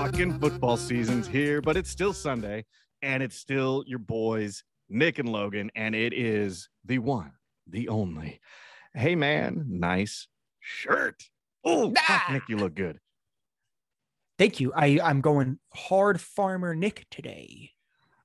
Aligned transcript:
up, 0.00 0.06
sports 0.08 0.18
fans? 0.18 0.32
Fucking 0.32 0.40
football 0.40 0.76
season's 0.76 1.26
here, 1.26 1.60
but 1.60 1.76
it's 1.76 1.90
still 1.90 2.12
Sunday, 2.12 2.64
and 3.02 3.22
it's 3.22 3.36
still 3.36 3.84
your 3.86 3.98
boys, 3.98 4.64
Nick 4.88 5.18
and 5.18 5.28
Logan, 5.28 5.70
and 5.74 5.94
it 5.94 6.12
is 6.12 6.68
the 6.84 6.98
one, 6.98 7.32
the 7.68 7.88
only. 7.88 8.40
Hey, 8.94 9.14
man, 9.14 9.64
nice 9.68 10.26
shirt. 10.60 11.22
Oh, 11.64 11.92
Ah. 11.98 12.26
Nick, 12.32 12.42
you 12.48 12.56
look 12.56 12.74
good. 12.74 12.98
Thank 14.38 14.58
you. 14.60 14.72
I 14.74 14.98
I'm 15.02 15.20
going 15.20 15.58
hard 15.74 16.18
farmer 16.20 16.74
Nick 16.74 17.06
today. 17.10 17.72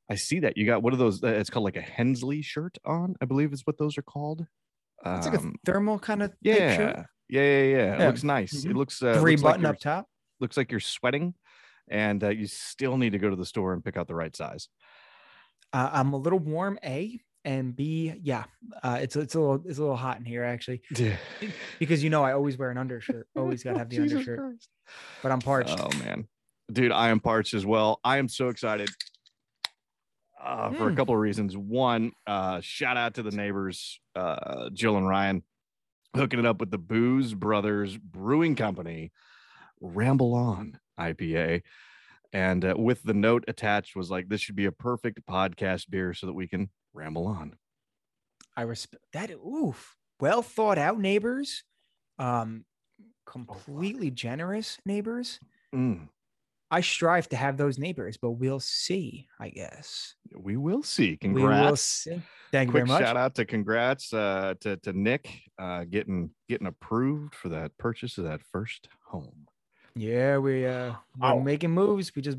I 0.09 0.16
see 0.16 0.39
that 0.39 0.55
you 0.55 0.66
got 0.66 0.81
one 0.81 0.94
of 0.94 0.99
those. 0.99 1.21
Uh, 1.21 1.27
it's 1.27 1.49
called 1.49 1.66
like 1.66 1.75
a 1.75 1.81
Hensley 1.81 2.41
shirt 2.41 2.77
on, 2.85 3.16
I 3.21 3.25
believe 3.25 3.52
is 3.52 3.63
what 3.66 3.77
those 3.77 3.97
are 3.97 4.02
called. 4.03 4.45
It's 5.05 5.25
like 5.27 5.35
a 5.35 5.39
Um, 5.39 5.55
thermal 5.66 5.99
kind 5.99 6.23
of 6.23 6.33
yeah, 6.41 6.75
shirt. 6.75 7.05
yeah, 7.27 7.41
yeah, 7.41 7.63
yeah. 7.63 8.03
It 8.03 8.07
looks 8.07 8.23
nice. 8.23 8.63
It 8.63 8.69
Mhm. 8.69 8.75
looks 8.75 9.03
uh, 9.03 9.19
Three 9.19 9.33
looks 9.33 9.41
button 9.44 9.61
you're- 9.61 9.71
up 9.71 9.80
top. 9.80 10.09
looks 10.39 10.55
like 10.57 10.71
you're 10.71 10.80
sweating, 10.80 11.33
and 11.88 12.23
uh, 12.23 12.30
you 12.30 12.48
still 12.48 12.98
need 12.98 13.12
to 13.12 13.20
go 13.20 13.30
to 13.30 13.35
the 13.35 13.45
store 13.45 13.73
and 13.73 13.84
pick 13.84 13.98
out 13.98 14.07
the 14.07 14.16
right 14.16 14.35
size. 14.35 14.70
Uh, 15.73 15.89
I'm 15.94 16.13
a 16.13 16.17
little 16.17 16.39
warm, 16.39 16.80
A 16.84 17.20
and 17.44 17.75
B. 17.75 18.13
Yeah, 18.21 18.45
uh, 18.84 18.99
it's 19.02 19.16
it's 19.16 19.35
a 19.35 19.39
little 19.39 19.61
it's 19.66 19.77
a 19.77 19.81
little 19.81 19.95
hot 19.98 20.17
in 20.17 20.25
here 20.25 20.44
actually 20.44 20.81
because 21.80 22.03
you 22.03 22.09
know 22.09 22.23
I 22.23 22.33
always 22.33 22.58
wear 22.58 22.69
an 22.72 22.78
undershirt. 22.78 23.28
Always 23.36 23.63
gotta 23.63 23.78
have 23.80 23.89
the 23.89 23.97
Jesus 23.97 24.13
undershirt. 24.13 24.39
Christ. 24.39 24.69
But 25.22 25.31
I'm 25.31 25.39
parched. 25.39 25.75
Oh 25.80 25.89
man, 26.00 26.28
dude, 26.72 26.91
I 26.91 27.09
am 27.09 27.19
parched 27.19 27.53
as 27.53 27.66
well. 27.66 28.00
I 28.03 28.17
am 28.17 28.28
so 28.30 28.50
excited 28.50 28.89
uh, 30.44 30.72
for 30.72 30.88
a 30.88 30.91
Mm. 30.91 30.97
couple 30.97 31.16
of 31.16 31.19
reasons. 31.22 31.58
One, 31.58 32.11
uh, 32.28 32.61
shout 32.61 32.97
out 32.97 33.16
to 33.16 33.23
the 33.23 33.31
neighbors, 33.31 34.00
uh, 34.16 34.69
Jill 34.72 34.97
and 34.97 35.08
Ryan, 35.08 35.44
hooking 36.16 36.39
it 36.39 36.45
up 36.45 36.59
with 36.59 36.72
the 36.72 36.78
Booze 36.78 37.33
Brothers 37.33 37.97
Brewing 37.97 38.56
Company, 38.56 39.11
Ramble 39.81 40.34
On 40.34 40.80
IPA. 41.00 41.62
And 42.34 42.66
uh, 42.66 42.76
with 42.78 43.04
the 43.04 43.14
note 43.14 43.45
attached 43.48 43.95
was 43.95 44.12
like, 44.12 44.28
this 44.28 44.42
should 44.42 44.56
be 44.56 44.66
a 44.66 44.72
perfect 44.72 45.26
podcast 45.30 45.90
beer 45.90 46.14
so 46.14 46.28
that 46.28 46.34
we 46.34 46.48
can 46.48 46.70
ramble 46.94 47.28
on. 47.28 47.54
I 48.58 48.64
respect 48.64 49.06
that. 49.14 49.31
Oof. 49.31 49.96
Well 50.20 50.42
thought 50.42 50.78
out 50.78 51.00
neighbors. 51.00 51.64
Um, 52.20 52.66
completely 53.26 54.12
generous 54.12 54.78
neighbors. 54.86 55.40
Mm, 55.73 56.08
I 56.72 56.81
strive 56.81 57.30
to 57.30 57.36
have 57.36 57.58
those 57.58 57.78
neighbors, 57.78 58.18
but 58.18 58.31
we'll 58.31 58.59
see. 58.59 59.28
I 59.40 59.50
guess 59.50 60.16
we 60.36 60.58
will 60.58 60.84
see. 60.84 61.18
we 61.22 61.30
will 61.30 61.42
Congrats. 61.42 61.81
see. 61.81 62.22
Thank 62.52 62.70
you 62.70 62.73
very 62.73 62.86
much. 62.86 63.02
shout 63.02 63.18
out 63.18 63.36
to 63.36 63.46
congrats 63.46 64.14
uh, 64.14 64.56
to 64.62 64.78
to 64.78 64.94
Nick 64.94 65.30
uh, 65.59 65.84
getting 65.86 66.31
getting 66.50 66.68
approved 66.68 67.36
for 67.36 67.50
that 67.50 67.78
purchase 67.78 68.18
of 68.18 68.23
that 68.23 68.42
first 68.42 68.88
home. 69.06 69.44
Yeah, 69.95 70.38
we 70.38 70.65
uh 70.65 70.93
we're 71.19 71.27
Ow. 71.27 71.39
making 71.39 71.71
moves. 71.71 72.13
We 72.15 72.21
just 72.21 72.38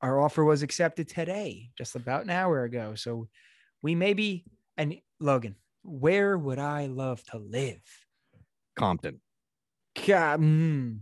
our 0.00 0.20
offer 0.20 0.44
was 0.44 0.62
accepted 0.62 1.08
today, 1.08 1.70
just 1.78 1.94
about 1.94 2.24
an 2.24 2.30
hour 2.30 2.64
ago. 2.64 2.94
So 2.96 3.28
we 3.82 3.94
may 3.94 4.12
be 4.12 4.44
and 4.76 4.96
Logan, 5.20 5.54
where 5.82 6.36
would 6.36 6.58
I 6.58 6.86
love 6.86 7.22
to 7.26 7.38
live? 7.38 7.82
Compton. 8.74 9.20
God, 10.06 10.40
mm, 10.40 11.00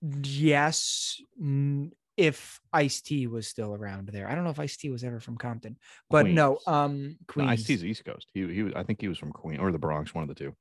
yes, 0.00 1.20
mm, 1.40 1.90
if 2.16 2.60
Ice 2.72 3.02
T 3.02 3.26
was 3.26 3.46
still 3.46 3.74
around 3.74 4.08
there. 4.08 4.28
I 4.28 4.34
don't 4.34 4.44
know 4.44 4.50
if 4.50 4.58
Ice 4.58 4.76
T 4.78 4.88
was 4.90 5.04
ever 5.04 5.20
from 5.20 5.36
Compton, 5.36 5.76
but 6.08 6.26
no, 6.26 6.54
Queens. 6.54 6.66
um, 6.66 7.02
No, 7.08 7.14
Queens. 7.28 7.50
Ice 7.50 7.64
T's 7.64 7.84
East 7.84 8.04
Coast. 8.04 8.28
He 8.32 8.52
he 8.52 8.62
was, 8.62 8.72
I 8.74 8.82
think 8.82 9.00
he 9.00 9.08
was 9.08 9.18
from 9.18 9.32
Queen 9.32 9.60
or 9.60 9.70
the 9.70 9.78
Bronx, 9.78 10.14
one 10.14 10.22
of 10.22 10.28
the 10.28 10.34
two. 10.34 10.54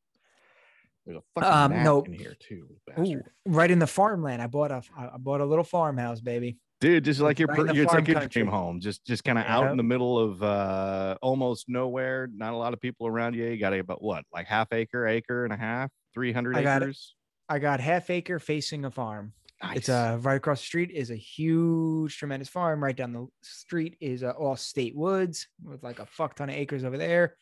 There's 1.05 1.17
a 1.17 1.21
fucking 1.39 1.75
Um, 1.77 1.83
no. 1.83 2.01
in 2.01 2.13
here 2.13 2.35
too, 2.39 2.67
Ooh, 2.99 3.21
right 3.45 3.69
in 3.69 3.79
the 3.79 3.87
farmland. 3.87 4.41
I 4.41 4.47
bought 4.47 4.71
a 4.71 4.81
I 4.97 5.17
bought 5.17 5.41
a 5.41 5.45
little 5.45 5.63
farmhouse, 5.63 6.19
baby. 6.21 6.57
Dude, 6.81 7.05
just 7.05 7.19
like 7.21 7.39
your 7.39 7.47
right 7.47 7.59
in 7.59 7.67
per- 7.67 7.81
it's 7.83 7.93
like 7.93 8.07
your 8.07 8.19
country. 8.19 8.41
dream 8.43 8.47
home, 8.47 8.79
just 8.79 9.05
just 9.05 9.23
kind 9.23 9.37
of 9.37 9.45
out 9.45 9.69
in 9.71 9.77
the 9.77 9.83
middle 9.83 10.17
of 10.19 10.41
uh 10.43 11.15
almost 11.21 11.69
nowhere, 11.69 12.27
not 12.35 12.53
a 12.53 12.57
lot 12.57 12.73
of 12.73 12.81
people 12.81 13.07
around 13.07 13.33
you. 13.35 13.45
You 13.45 13.57
got 13.57 13.73
about 13.73 14.01
what, 14.03 14.25
like 14.33 14.47
half 14.47 14.73
acre, 14.73 15.07
acre 15.07 15.43
and 15.45 15.53
a 15.53 15.57
half, 15.57 15.89
three 16.13 16.33
hundred 16.33 16.57
I 16.57 16.63
got 16.63 16.81
acres. 16.81 17.15
I 17.47 17.59
got 17.59 17.79
half 17.79 18.09
acre 18.09 18.39
facing 18.39 18.83
a 18.85 18.91
farm. 18.91 19.33
It's 19.73 19.87
Nice. 19.87 19.89
uh 19.89 20.17
right 20.21 20.35
across 20.35 20.59
the 20.59 20.65
street 20.65 20.91
is 20.91 21.11
a 21.11 21.15
huge, 21.15 22.17
tremendous 22.17 22.49
farm. 22.49 22.83
Right 22.83 22.95
down 22.95 23.13
the 23.13 23.27
street 23.41 23.95
is 24.01 24.21
uh, 24.23 24.31
all 24.31 24.55
state 24.57 24.95
woods 24.95 25.47
with 25.63 25.81
like 25.83 25.99
a 25.99 26.05
fuck 26.05 26.35
ton 26.35 26.49
of 26.49 26.55
acres 26.55 26.83
over 26.83 26.97
there. 26.97 27.37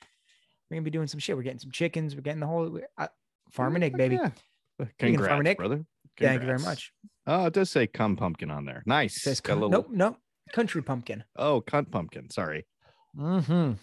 We're 0.69 0.75
gonna 0.75 0.83
be 0.83 0.91
doing 0.91 1.07
some 1.07 1.19
shit. 1.19 1.35
We're 1.35 1.43
getting 1.43 1.59
some 1.59 1.71
chickens. 1.71 2.13
We're 2.15 2.21
getting 2.21 2.39
the 2.39 2.47
whole 2.47 2.79
uh, 2.97 3.07
farming 3.53 3.81
Yeah, 3.81 3.87
egg, 3.87 3.97
baby. 3.97 4.15
yeah. 4.15 4.29
Speaking 4.29 4.35
of 4.79 4.97
Congrats, 4.99 5.27
farming 5.29 5.47
egg, 5.47 5.57
brother. 5.57 5.85
Thank 6.19 6.41
you 6.41 6.47
very 6.47 6.59
much. 6.59 6.91
Oh, 7.25 7.45
it 7.45 7.53
does 7.53 7.69
say 7.69 7.87
cum 7.87 8.15
pumpkin 8.15 8.51
on 8.51 8.65
there. 8.65 8.83
Nice. 8.85 9.17
It 9.17 9.21
says 9.21 9.39
Got 9.41 9.53
a 9.53 9.55
cu- 9.55 9.61
little, 9.61 9.69
nope, 9.83 9.87
nope, 9.91 10.17
country 10.51 10.81
pumpkin. 10.83 11.23
Oh, 11.35 11.61
cunt 11.61 11.89
pumpkin. 11.91 12.29
Sorry. 12.29 12.65
Mm-hmm. 13.17 13.73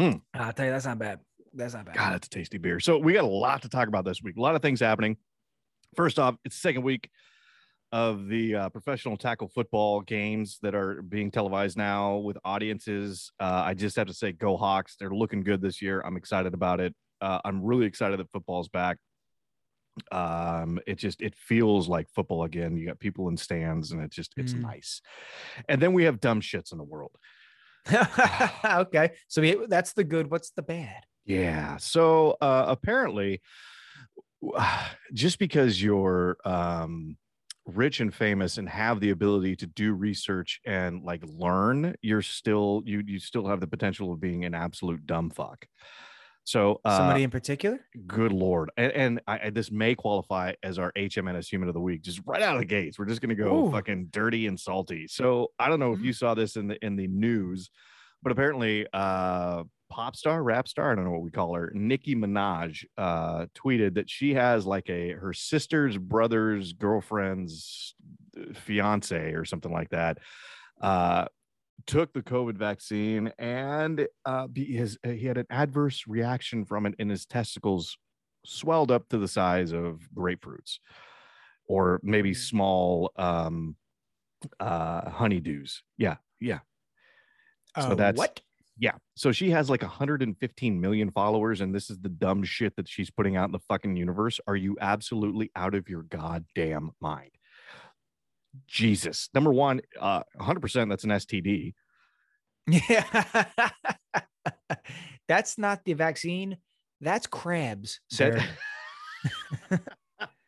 Mm. 0.00 0.20
I'll 0.34 0.52
tell 0.52 0.66
you, 0.66 0.70
that's 0.72 0.86
not 0.86 0.98
bad. 0.98 1.20
That's 1.52 1.74
not 1.74 1.84
bad. 1.86 1.96
God, 1.96 2.12
that's 2.12 2.26
a 2.28 2.30
tasty 2.30 2.58
beer. 2.58 2.78
So 2.80 2.98
we 2.98 3.12
got 3.14 3.24
a 3.24 3.26
lot 3.26 3.62
to 3.62 3.68
talk 3.68 3.88
about 3.88 4.04
this 4.04 4.22
week. 4.22 4.36
A 4.36 4.40
lot 4.40 4.54
of 4.54 4.62
things 4.62 4.80
happening. 4.80 5.16
First 5.96 6.18
off, 6.18 6.36
it's 6.44 6.54
the 6.56 6.60
second 6.60 6.82
week 6.82 7.10
of 7.92 8.28
the 8.28 8.54
uh, 8.54 8.68
professional 8.68 9.16
tackle 9.16 9.48
football 9.48 10.00
games 10.00 10.58
that 10.62 10.76
are 10.76 11.02
being 11.02 11.30
televised 11.32 11.76
now 11.76 12.18
with 12.18 12.38
audiences. 12.44 13.32
Uh, 13.40 13.62
I 13.66 13.74
just 13.74 13.96
have 13.96 14.06
to 14.06 14.14
say, 14.14 14.30
go 14.30 14.56
Hawks! 14.56 14.94
They're 15.00 15.10
looking 15.10 15.42
good 15.42 15.60
this 15.60 15.82
year. 15.82 16.00
I'm 16.02 16.16
excited 16.16 16.54
about 16.54 16.78
it. 16.78 16.94
Uh, 17.20 17.40
I'm 17.44 17.62
really 17.62 17.86
excited 17.86 18.18
that 18.20 18.30
football's 18.30 18.68
back. 18.68 18.98
Um, 20.12 20.78
it 20.86 20.96
just 20.96 21.20
it 21.20 21.34
feels 21.36 21.88
like 21.88 22.08
football 22.14 22.44
again. 22.44 22.76
You 22.76 22.86
got 22.86 22.98
people 23.00 23.28
in 23.28 23.36
stands, 23.36 23.92
and 23.92 24.02
it 24.02 24.10
just 24.10 24.32
it's 24.36 24.54
Mm. 24.54 24.62
nice. 24.62 25.00
And 25.68 25.80
then 25.82 25.92
we 25.92 26.04
have 26.04 26.20
dumb 26.20 26.40
shits 26.40 26.72
in 26.72 26.78
the 26.78 26.84
world. 26.84 27.12
okay, 28.64 29.12
so 29.28 29.42
we, 29.42 29.66
that's 29.68 29.92
the 29.94 30.04
good. 30.04 30.30
What's 30.30 30.50
the 30.52 30.62
bad? 30.62 31.04
Yeah. 31.24 31.76
So 31.78 32.36
uh, 32.40 32.64
apparently, 32.68 33.40
just 35.12 35.38
because 35.38 35.82
you're 35.82 36.36
um, 36.44 37.16
rich 37.66 38.00
and 38.00 38.14
famous 38.14 38.58
and 38.58 38.68
have 38.68 39.00
the 39.00 39.10
ability 39.10 39.56
to 39.56 39.66
do 39.66 39.92
research 39.92 40.60
and 40.64 41.02
like 41.02 41.22
learn, 41.26 41.94
you're 42.00 42.22
still 42.22 42.82
you 42.86 43.02
you 43.06 43.18
still 43.18 43.46
have 43.48 43.60
the 43.60 43.66
potential 43.66 44.12
of 44.12 44.20
being 44.20 44.44
an 44.44 44.54
absolute 44.54 45.04
dumb 45.06 45.30
fuck. 45.30 45.66
So 46.50 46.80
uh, 46.84 46.96
Somebody 46.96 47.22
in 47.22 47.30
particular? 47.30 47.78
good 48.08 48.32
lord, 48.32 48.70
and, 48.76 48.90
and 48.92 49.20
I, 49.28 49.38
I- 49.44 49.50
this 49.50 49.70
may 49.70 49.94
qualify 49.94 50.54
as 50.64 50.80
our 50.80 50.90
HMNS 50.96 51.46
Human 51.48 51.68
of 51.68 51.74
the 51.74 51.80
Week, 51.80 52.02
just 52.02 52.20
right 52.26 52.42
out 52.42 52.56
of 52.56 52.60
the 52.60 52.66
gates. 52.66 52.98
We're 52.98 53.04
just 53.06 53.20
gonna 53.20 53.36
go 53.36 53.68
Ooh. 53.68 53.70
fucking 53.70 54.06
dirty 54.10 54.48
and 54.48 54.58
salty. 54.58 55.06
So 55.06 55.52
I 55.60 55.68
don't 55.68 55.78
know 55.78 55.92
if 55.92 56.00
Mm. 56.00 56.04
you 56.06 56.12
saw 56.12 56.34
this 56.34 56.56
in 56.56 56.66
the 56.66 56.84
in 56.84 56.96
the 56.96 57.06
news, 57.06 57.70
but 58.20 58.32
apparently, 58.32 58.84
uh, 58.92 59.62
pop 59.90 60.16
star, 60.16 60.42
rap 60.42 60.66
star, 60.66 60.90
I 60.90 60.94
don't 60.96 61.04
know 61.04 61.12
what 61.12 61.22
we 61.22 61.30
call 61.30 61.54
her, 61.54 61.70
Nicki 61.72 62.16
Minaj, 62.16 62.84
uh, 62.98 63.46
tweeted 63.54 63.94
that 63.94 64.10
she 64.10 64.34
has 64.34 64.66
like 64.66 64.90
a 64.90 65.12
her 65.12 65.32
sister's 65.32 65.96
brother's 65.98 66.72
girlfriend's 66.72 67.94
uh, 68.36 68.54
fiance 68.54 69.34
or 69.34 69.44
something 69.44 69.70
like 69.72 69.90
that. 69.90 70.18
Uh, 70.80 71.26
took 71.86 72.12
the 72.12 72.22
COVID 72.22 72.56
vaccine 72.56 73.32
and 73.38 74.06
uh, 74.24 74.48
his, 74.54 74.98
uh, 75.04 75.10
he 75.10 75.26
had 75.26 75.38
an 75.38 75.46
adverse 75.50 76.04
reaction 76.06 76.64
from 76.64 76.86
it, 76.86 76.94
and 76.98 77.10
his 77.10 77.26
testicles 77.26 77.96
swelled 78.44 78.90
up 78.90 79.08
to 79.10 79.18
the 79.18 79.28
size 79.28 79.72
of 79.72 80.08
grapefruits, 80.14 80.78
or 81.66 82.00
maybe 82.02 82.30
Mm. 82.32 82.36
small 82.36 83.12
um, 83.16 83.76
uh, 84.58 85.10
honeydews. 85.10 85.80
Yeah, 85.98 86.16
yeah, 86.40 86.60
So 87.78 87.90
Uh, 87.90 87.94
that's- 87.94 88.18
what? 88.18 88.40
yeah. 88.78 88.96
So 89.14 89.30
she 89.32 89.50
has 89.50 89.68
like 89.68 89.82
115 89.82 90.80
million 90.80 91.10
followers, 91.10 91.60
and 91.60 91.74
this 91.74 91.90
is 91.90 92.00
the 92.00 92.08
dumb 92.08 92.42
shit 92.42 92.74
that 92.76 92.88
she's 92.88 93.10
putting 93.10 93.36
out 93.36 93.44
in 93.46 93.52
the 93.52 93.58
fucking 93.60 93.96
universe. 93.96 94.40
Are 94.46 94.56
you 94.56 94.76
absolutely 94.80 95.50
out 95.54 95.74
of 95.74 95.88
your 95.88 96.02
goddamn 96.04 96.92
mind? 97.00 97.32
Jesus. 98.66 99.28
Number 99.34 99.52
one, 99.52 99.80
uh, 99.98 100.22
100% 100.40 100.88
that's 100.88 101.04
an 101.04 101.10
STD. 101.10 101.74
Yeah. 102.66 103.44
That's 105.28 105.58
not 105.58 105.84
the 105.84 105.92
vaccine. 105.92 106.56
That's 107.00 107.28
crabs. 107.28 108.00
That- 109.70 109.94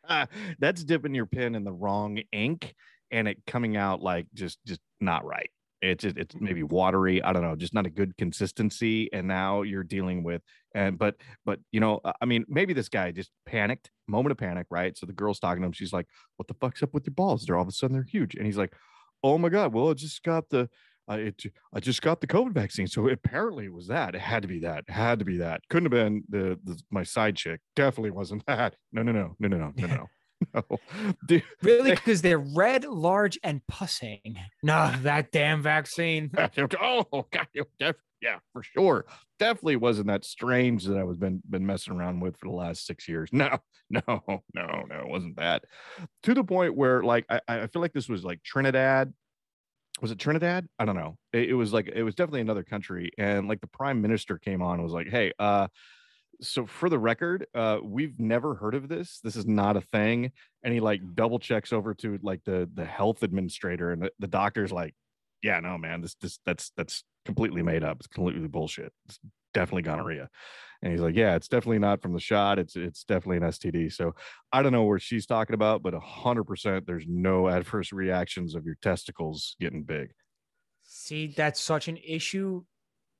that's 0.59 0.83
dipping 0.83 1.15
your 1.15 1.25
pen 1.25 1.55
in 1.55 1.63
the 1.63 1.71
wrong 1.71 2.19
ink 2.33 2.75
and 3.09 3.27
it 3.27 3.37
coming 3.47 3.77
out 3.77 4.01
like 4.01 4.27
just 4.33 4.59
just 4.65 4.81
not 4.99 5.23
right. 5.23 5.49
It's 5.83 6.03
it's 6.03 6.35
mm-hmm. 6.35 6.45
maybe 6.45 6.63
watery. 6.63 7.21
I 7.21 7.33
don't 7.33 7.43
know, 7.43 7.55
just 7.55 7.73
not 7.73 7.85
a 7.85 7.89
good 7.89 8.15
consistency. 8.17 9.11
And 9.11 9.27
now 9.27 9.61
you're 9.63 9.83
dealing 9.83 10.23
with 10.23 10.41
and 10.73 10.97
but 10.97 11.15
but 11.45 11.59
you 11.71 11.79
know, 11.79 11.99
I- 12.21 12.25
mean, 12.25 12.45
maybe 12.47 12.73
this 12.73 12.89
guy 12.89 13.11
just 13.11 13.31
panicked, 13.45 13.91
moment 14.07 14.31
of 14.31 14.37
panic, 14.37 14.67
right? 14.69 14.97
So 14.97 15.05
the 15.05 15.13
girl's 15.13 15.39
talking 15.39 15.61
to 15.61 15.67
him. 15.67 15.71
She's 15.71 15.93
like, 15.93 16.07
"What 16.37 16.47
the 16.47 16.55
fuck's 16.55 16.83
up 16.83 16.93
with 16.93 17.05
your 17.05 17.13
balls? 17.13 17.45
They're 17.45 17.55
all 17.55 17.61
of 17.61 17.67
a 17.67 17.71
sudden 17.71 17.93
they're 17.95 18.03
huge." 18.03 18.35
And 18.35 18.45
he's 18.45 18.57
like, 18.57 18.73
"Oh 19.23 19.37
my 19.37 19.49
god, 19.49 19.73
well, 19.73 19.89
I 19.89 19.93
just 19.93 20.23
got 20.23 20.49
the." 20.49 20.69
I 21.05 21.17
it, 21.17 21.43
I 21.73 21.81
just 21.81 22.01
got 22.01 22.21
the 22.21 22.27
COVID 22.27 22.53
vaccine, 22.53 22.87
so 22.87 23.09
apparently 23.09 23.65
it 23.65 23.73
was 23.73 23.87
that. 23.87 24.15
It 24.15 24.21
had 24.21 24.41
to 24.43 24.47
be 24.47 24.59
that. 24.59 24.85
It 24.87 24.91
had 24.93 25.19
to 25.19 25.25
be 25.25 25.37
that. 25.37 25.61
Couldn't 25.69 25.91
have 25.91 26.05
been 26.05 26.23
the, 26.29 26.57
the 26.63 26.81
my 26.91 27.03
side 27.03 27.35
chick. 27.35 27.59
Definitely 27.75 28.11
wasn't 28.11 28.45
that. 28.47 28.75
No, 28.93 29.03
no, 29.03 29.11
no, 29.11 29.35
no, 29.37 29.47
no, 29.49 29.57
no, 29.57 29.73
no, 29.75 29.87
no. 29.87 30.05
no. 30.53 30.63
Dude, 31.25 31.43
Really? 31.61 31.91
Because 31.91 32.21
they're 32.21 32.39
red, 32.39 32.85
large, 32.85 33.39
and 33.43 33.61
pussing. 33.67 34.37
No, 34.61 34.93
that 35.01 35.31
damn 35.31 35.61
vaccine. 35.61 36.31
oh, 36.81 37.25
God, 37.31 37.47
def- 37.79 37.95
yeah, 38.21 38.39
for 38.53 38.63
sure. 38.63 39.05
Definitely 39.39 39.75
wasn't 39.75 40.07
that 40.07 40.23
strange 40.23 40.85
that 40.85 40.97
I 40.97 41.03
was 41.03 41.17
been 41.17 41.41
been 41.49 41.65
messing 41.65 41.93
around 41.93 42.21
with 42.21 42.37
for 42.37 42.47
the 42.47 42.55
last 42.55 42.85
six 42.85 43.07
years. 43.07 43.29
No, 43.33 43.57
no, 43.89 44.01
no, 44.07 44.39
no, 44.53 44.99
it 44.99 45.07
wasn't 45.07 45.35
that. 45.37 45.65
To 46.23 46.33
the 46.33 46.43
point 46.43 46.75
where, 46.75 47.03
like, 47.03 47.25
I, 47.29 47.41
I 47.47 47.67
feel 47.67 47.81
like 47.81 47.93
this 47.93 48.07
was 48.09 48.23
like 48.23 48.41
Trinidad. 48.43 49.13
Was 50.01 50.11
it 50.11 50.19
Trinidad? 50.19 50.67
I 50.79 50.85
don't 50.85 50.95
know. 50.95 51.17
It, 51.33 51.49
it 51.49 51.53
was 51.53 51.71
like 51.73 51.87
it 51.87 52.03
was 52.03 52.15
definitely 52.15 52.41
another 52.41 52.63
country, 52.63 53.11
and 53.17 53.47
like 53.47 53.61
the 53.61 53.67
prime 53.67 54.01
minister 54.01 54.37
came 54.37 54.61
on 54.61 54.75
and 54.75 54.83
was 54.83 54.93
like, 54.93 55.09
"Hey, 55.09 55.33
uh, 55.37 55.67
so 56.41 56.65
for 56.65 56.89
the 56.89 56.99
record, 56.99 57.47
uh, 57.53 57.79
we've 57.83 58.19
never 58.19 58.55
heard 58.55 58.75
of 58.75 58.87
this. 58.87 59.19
This 59.23 59.35
is 59.35 59.45
not 59.45 59.77
a 59.77 59.81
thing." 59.81 60.31
And 60.63 60.73
he 60.73 60.79
like 60.79 61.01
double 61.15 61.39
checks 61.39 61.73
over 61.73 61.93
to 61.95 62.19
like 62.21 62.43
the 62.43 62.69
the 62.73 62.85
health 62.85 63.23
administrator, 63.23 63.91
and 63.91 64.03
the, 64.03 64.11
the 64.19 64.27
doctor's 64.27 64.71
like, 64.71 64.95
"Yeah, 65.41 65.59
no, 65.59 65.77
man, 65.77 66.01
this 66.01 66.15
this 66.15 66.39
that's 66.45 66.71
that's 66.77 67.03
completely 67.25 67.61
made 67.61 67.83
up. 67.83 67.97
It's 67.99 68.07
completely 68.07 68.47
bullshit. 68.47 68.93
It's 69.05 69.19
definitely 69.53 69.83
gonorrhea." 69.83 70.29
And 70.81 70.91
he's 70.91 71.01
like, 71.01 71.15
"Yeah, 71.15 71.35
it's 71.35 71.47
definitely 71.47 71.79
not 71.79 72.01
from 72.01 72.13
the 72.13 72.19
shot. 72.19 72.59
It's 72.59 72.75
it's 72.75 73.03
definitely 73.03 73.37
an 73.37 73.51
STD." 73.51 73.91
So 73.91 74.15
I 74.51 74.61
don't 74.61 74.73
know 74.73 74.83
where 74.83 74.99
she's 74.99 75.25
talking 75.25 75.53
about, 75.53 75.81
but 75.81 75.93
hundred 75.93 76.43
percent, 76.45 76.85
there's 76.87 77.05
no 77.07 77.47
adverse 77.47 77.93
reactions 77.93 78.55
of 78.55 78.65
your 78.65 78.77
testicles 78.81 79.55
getting 79.59 79.83
big. 79.83 80.11
See, 80.83 81.27
that's 81.27 81.59
such 81.59 81.87
an 81.87 81.97
issue. 81.97 82.63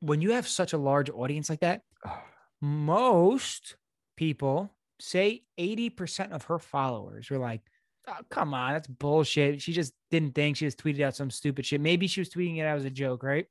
When 0.01 0.21
you 0.21 0.31
have 0.31 0.47
such 0.47 0.73
a 0.73 0.77
large 0.77 1.09
audience 1.09 1.49
like 1.49 1.61
that, 1.61 1.81
most 2.63 3.75
people 4.15 4.71
say 4.97 5.43
80% 5.59 6.31
of 6.31 6.45
her 6.45 6.59
followers 6.59 7.29
were 7.29 7.37
like, 7.37 7.59
oh, 8.07 8.15
come 8.29 8.53
on, 8.53 8.71
that's 8.71 8.87
bullshit. 8.87 9.61
She 9.61 9.73
just 9.73 9.93
didn't 10.09 10.33
think 10.33 10.55
she 10.55 10.65
just 10.65 10.81
tweeted 10.81 11.01
out 11.01 11.13
some 11.13 11.29
stupid 11.29 11.65
shit. 11.65 11.81
Maybe 11.81 12.07
she 12.07 12.21
was 12.21 12.29
tweeting 12.29 12.59
it 12.59 12.65
out 12.65 12.77
as 12.77 12.85
a 12.85 12.89
joke, 12.89 13.21
right? 13.21 13.47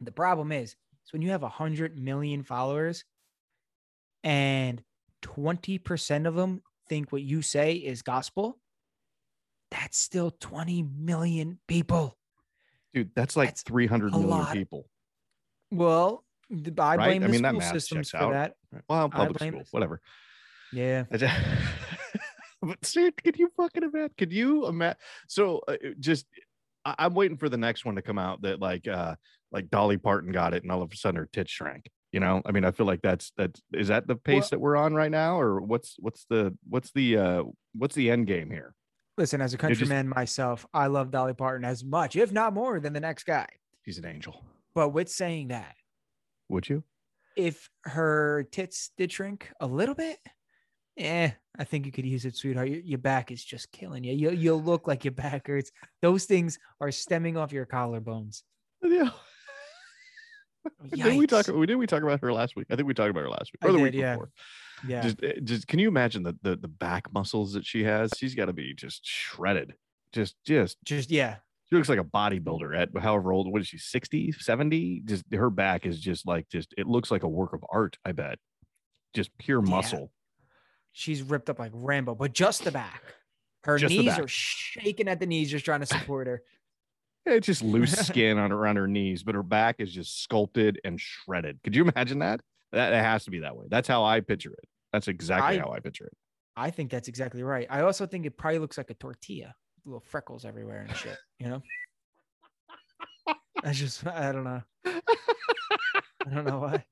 The 0.00 0.12
problem 0.12 0.50
is, 0.50 0.70
is 0.70 1.12
when 1.12 1.20
you 1.20 1.28
have 1.30 1.42
100 1.42 1.98
million 1.98 2.42
followers 2.42 3.04
and 4.24 4.82
20% 5.22 6.26
of 6.26 6.34
them 6.34 6.62
think 6.88 7.12
what 7.12 7.20
you 7.20 7.42
say 7.42 7.74
is 7.74 8.00
gospel, 8.00 8.58
that's 9.70 9.98
still 9.98 10.30
20 10.40 10.84
million 10.98 11.58
people. 11.68 12.16
Dude, 12.94 13.10
that's 13.14 13.36
like 13.36 13.50
That's 13.50 13.62
three 13.62 13.86
hundred 13.86 14.08
a 14.14 14.18
million 14.18 14.28
lot. 14.30 14.52
people. 14.54 14.88
Well, 15.70 16.24
I 16.78 16.96
Right? 16.96 16.96
blame 16.96 17.22
I 17.22 17.26
the 17.26 17.32
mean, 17.32 17.42
that 17.42 17.50
school 17.54 17.60
systems 17.72 18.10
for 18.10 18.16
out. 18.18 18.32
that. 18.32 18.54
Well, 18.88 19.08
public 19.08 19.38
school, 19.38 19.60
the- 19.60 19.66
whatever. 19.70 20.00
Yeah. 20.72 21.04
But 22.64 22.84
see, 22.86 23.10
could 23.10 23.38
you 23.40 23.50
fucking 23.56 23.82
imagine? 23.82 24.10
Could 24.16 24.32
you 24.32 24.68
imagine? 24.68 24.96
So 25.26 25.62
uh, 25.66 25.76
it 25.80 25.98
just, 25.98 26.26
I- 26.84 26.94
I'm 26.96 27.12
waiting 27.14 27.36
for 27.36 27.48
the 27.48 27.56
next 27.56 27.84
one 27.84 27.96
to 27.96 28.02
come 28.02 28.18
out 28.18 28.42
that 28.42 28.60
like, 28.60 28.86
uh, 28.86 29.16
like 29.50 29.68
Dolly 29.68 29.96
Parton 29.98 30.30
got 30.30 30.54
it, 30.54 30.62
and 30.62 30.70
all 30.70 30.80
of 30.80 30.92
a 30.92 30.96
sudden 30.96 31.18
her 31.18 31.28
tits 31.32 31.50
shrank. 31.50 31.90
You 32.12 32.20
know, 32.20 32.40
I 32.46 32.52
mean, 32.52 32.64
I 32.64 32.70
feel 32.70 32.86
like 32.86 33.02
that's 33.02 33.32
that's 33.36 33.60
that 33.72 34.06
the 34.06 34.14
pace 34.14 34.42
Well- 34.42 34.48
that 34.50 34.60
we're 34.60 34.76
on 34.76 34.94
right 34.94 35.10
now, 35.10 35.40
or 35.40 35.60
what's 35.60 35.96
what's 35.98 36.24
the 36.30 36.56
what's 36.68 36.92
the 36.92 37.16
uh 37.18 37.42
what's 37.74 37.96
the 37.96 38.10
end 38.10 38.28
game 38.28 38.48
here? 38.50 38.74
Listen, 39.18 39.40
as 39.40 39.52
a 39.54 39.56
just- 39.56 39.60
countryman 39.60 40.08
myself, 40.08 40.64
I 40.72 40.86
love 40.86 41.10
Dolly 41.10 41.34
Parton 41.34 41.64
as 41.64 41.82
much, 41.82 42.14
if 42.14 42.30
not 42.30 42.54
more, 42.54 42.78
than 42.78 42.92
the 42.92 43.00
next 43.00 43.24
guy. 43.24 43.46
She's 43.84 43.98
an 43.98 44.04
angel. 44.04 44.44
But 44.74 44.90
with 44.90 45.08
saying 45.08 45.48
that, 45.48 45.74
Would 46.52 46.68
you? 46.68 46.84
if 47.36 47.70
her 47.84 48.46
tits 48.50 48.90
did 48.96 49.12
shrink 49.12 49.50
a 49.60 49.66
little 49.66 49.94
bit, 49.94 50.18
eh, 50.98 51.30
I 51.58 51.64
think 51.64 51.86
you 51.86 51.92
could 51.92 52.06
use 52.06 52.24
it, 52.24 52.36
sweetheart. 52.36 52.68
Your, 52.68 52.80
your 52.80 52.98
back 52.98 53.30
is 53.30 53.44
just 53.44 53.72
killing 53.72 54.04
you. 54.04 54.12
you. 54.12 54.30
You'll 54.30 54.62
look 54.62 54.86
like 54.86 55.04
your 55.04 55.12
back 55.12 55.46
hurts. 55.46 55.70
Those 56.00 56.24
things 56.24 56.58
are 56.80 56.90
stemming 56.90 57.36
off 57.36 57.52
your 57.52 57.66
collarbones. 57.66 58.42
Yeah. 58.82 59.10
Did 60.94 61.16
we 61.16 61.26
talk? 61.26 61.46
Did 61.46 61.74
we 61.74 61.86
talk 61.86 62.02
about 62.02 62.20
her 62.20 62.32
last 62.32 62.54
week? 62.54 62.68
I 62.70 62.76
think 62.76 62.86
we 62.86 62.94
talked 62.94 63.10
about 63.10 63.22
her 63.22 63.30
last 63.30 63.52
week 63.52 63.58
I 63.62 63.66
or 63.66 63.72
the 63.72 63.78
did, 63.78 63.84
week 63.84 63.94
yeah. 63.94 64.14
before. 64.14 64.30
Yeah. 64.86 65.00
Just, 65.02 65.22
eh, 65.22 65.32
just 65.42 65.66
can 65.66 65.80
you 65.80 65.88
imagine 65.88 66.22
the, 66.22 66.36
the 66.42 66.54
the 66.54 66.68
back 66.68 67.12
muscles 67.12 67.54
that 67.54 67.66
she 67.66 67.82
has? 67.82 68.12
She's 68.16 68.36
got 68.36 68.44
to 68.44 68.52
be 68.52 68.72
just 68.72 69.04
shredded. 69.04 69.74
Just, 70.12 70.36
just 70.44 70.76
just, 70.84 71.10
yeah. 71.10 71.36
She 71.72 71.76
looks 71.76 71.88
like 71.88 71.98
a 71.98 72.04
bodybuilder 72.04 72.78
at 72.78 73.02
however 73.02 73.32
old. 73.32 73.50
What 73.50 73.62
is 73.62 73.68
she? 73.68 73.78
60, 73.78 74.32
70? 74.32 75.02
Just 75.06 75.24
her 75.32 75.48
back 75.50 75.86
is 75.86 75.98
just 75.98 76.26
like 76.26 76.48
just. 76.48 76.74
It 76.76 76.86
looks 76.86 77.10
like 77.10 77.22
a 77.22 77.28
work 77.28 77.54
of 77.54 77.64
art. 77.70 77.96
I 78.04 78.12
bet. 78.12 78.38
Just 79.14 79.30
pure 79.38 79.62
Yeah. 79.64 79.70
muscle. 79.70 80.12
She's 80.92 81.22
ripped 81.22 81.48
up 81.48 81.58
like 81.58 81.70
Rambo, 81.74 82.14
but 82.14 82.34
just 82.34 82.64
the 82.64 82.70
back. 82.72 83.02
Her 83.64 83.78
Just 83.78 83.94
knees 83.94 84.06
back. 84.06 84.20
are 84.20 84.28
shaking 84.28 85.08
at 85.08 85.20
the 85.20 85.26
knees, 85.26 85.50
just 85.50 85.64
trying 85.64 85.80
to 85.80 85.86
support 85.86 86.26
her. 86.26 86.42
It's 87.24 87.46
just 87.46 87.62
loose 87.62 87.92
skin 88.08 88.36
on 88.36 88.50
around 88.50 88.74
her 88.76 88.88
knees, 88.88 89.22
but 89.22 89.36
her 89.36 89.44
back 89.44 89.76
is 89.78 89.92
just 89.92 90.20
sculpted 90.24 90.80
and 90.84 91.00
shredded. 91.00 91.60
Could 91.62 91.76
you 91.76 91.88
imagine 91.88 92.18
that? 92.18 92.40
That 92.72 92.92
it 92.92 92.96
has 93.02 93.24
to 93.26 93.30
be 93.30 93.38
that 93.40 93.54
way. 93.56 93.66
That's 93.70 93.86
how 93.86 94.02
I 94.04 94.18
picture 94.20 94.50
it. 94.52 94.68
That's 94.92 95.06
exactly 95.06 95.56
I- 95.56 95.60
how 95.60 95.70
I 95.70 95.78
picture 95.78 96.06
it. 96.06 96.12
I 96.56 96.70
think 96.70 96.90
that's 96.90 97.06
exactly 97.06 97.44
right. 97.44 97.66
I 97.70 97.82
also 97.82 98.06
think 98.06 98.26
it 98.26 98.36
probably 98.36 98.58
looks 98.58 98.76
like 98.76 98.90
a 98.90 98.94
tortilla, 98.94 99.54
little 99.84 100.00
freckles 100.00 100.44
everywhere 100.44 100.86
and 100.88 100.96
shit. 100.96 101.18
You 101.38 101.48
know, 101.48 101.62
I 103.64 103.72
just 103.72 104.06
I 104.06 104.32
don't 104.32 104.44
know. 104.44 104.62
I 104.84 106.34
don't 106.34 106.44
know 106.44 106.58
why. 106.60 106.84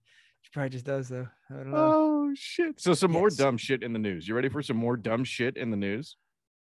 She 0.42 0.50
probably 0.52 0.70
just 0.70 0.84
does 0.84 1.08
though. 1.08 1.28
I 1.50 1.54
don't 1.54 1.70
know. 1.70 1.76
Oh 1.76 2.30
shit! 2.34 2.80
So 2.80 2.94
some 2.94 3.12
more 3.12 3.30
dumb 3.30 3.56
shit 3.56 3.82
in 3.82 3.92
the 3.92 3.98
news. 3.98 4.26
You 4.26 4.34
ready 4.34 4.48
for 4.48 4.62
some 4.62 4.76
more 4.76 4.96
dumb 4.96 5.24
shit 5.24 5.56
in 5.56 5.70
the 5.70 5.76
news? 5.76 6.16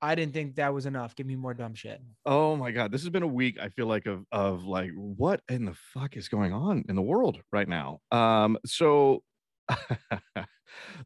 I 0.03 0.15
didn't 0.15 0.35
think 0.35 0.57
that 0.57 0.75
was 0.75 0.87
enough. 0.87 1.17
Give 1.17 1.27
me 1.27 1.37
more 1.37 1.55
dumb 1.55 1.75
shit. 1.75 2.01
Oh 2.25 2.57
my 2.57 2.71
god, 2.71 2.93
this 2.93 3.03
has 3.03 3.11
been 3.11 3.23
a 3.23 3.29
week. 3.29 3.59
I 3.61 3.69
feel 3.71 3.87
like 3.87 4.07
of 4.07 4.25
of 4.31 4.65
like 4.65 4.91
what 4.95 5.41
in 5.49 5.65
the 5.65 5.75
fuck 5.95 6.17
is 6.17 6.29
going 6.29 6.53
on 6.53 6.85
in 6.89 6.97
the 6.97 7.03
world 7.03 7.41
right 7.53 7.69
now. 7.69 8.01
Um, 8.11 8.59
so 8.67 9.23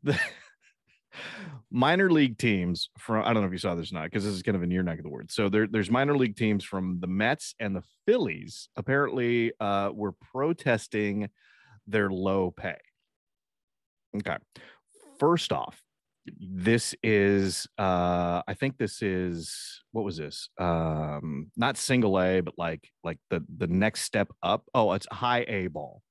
the 0.02 0.18
minor 1.70 2.10
league 2.10 2.38
teams 2.38 2.90
from 2.98 3.24
I 3.24 3.32
don't 3.32 3.42
know 3.42 3.46
if 3.46 3.52
you 3.52 3.58
saw 3.58 3.74
this 3.74 3.92
or 3.92 3.96
not 3.96 4.04
because 4.04 4.24
this 4.24 4.34
is 4.34 4.42
kind 4.42 4.56
of 4.56 4.62
in 4.62 4.70
your 4.70 4.82
neck 4.82 4.98
of 4.98 5.04
the 5.04 5.10
woods. 5.10 5.34
So 5.34 5.48
there, 5.48 5.66
there's 5.66 5.90
minor 5.90 6.16
league 6.16 6.36
teams 6.36 6.64
from 6.64 6.98
the 7.00 7.06
Mets 7.06 7.54
and 7.60 7.74
the 7.74 7.82
Phillies 8.06 8.68
apparently 8.76 9.52
uh, 9.60 9.90
were 9.92 10.12
protesting 10.12 11.28
their 11.86 12.10
low 12.10 12.50
pay. 12.50 12.78
Okay, 14.16 14.36
first 15.18 15.52
off, 15.52 15.80
this 16.38 16.94
is 17.02 17.66
uh 17.78 18.42
i 18.46 18.54
think 18.54 18.76
this 18.76 19.02
is 19.02 19.82
what 19.92 20.04
was 20.04 20.16
this 20.16 20.48
um 20.58 21.50
not 21.56 21.76
single 21.76 22.20
a 22.20 22.40
but 22.40 22.54
like 22.58 22.88
like 23.02 23.18
the 23.30 23.42
the 23.56 23.66
next 23.66 24.02
step 24.02 24.28
up 24.42 24.64
oh 24.74 24.92
it's 24.92 25.06
high 25.10 25.44
a 25.48 25.66
ball 25.68 26.02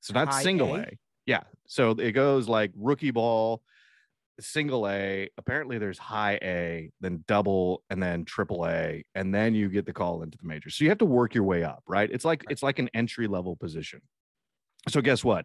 so 0.00 0.14
not 0.14 0.28
High 0.28 0.42
single 0.42 0.76
A? 0.76 0.80
a 0.80 0.98
yeah 1.26 1.42
so 1.66 1.90
it 1.90 2.12
goes 2.12 2.48
like 2.48 2.70
rookie 2.76 3.10
ball 3.10 3.62
single 4.40 4.88
a 4.88 5.28
apparently 5.38 5.78
there's 5.78 5.98
high 5.98 6.38
a 6.42 6.90
then 7.00 7.24
double 7.26 7.82
and 7.90 8.02
then 8.02 8.24
triple 8.24 8.66
a 8.66 9.04
and 9.14 9.34
then 9.34 9.54
you 9.54 9.68
get 9.68 9.86
the 9.86 9.92
call 9.92 10.22
into 10.22 10.38
the 10.38 10.46
majors 10.46 10.76
so 10.76 10.84
you 10.84 10.90
have 10.90 10.98
to 10.98 11.04
work 11.04 11.34
your 11.34 11.44
way 11.44 11.62
up 11.62 11.82
right 11.86 12.10
it's 12.12 12.24
like 12.24 12.44
it's 12.50 12.62
like 12.62 12.78
an 12.78 12.88
entry 12.94 13.26
level 13.26 13.56
position 13.56 14.00
so 14.88 15.00
guess 15.00 15.22
what 15.22 15.44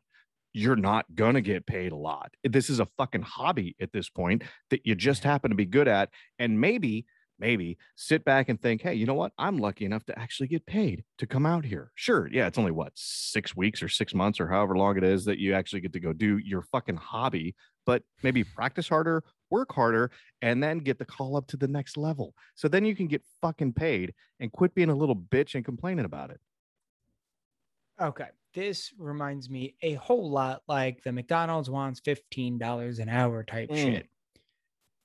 you're 0.55 0.77
not 0.77 1.05
gonna 1.13 1.41
get 1.41 1.65
paid 1.65 1.91
a 1.91 1.97
lot. 1.97 2.31
This 2.41 2.69
is 2.69 2.79
a 2.79 2.87
fucking 2.97 3.23
hobby 3.23 3.75
at 3.81 3.91
this 3.91 4.09
point 4.09 4.43
that 4.69 4.85
you 4.85 4.95
just 4.95 5.21
happen 5.21 5.49
to 5.51 5.55
be 5.55 5.65
good 5.65 5.89
at, 5.89 6.09
and 6.39 6.61
maybe, 6.61 7.05
maybe 7.37 7.77
sit 7.97 8.23
back 8.23 8.47
and 8.47 8.59
think, 8.61 8.81
hey, 8.81 8.93
you 8.93 9.05
know 9.05 9.15
what? 9.15 9.33
I'm 9.37 9.57
lucky 9.57 9.83
enough 9.83 10.05
to 10.05 10.17
actually 10.17 10.47
get 10.47 10.65
paid 10.65 11.03
to 11.17 11.27
come 11.27 11.45
out 11.45 11.65
here. 11.65 11.91
Sure, 11.95 12.29
yeah, 12.31 12.47
it's 12.47 12.57
only 12.57 12.71
what 12.71 12.93
six 12.95 13.53
weeks 13.53 13.83
or 13.83 13.89
six 13.89 14.13
months 14.13 14.39
or 14.39 14.47
however 14.47 14.77
long 14.77 14.95
it 14.95 15.03
is 15.03 15.25
that 15.25 15.39
you 15.39 15.53
actually 15.53 15.81
get 15.81 15.91
to 15.91 15.99
go 15.99 16.13
do 16.13 16.37
your 16.37 16.61
fucking 16.61 16.95
hobby, 16.95 17.53
but 17.85 18.03
maybe 18.23 18.43
practice 18.43 18.87
harder, 18.89 19.23
work 19.49 19.71
harder, 19.73 20.11
and 20.41 20.61
then 20.61 20.79
get 20.79 20.97
the 20.99 21.05
call 21.05 21.37
up 21.37 21.47
to 21.47 21.57
the 21.57 21.67
next 21.67 21.97
level. 21.97 22.33
So 22.55 22.67
then 22.67 22.85
you 22.85 22.95
can 22.95 23.07
get 23.07 23.23
fucking 23.41 23.73
paid 23.73 24.13
and 24.39 24.51
quit 24.51 24.73
being 24.75 24.89
a 24.89 24.95
little 24.95 25.15
bitch 25.15 25.55
and 25.55 25.63
complaining 25.63 26.05
about 26.05 26.31
it. 26.31 26.39
Okay. 28.01 28.27
This 28.53 28.93
reminds 28.97 29.49
me 29.49 29.75
a 29.81 29.93
whole 29.95 30.29
lot 30.29 30.63
like 30.67 31.03
the 31.03 31.11
McDonald's 31.11 31.69
wants 31.69 31.99
$15 32.01 32.99
an 32.99 33.09
hour 33.09 33.43
type 33.43 33.69
Mm. 33.69 33.75
shit. 33.75 34.09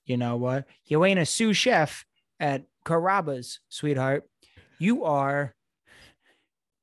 You 0.04 0.16
know 0.16 0.36
what? 0.36 0.66
You 0.86 1.04
ain't 1.04 1.20
a 1.20 1.26
sous 1.26 1.56
chef 1.56 2.04
at 2.38 2.64
Carrabba's, 2.84 3.60
sweetheart. 3.68 4.28
You 4.78 5.04
are 5.04 5.54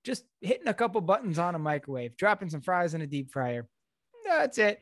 just 0.04 0.26
hitting 0.42 0.68
a 0.68 0.74
couple 0.74 1.02
buttons 1.02 1.40
on 1.40 1.56
a 1.56 1.60
microwave, 1.60 2.16
dropping 2.16 2.50
some 2.50 2.62
fries 2.62 2.94
in 2.94 3.02
a 3.02 3.08
deep 3.08 3.32
fryer. 3.32 3.68
That's 4.26 4.58
it. 4.58 4.82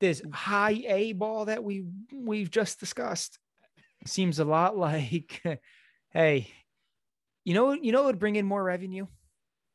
This 0.00 0.20
mm. 0.20 0.34
high 0.34 0.82
A 0.86 1.12
ball 1.12 1.46
that 1.46 1.62
we 1.62 1.84
we've 2.12 2.50
just 2.50 2.80
discussed 2.80 3.38
seems 4.06 4.38
a 4.38 4.44
lot 4.44 4.76
like, 4.76 5.42
hey, 6.12 6.50
you 7.44 7.54
know, 7.54 7.72
you 7.72 7.92
know, 7.92 8.02
what 8.02 8.06
would 8.06 8.18
bring 8.18 8.36
in 8.36 8.46
more 8.46 8.62
revenue? 8.62 9.06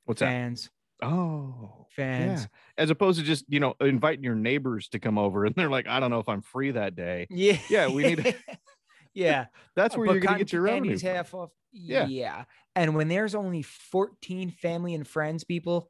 What's 0.06 0.20
that? 0.20 0.28
Fans, 0.28 0.70
Oh, 1.04 1.88
fans. 1.90 2.42
Yeah. 2.42 2.84
As 2.84 2.90
opposed 2.90 3.20
to 3.20 3.26
just, 3.26 3.46
you 3.50 3.60
know, 3.60 3.76
inviting 3.82 4.24
your 4.24 4.36
neighbors 4.36 4.88
to 4.90 5.00
come 5.00 5.18
over 5.18 5.46
and 5.46 5.56
they're 5.56 5.70
like, 5.70 5.88
I 5.88 6.00
don't 6.00 6.12
know 6.12 6.20
if 6.20 6.30
I'm 6.30 6.42
free 6.42 6.72
that 6.72 6.96
day. 6.96 7.28
Yeah. 7.30 7.58
Yeah, 7.70 7.88
we 7.90 8.04
need- 8.04 8.36
Yeah. 9.16 9.46
That's 9.76 9.96
where 9.96 10.08
But 10.08 10.14
you're 10.14 10.22
gonna 10.22 10.40
get 10.40 10.52
your 10.52 10.64
revenue. 10.64 10.98
half 10.98 11.36
off. 11.36 11.52
Yeah. 11.72 12.08
Yeah. 12.08 12.46
And 12.76 12.96
when 12.96 13.10
there's 13.10 13.36
only 13.36 13.62
14 13.62 14.50
family 14.50 14.96
and 14.96 15.08
friends 15.08 15.44
people 15.44 15.88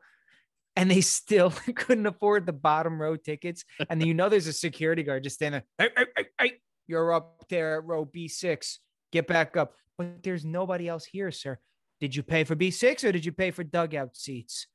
and 0.76 0.90
they 0.90 1.02
still 1.02 1.52
couldn't 1.76 2.06
afford 2.06 2.46
the 2.46 2.54
bottom 2.54 3.02
row 3.02 3.16
tickets, 3.16 3.64
and 3.90 4.06
you 4.06 4.14
know 4.14 4.30
there's 4.30 4.48
a 4.48 4.54
security 4.54 5.04
guard 5.04 5.24
just 5.24 5.36
standing 5.36 5.62
hey, 5.78 5.90
hey, 5.96 6.26
hey, 6.40 6.52
you're 6.88 7.14
up 7.14 7.46
there 7.50 7.78
at 7.78 7.86
row 7.86 8.06
B6. 8.06 8.78
Get 9.12 9.28
back 9.28 9.56
up. 9.58 9.74
But 9.98 10.24
there's 10.24 10.44
nobody 10.44 10.88
else 10.88 11.06
here, 11.06 11.32
sir. 11.32 11.60
Did 12.00 12.16
you 12.16 12.24
pay 12.24 12.44
for 12.44 12.56
B6 12.56 13.04
or 13.04 13.12
did 13.12 13.26
you 13.26 13.32
pay 13.32 13.52
for 13.52 13.64
dugout 13.64 14.18
seats? 14.18 14.68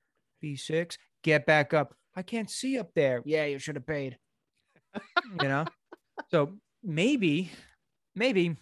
B6, 0.42 0.96
get 1.22 1.44
back 1.44 1.74
up. 1.74 1.94
I 2.14 2.22
can't 2.22 2.50
see 2.50 2.78
up 2.78 2.94
there. 2.94 3.22
Yeah, 3.24 3.44
you 3.44 3.58
should 3.58 3.74
have 3.76 3.86
paid. 3.86 4.18
you 5.40 5.48
know? 5.48 5.64
So 6.32 6.54
maybe, 6.82 7.52
maybe 8.16 8.56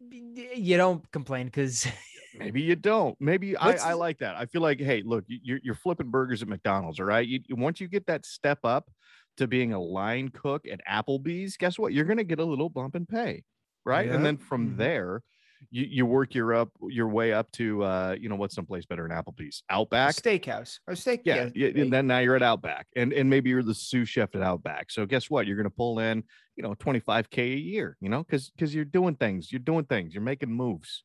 you 0.00 0.76
don't 0.76 1.10
complain 1.10 1.46
because 1.46 1.84
Maybe 2.38 2.62
you 2.62 2.76
don't. 2.76 3.16
Maybe 3.20 3.56
I, 3.56 3.74
I 3.74 3.92
like 3.94 4.18
that. 4.18 4.36
I 4.36 4.46
feel 4.46 4.62
like, 4.62 4.80
hey, 4.80 5.02
look, 5.04 5.24
you- 5.26 5.40
you're, 5.42 5.60
you're 5.62 5.74
flipping 5.74 6.10
burgers 6.10 6.42
at 6.42 6.48
McDonald's, 6.48 7.00
all 7.00 7.06
right? 7.06 7.26
You, 7.26 7.40
once 7.50 7.80
you 7.80 7.88
get 7.88 8.06
that 8.06 8.26
step 8.26 8.60
up 8.64 8.90
to 9.36 9.46
being 9.46 9.72
a 9.72 9.80
line 9.80 10.28
cook 10.30 10.66
at 10.70 10.80
Applebee's, 10.88 11.56
guess 11.56 11.78
what? 11.78 11.92
You're 11.92 12.04
going 12.04 12.16
to 12.18 12.24
get 12.24 12.38
a 12.38 12.44
little 12.44 12.68
bump 12.70 12.94
in 12.96 13.06
pay, 13.06 13.44
right? 13.84 14.08
And 14.10 14.24
then 14.24 14.36
from 14.36 14.70
Mhm. 14.72 14.76
there, 14.76 15.22
you, 15.70 15.84
you 15.84 16.06
work 16.06 16.34
your 16.34 16.54
up 16.54 16.70
your 16.88 17.08
way 17.08 17.32
up 17.32 17.50
to, 17.52 17.82
uh, 17.82 18.16
you 18.18 18.28
know, 18.28 18.36
what's 18.36 18.54
someplace 18.54 18.84
better 18.86 19.06
than 19.08 19.16
Applebee's? 19.16 19.62
Outback. 19.70 20.14
steakhouse 20.14 20.78
or 20.86 20.94
steak. 20.94 21.22
Yeah, 21.24 21.48
yeah, 21.54 21.68
and 21.68 21.92
then 21.92 22.06
now 22.06 22.18
you're 22.18 22.36
at 22.36 22.42
Outback, 22.42 22.86
and 22.94 23.12
and 23.12 23.28
maybe 23.28 23.50
you're 23.50 23.62
the 23.62 23.74
sous 23.74 24.08
chef 24.08 24.34
at 24.34 24.42
Outback. 24.42 24.90
So 24.90 25.06
guess 25.06 25.28
what? 25.30 25.46
You're 25.46 25.56
gonna 25.56 25.70
pull 25.70 25.98
in, 25.98 26.22
you 26.56 26.62
know, 26.62 26.74
25k 26.74 27.54
a 27.54 27.58
year. 27.58 27.96
You 28.00 28.10
know, 28.10 28.22
because 28.22 28.50
because 28.50 28.74
you're 28.74 28.84
doing 28.84 29.16
things, 29.16 29.50
you're 29.50 29.58
doing 29.58 29.86
things, 29.86 30.14
you're 30.14 30.22
making 30.22 30.52
moves. 30.52 31.04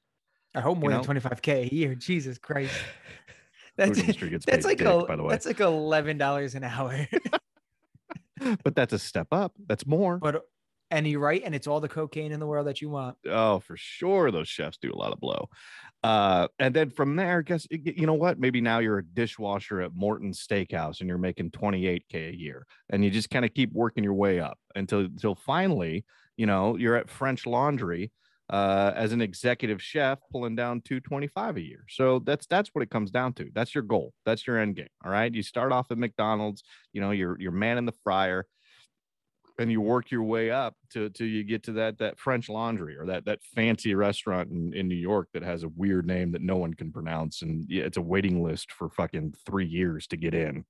I 0.53 0.61
hope 0.61 0.77
more 0.77 0.91
you 0.91 1.01
than 1.01 1.15
know? 1.15 1.21
25k 1.21 1.71
a 1.71 1.73
year. 1.73 1.95
Jesus 1.95 2.37
Christ. 2.37 2.73
That's 3.77 3.99
that's 4.45 4.65
like 4.65 4.79
dick, 4.79 4.87
a, 4.87 5.05
by 5.05 5.15
the 5.15 5.23
way. 5.23 5.29
that's 5.29 5.45
like 5.45 5.61
eleven 5.61 6.17
dollars 6.17 6.55
an 6.55 6.63
hour. 6.65 7.07
but 8.63 8.75
that's 8.75 8.91
a 8.91 8.99
step 8.99 9.27
up. 9.31 9.53
That's 9.65 9.87
more. 9.87 10.17
but 10.17 10.43
and 10.91 11.07
you're 11.07 11.21
right, 11.21 11.41
and 11.43 11.55
it's 11.55 11.67
all 11.67 11.79
the 11.79 11.87
cocaine 11.87 12.33
in 12.33 12.39
the 12.39 12.45
world 12.45 12.67
that 12.67 12.81
you 12.81 12.89
want. 12.89 13.15
oh, 13.27 13.59
for 13.59 13.77
sure, 13.77 14.29
those 14.29 14.49
chefs 14.49 14.77
do 14.77 14.91
a 14.91 14.95
lot 14.95 15.13
of 15.13 15.21
blow. 15.21 15.47
Uh, 16.03 16.49
and 16.59 16.75
then 16.75 16.89
from 16.89 17.15
there, 17.15 17.41
guess 17.41 17.65
you 17.71 18.05
know 18.05 18.13
what? 18.13 18.39
Maybe 18.39 18.59
now 18.59 18.79
you're 18.79 18.97
a 18.97 19.05
dishwasher 19.05 19.81
at 19.81 19.95
Morton's 19.95 20.45
Steakhouse 20.45 20.99
and 20.99 21.07
you're 21.07 21.17
making 21.17 21.51
28k 21.51 22.33
a 22.33 22.37
year, 22.37 22.67
and 22.89 23.05
you 23.05 23.09
just 23.09 23.29
kind 23.29 23.45
of 23.45 23.53
keep 23.53 23.71
working 23.71 24.03
your 24.03 24.13
way 24.13 24.41
up 24.41 24.59
until 24.75 24.99
until 24.99 25.33
finally, 25.33 26.03
you 26.35 26.45
know, 26.45 26.75
you're 26.75 26.97
at 26.97 27.09
French 27.09 27.45
Laundry 27.45 28.11
uh, 28.51 28.91
as 28.95 29.13
an 29.13 29.21
executive 29.21 29.81
chef, 29.81 30.19
pulling 30.31 30.55
down 30.55 30.81
225 30.81 31.57
a 31.57 31.61
year. 31.61 31.85
So 31.89 32.19
that's 32.19 32.45
that's 32.47 32.69
what 32.73 32.81
it 32.81 32.89
comes 32.89 33.09
down 33.09 33.33
to. 33.33 33.49
That's 33.53 33.73
your 33.73 33.83
goal. 33.83 34.13
That's 34.25 34.45
your 34.45 34.59
end 34.59 34.75
game. 34.75 34.89
All 35.03 35.11
right. 35.11 35.33
You 35.33 35.41
start 35.41 35.71
off 35.71 35.89
at 35.89 35.97
McDonald's. 35.97 36.63
You 36.91 37.01
know, 37.01 37.11
you're 37.11 37.39
you're 37.39 37.51
man 37.51 37.77
in 37.77 37.85
the 37.85 37.93
fryer 38.03 38.45
and 39.57 39.71
you 39.71 39.79
work 39.79 40.11
your 40.11 40.23
way 40.23 40.51
up 40.51 40.75
to 40.91 41.09
till 41.09 41.27
you 41.27 41.43
get 41.43 41.63
to 41.63 41.73
that 41.73 41.97
that 41.99 42.19
French 42.19 42.49
Laundry 42.49 42.97
or 42.97 43.05
that 43.05 43.25
that 43.25 43.41
fancy 43.55 43.95
restaurant 43.95 44.49
in, 44.49 44.73
in 44.73 44.87
New 44.87 44.95
York 44.95 45.29
that 45.33 45.43
has 45.43 45.63
a 45.63 45.69
weird 45.69 46.05
name 46.05 46.31
that 46.31 46.41
no 46.41 46.57
one 46.57 46.73
can 46.73 46.91
pronounce, 46.91 47.41
and 47.41 47.65
yeah, 47.69 47.83
it's 47.83 47.97
a 47.97 48.01
waiting 48.01 48.43
list 48.43 48.71
for 48.71 48.89
fucking 48.89 49.35
three 49.45 49.67
years 49.67 50.07
to 50.07 50.17
get 50.17 50.33
in, 50.33 50.65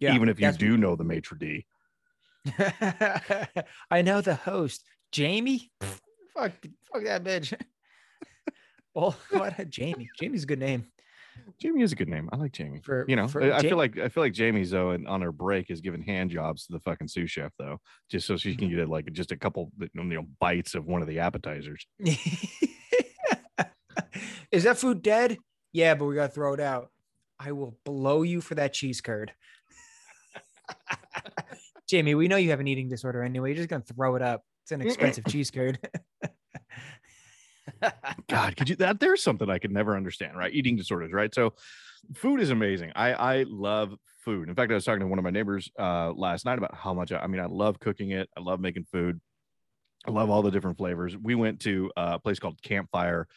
even 0.00 0.28
if 0.28 0.40
you 0.40 0.52
do 0.52 0.76
know 0.76 0.96
the 0.96 1.04
maitre 1.04 1.38
d. 1.38 1.66
I 3.90 4.02
know 4.02 4.20
the 4.20 4.36
host, 4.36 4.84
Jamie. 5.12 5.70
Fuck, 6.36 6.52
fuck 6.92 7.04
that 7.04 7.24
bitch. 7.24 7.54
well, 8.94 9.16
what 9.30 9.70
Jamie? 9.70 10.08
Jamie's 10.18 10.44
a 10.44 10.46
good 10.46 10.58
name 10.60 10.86
Jamie 11.60 11.82
is 11.82 11.92
a 11.92 11.96
good 11.96 12.08
name. 12.08 12.30
I 12.32 12.36
like 12.36 12.52
Jamie. 12.52 12.80
for 12.82 13.04
You 13.08 13.14
know, 13.16 13.28
I 13.34 13.52
I 13.52 13.60
feel 13.60 13.76
like 13.76 13.98
I 13.98 14.08
feel 14.08 14.22
like 14.22 14.32
Jamie's 14.32 14.70
though, 14.70 14.90
and 14.92 15.06
on 15.06 15.20
her 15.20 15.32
break 15.32 15.70
is 15.70 15.82
giving 15.82 16.02
hand 16.02 16.30
jobs 16.30 16.66
to 16.66 16.72
the 16.72 16.80
fucking 16.80 17.08
sous 17.08 17.30
chef 17.30 17.52
though, 17.58 17.78
just 18.10 18.26
so 18.26 18.36
she 18.38 18.56
can 18.56 18.68
Mm-hmm. 18.68 18.76
get 18.78 18.88
like 18.88 19.12
just 19.12 19.32
a 19.32 19.36
couple 19.36 19.70
you 19.78 19.88
know 19.94 20.24
bites 20.40 20.74
of 20.74 20.86
one 20.86 21.02
of 21.02 21.08
the 21.08 21.18
appetizers. 21.18 21.86
Is 24.50 24.64
that 24.64 24.78
food 24.78 25.02
dead? 25.02 25.36
Yeah, 25.72 25.94
but 25.94 26.06
we 26.06 26.14
gotta 26.14 26.32
throw 26.32 26.54
it 26.54 26.60
out. 26.60 26.90
I 27.38 27.52
will 27.52 27.76
blow 27.84 28.22
you 28.22 28.40
for 28.40 28.54
that 28.54 28.72
cheese 28.72 29.00
curd. 29.02 29.32
Jamie, 31.88 32.14
we 32.14 32.28
know 32.28 32.36
you 32.36 32.50
have 32.50 32.60
an 32.60 32.66
eating 32.68 32.88
disorder 32.88 33.22
anyway. 33.22 33.50
You're 33.50 33.58
just 33.58 33.68
gonna 33.68 33.82
throw 33.82 34.16
it 34.16 34.22
up. 34.22 34.42
It's 34.66 34.72
an 34.72 34.80
expensive 34.80 35.24
cheese 35.26 35.52
curd. 35.52 35.78
God, 38.28 38.56
could 38.56 38.68
you 38.68 38.74
that 38.76 38.98
there's 38.98 39.22
something 39.22 39.48
I 39.48 39.58
could 39.58 39.70
never 39.70 39.96
understand, 39.96 40.36
right? 40.36 40.52
Eating 40.52 40.74
disorders, 40.74 41.12
right? 41.12 41.32
So 41.32 41.54
food 42.16 42.40
is 42.40 42.50
amazing. 42.50 42.90
I 42.96 43.12
I 43.12 43.44
love 43.44 43.94
food. 44.24 44.48
In 44.48 44.56
fact, 44.56 44.72
I 44.72 44.74
was 44.74 44.84
talking 44.84 45.02
to 45.02 45.06
one 45.06 45.20
of 45.20 45.24
my 45.24 45.30
neighbors 45.30 45.70
uh 45.78 46.10
last 46.16 46.44
night 46.44 46.58
about 46.58 46.74
how 46.74 46.92
much 46.92 47.12
I, 47.12 47.18
I 47.18 47.28
mean, 47.28 47.40
I 47.40 47.46
love 47.46 47.78
cooking 47.78 48.10
it. 48.10 48.28
I 48.36 48.40
love 48.40 48.58
making 48.58 48.86
food. 48.90 49.20
I 50.04 50.10
love 50.10 50.30
all 50.30 50.42
the 50.42 50.50
different 50.50 50.78
flavors. 50.78 51.16
We 51.16 51.36
went 51.36 51.60
to 51.60 51.92
a 51.96 52.18
place 52.18 52.40
called 52.40 52.60
Campfire 52.60 53.28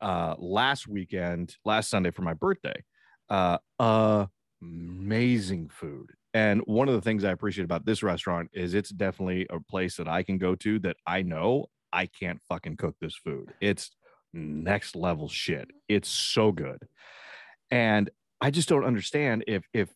uh 0.00 0.34
last 0.38 0.88
weekend, 0.88 1.56
last 1.62 1.90
Sunday 1.90 2.10
for 2.10 2.22
my 2.22 2.32
birthday. 2.32 2.82
Uh 3.28 3.58
amazing 4.62 5.68
food. 5.68 6.12
And 6.32 6.60
one 6.66 6.88
of 6.88 6.94
the 6.94 7.00
things 7.00 7.24
I 7.24 7.32
appreciate 7.32 7.64
about 7.64 7.84
this 7.84 8.02
restaurant 8.02 8.50
is 8.52 8.74
it's 8.74 8.90
definitely 8.90 9.46
a 9.50 9.60
place 9.60 9.96
that 9.96 10.08
I 10.08 10.22
can 10.22 10.38
go 10.38 10.54
to 10.56 10.78
that 10.80 10.96
I 11.06 11.22
know 11.22 11.66
I 11.92 12.06
can't 12.06 12.40
fucking 12.48 12.76
cook 12.76 12.96
this 13.00 13.16
food. 13.16 13.52
It's 13.60 13.90
next 14.32 14.94
level 14.94 15.28
shit. 15.28 15.68
Mm-hmm. 15.68 15.78
It's 15.88 16.08
so 16.08 16.52
good. 16.52 16.86
And 17.70 18.10
I 18.40 18.50
just 18.50 18.68
don't 18.68 18.84
understand 18.84 19.44
if 19.46 19.64
if 19.72 19.90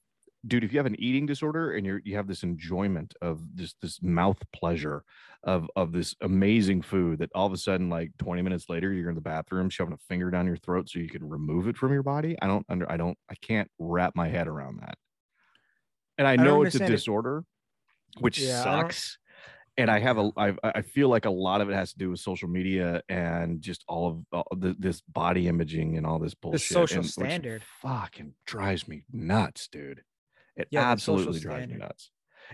dude, 0.47 0.65
if 0.65 0.73
you 0.73 0.79
have 0.79 0.87
an 0.87 1.01
eating 1.01 1.27
disorder 1.27 1.73
and 1.73 1.87
you're 1.87 2.01
you 2.05 2.17
have 2.17 2.27
this 2.27 2.43
enjoyment 2.43 3.15
of 3.23 3.43
this 3.55 3.75
this 3.81 4.03
mouth 4.03 4.39
pleasure 4.53 5.05
of 5.45 5.69
of 5.77 5.93
this 5.93 6.15
amazing 6.21 6.83
food 6.83 7.19
that 7.19 7.31
all 7.35 7.47
of 7.47 7.53
a 7.53 7.57
sudden 7.57 7.89
like 7.89 8.11
20 8.19 8.43
minutes 8.43 8.69
later 8.69 8.93
you're 8.93 9.09
in 9.09 9.15
the 9.15 9.21
bathroom 9.21 9.69
shoving 9.69 9.95
a 9.95 9.99
finger 10.09 10.31
down 10.31 10.47
your 10.47 10.57
throat 10.57 10.89
so 10.89 10.99
you 10.99 11.09
can 11.09 11.29
remove 11.29 11.69
it 11.69 11.77
from 11.77 11.93
your 11.93 12.03
body. 12.03 12.37
I 12.43 12.47
don't 12.47 12.67
under 12.69 12.91
I 12.91 12.97
don't 12.97 13.19
I 13.31 13.35
can't 13.37 13.71
wrap 13.79 14.15
my 14.15 14.29
head 14.29 14.49
around 14.49 14.81
that. 14.81 14.99
And 16.19 16.27
I 16.27 16.37
know 16.37 16.63
it's 16.63 16.75
a 16.75 16.79
understand 16.79 16.93
it. 16.93 16.97
disorder, 16.97 17.45
which 18.21 18.39
Yeah, 18.39 18.61
I 18.61 18.65
sucks 18.65 19.19
and 19.77 19.91
I 19.91 19.99
have 19.99 20.19
a 20.19 20.31
I 20.37 20.55
I 20.63 20.83
feel 20.83 21.09
like 21.09 21.25
a 21.25 21.31
lot 21.31 21.61
of 21.61 21.69
it 21.69 21.75
has 21.75 21.93
to 21.93 21.99
do 21.99 22.11
with 22.11 22.21
social 22.21 22.49
media 22.49 23.03
and 23.09 23.61
just 23.61 23.85
all 23.89 24.09
of 24.09 24.25
all 24.33 24.57
the, 24.57 24.77
this 24.79 25.01
body 25.03 25.49
imaging 25.49 25.97
and 25.97 26.07
all 26.07 26.19
this 26.19 26.35
bullshit. 26.35 26.61
social 26.61 27.01
and 27.01 27.09
standard. 27.09 27.63
fucking 27.83 28.35
drives 28.47 28.87
me 28.87 29.05
nuts, 29.13 29.69
dude. 29.69 30.03
It 30.57 30.69
Yeah, 30.71 30.89
absolutely 30.89 31.41
drives 31.41 31.69
me 31.69 31.77
nuts. 31.77 32.11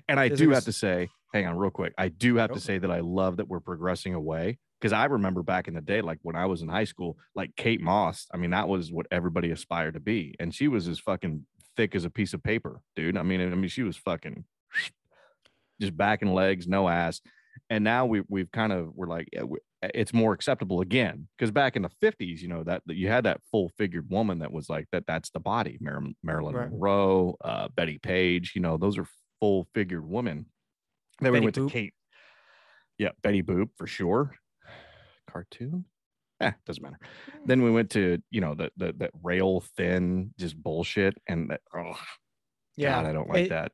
And 0.08 0.18
I 0.18 0.28
do 0.28 0.50
have 0.50 0.64
to 0.64 0.72
say, 0.72 1.08
hang 1.34 1.46
on, 1.46 1.56
real 1.56 1.70
quick. 1.70 1.92
I 1.98 2.08
do 2.08 2.36
have 2.36 2.52
to 2.52 2.60
say 2.60 2.78
that 2.78 2.90
I 2.90 3.00
love 3.00 3.36
that 3.36 3.48
we're 3.48 3.60
progressing 3.60 4.14
away 4.14 4.58
because 4.80 4.92
I 4.92 5.04
remember 5.06 5.42
back 5.42 5.68
in 5.68 5.74
the 5.74 5.80
day, 5.82 6.00
like 6.00 6.18
when 6.22 6.36
I 6.36 6.46
was 6.46 6.62
in 6.62 6.68
high 6.68 6.84
school, 6.84 7.18
like 7.34 7.54
Kate 7.56 7.80
Moss. 7.80 8.26
I 8.32 8.38
mean, 8.38 8.50
that 8.50 8.68
was 8.68 8.90
what 8.90 9.06
everybody 9.10 9.50
aspired 9.50 9.94
to 9.94 10.00
be, 10.00 10.36
and 10.40 10.54
she 10.54 10.68
was 10.68 10.88
as 10.88 10.98
fucking 10.98 11.44
thick 11.80 11.94
as 11.94 12.04
a 12.04 12.10
piece 12.10 12.34
of 12.34 12.42
paper, 12.42 12.82
dude. 12.94 13.16
I 13.16 13.22
mean, 13.22 13.40
I 13.40 13.54
mean, 13.54 13.68
she 13.70 13.82
was 13.82 13.96
fucking 13.96 14.44
just 15.80 15.96
back 15.96 16.20
and 16.20 16.34
legs, 16.34 16.68
no 16.68 16.88
ass. 16.88 17.22
And 17.70 17.82
now 17.82 18.04
we 18.04 18.22
we've 18.28 18.50
kind 18.52 18.70
of 18.72 18.90
we're 18.94 19.06
like 19.06 19.28
it's 19.82 20.12
more 20.12 20.34
acceptable 20.34 20.82
again 20.82 21.26
because 21.38 21.50
back 21.50 21.74
in 21.74 21.82
the 21.82 21.90
50s, 22.02 22.40
you 22.40 22.48
know 22.48 22.62
that, 22.64 22.82
that 22.84 22.96
you 22.96 23.08
had 23.08 23.24
that 23.24 23.40
full 23.50 23.70
figured 23.78 24.10
woman 24.10 24.40
that 24.40 24.52
was 24.52 24.68
like 24.68 24.86
that. 24.92 25.04
That's 25.06 25.30
the 25.30 25.40
body. 25.40 25.78
Mar- 25.80 26.02
Marilyn 26.22 26.54
Right. 26.54 26.70
Monroe, 26.70 27.36
uh, 27.42 27.68
Bettie 27.74 27.98
Page. 27.98 28.52
You 28.54 28.60
know, 28.60 28.76
those 28.76 28.98
are 28.98 29.06
full 29.40 29.66
figured 29.74 30.06
women. 30.06 30.46
Then 31.20 31.32
we 31.32 31.40
went 31.40 31.56
Boop. 31.56 31.68
to 31.68 31.72
Kate. 31.72 31.94
Yeah, 32.98 33.10
Betty 33.22 33.42
Boop 33.42 33.70
for 33.78 33.86
sure. 33.86 34.34
Cartoon. 35.30 35.86
Eh, 36.40 36.52
doesn't 36.66 36.82
matter. 36.82 36.98
Then 37.44 37.62
we 37.62 37.70
went 37.70 37.90
to 37.90 38.18
you 38.30 38.40
know 38.40 38.54
the 38.54 38.70
the 38.76 38.94
that 38.98 39.10
rail 39.22 39.62
thin 39.76 40.32
just 40.38 40.60
bullshit 40.60 41.16
and 41.28 41.50
that. 41.50 41.60
Oh, 41.74 41.98
yeah, 42.76 43.02
God, 43.02 43.06
I 43.06 43.12
don't 43.12 43.28
like 43.28 43.46
it- 43.46 43.50
that. 43.50 43.72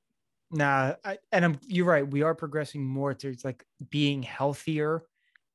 Nah, 0.50 0.94
I, 1.04 1.18
and 1.32 1.44
I'm 1.44 1.58
you're 1.66 1.87
right. 1.87 2.08
We 2.08 2.23
are 2.23 2.35
progressing 2.35 2.85
more 2.85 3.14
towards 3.14 3.44
like 3.44 3.64
being 3.90 4.23
healthier 4.23 5.02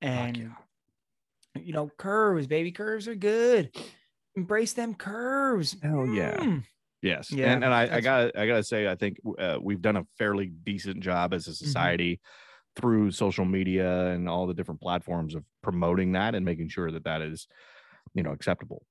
and 0.02 0.36
yeah. 0.36 1.62
you 1.62 1.72
know, 1.72 1.90
curves, 1.98 2.48
baby 2.48 2.72
curves 2.72 3.08
are 3.08 3.16
good. 3.16 3.74
Embrace 4.36 4.74
them 4.74 4.94
curves. 4.94 5.78
Hell 5.82 6.08
yeah. 6.08 6.38
Mm. 6.38 6.64
Yes, 7.02 7.32
Yeah, 7.32 7.54
and 7.54 7.64
and 7.64 7.74
I, 7.74 7.98
I 7.98 8.02
gotta 8.02 8.32
I 8.40 8.46
gotta 8.46 8.64
say 8.64 8.88
I 8.88 8.96
think 8.96 9.18
uh, 9.40 9.58
we've 9.62 9.82
done 9.82 9.96
a 9.96 10.06
fairly 10.18 10.48
decent 10.48 11.00
job 11.00 11.34
as 11.34 11.48
a 11.48 11.52
Mm-hmm. 11.52 11.68
Through 12.76 13.12
social 13.12 13.46
media 13.46 14.08
and 14.08 14.30
all 14.30 14.48
the 14.48 14.54
different 14.54 14.82
platforms 14.82 15.36
of 15.36 15.44
promoting 15.62 16.14
that 16.14 16.36
and 16.36 16.46
making 16.46 16.70
sure 16.70 16.92
that 16.92 17.04
that 17.04 17.22
is, 17.22 17.48
you 18.14 18.24
know, 18.24 18.32
acceptable. 18.32 18.86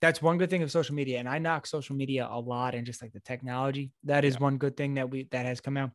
That's 0.00 0.20
one 0.20 0.36
good 0.38 0.50
thing 0.50 0.62
of 0.64 0.70
social 0.72 0.94
media. 0.96 1.20
And 1.20 1.28
I 1.28 1.38
knock 1.38 1.66
social 1.66 1.94
media 1.94 2.28
a 2.28 2.40
lot 2.40 2.74
and 2.74 2.84
just 2.84 3.00
like 3.00 3.12
the 3.12 3.20
technology. 3.20 3.92
That 4.04 4.24
is 4.24 4.34
Yeah. 4.34 4.40
one 4.40 4.58
good 4.58 4.76
thing 4.76 4.94
that 4.94 5.08
we 5.08 5.24
that 5.30 5.46
has 5.46 5.60
come 5.60 5.76
out. 5.76 5.92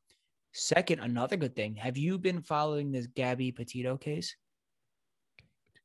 Second, 0.53 1.01
another 1.01 1.35
good 1.35 1.55
thing. 1.55 1.75
Have 1.75 1.97
you 1.97 2.17
been 2.17 2.41
following 2.41 2.91
this 2.91 3.07
Gabby 3.07 3.51
Petito 3.51 3.97
case? 3.97 4.35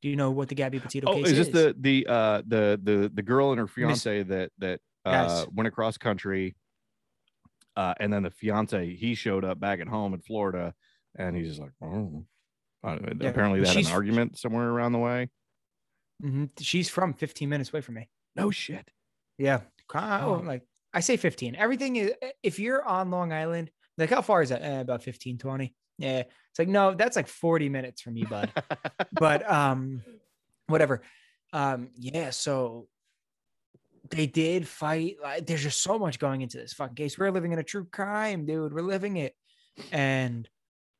Do 0.01 0.09
you 0.09 0.15
know 0.15 0.31
what 0.31 0.49
the 0.49 0.55
Gabby 0.55 0.79
Petito 0.79 1.07
Oh, 1.07 1.15
case 1.15 1.27
is 1.27 1.39
is? 1.39 1.47
this 1.47 1.49
the 1.49 1.75
the 1.79 2.07
uh 2.07 2.41
the 2.47 2.79
the 2.81 3.11
the 3.13 3.21
girl 3.21 3.51
and 3.51 3.59
her 3.59 3.67
fiance 3.67 4.23
that 4.23 4.51
that 4.57 4.79
uh 5.05 5.11
Yes. 5.11 5.47
went 5.53 5.67
across 5.67 5.97
country? 5.97 6.55
Uh, 7.75 7.93
and 7.99 8.13
then 8.13 8.21
the 8.23 8.29
fiance 8.29 8.95
he 8.95 9.15
showed 9.15 9.43
up 9.43 9.59
back 9.59 9.79
at 9.79 9.87
home 9.87 10.13
in 10.13 10.21
Florida, 10.21 10.75
and 11.17 11.35
he's 11.35 11.47
just 11.47 11.59
like, 11.61 11.71
oh. 11.81 12.25
Uh, 12.83 12.97
Yeah, 13.19 13.29
apparently 13.29 13.61
they 13.61 13.67
had 13.67 13.75
she's- 13.75 13.87
an 13.87 13.93
argument 13.93 14.37
somewhere 14.37 14.67
around 14.69 14.91
the 14.91 14.99
way. 14.99 15.29
Mhm. 16.23 16.49
She's 16.59 16.89
from 16.89 17.13
15 17.13 17.49
minutes 17.49 17.71
away 17.71 17.81
from 17.81 17.95
me. 17.95 18.09
No 18.35 18.51
shit. 18.51 18.89
Yeah. 19.37 19.61
Oh. 19.93 20.41
Like 20.45 20.63
I 20.93 20.99
say 21.01 21.17
15. 21.17 21.55
Everything 21.55 21.95
is 21.95 22.11
if 22.43 22.59
you're 22.59 22.83
on 22.83 23.09
Long 23.11 23.31
Island, 23.33 23.71
like 23.97 24.09
how 24.09 24.21
far 24.21 24.41
is 24.41 24.49
that? 24.49 24.61
Eh, 24.61 24.79
about 24.79 25.03
15, 25.03 25.37
20. 25.37 25.73
Yeah. 25.97 26.19
It's 26.19 26.59
like, 26.59 26.67
no, 26.67 26.93
that's 26.93 27.15
like 27.15 27.27
40 27.27 27.69
minutes 27.69 28.01
from 28.01 28.13
me, 28.15 28.23
bud. 28.23 28.51
but 29.13 29.49
um 29.49 30.03
whatever. 30.67 31.01
Um, 31.51 31.89
yeah, 31.95 32.29
so 32.31 32.87
they 34.09 34.25
did 34.27 34.67
fight. 34.67 35.17
Like, 35.21 35.45
there's 35.45 35.63
just 35.63 35.81
so 35.81 35.99
much 35.99 36.19
going 36.19 36.41
into 36.41 36.57
this 36.57 36.73
fucking 36.73 36.95
case. 36.95 37.17
We're 37.17 37.31
living 37.31 37.51
in 37.51 37.59
a 37.59 37.63
true 37.63 37.85
crime, 37.85 38.45
dude. 38.45 38.73
We're 38.73 38.81
living 38.81 39.17
it. 39.17 39.35
And 39.91 40.47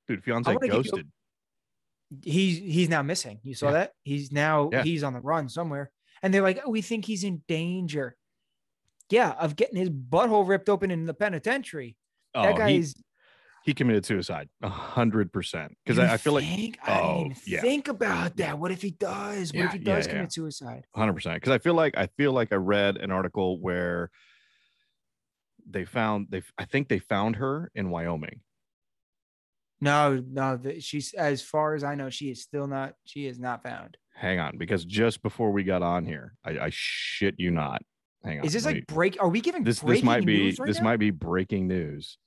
Dude, 0.08 0.24
fiance 0.24 0.52
you- 0.52 0.70
ghosted. 0.70 1.10
he's 2.24 2.58
he's 2.60 2.90
now 2.90 3.02
missing. 3.02 3.40
You 3.44 3.54
saw 3.56 3.68
Yeah. 3.68 3.72
that? 3.74 3.94
He's 4.04 4.32
now 4.32 4.70
Yeah. 4.72 4.84
he's 4.84 5.04
on 5.04 5.14
the 5.14 5.22
run 5.22 5.50
somewhere. 5.50 5.92
And 6.22 6.34
they're 6.34 6.42
like, 6.42 6.60
oh, 6.66 6.70
we 6.70 6.82
think 6.82 7.06
he's 7.06 7.24
in 7.24 7.44
danger. 7.48 8.16
Yeah, 9.10 9.32
of 9.32 9.56
getting 9.56 9.76
his 9.78 9.90
butthole 9.90 10.48
ripped 10.48 10.70
open 10.70 10.90
in 10.92 11.06
the 11.06 11.14
penitentiary. 11.14 11.96
that 12.34 12.54
Oh, 12.54 12.58
guy 12.58 12.72
he, 12.72 12.78
is 12.78 12.96
he 13.66 13.74
committed 13.74 14.06
suicide 14.06 14.50
a 14.62 14.70
hundred 14.70 15.32
percent. 15.32 15.76
Because 15.86 16.00
I, 16.00 16.14
I 16.14 16.18
feel 16.18 16.34
like 16.34 16.44
think? 16.46 16.78
I 16.84 17.02
didn't 17.02 17.38
Oh, 17.38 17.42
yeah. 17.46 17.62
think 17.62 17.88
about 17.88 18.38
that. 18.38 18.58
What 18.60 18.72
if 18.72 18.82
he 18.82 18.92
does? 18.92 19.54
What 19.54 19.66
if 19.66 19.72
he 19.74 19.80
does 19.80 20.08
commit 20.08 20.32
suicide? 20.34 20.86
hundred 20.96 21.14
percent. 21.14 21.36
Because 21.36 21.52
I 21.54 21.60
feel 21.60 21.74
like 21.74 21.98
I 21.98 22.08
feel 22.18 22.32
like 22.34 22.52
I 22.52 22.56
read 22.58 22.98
an 22.98 23.12
article 23.12 23.60
where 23.60 24.10
they 25.70 25.86
found 25.86 26.28
they 26.30 26.42
I 26.58 26.66
think 26.66 26.90
they 26.90 27.00
found 27.00 27.38
her 27.38 27.72
in 27.76 27.90
Wyoming. 27.90 28.42
No, 29.84 30.24
no, 30.32 30.56
the, 30.56 30.80
she's 30.80 31.14
as 31.14 31.42
far 31.42 31.76
as 31.76 31.84
I 31.84 31.96
know, 31.96 32.10
she 32.10 32.32
is 32.32 32.42
still 32.42 32.68
not. 32.68 32.94
She 33.04 33.26
is 33.26 33.38
not 33.38 33.64
found. 33.64 33.98
Hang 34.16 34.40
on, 34.40 34.58
because 34.58 34.86
just 34.86 35.22
before 35.22 35.52
we 35.52 35.64
got 35.64 35.82
on 35.82 36.06
here, 36.06 36.36
I, 36.46 36.52
I 36.52 36.70
shit 36.72 37.36
you 37.38 37.52
not. 37.52 37.82
Hang 38.24 38.40
on. 38.40 38.46
Is 38.46 38.54
this 38.54 38.66
like 38.66 38.88
break? 38.88 39.22
Are 39.22 39.28
we 39.28 39.42
giving 39.42 39.64
this? 39.64 39.82
This 39.82 40.02
might 40.02 40.26
be 40.26 40.56
right 40.58 40.68
this 40.68 40.78
now? 40.78 40.86
might 40.86 40.98
be 40.98 41.12
breaking 41.12 41.68
news. 41.68 42.18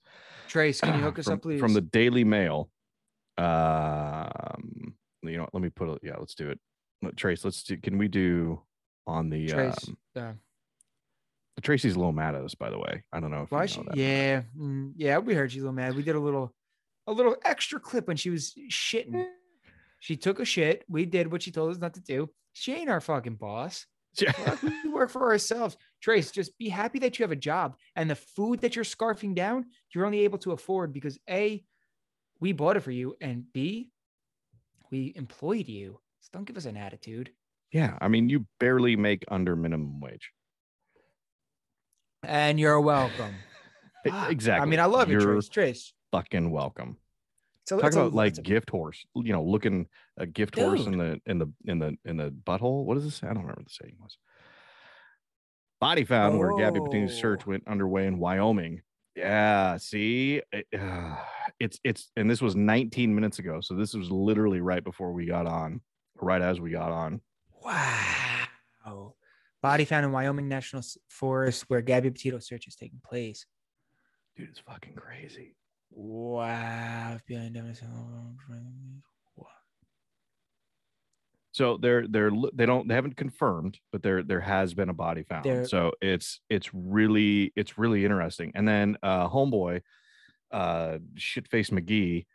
Trace, 0.48 0.80
can 0.80 0.98
you 0.98 1.00
hook 1.00 1.18
us 1.18 1.24
from, 1.24 1.34
up, 1.34 1.42
please? 1.42 1.60
From 1.60 1.72
the 1.72 1.80
Daily 1.80 2.24
Mail. 2.24 2.68
Um, 3.38 4.94
you 5.22 5.38
know, 5.38 5.48
let 5.52 5.62
me 5.62 5.70
put 5.70 5.88
it. 5.88 6.00
Yeah, 6.02 6.16
let's 6.18 6.34
do 6.34 6.50
it. 6.50 6.60
Let- 7.02 7.16
Trace, 7.16 7.44
let's 7.44 7.62
do. 7.62 7.78
Can 7.78 7.96
we 7.96 8.08
do 8.08 8.60
on 9.06 9.30
the 9.30 9.48
Trace. 9.48 9.88
um, 9.88 9.96
uh, 10.16 10.32
Tracy's 11.62 11.94
a 11.94 11.98
little 11.98 12.12
mad 12.12 12.34
at 12.34 12.42
us, 12.42 12.54
by 12.54 12.68
the 12.68 12.78
way. 12.78 13.02
I 13.12 13.20
don't 13.20 13.30
know 13.30 13.42
if 13.42 13.50
why 13.50 13.62
you 13.62 13.68
she? 13.68 13.82
that. 13.82 13.96
Yeah, 13.96 14.42
mm, 14.58 14.92
yeah. 14.96 15.18
We 15.18 15.34
heard 15.34 15.50
she's 15.50 15.62
a 15.62 15.64
little 15.64 15.74
mad. 15.74 15.96
We 15.96 16.02
did 16.02 16.14
a 16.14 16.20
little, 16.20 16.52
a 17.06 17.12
little 17.12 17.36
extra 17.44 17.78
clip 17.80 18.08
when 18.08 18.16
she 18.16 18.30
was 18.30 18.54
shitting. 18.70 19.26
She 20.00 20.16
took 20.16 20.40
a 20.40 20.44
shit. 20.44 20.84
We 20.88 21.06
did 21.06 21.30
what 21.30 21.42
she 21.42 21.50
told 21.50 21.70
us 21.70 21.78
not 21.78 21.94
to 21.94 22.00
do. 22.00 22.30
She 22.52 22.72
ain't 22.74 22.90
our 22.90 23.00
fucking 23.00 23.36
boss. 23.36 23.86
Fuck, 24.16 24.62
we 24.62 24.88
work 24.90 25.10
for 25.10 25.30
ourselves. 25.30 25.76
Trace, 26.00 26.30
just 26.30 26.56
be 26.58 26.68
happy 26.70 26.98
that 27.00 27.18
you 27.18 27.22
have 27.24 27.32
a 27.32 27.36
job 27.36 27.76
and 27.96 28.08
the 28.08 28.14
food 28.14 28.60
that 28.62 28.74
you're 28.74 28.84
scarfing 28.84 29.34
down, 29.34 29.66
you're 29.94 30.06
only 30.06 30.20
able 30.20 30.38
to 30.38 30.52
afford 30.52 30.92
because 30.92 31.18
A, 31.28 31.62
we 32.40 32.52
bought 32.52 32.76
it 32.76 32.80
for 32.80 32.90
you, 32.92 33.14
and 33.20 33.44
B, 33.52 33.90
we 34.90 35.12
employed 35.16 35.68
you. 35.68 36.00
So 36.20 36.30
don't 36.32 36.44
give 36.46 36.56
us 36.56 36.64
an 36.64 36.76
attitude. 36.76 37.30
yeah, 37.72 37.98
I 38.00 38.08
mean, 38.08 38.28
you 38.30 38.46
barely 38.58 38.96
make 38.96 39.24
under 39.28 39.54
minimum 39.54 40.00
wage. 40.00 40.30
And 42.22 42.58
you're 42.58 42.80
welcome. 42.80 43.34
E- 44.06 44.10
ah, 44.12 44.28
Exactly. 44.28 44.62
I 44.62 44.70
mean, 44.70 44.78
I 44.78 44.84
love 44.84 45.10
you, 45.10 45.18
Trace. 45.18 45.48
Trace. 45.48 45.92
Fucking 46.16 46.50
welcome. 46.50 46.96
So 47.66 47.76
Talk 47.78 47.88
it's 47.88 47.96
a- 47.96 48.00
about 48.00 48.14
like 48.14 48.38
a- 48.38 48.42
gift 48.42 48.70
horse. 48.70 49.04
You 49.14 49.32
know, 49.32 49.42
looking 49.42 49.86
a 50.16 50.26
gift 50.26 50.54
horse 50.58 50.86
in 50.86 50.98
the 50.98 51.20
in 51.26 51.38
the 51.38 51.52
in 51.66 51.78
the 51.78 51.96
in 52.04 52.16
the 52.16 52.30
butthole. 52.30 52.84
What 52.84 52.94
does 52.94 53.04
this? 53.04 53.22
I 53.22 53.26
don't 53.28 53.38
remember 53.38 53.60
what 53.60 53.66
the 53.68 53.74
saying 53.74 53.96
was. 54.00 54.18
Body 55.80 56.04
found 56.04 56.38
where 56.38 56.56
Gabby 56.56 56.80
Petito's 56.80 57.14
search 57.18 57.42
Oh. 57.46 57.50
went 57.50 57.66
underway 57.68 58.06
in 58.06 58.18
Wyoming. 58.18 58.82
Yeah, 59.14 59.76
see, 59.78 60.42
it, 60.52 60.66
uh, 60.78 61.16
it's 61.58 61.78
it's 61.84 62.10
and 62.16 62.30
this 62.30 62.40
was 62.42 62.54
19 62.54 63.14
minutes 63.14 63.38
ago, 63.38 63.60
so 63.60 63.74
this 63.74 63.94
was 63.94 64.10
literally 64.10 64.60
right 64.60 64.84
before 64.84 65.12
we 65.12 65.26
got 65.26 65.46
on, 65.46 65.80
right 66.20 66.40
as 66.42 66.60
we 66.60 66.70
got 66.70 66.92
on. 66.92 67.20
wow. 67.62 69.14
Body 69.62 69.84
found 69.84 70.04
in 70.06 70.12
Wyoming 70.12 70.48
National 70.48 70.82
Forest 71.08 71.64
where 71.68 71.80
Gabby 71.80 72.10
Petito 72.10 72.38
search 72.38 72.68
is 72.68 72.76
taking 72.76 73.00
place. 73.04 73.46
Dude, 74.36 74.48
it's 74.50 74.60
fucking 74.60 74.94
crazy. 74.94 75.56
Wow. 79.36 79.46
So 81.52 81.78
they're 81.78 82.06
they're 82.06 82.30
they 82.52 82.66
don't 82.66 82.86
they 82.86 82.94
haven't 82.94 83.16
confirmed, 83.16 83.78
but 83.90 84.02
there 84.02 84.22
there 84.22 84.40
has 84.40 84.74
been 84.74 84.90
a 84.90 84.94
body 84.94 85.22
found. 85.22 85.46
There- 85.46 85.64
so 85.66 85.92
it's 86.02 86.40
it's 86.50 86.72
really 86.74 87.52
it's 87.56 87.78
really 87.78 88.04
interesting. 88.04 88.52
And 88.54 88.68
then 88.68 88.96
uh 89.02 89.28
homeboy, 89.28 89.80
uh 90.50 90.98
shitface 91.14 91.70
McGee, 91.70 92.26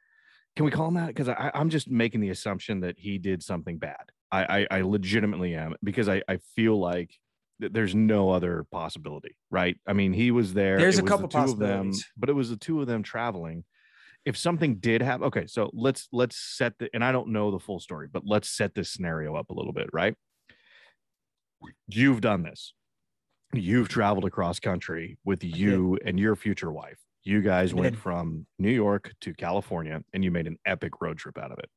can 0.55 0.65
we 0.65 0.71
call 0.71 0.87
him 0.87 0.95
that? 0.95 1.07
Because 1.07 1.29
I 1.29 1.51
I'm 1.53 1.69
just 1.69 1.87
making 1.89 2.21
the 2.21 2.29
assumption 2.29 2.79
that 2.81 2.97
he 2.97 3.19
did 3.19 3.43
something 3.43 3.77
bad. 3.77 4.11
I 4.31 4.61
I, 4.71 4.77
I 4.79 4.81
legitimately 4.81 5.53
am 5.55 5.75
because 5.83 6.09
I 6.09 6.23
I 6.27 6.37
feel 6.55 6.79
like 6.79 7.11
there's 7.69 7.93
no 7.95 8.31
other 8.31 8.65
possibility, 8.71 9.35
right? 9.49 9.77
I 9.87 9.93
mean, 9.93 10.13
he 10.13 10.31
was 10.31 10.53
there. 10.53 10.77
There's 10.77 10.99
a 10.99 11.03
couple 11.03 11.27
the 11.27 11.37
two 11.37 11.51
of 11.51 11.59
them, 11.59 11.69
possibilities. 11.89 12.07
but 12.17 12.29
it 12.29 12.33
was 12.33 12.49
the 12.49 12.57
two 12.57 12.81
of 12.81 12.87
them 12.87 13.03
traveling. 13.03 13.63
If 14.25 14.37
something 14.37 14.75
did 14.75 15.01
happen 15.01 15.25
okay 15.25 15.47
so 15.47 15.71
let's 15.73 16.07
let's 16.11 16.37
set 16.37 16.77
the 16.77 16.91
and 16.93 17.03
i 17.03 17.11
don't 17.11 17.29
know 17.29 17.49
the 17.49 17.57
full 17.57 17.79
story 17.79 18.07
but 18.11 18.21
let's 18.23 18.47
set 18.49 18.75
this 18.75 18.93
scenario 18.93 19.35
up 19.35 19.49
a 19.49 19.53
little 19.53 19.73
bit 19.73 19.89
right? 19.93 20.13
You've 21.87 22.21
done 22.21 22.43
this. 22.43 22.73
You've 23.53 23.89
traveled 23.89 24.25
across 24.25 24.59
country 24.59 25.17
with 25.25 25.43
you 25.43 25.97
and 26.05 26.19
your 26.19 26.35
future 26.35 26.71
wife. 26.71 26.99
You 27.23 27.41
guys 27.41 27.73
went 27.73 27.95
from 27.95 28.45
new 28.59 28.71
york 28.71 29.11
to 29.21 29.33
california 29.33 30.03
and 30.13 30.23
you 30.23 30.29
made 30.29 30.45
an 30.45 30.57
epic 30.65 31.01
road 31.01 31.17
trip 31.17 31.39
out 31.39 31.51
of 31.51 31.57
it. 31.57 31.69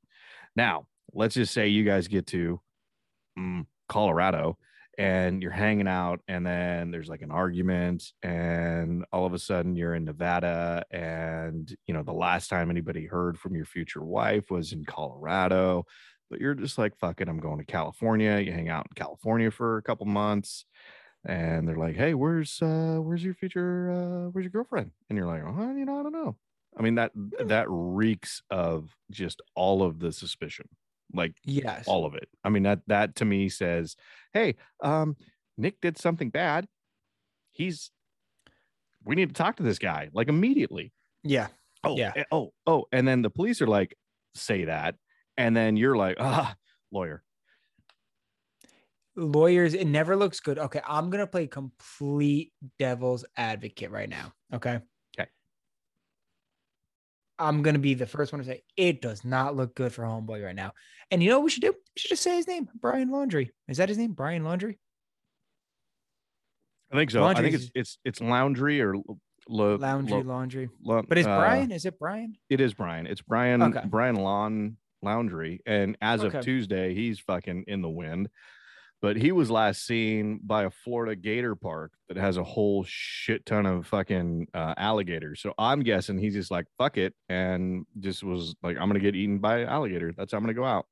Now 0.54 0.86
let's 1.14 1.34
just 1.34 1.54
say 1.54 1.68
you 1.68 1.84
guys 1.84 2.08
get 2.08 2.26
to 2.28 2.60
mm, 3.38 3.64
colorado 3.88 4.58
and 4.98 5.42
you're 5.42 5.50
hanging 5.50 5.88
out 5.88 6.20
and 6.28 6.46
then 6.46 6.90
there's 6.90 7.08
like 7.08 7.22
an 7.22 7.30
argument 7.30 8.12
and 8.22 9.04
all 9.12 9.26
of 9.26 9.34
a 9.34 9.38
sudden 9.38 9.76
you're 9.76 9.94
in 9.94 10.04
nevada 10.04 10.84
and 10.90 11.76
you 11.86 11.94
know 11.94 12.02
the 12.02 12.12
last 12.12 12.48
time 12.48 12.70
anybody 12.70 13.06
heard 13.06 13.38
from 13.38 13.54
your 13.54 13.64
future 13.64 14.02
wife 14.04 14.50
was 14.50 14.72
in 14.72 14.84
colorado 14.84 15.84
but 16.30 16.40
you're 16.40 16.54
just 16.54 16.78
like 16.78 16.96
fuck 16.96 17.20
it 17.20 17.28
i'm 17.28 17.40
going 17.40 17.58
to 17.58 17.64
california. 17.64 18.38
You 18.38 18.52
hang 18.52 18.68
out 18.68 18.86
in 18.90 18.94
california 18.94 19.50
for 19.50 19.76
a 19.76 19.82
couple 19.82 20.06
months 20.06 20.64
and 21.26 21.66
they're 21.66 21.76
like 21.76 21.96
hey 21.96 22.14
where's 22.14 22.60
uh 22.62 22.98
where's 23.00 23.24
your 23.24 23.34
future 23.34 23.90
uh 23.90 24.30
where's 24.30 24.44
your 24.44 24.50
girlfriend? 24.50 24.90
And 25.08 25.16
you're 25.16 25.26
like 25.26 25.42
oh 25.44 25.76
you 25.76 25.84
know 25.84 26.00
i 26.00 26.02
don't 26.02 26.12
know. 26.12 26.36
I 26.76 26.82
mean 26.82 26.96
that 26.96 27.12
that 27.44 27.66
reeks 27.68 28.42
of 28.50 28.96
just 29.10 29.40
all 29.54 29.82
of 29.82 30.00
the 30.00 30.12
suspicion 30.12 30.68
like 31.14 31.36
Yes. 31.44 31.86
all 31.86 32.06
of 32.06 32.14
it. 32.14 32.28
I 32.44 32.50
mean 32.50 32.64
that 32.64 32.80
that 32.88 33.16
to 33.16 33.24
me 33.24 33.48
says, 33.48 33.96
"Hey, 34.32 34.56
um 34.82 35.16
Nick 35.56 35.80
did 35.80 35.98
something 35.98 36.30
bad. 36.30 36.68
He's 37.52 37.92
we 39.04 39.14
need 39.14 39.28
to 39.28 39.34
talk 39.34 39.56
to 39.56 39.62
this 39.62 39.78
guy 39.78 40.10
like 40.12 40.28
immediately." 40.28 40.92
Yeah. 41.22 41.48
Oh, 41.84 41.96
Yeah. 41.98 42.12
eh, 42.14 42.24
oh, 42.32 42.52
oh, 42.66 42.86
and 42.92 43.06
then 43.06 43.22
the 43.22 43.30
police 43.30 43.60
are 43.62 43.66
like 43.66 43.96
say 44.34 44.64
that 44.64 44.96
and 45.36 45.56
then 45.56 45.76
you're 45.76 45.96
like, 45.96 46.16
"Ah, 46.20 46.56
lawyer." 46.90 47.24
Lawyers, 49.16 49.74
it 49.74 49.84
never 49.86 50.16
looks 50.16 50.40
good. 50.40 50.58
Okay. 50.58 50.80
I'm 50.84 51.08
going 51.08 51.20
to 51.20 51.26
play 51.26 51.46
complete 51.46 52.52
devil's 52.78 53.24
advocate 53.36 53.90
right 53.92 54.08
now. 54.08 54.32
Okay. 54.52 54.80
I'm 57.38 57.62
going 57.62 57.74
to 57.74 57.80
be 57.80 57.94
the 57.94 58.06
first 58.06 58.32
one 58.32 58.40
to 58.40 58.46
say 58.46 58.62
it 58.76 59.00
does 59.02 59.24
not 59.24 59.56
look 59.56 59.74
good 59.74 59.92
for 59.92 60.02
Homeboy 60.04 60.44
right 60.44 60.54
now. 60.54 60.72
And 61.10 61.22
you 61.22 61.30
know 61.30 61.38
what 61.38 61.44
we 61.44 61.50
should 61.50 61.62
do? 61.62 61.72
We 61.72 61.98
should 62.00 62.10
just 62.10 62.22
say 62.22 62.36
his 62.36 62.46
name, 62.46 62.68
Brian 62.80 63.10
Laundrie. 63.10 63.50
Is 63.68 63.78
that 63.78 63.88
his 63.88 63.98
name? 63.98 64.12
Brian 64.12 64.42
Laundrie? 64.44 64.76
I 66.92 66.96
think 66.96 67.10
so. 67.10 67.24
I 67.24 67.34
think 67.34 67.54
it's 67.54 67.70
it's 67.74 67.98
it's 68.04 68.20
Laundrie 68.20 68.80
or 68.80 68.94
lo, 69.48 69.78
Laundrie, 69.78 70.10
lo- 70.10 70.22
Laundrie. 70.22 70.68
lo- 70.82 71.02
But 71.08 71.18
is 71.18 71.26
uh, 71.26 71.36
Brian? 71.38 71.72
Is 71.72 71.86
it 71.86 71.98
Brian? 71.98 72.36
It 72.48 72.60
is 72.60 72.72
Brian. 72.72 73.06
It's 73.06 73.20
Brian 73.22 73.62
Okay. 73.62 73.80
Brian 73.86 74.14
Lawn 74.16 74.76
Laundrie 75.04 75.58
and 75.66 75.96
as 76.00 76.22
Okay. 76.22 76.38
of 76.38 76.44
Tuesday 76.44 76.94
he's 76.94 77.18
fucking 77.18 77.64
in 77.66 77.82
the 77.82 77.90
wind. 77.90 78.28
But 79.04 79.18
he 79.18 79.32
was 79.32 79.50
last 79.50 79.84
seen 79.84 80.40
by 80.42 80.64
a 80.64 80.70
Florida 80.70 81.14
gator 81.14 81.54
park 81.54 81.92
that 82.08 82.16
has 82.16 82.38
a 82.38 82.42
whole 82.42 82.86
shit 82.88 83.44
ton 83.44 83.66
of 83.66 83.86
fucking 83.86 84.46
uh, 84.54 84.72
alligators. 84.78 85.42
So 85.42 85.52
I'm 85.58 85.80
guessing 85.80 86.16
he's 86.16 86.32
just 86.32 86.50
like 86.50 86.64
fuck 86.78 86.96
it 86.96 87.12
and 87.28 87.84
just 88.00 88.24
was 88.24 88.56
like 88.62 88.78
I'm 88.80 88.88
gonna 88.88 89.00
get 89.00 89.14
eaten 89.14 89.40
by 89.40 89.58
an 89.58 89.68
alligator. 89.68 90.14
That's 90.16 90.32
how 90.32 90.38
I'm 90.38 90.42
gonna 90.42 90.54
go 90.54 90.64
out. 90.64 90.86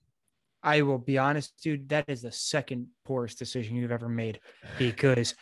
I 0.63 0.83
will 0.83 0.99
be 0.99 1.17
honest, 1.17 1.55
dude. 1.63 1.89
That 1.89 2.05
is 2.07 2.21
the 2.21 2.33
second 2.33 2.89
poorest 3.07 3.39
decision 3.39 3.77
you've 3.77 3.91
ever 3.91 4.11
made 4.11 4.41
because 4.77 5.35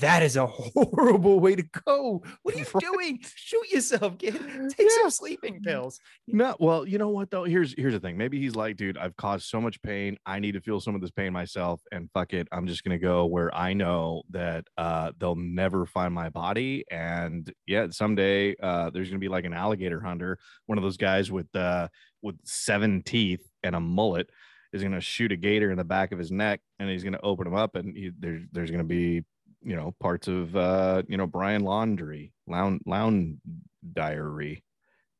that 0.00 0.22
is 0.22 0.36
a 0.36 0.46
horrible 0.74 1.40
way 1.40 1.56
to 1.56 1.62
go. 1.84 2.22
What 2.42 2.54
are 2.54 2.58
you 2.58 2.66
doing? 2.78 3.20
Shoot 3.34 3.70
yourself, 3.70 4.18
kid. 4.18 4.34
Take 4.70 4.78
Yeah. 4.78 4.86
some 5.02 5.10
sleeping 5.10 5.60
pills. 5.62 5.98
No, 6.28 6.54
well, 6.60 6.86
you 6.86 6.98
know 6.98 7.08
what 7.08 7.30
though? 7.30 7.44
Here's 7.44 7.74
here's 7.76 7.92
the 7.94 8.00
thing. 8.00 8.16
Maybe 8.16 8.38
he's 8.40 8.54
like, 8.54 8.76
dude, 8.76 8.96
I've 8.96 9.16
caused 9.16 9.46
so 9.46 9.60
much 9.60 9.80
pain. 9.82 10.16
I 10.24 10.38
need 10.38 10.52
to 10.52 10.60
feel 10.60 10.80
some 10.80 10.94
of 10.94 11.00
this 11.00 11.10
pain 11.10 11.32
myself. 11.32 11.80
And 11.90 12.08
fuck 12.14 12.32
it. 12.32 12.48
I'm 12.52 12.66
just 12.66 12.84
gonna 12.84 12.98
go 12.98 13.26
where 13.26 13.54
I 13.54 13.72
know 13.72 14.22
that 14.30 14.64
uh 14.76 15.12
they'll 15.18 15.34
never 15.36 15.86
find 15.86 16.14
my 16.14 16.28
body. 16.28 16.84
And 16.90 17.52
yeah, 17.66 17.88
someday 17.90 18.54
uh 18.62 18.90
there's 18.90 19.08
gonna 19.08 19.18
be 19.18 19.28
like 19.28 19.44
an 19.44 19.54
alligator 19.54 20.00
hunter, 20.00 20.38
one 20.66 20.78
of 20.78 20.84
those 20.84 20.96
guys 20.96 21.32
with 21.32 21.54
uh 21.56 21.88
with 22.22 22.36
seven 22.44 23.02
teeth 23.02 23.44
and 23.64 23.74
a 23.74 23.80
mullet 23.80 24.30
is 24.72 24.82
gonna 24.82 25.00
shoot 25.00 25.32
a 25.32 25.36
gator 25.36 25.70
in 25.70 25.76
the 25.76 25.84
back 25.84 26.12
of 26.12 26.18
his 26.18 26.30
neck 26.30 26.60
and 26.78 26.88
he's 26.88 27.02
gonna 27.04 27.18
open 27.22 27.46
him 27.46 27.54
up 27.54 27.74
and 27.74 27.96
he, 27.96 28.10
there's 28.18 28.42
there's 28.52 28.70
gonna 28.70 28.84
be 28.84 29.24
you 29.64 29.76
know 29.76 29.94
parts 30.00 30.28
of 30.28 30.54
uh 30.56 31.02
you 31.08 31.16
know 31.16 31.26
Brian 31.26 31.62
Laundrie, 31.62 32.32
Lound 32.46 32.80
Lound 32.86 33.38
diary 33.92 34.64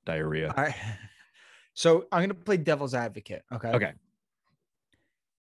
diarrhea. 0.05 0.53
All 0.57 0.65
right. 0.65 0.75
So 1.75 2.05
I'm 2.13 2.21
gonna 2.21 2.35
play 2.35 2.59
devil's 2.59 2.93
advocate. 2.93 3.45
Okay. 3.51 3.71
Okay. 3.71 3.93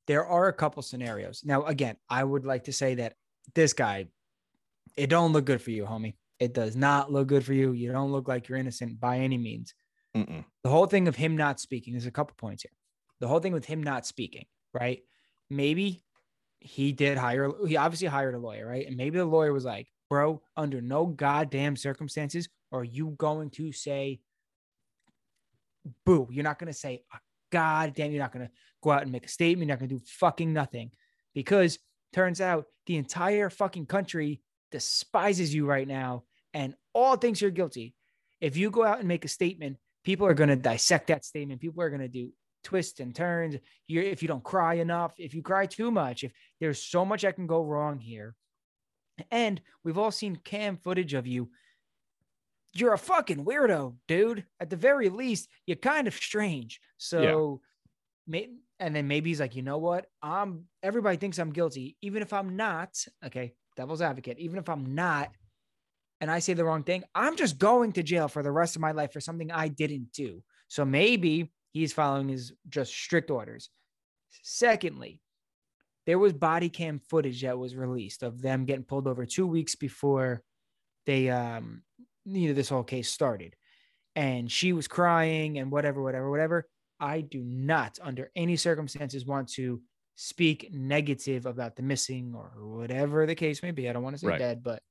There 0.07 0.27
are 0.27 0.49
a 0.49 0.53
couple 0.53 0.83
scenarios. 0.83 1.41
Now, 1.47 1.63
again, 1.63 1.97
I 2.11 2.23
would 2.23 2.45
like 2.45 2.65
to 2.65 2.75
say 2.75 2.97
that 2.97 3.15
this 3.55 3.73
guy, 3.73 4.09
it 4.99 5.07
don't 5.07 5.33
look 5.33 5.47
good 5.47 5.63
for 5.63 5.71
you, 5.71 5.87
homie. 5.87 6.17
It 6.39 6.53
does 6.53 6.77
not 6.77 7.11
look 7.11 7.29
good 7.29 7.43
for 7.43 7.55
you. 7.55 7.73
You 7.73 7.91
don't 7.91 8.13
look 8.13 8.29
like 8.29 8.51
you're 8.51 8.59
innocent 8.59 9.01
by 9.01 9.21
any 9.21 9.39
means. 9.39 9.73
Mm-mm. 10.17 10.45
the 10.65 10.71
whole 10.71 10.87
thing 10.87 11.07
of 11.07 11.15
him 11.15 11.37
not 11.37 11.61
speaking 11.61 11.93
there's 11.93 12.07
a 12.07 12.11
couple 12.11 12.35
points 12.37 12.65
here 12.65 12.73
the 13.21 13.29
whole 13.29 13.39
thing 13.39 13.53
with 13.53 13.65
him 13.65 13.81
not 13.81 14.05
speaking 14.05 14.45
right 14.75 15.03
maybe 15.49 16.03
he 16.61 16.93
did 16.93 17.19
hire 17.19 17.51
he 17.67 17.77
obviously 17.77 18.09
hired 18.09 18.35
a 18.35 18.39
lawyer 18.39 18.67
right? 18.67 18.87
And 18.87 18.97
maybe 18.97 19.19
the 19.19 19.25
lawyer 19.25 19.53
was 19.53 19.65
like 19.65 19.89
bro 20.09 20.43
under 20.57 20.81
no 20.81 21.07
goddamn 21.07 21.77
circumstances 21.77 22.49
are 22.73 22.85
you 22.85 23.15
going 23.19 23.51
to 23.51 23.73
say 23.73 24.21
boo 26.05 26.29
you're 26.31 26.45
not 26.45 26.59
going 26.59 26.73
to 26.73 26.79
say 26.79 27.03
goddamn 27.51 28.13
you're 28.13 28.23
not 28.23 28.33
going 28.33 28.47
to 28.47 28.53
go 28.83 28.91
out 28.91 29.03
and 29.03 29.13
make 29.13 29.27
a 29.27 29.29
statement 29.29 29.69
you're 29.69 29.77
not 29.77 29.79
going 29.79 29.89
to 29.89 29.97
do 29.97 30.05
fucking 30.07 30.53
nothing. 30.53 30.91
Because 31.35 31.79
turns 32.13 32.41
out 32.41 32.67
the 32.87 32.97
entire 32.97 33.51
fucking 33.51 33.87
country 33.87 34.41
despises 34.73 35.55
you 35.55 35.67
right 35.67 35.87
now 35.87 36.25
and 36.55 36.75
all 36.93 37.17
thinks 37.17 37.41
you're 37.41 37.51
guilty. 37.51 37.95
If 38.41 38.57
you 38.57 38.71
go 38.71 38.85
out 38.85 38.99
and 38.99 39.09
make 39.09 39.25
a 39.25 39.29
statement 39.29 39.77
people 40.05 40.27
are 40.27 40.35
going 40.35 40.49
to 40.49 40.57
dissect 40.57 41.09
that 41.09 41.25
statement. 41.25 41.61
People 41.61 41.83
are 41.83 41.91
going 41.91 42.01
to 42.01 42.09
do 42.09 42.33
twists 42.63 43.01
and 43.01 43.15
turns. 43.15 43.57
You're, 43.87 44.05
if 44.05 44.23
you 44.23 44.29
don't 44.29 44.45
cry 44.45 44.75
enough, 44.75 45.15
if 45.19 45.35
you 45.35 45.43
cry 45.43 45.67
too 45.67 45.91
much, 45.91 46.25
if 46.25 46.33
there's 46.61 46.83
so 46.83 47.05
much 47.05 47.23
that 47.23 47.37
can 47.37 47.47
go 47.47 47.63
wrong 47.63 47.99
here. 47.99 48.35
And 49.31 49.61
we've 49.85 49.99
all 49.99 50.11
seen 50.11 50.37
cam 50.37 50.77
footage 50.77 51.15
of 51.15 51.27
you. 51.27 51.51
You're 52.73 52.95
a 52.95 52.99
fucking 52.99 53.45
weirdo, 53.45 53.97
dude. 54.07 54.45
At 54.61 54.71
the 54.71 54.77
very 54.77 55.09
least, 55.09 55.49
you're 55.67 55.77
kind 55.77 56.07
of 56.07 56.15
strange. 56.15 56.81
So, 56.99 57.61
may, 58.27 58.49
and 58.79 58.95
then 58.95 59.09
maybe 59.09 59.31
he's 59.31 59.41
like, 59.41 59.57
you 59.57 59.63
know 59.63 59.79
what? 59.79 60.07
I'm 60.23 60.65
everybody 60.83 61.17
thinks 61.17 61.39
I'm 61.39 61.53
guilty, 61.53 61.97
even 62.01 62.23
if 62.23 62.33
I'm 62.33 62.57
not. 62.57 62.97
Okay, 63.27 63.55
devil's 63.77 64.01
advocate. 64.01 64.39
Even 64.39 64.59
if 64.59 64.69
I'm 64.69 64.95
not, 64.95 65.31
and 66.21 66.31
I 66.31 66.39
say 66.39 66.55
the 66.55 66.65
wrong 66.65 66.83
thing, 66.83 67.03
I'm 67.15 67.37
just 67.37 67.59
going 67.59 67.93
to 67.93 68.03
jail 68.03 68.29
for 68.29 68.43
the 68.43 68.53
rest 68.53 68.77
of 68.77 68.83
my 68.83 68.93
life 68.93 69.13
for 69.13 69.21
something 69.21 69.51
I 69.51 69.69
didn't 69.69 70.13
do. 70.13 70.43
So 70.69 70.85
maybe 70.85 71.51
he's 71.73 71.93
following 71.93 72.29
his 72.29 72.53
just 72.69 72.93
strict 72.93 73.31
orders. 73.31 73.71
Secondly, 74.43 75.21
there 76.07 76.19
was 76.19 76.33
body 76.33 76.69
cam 76.69 76.99
footage 76.99 77.43
that 77.43 77.59
was 77.59 77.77
released 77.77 78.23
of 78.23 78.41
them 78.41 78.65
getting 78.65 78.85
pulled 78.85 79.07
over 79.07 79.27
two 79.27 79.47
weeks 79.47 79.75
before 79.75 80.43
they, 81.07 81.29
um, 81.31 81.83
you 82.25 82.49
know, 82.49 82.55
this 82.55 82.69
whole 82.69 82.85
case 82.85 83.11
started. 83.11 83.55
And 84.17 84.51
she 84.51 84.73
was 84.73 84.89
crying 84.89 85.59
and 85.59 85.71
whatever, 85.71 86.03
whatever, 86.03 86.31
whatever. 86.31 86.69
I 86.99 87.21
do 87.21 87.43
not, 87.43 87.99
under 88.03 88.31
any 88.35 88.57
circumstances, 88.57 89.25
want 89.25 89.49
to 89.53 89.81
speak 90.17 90.71
negative 90.73 91.47
about 91.47 91.77
the 91.77 91.83
missing 91.83 92.35
or 92.37 92.53
whatever 92.59 93.25
the 93.27 93.35
case 93.35 93.63
may 93.63 93.71
be. 93.71 93.89
I 93.89 93.93
don't 93.93 94.03
want 94.03 94.17
to 94.17 94.21
say 94.21 94.27
Right. 94.29 94.39
dead, 94.39 94.63
but 94.63 94.83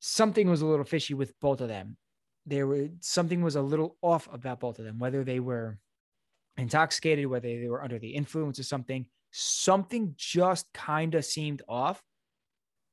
something 0.00 0.48
was 0.48 0.62
a 0.62 0.66
little 0.66 0.84
fishy 0.84 1.14
with 1.14 1.38
both 1.40 1.60
of 1.60 1.68
them. 1.68 1.96
There 2.48 2.66
were 2.66 2.88
something 3.00 3.42
was 3.42 3.56
a 3.56 3.62
little 3.62 3.96
off 4.00 4.28
about 4.32 4.60
both 4.60 4.78
of 4.78 4.84
them, 4.84 4.98
whether 4.98 5.22
they 5.22 5.38
were 5.38 5.78
intoxicated, 6.56 7.26
whether 7.26 7.48
they 7.48 7.68
were 7.68 7.82
under 7.82 7.98
the 7.98 8.10
influence 8.10 8.58
of 8.58 8.66
something. 8.66 9.06
Something 9.30 10.14
just 10.16 10.66
kind 10.72 11.14
of 11.14 11.24
seemed 11.24 11.62
off. 11.68 12.02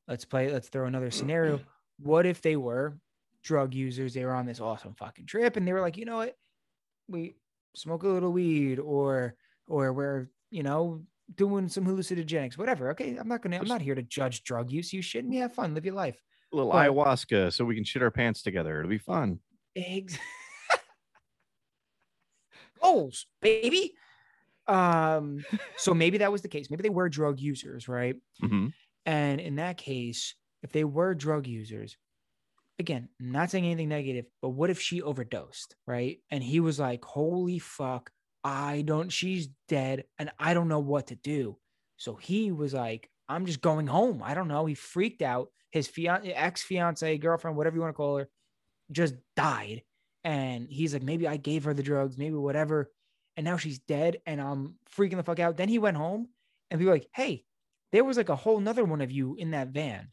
Let's 0.08 0.26
play. 0.26 0.52
Let's 0.52 0.68
throw 0.70 0.86
another 0.86 1.12
scenario. 1.12 1.62
What 1.98 2.26
if 2.26 2.42
they 2.42 2.58
were 2.58 2.98
drug 3.42 3.74
users? 3.74 4.14
They 4.14 4.26
were 4.26 4.34
on 4.34 4.46
this 4.46 4.60
awesome 4.60 4.96
fucking 4.96 5.28
trip, 5.28 5.56
and 5.56 5.66
they 5.66 5.72
were 5.72 5.80
like, 5.80 5.96
you 5.96 6.04
know 6.04 6.18
what, 6.18 6.36
we 7.08 7.36
smoke 7.74 8.04
a 8.04 8.10
little 8.10 8.34
weed, 8.34 8.80
or 8.80 9.36
or 9.70 9.94
we're 9.94 10.28
you 10.52 10.62
know 10.62 11.04
doing 11.34 11.70
some 11.70 11.86
hallucinogenics, 11.86 12.58
whatever. 12.58 12.90
Okay, 12.90 13.16
I'm 13.16 13.30
not 13.30 13.42
gonna. 13.42 13.58
I'm 13.58 13.68
not 13.68 13.82
here 13.82 13.96
to 13.96 14.02
judge 14.02 14.44
drug 14.44 14.72
use. 14.72 14.92
You 14.92 15.02
shouldn't. 15.02 15.34
Have 15.36 15.54
fun. 15.54 15.74
Live 15.74 15.86
your 15.86 15.96
life. 15.96 16.22
Little 16.56 16.72
ayahuasca 16.72 17.54
so 17.54 17.66
we 17.66 17.76
can 17.76 17.84
shit 17.84 18.02
our 18.02 18.12
pants 18.12 18.42
together. 18.42 18.80
It'll 18.80 18.90
be 18.90 18.98
fun. 18.98 19.40
Eggs. 19.76 20.18
Goals, 22.82 23.26
baby. 23.42 23.94
Um, 24.68 25.44
so 25.78 25.94
maybe 25.94 26.20
that 26.20 26.32
was 26.32 26.42
the 26.42 26.48
case. 26.48 26.70
Maybe 26.70 26.84
they 26.84 26.90
were 26.90 27.10
drug 27.10 27.40
users, 27.40 27.88
right? 27.88 28.16
Mhm. 28.42 28.74
And 29.06 29.40
in 29.40 29.56
that 29.58 29.78
case, 29.78 30.36
if 30.64 30.72
they 30.72 30.84
were 30.84 31.14
drug 31.14 31.48
users, 31.48 31.98
again, 32.80 33.10
not 33.20 33.52
saying 33.52 33.66
anything 33.66 33.90
negative, 33.90 34.26
but 34.42 34.50
what 34.50 34.70
if 34.70 34.82
she 34.82 35.02
overdosed, 35.02 35.76
right? 35.86 36.20
And 36.32 36.44
he 36.44 36.60
was 36.60 36.80
like, 36.80 37.06
holy 37.06 37.60
fuck, 37.60 38.12
I 38.44 38.82
don't, 38.82 39.12
she's 39.12 39.48
dead 39.68 40.06
and 40.20 40.32
I 40.40 40.54
don't 40.54 40.68
know 40.68 40.80
what 40.80 41.08
to 41.08 41.16
do. 41.16 41.58
So 41.98 42.16
he 42.16 42.52
was 42.52 42.74
like, 42.74 43.10
I'm 43.28 43.46
just 43.46 43.62
going 43.62 43.88
home. 43.88 44.22
I 44.24 44.34
don't 44.34 44.48
know. 44.48 44.66
He 44.66 44.76
freaked 44.76 45.22
out. 45.22 45.50
His 45.72 45.88
fian- 45.88 46.26
ex 46.26 46.64
fiance, 46.64 47.18
girlfriend, 47.18 47.58
whatever 47.58 47.76
you 47.76 47.82
want 47.82 47.94
to 47.94 47.98
call 47.98 48.18
her, 48.18 48.30
just 48.92 49.16
died. 49.36 49.82
And 50.24 50.68
he's 50.70 50.94
like, 50.94 51.04
maybe 51.04 51.28
I 51.28 51.38
gave 51.38 51.66
her 51.66 51.74
the 51.74 51.84
drugs, 51.84 52.18
maybe 52.18 52.36
whatever. 52.36 52.92
And 53.38 53.44
now 53.44 53.58
she's 53.58 53.80
dead 53.80 54.18
and 54.26 54.40
I'm 54.40 54.76
freaking 54.98 55.18
the 55.18 55.24
fuck 55.24 55.40
out. 55.40 55.58
Then 55.58 55.70
he 55.70 55.80
went 55.80 55.98
home 55.98 56.30
and 56.72 56.80
be 56.80 56.86
like, 56.86 57.08
hey, 57.14 57.44
there 57.92 58.04
was 58.04 58.18
like 58.18 58.30
a 58.30 58.36
whole 58.36 58.60
nother 58.60 58.86
one 58.86 59.02
of 59.02 59.12
you 59.12 59.36
in 59.36 59.52
that 59.52 59.70
van. 59.70 60.10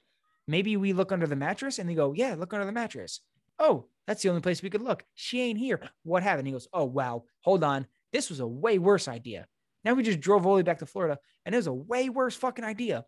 Maybe 0.49 0.77
we 0.77 0.93
look 0.93 1.13
under 1.13 1.27
the 1.27 1.37
mattress 1.37 1.79
and 1.79 1.89
they 1.89 1.95
go, 1.95 2.13
yeah, 2.13 2.35
look 2.37 2.53
under 2.53 2.67
the 2.67 2.73
mattress. 2.73 3.21
Oh, 3.59 3.87
that's 4.07 4.23
the 4.23 4.29
only 4.29 4.41
place 4.41 4.63
we 4.63 4.71
could 4.71 4.83
look. 4.83 5.05
She 5.15 5.41
ain't 5.41 5.59
here. 5.59 5.81
What 6.03 6.23
happened? 6.23 6.49
He 6.49 6.53
goes, 6.53 6.69
oh, 6.73 6.85
wow. 6.85 7.25
Hold 7.41 7.63
on. 7.63 7.87
This 8.13 8.29
was 8.29 8.41
a 8.41 8.47
way 8.47 8.79
worse 8.79 9.07
idea. 9.09 9.47
Now 9.85 9.95
we 9.95 10.03
just 10.03 10.21
drove 10.21 10.47
all 10.47 10.53
the 10.53 10.57
way 10.57 10.63
back 10.63 10.79
to 10.79 10.87
Florida 10.87 11.19
and 11.45 11.55
it 11.55 11.59
was 11.59 11.67
a 11.67 11.73
way 11.73 12.09
worse 12.09 12.37
fucking 12.37 12.65
idea. 12.65 13.05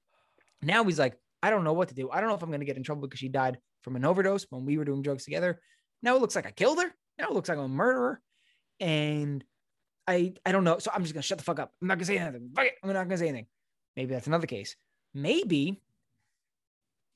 Now 0.63 0.85
he's 0.85 0.99
like, 0.99 1.17
I 1.43 1.51
don't 1.51 1.65
know 1.65 1.73
what 1.75 1.89
to 1.89 1.95
do. 1.95 2.11
I 2.11 2.21
don't 2.21 2.29
know 2.29 2.35
if 2.35 2.43
I'm 2.43 2.49
going 2.51 2.61
to 2.61 2.67
get 2.67 2.77
in 2.77 2.83
trouble 2.83 3.03
because 3.03 3.21
she 3.21 3.29
died 3.29 3.59
from 3.83 3.97
an 3.97 4.05
overdose 4.05 4.47
when 4.51 4.65
we 4.65 4.79
were 4.79 4.85
doing 4.85 5.03
drugs 5.03 5.25
together. 5.25 5.61
Now 6.03 6.17
it 6.17 6.21
looks 6.21 6.35
like 6.35 6.47
I 6.47 6.51
killed 6.51 6.81
her. 6.81 6.93
Now 7.19 7.27
it 7.29 7.33
looks 7.33 7.49
like 7.49 7.59
I'm 7.59 7.65
a 7.65 7.69
murderer. 7.69 8.21
And 8.81 9.45
I 10.07 10.35
I 10.45 10.53
don't 10.53 10.65
know. 10.65 10.79
So 10.79 10.91
I'm 10.93 11.03
just 11.03 11.15
gonna 11.15 11.23
shut 11.23 11.39
the 11.39 11.45
fuck 11.45 11.59
up. 11.61 11.73
I'm 11.81 11.89
not 11.89 11.95
gonna 11.99 12.07
say 12.07 12.19
anything. 12.19 12.51
Fuck 12.55 12.67
it. 12.67 12.75
I'm 12.83 12.93
not 12.93 13.05
gonna 13.05 13.19
say 13.19 13.29
anything. 13.29 13.47
Maybe 13.97 14.13
that's 14.13 14.27
another 14.27 14.47
case. 14.47 14.75
Maybe 15.15 15.81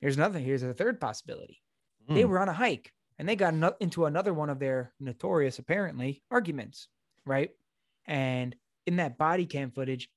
here's 0.01 0.17
another. 0.17 0.39
Here's 0.39 0.63
a 0.63 0.73
third 0.73 1.01
possibility. 1.01 1.61
They 2.09 2.23
Hmm. 2.23 2.29
were 2.31 2.39
on 2.39 2.49
a 2.49 2.53
hike 2.55 2.93
and 3.19 3.29
they 3.29 3.37
got 3.37 3.55
into 3.81 4.07
another 4.07 4.33
one 4.33 4.49
of 4.51 4.59
their 4.59 4.95
notorious, 5.01 5.59
apparently, 5.59 6.23
arguments, 6.31 6.89
right? 7.27 7.51
And 8.07 8.55
in 8.89 8.97
that 8.97 9.19
body 9.19 9.45
cam 9.45 9.71
footage, 9.71 10.09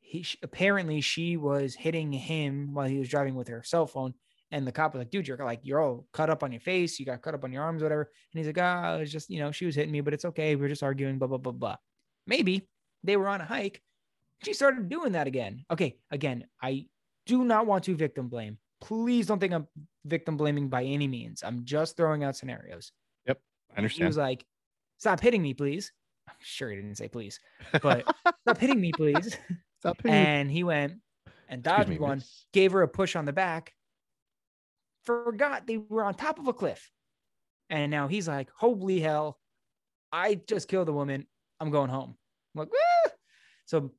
he 0.00 0.26
apparently 0.42 1.00
she 1.00 1.36
was 1.36 1.74
hitting 1.74 2.12
him 2.12 2.74
while 2.74 2.88
he 2.88 2.98
was 2.98 3.08
driving 3.08 3.36
with 3.36 3.46
her 3.48 3.62
cell 3.62 3.86
phone. 3.86 4.14
And 4.50 4.66
the 4.66 4.72
cop 4.72 4.92
was 4.92 5.00
like, 5.00 5.10
dude, 5.10 5.28
you're 5.28 5.38
like, 5.38 5.60
you're 5.62 5.80
all 5.80 6.06
cut 6.12 6.28
up 6.28 6.42
on 6.42 6.50
your 6.50 6.60
face. 6.60 6.98
You 6.98 7.06
got 7.06 7.22
cut 7.22 7.34
up 7.34 7.44
on 7.44 7.52
your 7.52 7.62
arms, 7.62 7.82
whatever. 7.82 8.10
And 8.32 8.38
he's 8.38 8.46
like, 8.46 8.58
ah, 8.58 8.96
it's 8.96 9.12
just, 9.12 9.30
you 9.30 9.38
know, 9.38 9.52
she 9.52 9.64
was 9.64 9.74
hitting 9.76 9.92
me, 9.92 10.00
but 10.00 10.12
it's 10.12 10.24
okay. 10.24 10.56
We 10.56 10.66
are 10.66 10.68
just 10.68 10.82
arguing, 10.82 11.18
blah, 11.18 11.28
blah, 11.28 11.38
blah, 11.38 11.52
blah. 11.52 11.76
Maybe 12.26 12.68
they 13.04 13.16
were 13.16 13.28
on 13.28 13.40
a 13.40 13.44
hike. 13.44 13.80
She 14.44 14.52
started 14.52 14.88
doing 14.88 15.12
that 15.12 15.26
again. 15.26 15.64
Okay. 15.70 15.96
Again, 16.10 16.46
I 16.60 16.86
do 17.26 17.44
not 17.44 17.66
want 17.66 17.84
to 17.84 17.96
victim 17.96 18.28
blame. 18.28 18.58
Please 18.80 19.26
don't 19.26 19.38
think 19.38 19.52
I'm 19.52 19.66
victim 20.04 20.36
blaming 20.36 20.68
by 20.68 20.84
any 20.84 21.08
means. 21.08 21.42
I'm 21.42 21.64
just 21.64 21.96
throwing 21.96 22.22
out 22.22 22.36
scenarios. 22.36 22.92
Yep. 23.26 23.40
I 23.72 23.78
understand. 23.78 24.04
He 24.04 24.06
was 24.06 24.16
like, 24.16 24.44
stop 24.98 25.20
hitting 25.20 25.42
me, 25.42 25.54
please. 25.54 25.92
Sure 26.40 26.70
he 26.70 26.76
didn't 26.76 26.96
say 26.96 27.08
please, 27.08 27.40
but 27.82 28.04
stop 28.42 28.58
hitting 28.58 28.80
me, 28.80 28.92
please. 28.92 29.36
Stop 29.80 29.98
it. 30.04 30.10
and 30.10 30.50
he 30.50 30.64
went 30.64 30.94
and 31.48 31.62
dodged 31.62 31.88
me, 31.90 31.98
one, 31.98 32.18
miss. 32.18 32.46
gave 32.52 32.72
her 32.72 32.80
a 32.82 32.88
push 32.88 33.14
on 33.14 33.26
the 33.26 33.32
back, 33.32 33.74
forgot 35.04 35.66
they 35.66 35.76
were 35.76 36.02
on 36.02 36.14
top 36.14 36.38
of 36.38 36.48
a 36.48 36.52
cliff. 36.52 36.90
And 37.68 37.90
now 37.90 38.08
he's 38.08 38.26
like, 38.26 38.48
holy 38.56 39.00
hell, 39.00 39.38
I 40.10 40.40
just 40.48 40.68
killed 40.68 40.88
a 40.88 40.92
woman. 40.92 41.26
I'm 41.60 41.70
going 41.70 41.90
home. 41.90 42.16
I'm 42.54 42.60
like, 42.60 42.68
"Ah!" 43.06 43.10
so 43.66 43.92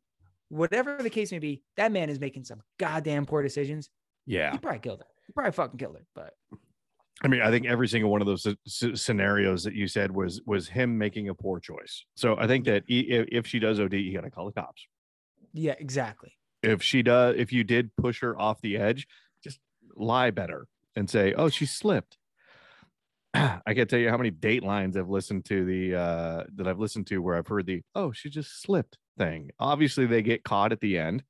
whatever 0.49 0.97
the 1.01 1.09
case 1.09 1.31
may 1.31 1.39
be, 1.39 1.63
that 1.75 1.91
man 1.91 2.09
is 2.09 2.19
making 2.19 2.43
some 2.45 2.61
goddamn 2.79 3.25
poor 3.25 3.43
decisions. 3.43 3.89
Yeah. 4.25 4.51
He 4.51 4.57
probably 4.57 4.79
killed 4.79 4.99
her. 4.99 5.05
He 5.27 5.33
probably 5.33 5.51
fucking 5.51 5.77
killed 5.77 5.95
her. 5.95 6.05
But 6.15 6.33
I 7.23 7.27
mean, 7.27 7.41
I 7.41 7.49
think 7.49 7.65
every 7.65 7.87
single 7.87 8.11
one 8.11 8.21
of 8.21 8.27
those 8.27 8.43
sce- 8.43 8.57
sce- 8.67 8.97
scenarios 8.99 9.63
that 9.63 9.73
you 9.73 9.87
said 9.87 10.11
was 10.11 10.41
was 10.45 10.67
him 10.67 10.97
making 10.97 11.29
a 11.29 11.33
poor 11.33 11.59
choice. 11.59 12.05
So 12.15 12.37
I 12.37 12.45
think 12.47 12.65
that 12.65 12.83
if 12.87 13.47
she 13.47 13.59
does 13.59 13.79
OD, 13.79 13.93
you 13.93 14.13
got 14.13 14.23
to 14.23 14.29
call 14.31 14.45
the 14.45 14.51
cops. 14.51 14.85
yeah, 15.53 15.73
exactly. 15.79 16.33
If 16.63 16.83
she 16.83 17.01
does, 17.03 17.35
if 17.37 17.51
you 17.51 17.63
did 17.63 17.95
push 17.95 18.21
her 18.21 18.39
off 18.39 18.61
the 18.61 18.77
edge, 18.77 19.07
just 19.43 19.59
lie 19.95 20.31
better 20.31 20.67
and 20.95 21.09
say, 21.09 21.33
"Oh, 21.33 21.49
she 21.49 21.65
slipped." 21.65 22.17
I 23.33 23.73
can't 23.73 23.89
tell 23.89 23.99
you 23.99 24.09
how 24.09 24.17
many 24.17 24.31
date 24.31 24.63
lines 24.63 24.95
I've 24.97 25.09
listened 25.09 25.45
to 25.45 25.65
the 25.65 25.95
uh 25.95 26.43
that 26.55 26.67
I've 26.67 26.79
listened 26.79 27.07
to 27.07 27.19
where 27.21 27.35
I've 27.35 27.47
heard 27.47 27.65
the 27.65 27.81
"Oh, 27.95 28.11
she 28.11 28.29
just 28.29 28.61
slipped" 28.61 28.97
thing. 29.17 29.51
Obviously, 29.59 30.05
they 30.05 30.21
get 30.21 30.43
caught 30.43 30.71
at 30.71 30.81
the 30.81 30.97
end, 30.97 31.23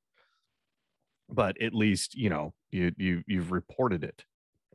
but 1.29 1.61
at 1.61 1.73
least 1.73 2.15
you 2.15 2.29
know 2.29 2.53
you 2.71 2.91
you 2.97 3.23
you've 3.27 3.51
reported 3.51 4.03
it, 4.03 4.23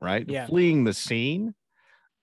right? 0.02 0.28
Yeah. 0.28 0.46
Fleeing 0.46 0.84
the 0.84 0.92
scene 0.92 1.54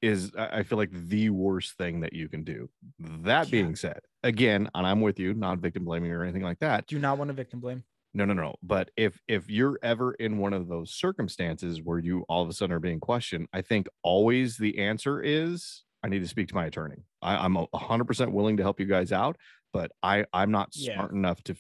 is 0.02 0.32
I 0.38 0.64
feel 0.64 0.78
like 0.78 0.92
the 0.92 1.30
worst 1.30 1.74
thing 1.78 2.00
that 2.02 2.14
you 2.14 2.30
can 2.30 2.44
do. 2.44 2.70
That 3.00 3.48
Yeah. 3.48 3.52
being 3.52 3.76
said, 3.76 4.00
again, 4.24 4.70
and 4.74 4.88
I'm 4.88 5.02
with 5.02 5.20
you, 5.20 5.34
not 5.34 5.60
victim 5.60 5.84
blaming 5.86 6.12
or 6.12 6.24
anything 6.24 6.42
like 6.44 6.60
that. 6.60 6.88
Do 6.88 7.00
not 7.00 7.18
want 7.18 7.30
to 7.30 7.34
victim 7.34 7.60
blame. 7.60 7.84
No, 8.14 8.26
no, 8.26 8.34
no. 8.34 8.56
But 8.64 8.92
if 8.98 9.20
if 9.28 9.50
you're 9.50 9.78
ever 9.84 10.14
in 10.14 10.38
one 10.38 10.54
of 10.54 10.68
those 10.68 10.94
circumstances 10.94 11.82
where 11.84 12.00
you 12.00 12.24
all 12.30 12.42
of 12.42 12.50
a 12.50 12.54
sudden 12.54 12.74
are 12.74 12.80
being 12.80 13.00
questioned, 13.00 13.48
I 13.54 13.62
think 13.62 13.88
always 14.02 14.58
the 14.58 14.80
answer 14.80 15.22
is 15.22 15.84
I 16.02 16.08
need 16.08 16.20
to 16.20 16.28
speak 16.28 16.48
to 16.48 16.56
my 16.56 16.66
attorney. 16.66 17.04
I, 17.22 17.36
I'm 17.36 17.56
a 17.58 17.68
hundred 17.78 18.06
percent 18.06 18.32
willing 18.32 18.58
to 18.58 18.64
help 18.64 18.80
you 18.80 18.86
guys 18.86 19.12
out, 19.12 19.36
but 19.74 19.92
I 20.02 20.26
I'm 20.34 20.50
not 20.52 20.70
Yeah. 20.74 20.96
smart 20.96 21.12
enough 21.12 21.44
to. 21.44 21.56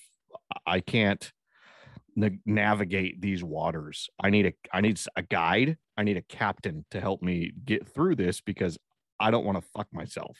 I 0.66 0.80
can't 0.80 1.32
na- 2.15 2.30
navigate 2.45 3.22
these 3.22 3.43
waters. 3.43 4.10
I 4.22 4.30
need 4.30 4.45
a 4.48 4.54
I 4.74 4.82
need 4.82 5.00
a 5.15 5.22
guide. 5.22 5.78
I 5.98 6.04
need 6.04 6.17
a 6.17 6.22
captain 6.22 6.86
to 6.91 7.02
help 7.02 7.22
me 7.22 7.52
get 7.65 7.88
through 7.88 8.15
this 8.15 8.41
because 8.41 8.78
I 9.19 9.32
don't 9.32 9.45
want 9.45 9.58
to 9.62 9.67
fuck 9.76 9.88
myself. 9.91 10.38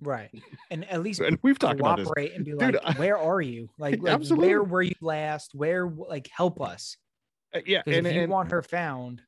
Right. 0.00 0.30
And 0.70 0.84
at 0.90 1.02
least 1.02 1.20
And 1.20 1.38
we've 1.42 1.58
talked 1.58 1.80
about 1.80 1.98
this. 1.98 2.08
and 2.34 2.44
be 2.44 2.50
Dude, 2.52 2.78
like, 2.84 2.98
where 2.98 3.16
are 3.16 3.40
you? 3.40 3.68
Like, 3.78 3.98
like 4.02 4.12
Absolutely. 4.12 4.48
where 4.48 4.62
were 4.62 4.82
you 4.82 4.94
last? 5.00 5.52
Where 5.54 5.88
like 5.88 6.28
help 6.34 6.60
us? 6.60 6.96
Uh, 7.54 7.60
Yeah, 7.64 7.82
and, 7.86 8.06
if 8.06 8.14
you 8.14 8.22
and, 8.22 8.32
want 8.32 8.50
her 8.50 8.62
found, 8.62 9.22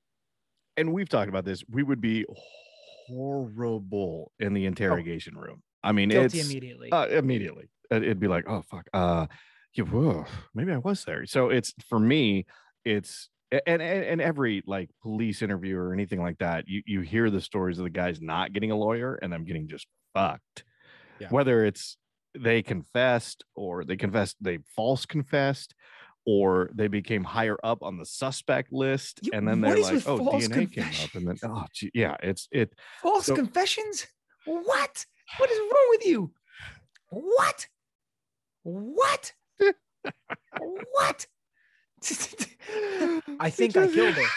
and 0.77 0.93
we've 0.93 1.09
talked 1.09 1.29
about 1.31 1.45
this. 1.47 1.63
We 1.71 1.83
would 1.83 2.01
be 2.03 2.27
horrible 3.09 4.33
in 4.39 4.53
the 4.55 4.67
interrogation 4.67 5.37
room. 5.37 5.63
I 5.83 5.93
mean, 5.93 6.09
guilty 6.09 6.39
it's 6.41 6.51
immediately. 6.51 6.91
uh, 6.93 7.07
immediately. 7.07 7.69
Uh, 7.93 7.97
It'd 7.97 8.21
be 8.21 8.29
like, 8.29 8.45
oh 8.49 8.63
fuck, 8.63 8.87
uh, 8.93 9.27
yeah, 9.77 9.85
whoa, 9.85 10.25
maybe 10.55 10.73
I 10.73 10.79
was 10.79 11.05
there. 11.05 11.27
So 11.27 11.51
it's 11.51 11.75
for 11.89 11.99
me, 11.99 12.47
it's 12.85 13.29
and, 13.53 13.81
and 13.81 14.05
and 14.05 14.21
every 14.21 14.63
like 14.67 14.91
police 15.03 15.43
interview 15.43 15.77
or 15.79 15.93
anything 15.93 16.21
like 16.21 16.39
that, 16.39 16.67
you 16.69 16.83
you 16.87 17.01
hear 17.01 17.31
the 17.31 17.41
stories 17.41 17.79
of 17.79 17.85
the 17.85 17.91
guys 17.91 18.21
not 18.21 18.53
getting 18.53 18.71
a 18.71 18.77
lawyer 18.77 19.15
and 19.17 19.33
them 19.33 19.45
getting 19.45 19.69
just 19.69 19.87
fucked. 20.15 20.65
Yeah. 21.19 21.29
Whether 21.31 21.65
it's 21.65 21.97
they 22.39 22.63
confessed 22.63 23.45
or 23.55 23.85
they 23.85 23.97
confessed, 23.97 24.37
they 24.41 24.59
false 24.75 25.07
confessed. 25.07 25.75
Or 26.29 26.71
they 26.75 26.89
became 26.89 27.23
higher 27.23 27.57
up 27.63 27.85
on 27.85 27.99
the 27.99 28.05
suspect 28.05 28.73
list, 28.73 29.21
You- 29.23 29.31
and 29.33 29.47
then 29.47 29.61
they're 29.61 29.77
like, 29.81 30.09
"Oh, 30.09 30.19
DNA 30.19 30.67
came 30.67 30.83
up," 31.05 31.15
and 31.15 31.29
then, 31.29 31.37
"Oh, 31.45 31.65
gee, 31.73 31.93
yeah, 31.95 32.17
it's 32.21 32.49
it." 32.51 32.75
False 33.01 33.27
so- 33.27 33.37
confessions? 33.37 34.09
What? 34.45 35.07
What 35.37 35.49
is 35.53 35.59
wrong 35.59 35.87
with 35.91 36.05
you? 36.05 36.33
What? 37.11 37.69
What? 38.65 39.35
What? 40.93 41.27
I 43.41 43.51
think 43.51 43.77
I 43.77 43.89
killed 43.89 44.15
her. 44.15 44.23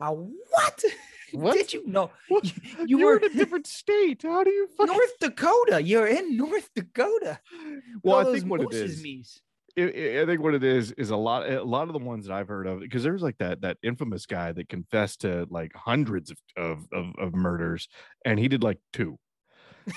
Uh, 0.00 0.12
what? 0.12 0.84
What? 1.32 1.56
Did 1.56 1.72
you 1.72 1.84
know? 1.84 2.12
What? 2.28 2.44
You, 2.44 2.52
You, 2.86 2.98
were 3.04 3.16
in 3.16 3.24
a 3.24 3.34
different 3.34 3.66
state. 3.66 4.22
How 4.22 4.44
do 4.44 4.50
you 4.50 4.68
fucking? 4.76 4.94
North 4.94 5.18
Dakota. 5.20 5.82
You're 5.82 6.06
in 6.06 6.36
North 6.36 6.70
Dakota. 6.72 7.40
well, 8.04 8.18
I 8.28 8.32
think 8.32 8.48
what 8.48 8.60
it 8.60 8.72
is, 8.72 9.02
me's. 9.02 9.42
I 9.76 10.24
think 10.24 10.40
what 10.40 10.54
it 10.54 10.62
is 10.62 10.92
is 10.92 11.10
a 11.10 11.16
lot. 11.16 11.50
A 11.50 11.64
lot 11.64 11.88
of 11.88 11.94
the 11.94 11.98
ones 11.98 12.26
that 12.26 12.32
I've 12.34 12.46
heard 12.46 12.68
of, 12.68 12.78
because 12.78 13.02
there's 13.02 13.22
like 13.22 13.38
that 13.38 13.60
that 13.62 13.78
infamous 13.82 14.24
guy 14.24 14.52
that 14.52 14.68
confessed 14.68 15.22
to 15.22 15.48
like 15.50 15.72
hundreds 15.74 16.30
of 16.30 16.38
of 16.56 16.86
of, 16.92 17.06
of 17.18 17.34
murders, 17.34 17.88
and 18.24 18.38
he 18.38 18.46
did 18.46 18.62
like 18.62 18.78
two, 18.92 19.18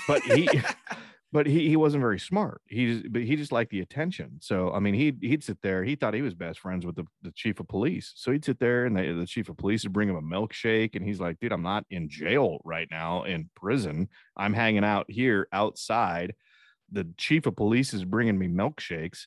but 0.08 0.22
he. 0.22 0.48
But 1.32 1.46
he, 1.46 1.68
he 1.68 1.76
wasn't 1.76 2.02
very 2.02 2.18
smart. 2.18 2.60
He 2.66 2.86
just 2.86 3.12
but 3.12 3.22
he 3.22 3.36
just 3.36 3.52
liked 3.52 3.70
the 3.70 3.80
attention. 3.80 4.38
So 4.40 4.70
I 4.72 4.80
mean 4.80 4.92
he'd 4.92 5.18
he'd 5.22 5.42
sit 5.42 5.58
there. 5.62 5.82
He 5.82 5.96
thought 5.96 6.12
he 6.12 6.20
was 6.20 6.34
best 6.34 6.60
friends 6.60 6.84
with 6.84 6.94
the, 6.96 7.06
the 7.22 7.32
chief 7.32 7.58
of 7.58 7.68
police. 7.68 8.12
So 8.16 8.32
he'd 8.32 8.44
sit 8.44 8.60
there 8.60 8.84
and 8.84 8.94
the, 8.94 9.12
the 9.12 9.26
chief 9.26 9.48
of 9.48 9.56
police 9.56 9.82
would 9.84 9.94
bring 9.94 10.10
him 10.10 10.16
a 10.16 10.22
milkshake, 10.22 10.94
and 10.94 11.04
he's 11.04 11.20
like, 11.20 11.40
"Dude, 11.40 11.52
I'm 11.52 11.62
not 11.62 11.86
in 11.88 12.10
jail 12.10 12.60
right 12.64 12.86
now 12.90 13.22
in 13.24 13.48
prison. 13.56 14.08
I'm 14.36 14.52
hanging 14.52 14.84
out 14.84 15.06
here 15.08 15.48
outside. 15.52 16.34
The 16.90 17.08
chief 17.16 17.46
of 17.46 17.56
police 17.56 17.94
is 17.94 18.04
bringing 18.04 18.38
me 18.38 18.48
milkshakes. 18.48 19.26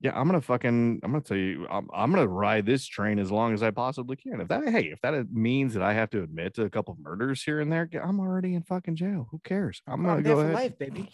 Yeah, 0.00 0.12
I'm 0.14 0.26
gonna 0.26 0.40
fucking. 0.40 1.00
I'm 1.02 1.12
gonna 1.12 1.22
tell 1.22 1.36
you. 1.36 1.66
I'm, 1.70 1.88
I'm 1.94 2.10
gonna 2.10 2.26
ride 2.26 2.66
this 2.66 2.84
train 2.84 3.18
as 3.20 3.30
long 3.30 3.54
as 3.54 3.62
I 3.62 3.70
possibly 3.70 4.16
can. 4.16 4.40
If 4.40 4.48
that 4.48 4.68
hey, 4.68 4.90
if 4.90 5.00
that 5.02 5.32
means 5.32 5.72
that 5.74 5.82
I 5.82 5.94
have 5.94 6.10
to 6.10 6.22
admit 6.22 6.54
to 6.54 6.64
a 6.64 6.70
couple 6.70 6.92
of 6.92 7.00
murders 7.00 7.42
here 7.44 7.60
and 7.60 7.72
there, 7.72 7.88
I'm 8.02 8.18
already 8.18 8.54
in 8.54 8.64
fucking 8.64 8.96
jail. 8.96 9.28
Who 9.30 9.40
cares? 9.44 9.80
I'm 9.86 10.02
gonna 10.02 10.16
I'm 10.16 10.22
go 10.22 10.40
ahead. 10.40 10.52
life, 10.52 10.78
baby. 10.78 11.08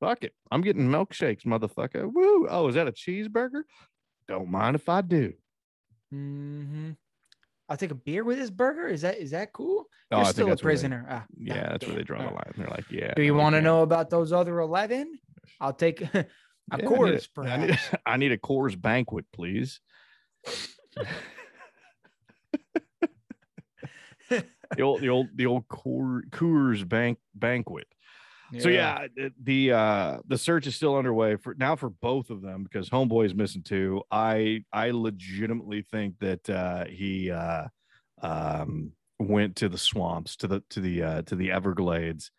Fuck 0.00 0.24
it. 0.24 0.34
I'm 0.50 0.60
getting 0.60 0.88
milkshakes, 0.88 1.44
motherfucker. 1.44 2.10
Woo. 2.12 2.46
Oh, 2.48 2.68
is 2.68 2.74
that 2.74 2.88
a 2.88 2.92
cheeseburger? 2.92 3.62
Don't 4.28 4.50
mind 4.50 4.74
if 4.76 4.88
I 4.88 5.00
do. 5.02 5.32
Mm-hmm. 6.12 6.90
I'll 7.68 7.76
take 7.76 7.90
a 7.92 7.94
beer 7.96 8.24
with 8.24 8.38
this 8.38 8.50
burger. 8.50 8.88
Is 8.88 9.00
that 9.02 9.18
is 9.18 9.30
that 9.30 9.52
cool? 9.52 9.86
Oh, 10.10 10.18
You're 10.18 10.26
I 10.26 10.30
still 10.30 10.44
a 10.44 10.48
where 10.48 10.56
they- 10.56 10.62
prisoner. 10.62 11.06
Ah, 11.08 11.24
yeah, 11.38 11.64
ah, 11.66 11.72
that's 11.72 11.86
where 11.86 11.94
they 11.96 12.02
damn. 12.02 12.06
draw 12.18 12.18
the 12.28 12.34
line. 12.34 12.52
They're 12.56 12.68
like, 12.68 12.90
yeah. 12.90 13.14
Do 13.14 13.22
you 13.22 13.34
want 13.34 13.54
to 13.54 13.62
know 13.62 13.82
about 13.82 14.10
those 14.10 14.32
other 14.32 14.58
eleven? 14.60 15.18
I'll 15.60 15.72
take 15.72 16.00
a 16.02 16.08
Yeah, 16.14 16.22
I 16.70 16.76
need 16.76 16.86
course, 16.86 17.28
a- 17.38 17.40
I 17.42 17.56
need. 17.66 17.78
I 18.06 18.16
need 18.18 18.32
a 18.32 18.38
Coors 18.38 18.80
banquet, 18.80 19.24
please. 19.32 19.80
the 24.30 24.82
old, 24.82 25.00
the 25.00 25.08
old, 25.08 25.28
the 25.34 25.46
old 25.46 25.68
Coor- 25.68 26.24
Coors 26.30 26.86
bank 26.88 27.18
banquet. 27.34 27.86
So 28.58 28.68
yeah, 28.68 29.06
the- 29.42 29.72
uh 29.72 30.18
the 30.26 30.38
search 30.38 30.66
is 30.66 30.76
still 30.76 30.96
underway 30.96 31.36
for 31.36 31.54
now 31.54 31.76
for 31.76 31.90
both 31.90 32.30
of 32.30 32.42
them 32.42 32.62
because 32.64 32.88
Homeboy 32.90 33.26
is 33.26 33.34
missing 33.34 33.62
too. 33.62 34.02
I 34.10 34.64
I 34.72 34.90
legitimately 34.90 35.82
think 35.82 36.18
that 36.20 36.48
uh 36.50 36.84
he 36.86 37.30
uh 37.30 37.68
um 38.22 38.92
went 39.18 39.56
to 39.56 39.68
the 39.68 39.78
swamps 39.78 40.36
to 40.36 40.46
the 40.46 40.62
to 40.70 40.80
the 40.80 41.02
uh 41.02 41.22
to 41.22 41.36
the 41.36 41.50
Everglades 41.52 42.30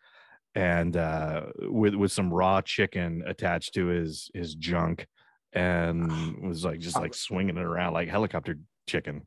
and 0.54 0.96
uh 0.96 1.46
with 1.58 1.94
with 1.94 2.12
some 2.12 2.32
raw 2.32 2.60
chicken 2.62 3.22
attached 3.26 3.74
to 3.74 3.86
his 3.86 4.30
his 4.32 4.54
junk 4.54 5.06
and 5.52 6.36
was 6.46 6.64
like 6.64 6.80
just 6.80 6.98
like 6.98 7.14
swinging 7.14 7.56
it 7.56 7.62
around 7.62 7.92
like 7.94 8.08
helicopter 8.08 8.58
chicken. 8.86 9.22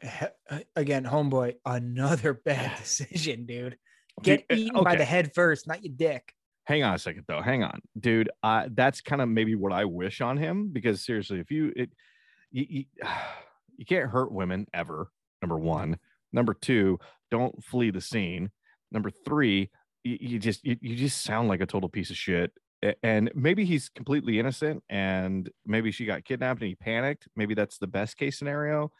He- 0.00 0.64
again, 0.76 1.04
homeboy, 1.04 1.56
another 1.64 2.32
bad 2.34 2.78
decision, 2.78 3.46
dude. 3.46 3.76
Get 4.22 4.46
Dude, 4.48 4.58
uh, 4.58 4.60
eaten 4.60 4.84
by 4.84 4.96
the 4.96 5.04
head 5.04 5.32
first, 5.34 5.66
not 5.66 5.82
your 5.84 5.92
dick. 5.96 6.34
hang 6.64 6.82
on 6.82 6.94
a 6.94 6.98
second 6.98 7.24
though. 7.26 7.40
Hang 7.40 7.62
on. 7.64 7.80
Dude 7.98 8.30
uh 8.42 8.68
that's 8.72 9.00
kind 9.00 9.22
of 9.22 9.28
maybe 9.28 9.54
what 9.54 9.72
i 9.72 9.84
wish 9.84 10.20
on 10.20 10.36
him 10.36 10.68
because 10.72 11.04
seriously 11.04 11.40
if 11.40 11.50
you 11.50 11.72
it 11.76 11.90
you, 12.50 12.66
you, 12.68 12.84
you 13.76 13.84
can't 13.86 14.10
hurt 14.10 14.30
women 14.32 14.66
ever 14.74 15.10
number 15.42 15.58
one. 15.58 15.98
Number 16.32 16.54
two 16.54 16.98
don't 17.30 17.62
flee 17.64 17.90
the 17.90 18.00
scene. 18.00 18.50
Number 18.92 19.10
three 19.10 19.70
you, 20.04 20.18
you 20.20 20.38
just 20.38 20.64
you, 20.64 20.76
you 20.80 20.96
just 20.96 21.22
sound 21.22 21.48
like 21.48 21.60
a 21.60 21.66
total 21.66 21.88
piece 21.88 22.10
of 22.10 22.16
shit. 22.16 22.52
And 23.02 23.30
maybe 23.34 23.66
he's 23.66 23.90
completely 23.90 24.38
innocent 24.38 24.82
and 24.88 25.50
maybe 25.66 25.90
she 25.90 26.06
got 26.06 26.24
kidnapped 26.24 26.60
and 26.62 26.68
he 26.68 26.74
panicked. 26.74 27.28
Maybe 27.36 27.54
that's 27.54 27.76
the 27.76 27.86
best 27.86 28.16
case 28.16 28.38
scenario 28.38 28.90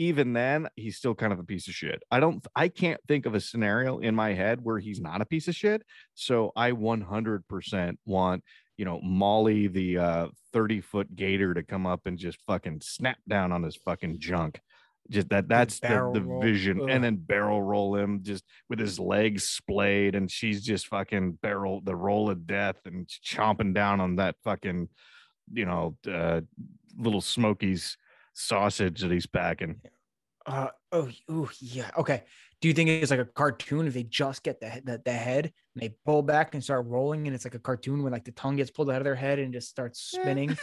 even 0.00 0.32
then 0.32 0.66
he's 0.76 0.96
still 0.96 1.14
kind 1.14 1.32
of 1.32 1.38
a 1.38 1.44
piece 1.44 1.68
of 1.68 1.74
shit 1.74 2.02
i 2.10 2.18
don't 2.18 2.46
i 2.56 2.68
can't 2.68 3.00
think 3.06 3.26
of 3.26 3.34
a 3.34 3.40
scenario 3.40 3.98
in 3.98 4.14
my 4.14 4.32
head 4.32 4.58
where 4.62 4.78
he's 4.78 5.00
not 5.00 5.20
a 5.20 5.26
piece 5.26 5.46
of 5.46 5.54
shit 5.54 5.82
so 6.14 6.52
I 6.56 6.72
100% 6.72 7.96
want, 8.04 8.44
you 8.76 8.84
know, 8.84 9.00
Molly, 9.02 9.68
the 9.68 9.98
uh, 9.98 10.26
30 10.52 10.80
foot 10.82 11.16
gator, 11.16 11.54
to 11.54 11.62
come 11.62 11.86
up 11.86 12.02
and 12.06 12.18
just 12.18 12.38
fucking 12.46 12.82
snap 12.82 13.18
down 13.28 13.52
on 13.52 13.62
his 13.62 13.76
fucking 13.76 14.18
junk. 14.18 14.60
Just 15.08 15.30
that, 15.30 15.48
that's 15.48 15.80
the, 15.80 16.10
the 16.12 16.22
roll. 16.22 16.42
vision. 16.42 16.82
Ugh. 16.82 16.88
And 16.90 17.02
then 17.02 17.16
barrel 17.16 17.62
roll 17.62 17.96
him 17.96 18.20
just 18.22 18.44
with 18.68 18.78
his 18.78 19.00
legs 19.00 19.44
splayed. 19.44 20.14
And 20.14 20.30
she's 20.30 20.62
just 20.62 20.88
fucking 20.88 21.38
barrel 21.42 21.80
the 21.82 21.96
roll 21.96 22.30
of 22.30 22.46
death 22.46 22.76
and 22.84 23.08
chomping 23.08 23.74
down 23.74 24.00
on 24.00 24.16
that 24.16 24.36
fucking, 24.44 24.88
you 25.52 25.64
know, 25.64 25.96
uh, 26.06 26.42
little 26.96 27.22
Smokies 27.22 27.96
sausage 28.32 29.00
that 29.00 29.10
he's 29.10 29.26
packing. 29.26 29.80
Uh 30.46 30.68
oh, 30.92 31.08
ooh, 31.30 31.50
yeah. 31.60 31.90
Okay. 31.98 32.24
Do 32.60 32.68
you 32.68 32.74
think 32.74 32.90
it's 32.90 33.10
like 33.10 33.20
a 33.20 33.24
cartoon 33.24 33.86
if 33.86 33.94
they 33.94 34.02
just 34.02 34.42
get 34.42 34.60
the, 34.60 34.82
the 34.84 35.00
the 35.04 35.12
head 35.12 35.52
and 35.74 35.82
they 35.82 35.94
pull 36.04 36.22
back 36.22 36.54
and 36.54 36.62
start 36.64 36.86
rolling 36.86 37.26
and 37.26 37.34
it's 37.34 37.44
like 37.44 37.54
a 37.54 37.58
cartoon 37.58 38.02
when 38.02 38.12
like 38.12 38.24
the 38.24 38.32
tongue 38.32 38.56
gets 38.56 38.70
pulled 38.70 38.90
out 38.90 38.98
of 38.98 39.04
their 39.04 39.14
head 39.14 39.38
and 39.38 39.52
just 39.52 39.68
starts 39.68 40.00
spinning? 40.12 40.56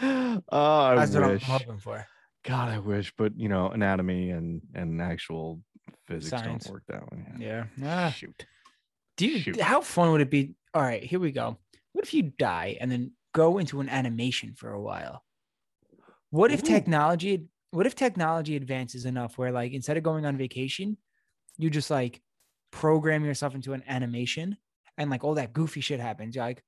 oh, 0.00 0.42
I 0.50 0.94
That's 0.96 1.12
what 1.14 1.24
I'm 1.24 1.30
wish. 1.32 1.42
hoping 1.42 1.78
for. 1.78 2.06
God, 2.44 2.68
I 2.68 2.78
wish, 2.78 3.12
but 3.16 3.38
you 3.38 3.48
know, 3.48 3.68
anatomy 3.70 4.30
and 4.30 4.62
and 4.74 5.02
actual 5.02 5.60
physics 6.06 6.30
Science. 6.30 6.64
don't 6.64 6.72
work 6.72 6.84
that 6.88 7.10
way. 7.12 7.18
Yeah. 7.38 7.64
Ah. 7.84 8.10
Shoot. 8.10 8.46
Do 9.16 9.26
you, 9.26 9.38
Shoot. 9.40 9.60
how 9.60 9.80
fun 9.80 10.12
would 10.12 10.20
it 10.20 10.30
be? 10.30 10.54
All 10.72 10.82
right, 10.82 11.02
here 11.02 11.18
we 11.18 11.32
go. 11.32 11.58
What 11.92 12.04
if 12.04 12.14
you 12.14 12.22
die 12.38 12.78
and 12.80 12.90
then 12.90 13.12
go 13.32 13.58
into 13.58 13.80
an 13.80 13.88
animation 13.88 14.54
for 14.54 14.70
a 14.70 14.80
while? 14.80 15.24
What 16.30 16.50
if 16.50 16.62
Ooh. 16.62 16.66
technology 16.66 17.48
what 17.70 17.86
if 17.86 17.94
technology 17.94 18.56
advances 18.56 19.04
enough 19.04 19.36
where 19.36 19.52
like 19.52 19.72
instead 19.72 19.96
of 19.96 20.02
going 20.02 20.24
on 20.24 20.36
vacation, 20.36 20.96
you 21.58 21.68
just 21.68 21.90
like 21.90 22.22
program 22.70 23.24
yourself 23.24 23.54
into 23.54 23.72
an 23.72 23.82
animation 23.86 24.56
and 24.96 25.10
like 25.10 25.22
all 25.22 25.34
that 25.34 25.52
goofy 25.52 25.80
shit 25.80 26.00
happens. 26.00 26.34
You're 26.34 26.44
like 26.44 26.62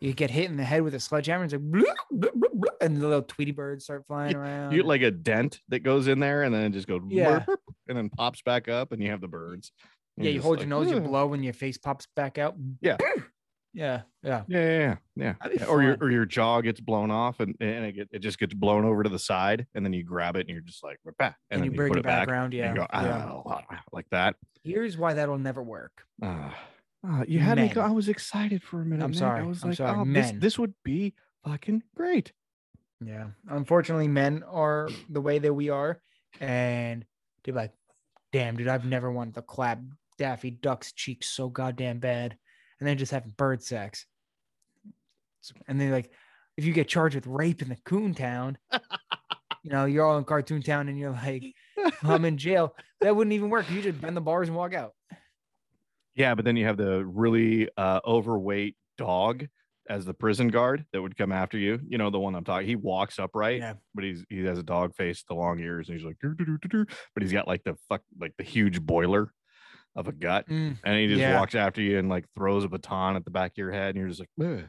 you 0.00 0.14
get 0.14 0.30
hit 0.30 0.50
in 0.50 0.56
the 0.56 0.64
head 0.64 0.82
with 0.82 0.94
a 0.94 1.00
sledgehammer, 1.00 1.44
and 1.44 1.52
it's 1.52 1.62
like 1.62 1.70
bloop, 1.70 1.94
bloop, 2.10 2.32
bloop, 2.32 2.70
and 2.80 2.96
the 2.96 3.00
little 3.06 3.22
Tweety 3.22 3.52
birds 3.52 3.84
start 3.84 4.06
flying 4.06 4.34
around. 4.34 4.72
You 4.72 4.78
get 4.78 4.86
like 4.86 5.02
a 5.02 5.10
dent 5.10 5.60
that 5.68 5.80
goes 5.80 6.08
in 6.08 6.20
there 6.20 6.42
and 6.42 6.54
then 6.54 6.62
it 6.64 6.70
just 6.70 6.88
goes 6.88 7.02
Yeah. 7.06 7.44
and 7.88 7.98
then 7.98 8.08
pops 8.08 8.40
back 8.40 8.68
up 8.68 8.92
and 8.92 9.02
you 9.02 9.10
have 9.10 9.20
the 9.20 9.28
birds. 9.28 9.72
And 10.16 10.24
yeah, 10.24 10.32
you 10.32 10.40
hold 10.40 10.58
like, 10.58 10.66
your 10.66 10.70
nose, 10.70 10.90
you 10.90 10.98
hmm. 10.98 11.06
blow, 11.06 11.32
and 11.34 11.44
your 11.44 11.52
face 11.52 11.76
pops 11.76 12.06
back 12.16 12.38
out. 12.38 12.56
Yeah. 12.80 12.96
Yeah, 13.72 14.02
yeah. 14.22 14.42
Yeah, 14.48 14.60
yeah, 14.60 14.96
yeah. 15.16 15.34
yeah. 15.54 15.64
Or 15.66 15.82
your 15.82 15.96
or 16.00 16.10
your 16.10 16.26
jaw 16.26 16.60
gets 16.60 16.80
blown 16.80 17.10
off 17.10 17.40
and, 17.40 17.54
and 17.60 17.86
it, 17.86 17.92
get, 17.92 18.08
it 18.10 18.18
just 18.18 18.38
gets 18.38 18.52
blown 18.52 18.84
over 18.84 19.02
to 19.02 19.08
the 19.08 19.18
side 19.18 19.66
and 19.74 19.84
then 19.84 19.92
you 19.92 20.02
grab 20.02 20.36
it 20.36 20.40
and 20.40 20.50
you're 20.50 20.60
just 20.60 20.82
like 20.82 20.98
"Bah," 21.04 21.12
And, 21.20 21.34
and, 21.50 21.64
you 21.64 21.70
then 21.70 21.76
bring 21.76 21.92
put 21.92 22.00
it 22.00 22.04
back 22.04 22.28
around. 22.28 22.52
Yeah. 22.52 22.70
you 22.70 22.76
go 22.76 22.86
yeah. 22.92 23.40
"Ah," 23.46 23.62
like 23.92 24.06
that. 24.10 24.34
Here's 24.64 24.98
why 24.98 25.14
that'll 25.14 25.38
never 25.38 25.62
work. 25.62 26.02
Ah, 26.22 26.54
ah, 27.06 27.22
you 27.28 27.38
had 27.38 27.58
me. 27.58 27.68
Go, 27.68 27.80
I 27.80 27.90
was 27.90 28.08
excited 28.08 28.62
for 28.62 28.82
a 28.82 28.84
minute. 28.84 29.04
I'm 29.04 29.10
Nick. 29.12 29.18
sorry, 29.20 29.40
I 29.40 29.44
was 29.44 29.62
I'm 29.62 29.70
like, 29.70 29.78
sorry, 29.78 29.98
oh, 29.98 30.12
this 30.12 30.32
this 30.36 30.58
would 30.58 30.74
be 30.84 31.14
fucking 31.44 31.82
great. 31.94 32.32
Yeah. 33.04 33.28
Unfortunately, 33.48 34.08
men 34.08 34.42
are 34.42 34.88
the 35.08 35.20
way 35.20 35.38
that 35.38 35.52
we 35.52 35.70
are. 35.70 36.00
And 36.40 37.04
they're 37.44 37.54
like, 37.54 37.72
damn, 38.32 38.56
dude, 38.56 38.68
I've 38.68 38.84
never 38.84 39.10
wanted 39.10 39.34
to 39.34 39.42
clap 39.42 39.80
Daffy 40.18 40.50
Duck's 40.50 40.92
cheeks 40.92 41.28
so 41.28 41.48
goddamn 41.48 41.98
bad. 41.98 42.36
And 42.80 42.88
then 42.88 42.96
just 42.98 43.12
having 43.12 43.30
bird 43.36 43.62
sex. 43.62 44.06
And 45.68 45.80
then 45.80 45.90
like, 45.90 46.10
if 46.56 46.64
you 46.64 46.72
get 46.72 46.88
charged 46.88 47.14
with 47.14 47.26
rape 47.26 47.62
in 47.62 47.68
the 47.68 47.76
coon 47.84 48.14
town, 48.14 48.58
you 49.62 49.70
know, 49.70 49.84
you're 49.84 50.04
all 50.04 50.18
in 50.18 50.24
cartoon 50.24 50.62
town 50.62 50.88
and 50.88 50.98
you're 50.98 51.10
like, 51.10 51.44
I'm 52.02 52.24
in 52.24 52.36
jail. 52.38 52.74
That 53.00 53.14
wouldn't 53.16 53.32
even 53.32 53.50
work. 53.50 53.70
You 53.70 53.80
just 53.82 54.00
bend 54.00 54.16
the 54.16 54.20
bars 54.20 54.48
and 54.48 54.56
walk 54.56 54.74
out. 54.74 54.92
Yeah, 56.14 56.34
but 56.34 56.44
then 56.44 56.56
you 56.56 56.66
have 56.66 56.76
the 56.76 57.04
really 57.04 57.68
uh, 57.76 58.00
overweight 58.06 58.76
dog 58.98 59.46
as 59.88 60.04
the 60.04 60.12
prison 60.12 60.48
guard 60.48 60.84
that 60.92 61.00
would 61.00 61.16
come 61.16 61.32
after 61.32 61.56
you. 61.56 61.80
You 61.88 61.96
know 61.98 62.10
the 62.10 62.18
one 62.20 62.34
I'm 62.34 62.44
talking. 62.44 62.66
He 62.66 62.76
walks 62.76 63.18
upright, 63.18 63.58
Yeah. 63.60 63.74
but 63.94 64.04
he's 64.04 64.24
he 64.28 64.44
has 64.44 64.58
a 64.58 64.62
dog 64.62 64.94
face, 64.94 65.24
the 65.26 65.34
long 65.34 65.60
ears, 65.60 65.88
and 65.88 65.96
he's 65.96 66.04
like, 66.04 66.18
"Doo, 66.20 66.34
doo, 66.34 66.44
doo, 66.44 66.58
doo, 66.60 66.68
doo," 66.68 66.86
but 67.14 67.22
he's 67.22 67.32
got 67.32 67.48
like 67.48 67.64
the 67.64 67.76
fuck 67.88 68.02
like 68.20 68.34
the 68.36 68.44
huge 68.44 68.82
boiler 68.82 69.32
of 69.96 70.08
a 70.08 70.12
gut, 70.12 70.46
Mm, 70.48 70.78
and 70.84 70.98
he 70.98 71.06
just 71.08 71.20
Yeah. 71.20 71.38
walks 71.38 71.54
after 71.54 71.80
you 71.82 71.98
and 71.98 72.08
like 72.08 72.26
throws 72.36 72.64
a 72.64 72.68
baton 72.68 73.16
at 73.16 73.24
the 73.24 73.30
back 73.30 73.52
of 73.52 73.58
your 73.58 73.72
head, 73.72 73.90
and 73.90 73.96
you're 73.98 74.08
just 74.08 74.20
like, 74.20 74.30
"Ugh," 74.40 74.68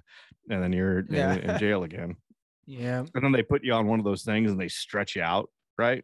and 0.50 0.64
then 0.64 0.74
you're 0.74 1.00
in, 1.00 1.16
Yeah. 1.16 1.34
in 1.36 1.58
jail 1.58 1.84
again. 1.84 2.16
yeah. 2.66 3.00
And 3.14 3.24
then 3.24 3.32
they 3.32 3.44
put 3.44 3.64
you 3.64 3.74
on 3.74 3.88
one 3.88 4.00
of 4.00 4.06
those 4.06 4.24
things 4.24 4.52
and 4.52 4.60
they 4.60 4.68
stretch 4.68 5.16
you 5.16 5.22
out, 5.24 5.50
right? 5.78 6.04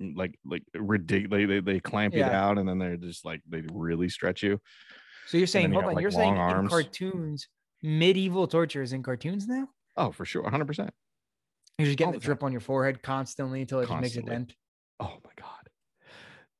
Mm, 0.00 0.16
Like 0.16 0.38
like 0.44 0.62
ridiculous. 0.74 1.48
They, 1.48 1.60
they 1.60 1.80
clamp 1.80 2.14
you 2.14 2.20
Yeah. 2.20 2.30
down 2.30 2.58
and 2.58 2.68
then 2.68 2.78
they're 2.78 2.96
just 2.96 3.24
like 3.24 3.42
they 3.48 3.62
really 3.72 4.08
stretch 4.08 4.42
you. 4.42 4.60
So 5.26 5.36
you're 5.36 5.46
saying, 5.46 5.68
you 5.68 5.72
hold 5.74 5.84
got, 5.84 5.88
on, 5.90 5.94
like, 5.96 6.02
you're 6.02 6.10
saying 6.10 6.36
in 6.36 6.68
cartoons, 6.68 7.48
medieval 7.82 8.46
torture 8.46 8.82
is 8.82 8.92
in 8.92 9.02
cartoons 9.02 9.46
now? 9.46 9.68
Oh, 9.96 10.10
for 10.10 10.24
sure, 10.24 10.48
hundred 10.48 10.66
percent. 10.66 10.90
You're 11.78 11.86
just 11.86 11.98
getting 11.98 12.14
All 12.14 12.18
the 12.18 12.24
drip 12.24 12.42
on 12.42 12.50
your 12.52 12.60
forehead 12.60 13.02
constantly 13.02 13.60
until 13.60 13.80
it 13.80 13.86
just 13.88 14.00
makes 14.00 14.16
a 14.16 14.22
dent. 14.22 14.54
Oh 15.00 15.18
my 15.24 15.30
god, 15.36 15.68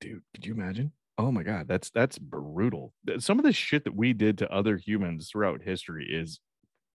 dude, 0.00 0.22
could 0.34 0.46
you 0.46 0.54
imagine? 0.54 0.92
Oh 1.18 1.32
my 1.32 1.42
god, 1.42 1.66
that's 1.66 1.90
that's 1.90 2.16
brutal. 2.18 2.94
Some 3.18 3.38
of 3.40 3.44
the 3.44 3.52
shit 3.52 3.84
that 3.84 3.96
we 3.96 4.12
did 4.12 4.38
to 4.38 4.52
other 4.52 4.76
humans 4.76 5.28
throughout 5.30 5.62
history 5.62 6.06
is 6.08 6.38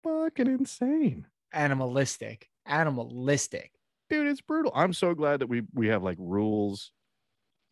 fucking 0.03 0.47
insane, 0.47 1.27
Animalistic. 1.53 2.47
Animalistic. 2.65 3.71
dude. 4.09 4.27
It's 4.27 4.41
brutal. 4.41 4.71
I'm 4.73 4.93
so 4.93 5.13
glad 5.13 5.41
that 5.41 5.47
we 5.47 5.63
we 5.73 5.87
have 5.89 6.03
like 6.03 6.17
rules 6.19 6.91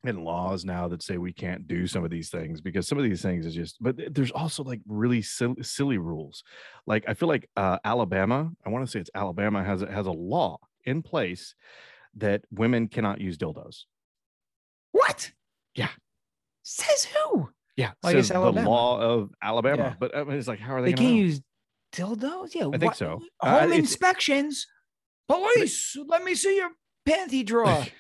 and 0.04 0.24
laws 0.26 0.66
now 0.66 0.88
that 0.88 1.04
say 1.04 1.18
we 1.18 1.32
can't 1.32 1.68
do 1.68 1.86
some 1.88 2.04
of 2.04 2.10
these 2.10 2.30
things 2.30 2.60
because 2.60 2.88
some 2.88 2.98
of 2.98 3.04
these 3.04 3.22
things 3.22 3.46
is 3.46 3.56
just. 3.56 3.78
But 3.82 4.14
there's 4.14 4.32
also 4.32 4.64
like 4.64 4.82
really 4.88 5.22
silly, 5.22 5.64
silly 5.64 5.98
rules. 6.00 6.44
Like 6.86 7.06
I 7.08 7.14
feel 7.14 7.30
like 7.30 7.48
uh, 7.56 7.78
Alabama. 7.86 8.52
I 8.66 8.70
want 8.70 8.86
to 8.86 8.92
say 8.92 9.00
it's 9.00 9.10
Alabama 9.16 9.64
has 9.64 9.82
has 9.82 10.06
a 10.08 10.12
law 10.12 10.58
in 10.84 11.02
place 11.02 11.56
that 12.16 12.44
women 12.52 12.90
cannot 12.90 13.22
use 13.22 13.38
dildos. 13.38 13.84
What? 14.92 15.32
Yeah. 15.76 15.90
Says 16.64 17.06
who? 17.06 17.50
Yeah, 17.78 17.92
Well, 18.04 18.12
says 18.14 18.28
the 18.30 18.36
Alabama. 18.36 18.70
law 18.70 19.00
of 19.02 19.32
Alabama. 19.42 19.84
Yeah. 19.84 19.94
But 20.00 20.16
I 20.16 20.24
mean, 20.24 20.38
it's 20.38 20.48
like, 20.48 20.60
how 20.60 20.76
are 20.76 20.82
they? 20.82 20.92
They 20.92 20.98
can't 20.98 21.10
know? 21.10 21.16
use 21.16 21.42
dildos? 21.94 22.54
Yeah. 22.54 22.68
I 22.68 22.78
think 22.78 22.84
what- 22.92 22.98
so. 22.98 23.22
Uh, 23.40 23.60
Home 23.62 23.64
it's- 23.72 23.80
inspections. 23.80 24.68
Police, 25.28 25.96
let 26.08 26.24
me 26.26 26.36
see 26.36 26.58
your 26.58 26.72
panty 27.08 27.46
drawer. 27.46 27.86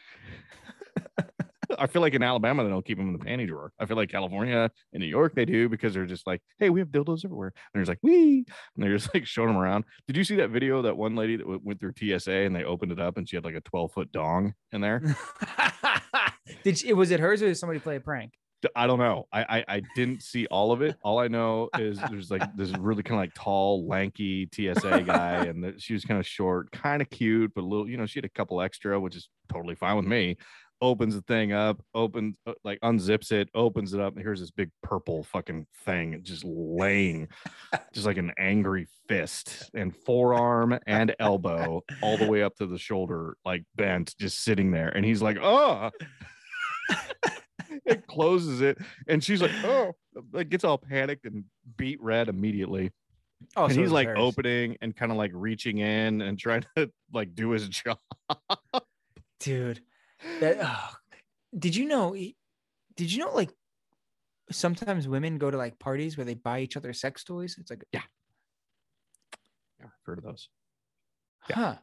I 1.80 1.88
feel 1.88 2.02
like 2.02 2.13
in 2.13 2.21
Alabama 2.21 2.63
they 2.63 2.69
don't 2.69 2.86
keep 2.86 2.97
them 2.97 3.08
in 3.08 3.13
the 3.17 3.24
panty 3.26 3.47
drawer. 3.47 3.71
I 3.80 3.86
feel 3.86 3.95
like 3.95 4.10
California 4.10 4.69
and 4.91 5.00
New 5.02 5.08
York 5.08 5.34
they 5.34 5.45
do 5.45 5.69
because 5.69 5.93
they're 5.93 6.06
just 6.06 6.28
like, 6.28 6.41
hey, 6.60 6.69
we 6.69 6.82
have 6.82 6.89
dildos 6.89 7.24
everywhere. 7.24 7.54
And 7.56 7.69
they're 7.74 7.82
just 7.84 7.89
like, 7.89 8.00
we, 8.04 8.43
and 8.76 8.84
they're 8.84 8.97
just 8.97 9.13
like 9.13 9.26
showing 9.26 9.47
them 9.47 9.58
around. 9.58 9.86
Did 10.08 10.17
you 10.17 10.26
see 10.26 10.36
that 10.36 10.50
video? 10.50 10.82
That 10.82 10.97
one 10.97 11.15
lady 11.15 11.38
that 11.38 11.43
w- 11.43 11.62
went 11.63 11.80
through 11.80 11.93
TSA 11.97 12.30
and 12.34 12.54
they 12.54 12.65
opened 12.65 12.91
it 12.91 13.00
up 13.00 13.15
and 13.15 13.28
she 13.30 13.38
had 13.38 13.45
like 13.45 13.56
a 13.56 13.62
12 13.62 13.93
foot 13.93 14.12
dong 14.12 14.54
in 14.74 14.82
there. 14.82 15.02
Did 16.65 16.78
she, 16.80 16.91
was 16.91 17.12
it 17.12 17.21
hers 17.21 17.41
or 17.41 17.47
did 17.47 17.58
somebody 17.58 17.80
play 17.80 17.95
a 17.95 18.00
prank? 18.02 18.34
I 18.76 18.88
don't 18.88 19.00
know. 19.00 19.28
I, 19.32 19.41
I 19.43 19.76
I 19.76 19.82
didn't 19.95 20.21
see 20.21 20.45
all 20.47 20.71
of 20.71 20.82
it. 20.82 20.95
All 21.04 21.19
I 21.19 21.28
know 21.28 21.69
is 21.78 22.00
there's 22.10 22.30
like 22.30 22.43
this 22.56 22.71
really 22.78 23.04
kind 23.04 23.19
of 23.19 23.24
like 23.24 23.34
tall, 23.34 23.88
lanky 23.88 24.47
TSA 24.54 25.04
guy, 25.06 25.45
and 25.45 25.63
that 25.63 25.82
she 25.82 25.93
was 25.93 26.06
kind 26.06 26.19
of 26.19 26.28
short, 26.28 26.71
kind 26.71 27.02
of 27.02 27.10
cute, 27.10 27.54
but 27.54 27.62
a 27.62 27.67
little. 27.67 27.89
You 27.89 27.97
know, 27.97 28.06
she 28.06 28.19
had 28.19 28.26
a 28.26 28.30
couple 28.30 28.62
extra, 28.62 29.00
which 29.00 29.15
is 29.15 29.30
totally 29.52 29.76
fine 29.76 29.95
with 29.95 30.06
me. 30.06 30.38
Opens 30.82 31.13
the 31.13 31.21
thing 31.21 31.54
up, 31.54 31.80
opens 31.93 32.38
uh, 32.47 32.54
like 32.63 32.80
unzips 32.82 33.32
it, 33.32 33.50
opens 33.54 33.93
it 33.93 34.00
up, 34.00 34.15
and 34.15 34.24
here's 34.24 34.39
this 34.39 34.50
big 34.50 34.71
purple 34.82 35.24
fucking 35.24 35.67
thing 35.86 36.19
just 36.24 36.43
laying, 36.43 37.28
just 37.93 38.08
like 38.08 38.17
an 38.17 38.32
angry 38.39 38.88
fist 39.08 39.69
and 39.76 39.95
forearm 39.95 40.80
and 40.88 41.15
elbow 41.19 41.82
all 42.02 42.17
the 42.17 42.28
way 42.28 42.41
up 42.41 42.56
to 42.56 42.65
the 42.65 42.80
shoulder, 42.80 43.38
like 43.45 43.63
bent, 43.76 44.15
just 44.19 44.43
sitting 44.43 44.71
there. 44.71 44.89
And 44.89 45.06
he's 45.06 45.21
like, 45.21 45.38
oh. 45.39 45.91
it 47.86 48.05
closes 48.07 48.62
it 48.62 48.77
and 49.07 49.23
she's 49.23 49.41
like 49.41 49.51
oh 49.63 49.91
like 50.34 50.49
gets 50.49 50.63
all 50.63 50.77
panicked 50.77 51.25
and 51.25 51.43
beat 51.77 52.01
red 52.01 52.29
immediately 52.29 52.91
Oh, 53.56 53.65
and 53.65 53.73
so 53.73 53.81
he's 53.81 53.91
like 53.91 54.08
opening 54.08 54.77
and 54.81 54.96
kind 54.96 55.12
of 55.12 55.17
like 55.17 55.31
reaching 55.33 55.79
in 55.79 56.21
and 56.21 56.37
trying 56.37 56.63
to 56.77 56.91
like 57.12 57.33
do 57.33 57.50
his 57.50 57.67
job 57.67 57.98
dude. 59.41 59.81
That 60.39 60.60
oh, 60.62 60.89
did 61.58 61.75
you 61.75 61.85
know? 61.85 62.13
Did 62.13 63.12
you 63.12 63.17
know 63.17 63.33
like 63.33 63.50
sometimes 64.52 65.08
women 65.08 65.39
go 65.39 65.50
to 65.50 65.58
like 65.58 65.79
parties 65.79 66.15
where 66.15 66.25
they 66.25 66.35
buy 66.35 66.60
each 66.60 66.77
other 66.77 66.93
sex 66.93 67.23
toys? 67.23 67.56
It's 67.60 67.71
like, 67.71 67.83
yeah 67.91 68.02
i've 69.83 69.89
heard 70.06 70.19
of 70.19 70.23
those 70.23 70.50
Yeah. 71.50 71.56
huh? 71.56 71.75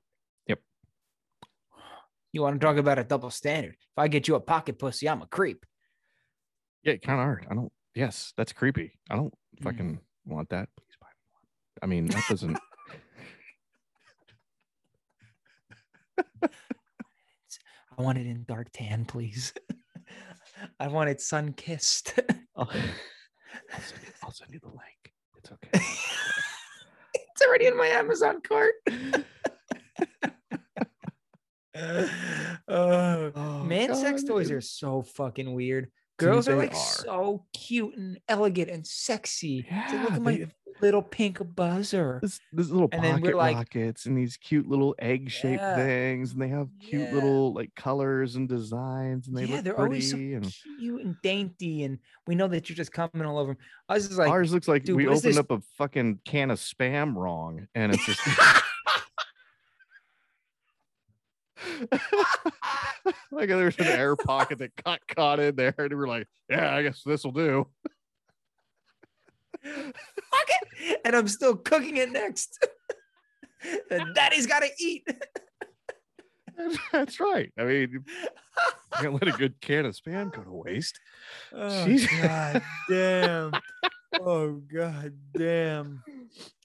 Yep. 0.46 0.60
You 2.32 2.42
want 2.42 2.60
to 2.60 2.64
talk 2.64 2.76
about 2.76 3.00
a 3.00 3.04
double 3.04 3.30
standard? 3.30 3.74
If 3.74 3.98
I 3.98 4.06
get 4.06 4.28
you 4.28 4.36
a 4.36 4.40
pocket 4.40 4.78
pussy, 4.78 5.08
I'm 5.08 5.22
a 5.22 5.26
creep. 5.26 5.66
Yeah 6.84 6.96
kind 6.96 7.18
of 7.20 7.24
hard 7.24 7.46
i 7.50 7.54
don't 7.54 7.72
yes 7.94 8.32
that's 8.36 8.52
creepy 8.52 8.92
i 9.10 9.16
don't 9.16 9.32
Mm. 9.60 9.64
fucking 9.64 9.98
want 10.26 10.48
that 10.50 10.68
please 10.76 10.96
buy 11.00 11.08
me 11.08 11.24
one 11.32 11.42
i 11.82 11.86
mean 11.86 12.06
that 12.06 12.22
doesn't 12.28 12.56
I 17.98 18.02
want 18.02 18.18
it 18.18 18.26
in 18.28 18.44
dark 18.46 18.68
tan, 18.72 19.04
please. 19.04 19.52
I 20.80 20.86
want 20.86 21.10
it 21.10 21.20
sun 21.20 21.52
kissed. 21.52 22.16
I'll, 22.56 22.68
I'll, 22.70 23.80
send 23.80 24.02
you, 24.04 24.12
I'll 24.22 24.30
send 24.32 24.52
you 24.54 24.60
the 24.60 24.68
link 24.68 25.12
it's 25.36 25.50
okay 25.50 25.84
it's 27.14 27.42
already 27.46 27.66
in 27.66 27.76
my 27.76 27.86
Amazon 27.88 28.40
cart. 28.40 28.74
Uh, 31.74 32.06
Oh, 32.68 33.64
man, 33.64 33.94
sex 33.94 34.22
toys 34.24 34.50
are 34.50 34.60
so 34.60 35.02
fucking 35.02 35.52
weird. 35.54 35.90
Girls 36.18 36.48
are 36.48 36.56
like 36.56 36.72
are. 36.72 36.76
so 36.76 37.44
cute 37.54 37.96
and 37.96 38.18
elegant 38.28 38.70
and 38.70 38.86
sexy. 38.86 39.66
Like, 39.70 39.92
look 40.02 40.12
at 40.12 40.22
my 40.22 40.46
little 40.80 41.02
pink 41.02 41.40
buzzer. 41.56 42.20
this, 42.22 42.38
this 42.52 42.70
little 42.70 42.88
And 42.92 43.02
pocket 43.02 43.34
like- 43.36 43.56
rockets 43.56 44.06
and 44.06 44.16
these 44.16 44.36
cute 44.36 44.68
little 44.68 44.94
egg-shaped 45.00 45.60
Yeah. 45.60 45.74
things, 45.76 46.32
and 46.32 46.40
they 46.42 46.48
have 46.48 46.68
cute 46.80 47.08
Yeah. 47.08 47.14
little 47.14 47.52
like 47.52 47.74
colors 47.74 48.36
and 48.36 48.48
designs, 48.48 49.26
and 49.26 49.36
they 49.36 49.44
yeah, 49.46 49.56
look 49.56 49.64
they're 49.64 49.74
pretty. 49.74 49.86
always 49.94 50.10
so 50.10 50.16
and 50.16 50.54
cute 50.78 51.04
and 51.04 51.16
dainty, 51.22 51.82
and 51.84 51.98
we 52.28 52.34
know 52.36 52.46
that 52.48 52.68
you're 52.68 52.76
just 52.76 52.92
coming 52.92 53.22
all 53.26 53.38
over 53.38 53.56
I 53.88 53.94
was 53.94 54.06
just 54.06 54.18
like, 54.18 54.30
ours 54.30 54.52
looks 54.52 54.68
like 54.68 54.84
we 54.86 55.06
opened 55.08 55.22
this- 55.22 55.36
up 55.36 55.50
a 55.50 55.60
fucking 55.78 56.20
can 56.24 56.50
of 56.52 56.58
spam 56.60 57.14
wrong, 57.16 57.66
and 57.74 57.92
it's 57.94 58.04
just. 58.06 58.20
like 63.32 63.48
there's 63.48 63.78
an 63.78 63.86
air 63.86 64.16
pocket 64.16 64.58
that 64.58 64.72
got 64.84 65.00
caught 65.08 65.40
in 65.40 65.56
there, 65.56 65.74
and 65.78 65.90
we 65.90 65.96
were 65.96 66.08
like, 66.08 66.26
"Yeah, 66.48 66.74
I 66.74 66.82
guess 66.82 67.02
this 67.04 67.24
will 67.24 67.32
do." 67.32 67.66
fuck 69.62 70.48
it, 70.48 71.00
and 71.04 71.16
I'm 71.16 71.28
still 71.28 71.56
cooking 71.56 71.96
it 71.96 72.10
next. 72.10 72.66
and 73.90 74.14
Daddy's 74.14 74.46
got 74.46 74.60
to 74.60 74.70
eat. 74.78 75.06
That's 76.92 77.20
right. 77.20 77.52
I 77.58 77.64
mean, 77.64 77.90
you 77.90 78.04
can't 78.94 79.12
let 79.14 79.28
a 79.28 79.36
good 79.36 79.60
can 79.60 79.86
of 79.86 79.94
spam 79.94 80.32
go 80.32 80.42
to 80.42 80.52
waste. 80.52 80.98
Oh, 81.52 81.68
Jeez. 81.86 82.22
God 82.22 82.62
damn. 82.88 83.52
Oh 84.20 84.52
god 84.72 85.12
damn. 85.36 86.02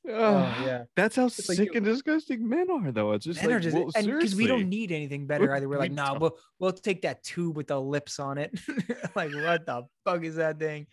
Oh 0.05 0.41
yeah. 0.65 0.83
That's 0.97 1.15
how 1.15 1.23
like 1.23 1.31
sick 1.31 1.59
you- 1.59 1.71
and 1.75 1.85
disgusting 1.85 2.45
men 2.49 2.69
are, 2.69 2.91
though. 2.91 3.13
It's 3.13 3.23
just 3.23 3.39
Men 3.41 3.51
like, 3.51 3.55
are 3.55 3.59
just 3.61 3.73
well, 3.77 3.85
because 3.95 4.35
we 4.35 4.47
don't 4.47 4.67
need 4.67 4.91
anything 4.91 5.25
better 5.27 5.45
We- 5.45 5.51
either. 5.53 5.69
We're 5.69 5.77
we 5.77 5.83
like, 5.83 5.91
nah, 5.93 6.19
we'll 6.19 6.37
we'll 6.59 6.73
take 6.73 7.03
that 7.03 7.23
tube 7.23 7.55
with 7.55 7.67
the 7.67 7.79
lips 7.79 8.19
on 8.19 8.37
it. 8.37 8.51
like, 9.15 9.33
what 9.33 9.65
the 9.65 9.87
fuck 10.03 10.21
is 10.25 10.35
that 10.35 10.59
thing? 10.59 10.87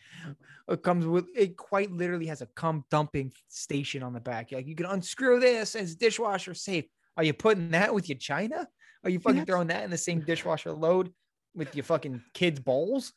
It 0.68 0.84
comes 0.84 1.07
with 1.07 1.26
it 1.34 1.57
quite 1.57 1.90
literally 1.90 2.26
has 2.26 2.40
a 2.40 2.46
cum 2.55 2.84
dumping 2.88 3.32
station 3.48 4.05
on 4.05 4.12
the 4.12 4.20
back. 4.20 4.53
Like 4.53 4.68
you 4.68 4.76
can 4.76 4.86
unscrew 4.86 5.40
this 5.40 5.74
it's 5.74 5.96
dishwasher 5.96 6.55
safe. 6.55 6.84
Are 7.16 7.24
you 7.24 7.32
putting 7.32 7.72
that 7.72 7.92
with 7.92 8.09
your 8.09 8.18
china? 8.18 8.68
Are 9.03 9.11
you 9.11 9.18
fucking 9.18 9.38
That's- 9.40 9.53
throwing 9.53 9.66
that 9.68 9.82
in 9.82 9.90
the 9.90 9.98
same 9.98 10.20
dishwasher 10.20 10.70
load 10.70 11.12
with 11.57 11.74
your 11.74 11.82
fucking 11.82 12.22
kids' 12.32 12.61
bowls? 12.61 13.12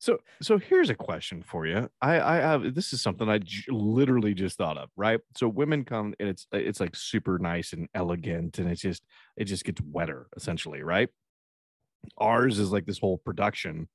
So, 0.00 0.18
so 0.40 0.58
here's 0.58 0.88
a 0.88 0.94
question 0.94 1.42
for 1.42 1.66
you. 1.66 1.90
I, 2.00 2.20
I 2.20 2.36
have 2.36 2.74
this 2.74 2.94
is 2.94 3.02
something 3.02 3.28
I 3.28 3.36
j- 3.38 3.70
literally 3.70 4.32
just 4.32 4.56
thought 4.56 4.78
of. 4.78 4.88
Right. 4.96 5.20
So 5.36 5.46
women 5.46 5.84
come 5.84 6.14
and 6.18 6.28
it's 6.28 6.46
it's 6.52 6.80
like 6.80 6.96
super 6.96 7.38
nice 7.38 7.74
and 7.74 7.86
elegant, 7.94 8.58
and 8.58 8.68
it's 8.70 8.80
just 8.80 9.04
it 9.36 9.44
just 9.44 9.64
gets 9.64 9.80
wetter 9.82 10.28
essentially. 10.36 10.82
Right. 10.82 11.10
Ours 12.18 12.58
is 12.58 12.72
like 12.72 12.86
this 12.86 12.98
whole 12.98 13.18
production 13.18 13.88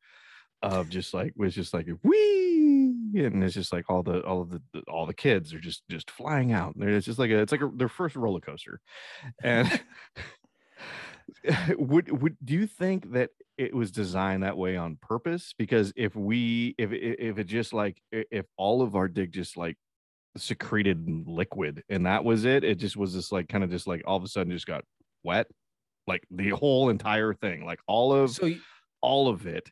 of 0.63 0.89
just 0.89 1.13
like 1.13 1.33
was 1.37 1.55
just 1.55 1.73
like 1.73 1.87
we 2.03 2.93
and 3.15 3.43
it's 3.43 3.55
just 3.55 3.73
like 3.73 3.89
all 3.89 4.03
the 4.03 4.21
all 4.21 4.41
of 4.41 4.49
the, 4.51 4.61
all 4.89 5.05
the 5.05 5.13
kids 5.13 5.53
are 5.53 5.59
just 5.59 5.83
just 5.89 6.11
flying 6.11 6.51
out. 6.53 6.75
And 6.75 6.89
It's 6.89 7.05
just 7.07 7.19
like 7.19 7.31
a 7.31 7.39
it's 7.41 7.51
like 7.51 7.61
a, 7.61 7.71
their 7.75 7.89
first 7.89 8.15
roller 8.15 8.41
coaster, 8.41 8.81
and. 9.43 9.81
would 11.77 12.21
would 12.21 12.37
do 12.43 12.53
you 12.53 12.67
think 12.67 13.11
that 13.13 13.29
it 13.57 13.73
was 13.73 13.91
designed 13.91 14.43
that 14.43 14.57
way 14.57 14.77
on 14.77 14.97
purpose? 15.01 15.53
Because 15.57 15.91
if 15.95 16.15
we 16.15 16.75
if 16.77 16.91
if 16.91 17.37
it 17.37 17.45
just 17.45 17.73
like 17.73 18.01
if 18.11 18.45
all 18.57 18.81
of 18.81 18.95
our 18.95 19.07
dick 19.07 19.31
just 19.31 19.57
like 19.57 19.77
secreted 20.37 21.07
liquid 21.27 21.81
and 21.87 22.05
that 22.05 22.25
was 22.25 22.43
it 22.43 22.65
it 22.65 22.75
just 22.75 22.97
was 22.97 23.13
this 23.13 23.31
like 23.31 23.47
kind 23.47 23.63
of 23.63 23.69
just 23.69 23.87
like 23.87 24.03
all 24.05 24.17
of 24.17 24.23
a 24.23 24.27
sudden 24.27 24.51
just 24.51 24.67
got 24.67 24.83
wet 25.23 25.47
like 26.07 26.21
the 26.29 26.49
whole 26.59 26.89
entire 26.89 27.33
thing 27.33 27.65
like 27.65 27.79
all 27.87 28.13
of 28.13 28.31
So 28.31 28.53
all 29.01 29.29
of 29.29 29.47
it 29.47 29.69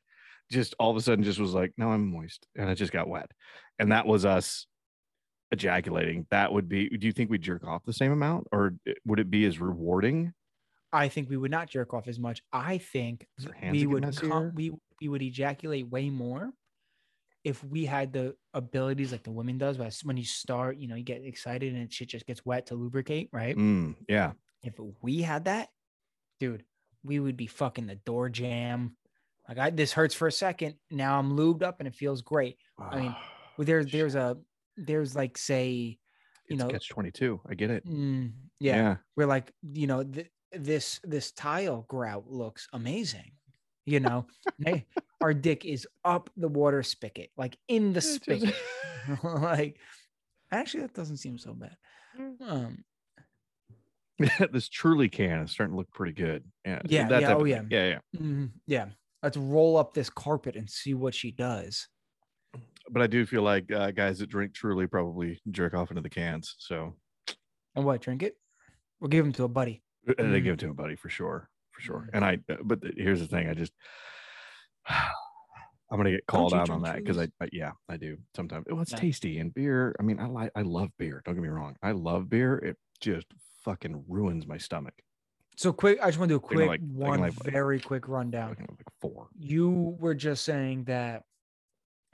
just 0.49 0.73
all 0.79 0.89
of 0.89 0.95
a 0.95 1.01
sudden 1.01 1.23
just 1.23 1.39
was 1.39 1.53
like 1.53 1.73
no 1.77 1.89
i'm 1.89 2.09
moist 2.09 2.47
and 2.55 2.69
it 2.69 2.75
just 2.75 2.93
got 2.93 3.09
wet. 3.09 3.29
And 3.79 3.91
that 3.91 4.05
was 4.05 4.23
us 4.23 4.67
ejaculating. 5.51 6.27
That 6.31 6.51
would 6.51 6.67
be 6.67 6.89
do 6.89 7.07
you 7.07 7.13
think 7.13 7.29
we 7.29 7.37
jerk 7.37 7.65
off 7.65 7.83
the 7.85 7.93
same 7.93 8.11
amount? 8.11 8.47
Or 8.51 8.75
eh, 8.87 8.93
would 9.05 9.19
it 9.19 9.29
be 9.29 9.45
as 9.45 9.59
rewarding 9.59 10.33
I 10.93 11.09
think 11.09 11.29
we 11.29 11.37
would 11.37 11.51
not 11.51 11.69
jerk 11.69 11.93
off 11.93 12.07
as 12.07 12.19
much. 12.19 12.41
I 12.53 12.77
think 12.77 13.27
Is 13.37 13.47
our 13.47 13.53
hands 13.53 13.71
we 13.73 13.85
would 13.85 14.15
com- 14.15 14.51
we 14.55 14.71
we 15.01 15.07
would 15.09 15.21
ejaculate 15.21 15.89
way 15.89 16.09
more 16.09 16.51
if 17.43 17.63
we 17.63 17.85
had 17.85 18.13
the 18.13 18.35
abilities 18.53 19.11
like 19.11 19.23
the 19.23 19.31
women 19.31 19.57
does. 19.57 19.77
But 19.77 19.93
When 20.03 20.17
you 20.17 20.23
start, 20.23 20.77
you 20.77 20.87
know, 20.87 20.95
you 20.95 21.03
get 21.03 21.23
excited 21.23 21.73
and 21.73 21.91
shit 21.91 22.09
just 22.09 22.25
gets 22.25 22.45
wet 22.45 22.67
to 22.67 22.75
lubricate, 22.75 23.29
right? 23.33 23.55
Mm, 23.55 23.95
yeah 24.07 24.33
If 24.63 24.79
we 25.01 25.21
had 25.21 25.45
that, 25.45 25.69
dude, 26.39 26.63
we 27.03 27.19
would 27.19 27.35
be 27.37 27.47
fucking 27.47 27.87
the 27.87 27.95
door 27.95 28.29
jam. 28.29 28.95
Like 29.47 29.57
I, 29.57 29.69
this 29.71 29.91
hurts 29.91 30.15
for 30.15 30.27
a 30.27 30.31
second. 30.31 30.75
Now 30.89 31.19
I'm 31.19 31.33
lubed 31.37 31.63
up 31.63 31.79
and 31.79 31.87
it 31.87 31.95
feels 31.95 32.21
great. 32.21 32.57
I 32.79 32.99
mean, 32.99 33.15
Well, 33.57 33.65
there's 33.65 33.91
there's 33.91 34.15
a 34.15 34.37
there's 34.77 35.15
like 35.15 35.37
say, 35.37 35.99
you 36.49 36.55
it's 36.55 36.63
know, 36.63 36.69
catch 36.69 36.89
22 36.89 37.39
i 37.47 37.53
get 37.55 37.69
it 37.71 37.85
mm, 37.85 38.31
yeah, 38.59 38.97
we're 39.15 39.25
like 39.25 39.51
you 39.61 39.87
know 39.87 40.03
th- 40.03 40.29
this 40.53 40.99
this 41.03 41.31
tile 41.31 41.85
grout 41.87 42.29
looks 42.29 42.67
amazing 42.73 43.31
you 43.85 43.99
know? 43.99 44.25
Hey, 44.65 44.85
our 45.19 45.33
dick 45.33 45.65
is 45.65 45.85
up 46.05 46.29
the 46.37 46.47
water 46.47 46.83
spigot 46.83 47.31
like 47.35 47.57
in 47.67 47.91
the 47.91 47.99
It 47.99 48.01
just- 48.01 48.15
spigot. 48.15 48.55
Like 49.23 49.77
actually 50.53 50.83
that 50.83 50.93
doesn't 50.93 51.17
seem 51.17 51.37
so 51.37 51.53
bad. 51.53 51.75
Um 52.39 52.85
this 54.51 54.69
truly 54.69 55.09
can 55.09 55.41
is 55.41 55.51
starting 55.51 55.73
to 55.73 55.77
look 55.77 55.91
pretty 55.91 56.13
good 56.13 56.45
yeah 56.65 56.81
Yeah, 56.85 57.07
that 57.09 57.21
yeah, 57.23 57.33
oh, 57.33 57.41
of 57.41 57.47
yeah. 57.47 57.57
thing. 57.59 57.67
yeah 57.71 57.87
yeah. 57.89 57.99
Mhm, 58.21 58.51
yeah. 58.67 58.85
Let's 59.21 59.35
roll 59.37 59.75
up 59.75 59.93
this 59.93 60.09
carpet 60.09 60.55
and 60.55 60.69
see 60.69 60.93
what 60.93 61.13
she 61.13 61.31
does. 61.31 61.87
But 62.89 63.01
i 63.01 63.07
do 63.07 63.25
feel 63.25 63.41
like 63.41 63.69
uh, 63.71 63.91
guys 63.91 64.19
that 64.19 64.27
drink 64.29 64.53
truly 64.53 64.87
probably 64.87 65.41
jerk 65.51 65.73
off 65.73 65.91
into 65.91 66.01
the 66.01 66.09
cans 66.09 66.55
so. 66.59 66.95
And 67.75 67.83
what 67.83 67.99
drink 68.01 68.23
it? 68.23 68.37
We'll 69.01 69.09
give 69.09 69.25
them 69.25 69.33
to 69.33 69.43
a 69.43 69.49
buddy 69.49 69.82
uh, 70.07 70.13
they 70.17 70.23
Mm. 70.23 70.43
give 70.43 70.53
it 70.55 70.59
to 70.59 70.69
a 70.69 70.73
buddy 70.73 70.95
for 70.95 71.09
sure 71.09 71.49
for 71.71 71.81
sure. 71.81 72.09
And 72.13 72.23
i 72.23 72.37
but 72.63 72.79
here's 72.97 73.19
the 73.19 73.27
thing 73.27 73.49
i 73.49 73.53
just 73.53 73.73
i'm 74.89 75.97
gonna 75.97 76.11
get 76.11 76.25
called 76.27 76.53
out 76.53 76.69
on 76.69 76.81
that 76.83 76.95
because 76.97 77.17
I, 77.17 77.27
I 77.41 77.49
yeah 77.51 77.71
i 77.89 77.97
do 77.97 78.17
sometimes. 78.35 78.65
Well 78.69 78.81
it's 78.81 78.91
Yeah. 78.91 78.97
tasty 78.99 79.39
and 79.39 79.53
beer 79.53 79.95
i 79.99 80.03
mean 80.03 80.19
i 80.19 80.25
like 80.27 80.51
i 80.55 80.61
love 80.61 80.89
beer 80.97 81.21
don't 81.25 81.35
get 81.35 81.41
me 81.43 81.49
wrong. 81.49 81.75
I 81.81 81.91
love 81.91 82.29
beer 82.29 82.57
it 82.57 82.77
just 82.99 83.27
fucking 83.63 84.03
ruins 84.07 84.45
my 84.47 84.57
stomach. 84.57 84.93
So 85.55 85.71
quick 85.71 85.99
i 86.01 86.07
just 86.07 86.19
want 86.19 86.29
to 86.29 86.33
do 86.33 86.37
a 86.37 86.39
quick 86.39 86.67
like- 86.67 86.81
one 86.81 87.19
like, 87.19 87.33
very 87.43 87.79
quick 87.79 88.07
rundown. 88.07 88.55
Like 88.59 88.69
four. 89.01 89.27
You 89.37 89.95
were 89.99 90.15
just 90.15 90.43
saying 90.43 90.85
that 90.85 91.23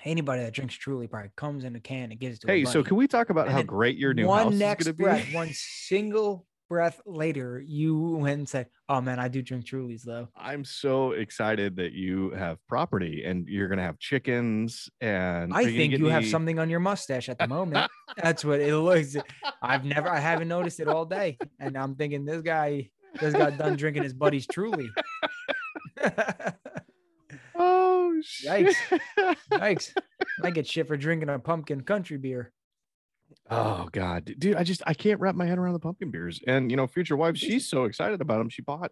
anybody 0.06 0.44
that 0.44 0.54
drinks 0.54 0.76
truly 0.76 1.08
probably 1.08 1.30
comes 1.36 1.64
in 1.66 1.76
a 1.76 1.80
can 1.80 2.12
and 2.12 2.20
gives 2.20 2.38
it 2.38 2.42
to 2.42 2.48
a 2.48 2.52
hey 2.52 2.66
so 2.66 2.82
can 2.84 2.96
we 2.96 3.06
talk 3.08 3.30
about 3.30 3.48
And 3.48 3.56
how 3.56 3.64
great 3.64 3.98
your 3.98 4.14
new 4.14 4.28
one 4.28 4.44
house 4.46 4.54
next 4.54 4.88
is 4.88 4.94
gonna 4.94 5.04
breath, 5.14 5.28
be 5.28 5.36
one 5.36 5.50
single 5.54 6.46
breath 6.70 7.02
later, 7.06 7.62
you 7.66 8.00
went 8.18 8.38
and 8.40 8.48
said, 8.48 8.68
"Oh 8.88 9.02
man, 9.02 9.20
I 9.20 9.28
do 9.28 9.42
drink 9.42 9.66
Trulies 9.66 10.04
though." 10.04 10.30
I'm 10.38 10.64
so 10.64 11.12
excited 11.12 11.76
that 11.78 11.92
you 11.94 12.30
have 12.32 12.58
property 12.68 13.24
and 13.26 13.48
you're 13.48 13.68
gonna 13.68 13.82
have 13.84 14.00
chickens 14.00 14.90
and 15.02 15.52
I 15.54 15.66
think 15.66 15.98
you 15.98 16.06
have 16.06 16.26
something 16.26 16.60
on 16.60 16.70
your 16.70 16.80
mustache 16.80 17.28
at 17.28 17.40
the 17.40 17.48
moment. 17.48 17.90
That's 18.18 18.46
what 18.46 18.62
it 18.62 18.76
looks. 18.78 19.18
I've 19.62 19.84
never, 19.84 20.08
I 20.08 20.20
haven't 20.20 20.48
noticed 20.48 20.80
it 20.80 20.88
all 20.88 21.06
day, 21.06 21.38
and 21.60 21.78
I'm 21.78 21.96
thinking 21.96 22.24
this 22.24 22.42
guy 22.42 22.92
just 23.20 23.36
got 23.36 23.58
done 23.58 23.76
drinking 23.76 24.04
his 24.04 24.14
buddy's 24.14 24.48
Truly. 24.48 24.90
Oh 27.62 28.22
shit. 28.24 28.74
Yikes! 29.52 29.94
I 30.42 30.52
get 30.52 30.66
shit 30.66 30.88
for 30.88 30.96
drinking 30.96 31.30
a 31.30 31.40
pumpkin 31.40 31.82
country 31.82 32.18
beer. 32.18 32.54
Oh 33.50 33.90
god, 33.92 34.34
dude, 34.38 34.56
I 34.56 34.64
just 34.64 34.82
I 34.86 34.94
can't 34.94 35.20
wrap 35.20 35.36
my 35.36 35.46
head 35.46 35.58
around 35.58 35.74
the 35.74 35.80
pumpkin 35.80 36.12
beers. 36.12 36.40
And 36.48 36.70
you 36.72 36.78
know, 36.78 36.88
future 36.88 37.18
wife, 37.18 37.38
she's 37.38 37.68
so 37.68 37.86
excited 37.86 38.22
about 38.22 38.40
them. 38.40 38.50
She 38.50 38.62
bought. 38.62 38.92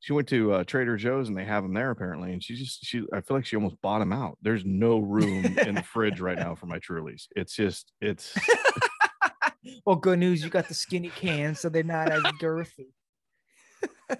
She 0.00 0.12
went 0.12 0.26
to 0.28 0.52
uh, 0.52 0.64
Trader 0.64 0.96
Joe's 0.96 1.28
and 1.28 1.36
they 1.36 1.44
have 1.44 1.62
them 1.62 1.74
there 1.74 1.90
apparently. 1.92 2.32
And 2.32 2.42
she 2.42 2.56
just 2.56 2.84
she 2.84 3.04
I 3.12 3.20
feel 3.20 3.36
like 3.36 3.46
she 3.46 3.54
almost 3.54 3.80
bought 3.80 4.00
them 4.00 4.12
out. 4.12 4.36
There's 4.42 4.64
no 4.64 4.98
room 4.98 5.44
in 5.58 5.76
the 5.76 5.82
fridge 5.82 6.20
right 6.20 6.36
now 6.36 6.56
for 6.56 6.66
my 6.66 6.80
Trulies. 6.80 7.28
It's 7.36 7.54
just 7.54 7.92
it's 8.00 8.36
Well, 9.86 9.96
good 9.96 10.18
news, 10.18 10.42
you 10.42 10.50
got 10.50 10.66
the 10.66 10.74
skinny 10.74 11.10
cans, 11.10 11.60
so 11.60 11.68
they're 11.68 11.84
not 11.84 12.10
as 12.10 12.22
girthy. 12.40 12.88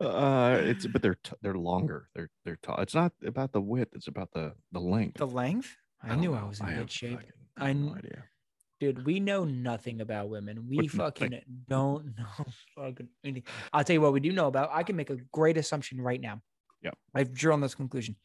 uh 0.00 0.58
it's 0.62 0.86
but 0.86 1.02
they're 1.02 1.16
t- 1.22 1.36
they're 1.42 1.54
longer. 1.54 2.08
They're 2.14 2.30
they're 2.44 2.58
tall. 2.62 2.76
It's 2.78 2.94
not 2.94 3.12
about 3.24 3.52
the 3.52 3.60
width. 3.60 3.94
It's 3.94 4.08
about 4.08 4.32
the 4.32 4.52
the 4.72 4.80
length. 4.80 5.16
The 5.18 5.26
length? 5.26 5.74
I, 6.02 6.08
don't 6.08 6.20
knew 6.20 6.34
I 6.34 6.44
was 6.44 6.60
in 6.60 6.66
have 6.66 6.78
good 6.78 6.90
shape. 6.90 7.20
I 7.56 7.72
no 7.72 7.94
idea. 7.94 8.24
Dude, 8.78 9.06
we 9.06 9.20
know 9.20 9.44
nothing 9.44 10.00
about 10.02 10.28
women. 10.28 10.66
We 10.68 10.86
fucking 10.88 11.32
like- 11.32 11.44
don't 11.68 12.06
know 12.18 12.44
fucking 12.74 13.08
anything. 13.24 13.44
I'll 13.72 13.82
tell 13.84 13.94
you 13.94 14.00
what 14.02 14.12
we 14.12 14.20
do 14.20 14.32
know 14.32 14.48
about. 14.48 14.68
I 14.72 14.82
can 14.82 14.96
make 14.96 15.08
a 15.10 15.16
great 15.32 15.56
assumption 15.56 16.00
right 16.00 16.20
now. 16.20 16.42
Yeah. 16.82 16.90
I've 17.14 17.32
drawn 17.32 17.60
this 17.60 17.74
conclusion. 17.74 18.16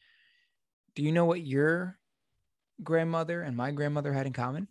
Do 0.94 1.02
you 1.02 1.10
know 1.10 1.24
what 1.24 1.40
your 1.40 1.98
grandmother 2.82 3.40
and 3.40 3.56
my 3.56 3.70
grandmother 3.70 4.12
had 4.12 4.26
in 4.26 4.34
common? 4.34 4.68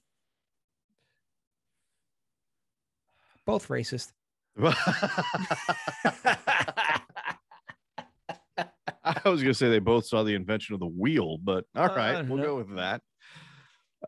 Both 3.45 3.69
racist. 3.69 4.11
I 9.03 9.21
was 9.25 9.41
gonna 9.41 9.53
say 9.53 9.69
they 9.69 9.79
both 9.79 10.05
saw 10.05 10.23
the 10.23 10.35
invention 10.35 10.73
of 10.75 10.79
the 10.79 10.85
wheel, 10.87 11.37
but 11.37 11.65
all 11.75 11.87
right, 11.87 12.15
Uh, 12.17 12.23
we'll 12.27 12.37
no. 12.37 12.43
go 12.43 12.57
with 12.57 12.75
that. 12.75 13.01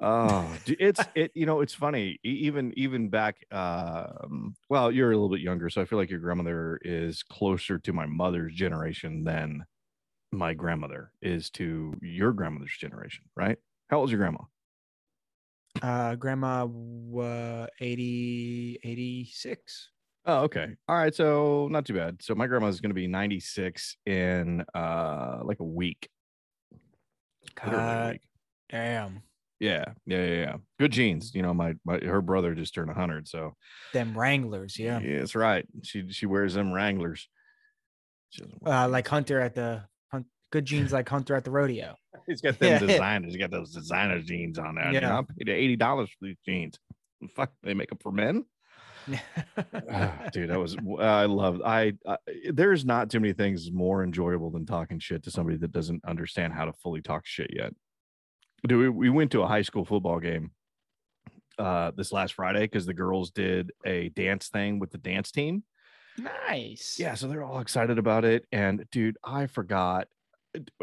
Oh, 0.01 0.55
it's 0.65 1.07
it. 1.15 1.31
You 1.35 1.45
know, 1.45 1.61
it's 1.61 1.73
funny. 1.73 2.19
Even 2.23 2.73
even 2.75 3.09
back. 3.09 3.45
Um, 3.51 4.55
well, 4.69 4.91
you're 4.91 5.11
a 5.11 5.15
little 5.15 5.29
bit 5.29 5.41
younger, 5.41 5.69
so 5.69 5.81
I 5.81 5.85
feel 5.85 5.99
like 5.99 6.09
your 6.09 6.19
grandmother 6.19 6.79
is 6.83 7.23
closer 7.23 7.77
to 7.79 7.93
my 7.93 8.05
mother's 8.05 8.53
generation 8.53 9.23
than 9.23 9.65
my 10.31 10.53
grandmother 10.53 11.11
is 11.21 11.49
to 11.51 11.93
your 12.01 12.33
grandmother's 12.33 12.75
generation, 12.77 13.25
right? 13.35 13.57
How 13.89 13.97
old 13.97 14.03
old's 14.03 14.11
your 14.11 14.19
grandma? 14.19 14.39
Uh, 15.81 16.15
grandma, 16.15 16.65
uh, 16.65 17.67
80, 17.79 18.79
86. 18.83 19.89
Oh, 20.25 20.43
okay. 20.43 20.75
All 20.87 20.95
right. 20.95 21.13
So 21.13 21.67
not 21.69 21.85
too 21.85 21.93
bad. 21.93 22.21
So 22.21 22.33
my 22.35 22.47
grandma's 22.47 22.79
going 22.79 22.91
to 22.91 22.95
be 22.95 23.07
96 23.07 23.97
in 24.05 24.63
uh 24.73 25.41
like 25.43 25.59
a 25.59 25.65
week. 25.65 26.09
Literally 27.63 27.93
a 27.95 27.99
God 27.99 28.13
week. 28.13 28.21
damn. 28.69 29.23
Yeah, 29.63 29.85
yeah, 30.05 30.25
yeah, 30.25 30.35
yeah. 30.41 30.55
Good 30.77 30.91
genes. 30.91 31.33
You 31.33 31.41
know, 31.41 31.53
my, 31.53 31.75
my 31.85 31.97
her 31.99 32.21
brother 32.21 32.53
just 32.53 32.73
turned 32.73 32.89
100, 32.89 33.29
so 33.29 33.55
Them 33.93 34.17
Wranglers, 34.17 34.77
yeah. 34.77 34.99
yeah, 34.99 35.19
that's 35.19 35.35
right. 35.35 35.65
She 35.83 36.11
she 36.11 36.25
wears 36.25 36.53
them 36.53 36.73
Wranglers. 36.73 37.29
Uh, 38.65 38.89
like. 38.89 39.07
Hunter 39.07 39.39
at 39.39 39.55
the 39.55 39.83
hunt, 40.11 40.25
good 40.51 40.65
jeans 40.65 40.91
like 40.91 41.07
Hunter 41.07 41.33
at 41.35 41.45
the 41.45 41.51
rodeo. 41.51 41.95
he's 42.27 42.41
got 42.41 42.59
them 42.59 42.71
Yeah. 42.71 42.79
designers. 42.79 43.31
He's 43.33 43.39
got 43.39 43.51
those 43.51 43.71
designer 43.71 44.19
jeans 44.19 44.59
on 44.59 44.75
there. 44.75 44.91
You 44.91 44.99
know, 44.99 45.07
Yeah. 45.07 45.19
I 45.19 45.21
paid 45.37 45.49
eighty 45.49 45.77
dollars 45.77 46.09
for 46.09 46.25
these 46.25 46.37
jeans. 46.45 46.77
Fuck, 47.35 47.53
they 47.63 47.73
make 47.73 47.87
them 47.87 47.99
for 48.01 48.11
men. 48.11 48.43
Ah, 49.91 50.29
dude 50.31 50.49
that 50.49 50.57
was 50.57 50.77
i 50.97 51.25
love 51.25 51.61
I, 51.65 51.91
I 52.07 52.15
there's 52.53 52.85
not 52.85 53.09
too 53.09 53.19
many 53.19 53.33
things 53.33 53.69
more 53.69 54.01
enjoyable 54.01 54.49
than 54.49 54.65
talking 54.65 54.97
shit 54.99 55.23
to 55.23 55.31
somebody 55.31 55.57
that 55.57 55.73
doesn't 55.73 56.05
understand 56.05 56.53
how 56.53 56.63
to 56.63 56.71
fully 56.71 57.01
talk 57.01 57.25
shit 57.25 57.49
yet 57.53 57.73
dude 58.67 58.79
we, 58.79 58.89
we 58.89 59.09
went 59.09 59.31
to 59.31 59.41
a 59.41 59.47
high 59.47 59.61
school 59.61 59.85
football 59.85 60.19
game 60.19 60.51
uh 61.59 61.91
this 61.95 62.11
last 62.11 62.33
friday 62.33 62.61
because 62.61 62.85
the 62.85 62.93
girls 62.93 63.31
did 63.31 63.71
a 63.85 64.09
dance 64.09 64.47
thing 64.49 64.79
with 64.79 64.91
the 64.91 64.97
dance 64.97 65.31
team. 65.31 65.63
Nice. 66.17 66.97
yeah 66.99 67.15
so 67.15 67.27
they're 67.27 67.43
all 67.43 67.59
excited 67.59 67.97
about 67.97 68.23
it 68.25 68.45
and 68.51 68.85
dude 68.91 69.17
i 69.23 69.47
forgot 69.47 70.07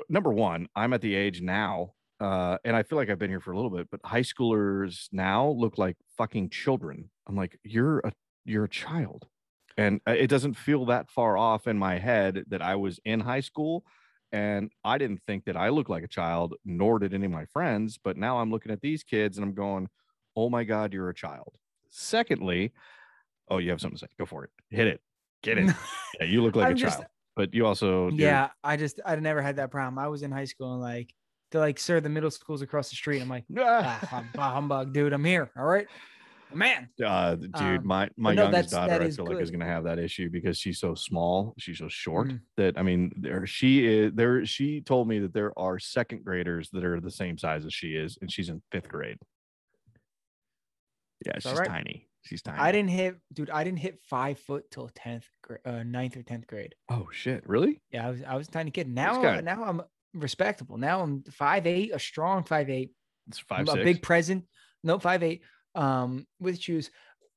number 0.08 0.32
one 0.32 0.66
i'm 0.74 0.92
at 0.92 1.00
the 1.00 1.14
age 1.14 1.40
now 1.40 1.92
uh 2.20 2.58
and 2.64 2.74
i 2.74 2.82
feel 2.82 2.98
like 2.98 3.08
i've 3.10 3.18
been 3.18 3.30
here 3.30 3.40
for 3.40 3.52
a 3.52 3.56
little 3.56 3.70
bit 3.70 3.88
but 3.90 4.00
high 4.04 4.22
schoolers 4.22 5.06
now 5.12 5.48
look 5.48 5.78
like 5.78 5.96
fucking 6.20 6.50
children. 6.50 7.08
I'm 7.26 7.34
like 7.34 7.58
you're 7.64 8.00
a 8.00 8.12
you're 8.44 8.64
a 8.64 8.68
child. 8.68 9.26
And 9.78 10.02
uh, 10.06 10.12
it 10.12 10.26
doesn't 10.26 10.54
feel 10.54 10.84
that 10.86 11.10
far 11.10 11.38
off 11.38 11.66
in 11.66 11.78
my 11.78 11.98
head 11.98 12.44
that 12.48 12.60
i 12.60 12.74
was 12.74 13.00
in 13.06 13.20
high 13.20 13.40
school 13.40 13.84
and 14.32 14.70
i 14.84 14.96
didn't 14.98 15.20
think 15.26 15.44
that 15.44 15.56
i 15.56 15.68
looked 15.68 15.90
like 15.90 16.04
a 16.04 16.08
child 16.08 16.54
nor 16.64 16.98
did 16.98 17.12
any 17.14 17.26
of 17.26 17.32
my 17.32 17.44
friends 17.46 17.98
but 18.02 18.16
now 18.16 18.38
i'm 18.38 18.50
looking 18.50 18.70
at 18.72 18.80
these 18.80 19.02
kids 19.02 19.36
and 19.38 19.44
i'm 19.44 19.54
going 19.54 19.88
oh 20.36 20.48
my 20.48 20.62
god 20.64 20.92
you're 20.92 21.08
a 21.08 21.14
child 21.14 21.52
secondly 21.88 22.72
oh 23.48 23.58
you 23.58 23.70
have 23.70 23.80
something 23.80 23.96
to 23.98 24.00
say 24.06 24.08
go 24.18 24.24
for 24.26 24.44
it 24.44 24.50
hit 24.70 24.86
it 24.86 25.00
get 25.42 25.58
it 25.58 25.74
yeah, 26.20 26.26
you 26.26 26.42
look 26.42 26.54
like 26.56 26.66
I'm 26.66 26.72
a 26.72 26.76
just- 26.76 26.98
child, 26.98 27.06
but 27.36 27.54
you 27.54 27.66
also 27.66 28.10
Yeah, 28.10 28.50
I 28.62 28.76
just 28.76 29.00
I 29.06 29.16
never 29.16 29.40
had 29.40 29.56
that 29.56 29.70
problem. 29.70 29.98
I 29.98 30.08
was 30.08 30.22
in 30.22 30.30
high 30.30 30.44
school 30.44 30.72
and 30.74 30.82
like 30.82 31.14
they're 31.50 31.60
like, 31.60 31.78
sir, 31.78 31.98
the 32.00 32.08
middle 32.08 32.30
school's 32.30 32.60
across 32.62 32.90
the 32.90 32.96
street. 32.96 33.20
I'm 33.20 33.28
like, 33.28 33.44
ah, 33.58 34.24
humbug, 34.36 34.92
dude. 34.92 35.12
I'm 35.12 35.24
here. 35.24 35.50
All 35.56 35.64
right, 35.64 35.86
man. 36.54 36.88
uh, 37.04 37.34
dude, 37.36 37.54
Um, 37.54 37.86
my 37.86 38.08
my 38.16 38.34
no, 38.34 38.42
youngest 38.44 38.70
daughter, 38.70 38.94
I 39.02 39.10
feel 39.10 39.24
like 39.26 39.40
is 39.40 39.50
going 39.50 39.60
to 39.60 39.66
have 39.66 39.84
that 39.84 39.98
issue 39.98 40.28
because 40.30 40.58
she's 40.58 40.78
so 40.78 40.94
small, 40.94 41.54
she's 41.58 41.78
so 41.78 41.88
short 41.88 42.28
Mhm. 42.28 42.40
that 42.56 42.78
I 42.78 42.82
mean, 42.82 43.12
there 43.16 43.46
she 43.46 43.86
is. 43.86 44.12
There, 44.14 44.44
she 44.46 44.80
told 44.80 45.08
me 45.08 45.18
that 45.20 45.32
there 45.32 45.56
are 45.58 45.78
second 45.78 46.24
graders 46.24 46.70
that 46.70 46.84
are 46.84 47.00
the 47.00 47.10
same 47.10 47.38
size 47.38 47.64
as 47.64 47.72
she 47.74 47.94
is, 47.94 48.18
and 48.20 48.30
she's 48.32 48.48
in 48.48 48.62
fifth 48.72 48.88
grade. 48.88 49.18
Yeah, 51.26 51.32
It's 51.36 51.44
she's 51.44 51.52
alright. 51.52 51.68
tiny. 51.68 52.08
She's 52.22 52.42
tiny. 52.42 52.58
I 52.58 52.70
didn't 52.72 52.90
hit, 52.90 53.16
dude. 53.32 53.50
I 53.50 53.64
didn't 53.64 53.78
hit 53.78 53.98
five 54.02 54.38
foot 54.38 54.70
till 54.70 54.90
tenth, 54.94 55.26
grade, 55.42 55.60
uh, 55.64 55.82
ninth 55.82 56.16
or 56.16 56.22
tenth 56.22 56.46
grade. 56.46 56.74
Oh 56.90 57.08
shit! 57.12 57.46
Really? 57.48 57.80
Yeah, 57.90 58.06
I 58.06 58.10
was 58.10 58.22
I 58.22 58.34
was 58.36 58.48
a 58.48 58.50
tiny 58.50 58.70
kid. 58.70 58.88
Now 58.88 59.40
now 59.40 59.64
I'm 59.64 59.82
respectable. 60.12 60.76
Now 60.76 61.00
I'm 61.02 61.22
five 61.24 61.66
eight, 61.66 61.92
a 61.94 61.98
strong 61.98 62.44
five 62.44 62.68
eight, 62.68 62.92
It's 63.28 63.38
five 63.38 63.68
a 63.68 63.72
six. 63.72 63.84
big 63.84 64.02
present. 64.02 64.44
No 64.82 64.98
five 64.98 65.22
eight, 65.22 65.42
um, 65.74 66.26
with 66.40 66.60
shoes, 66.60 66.90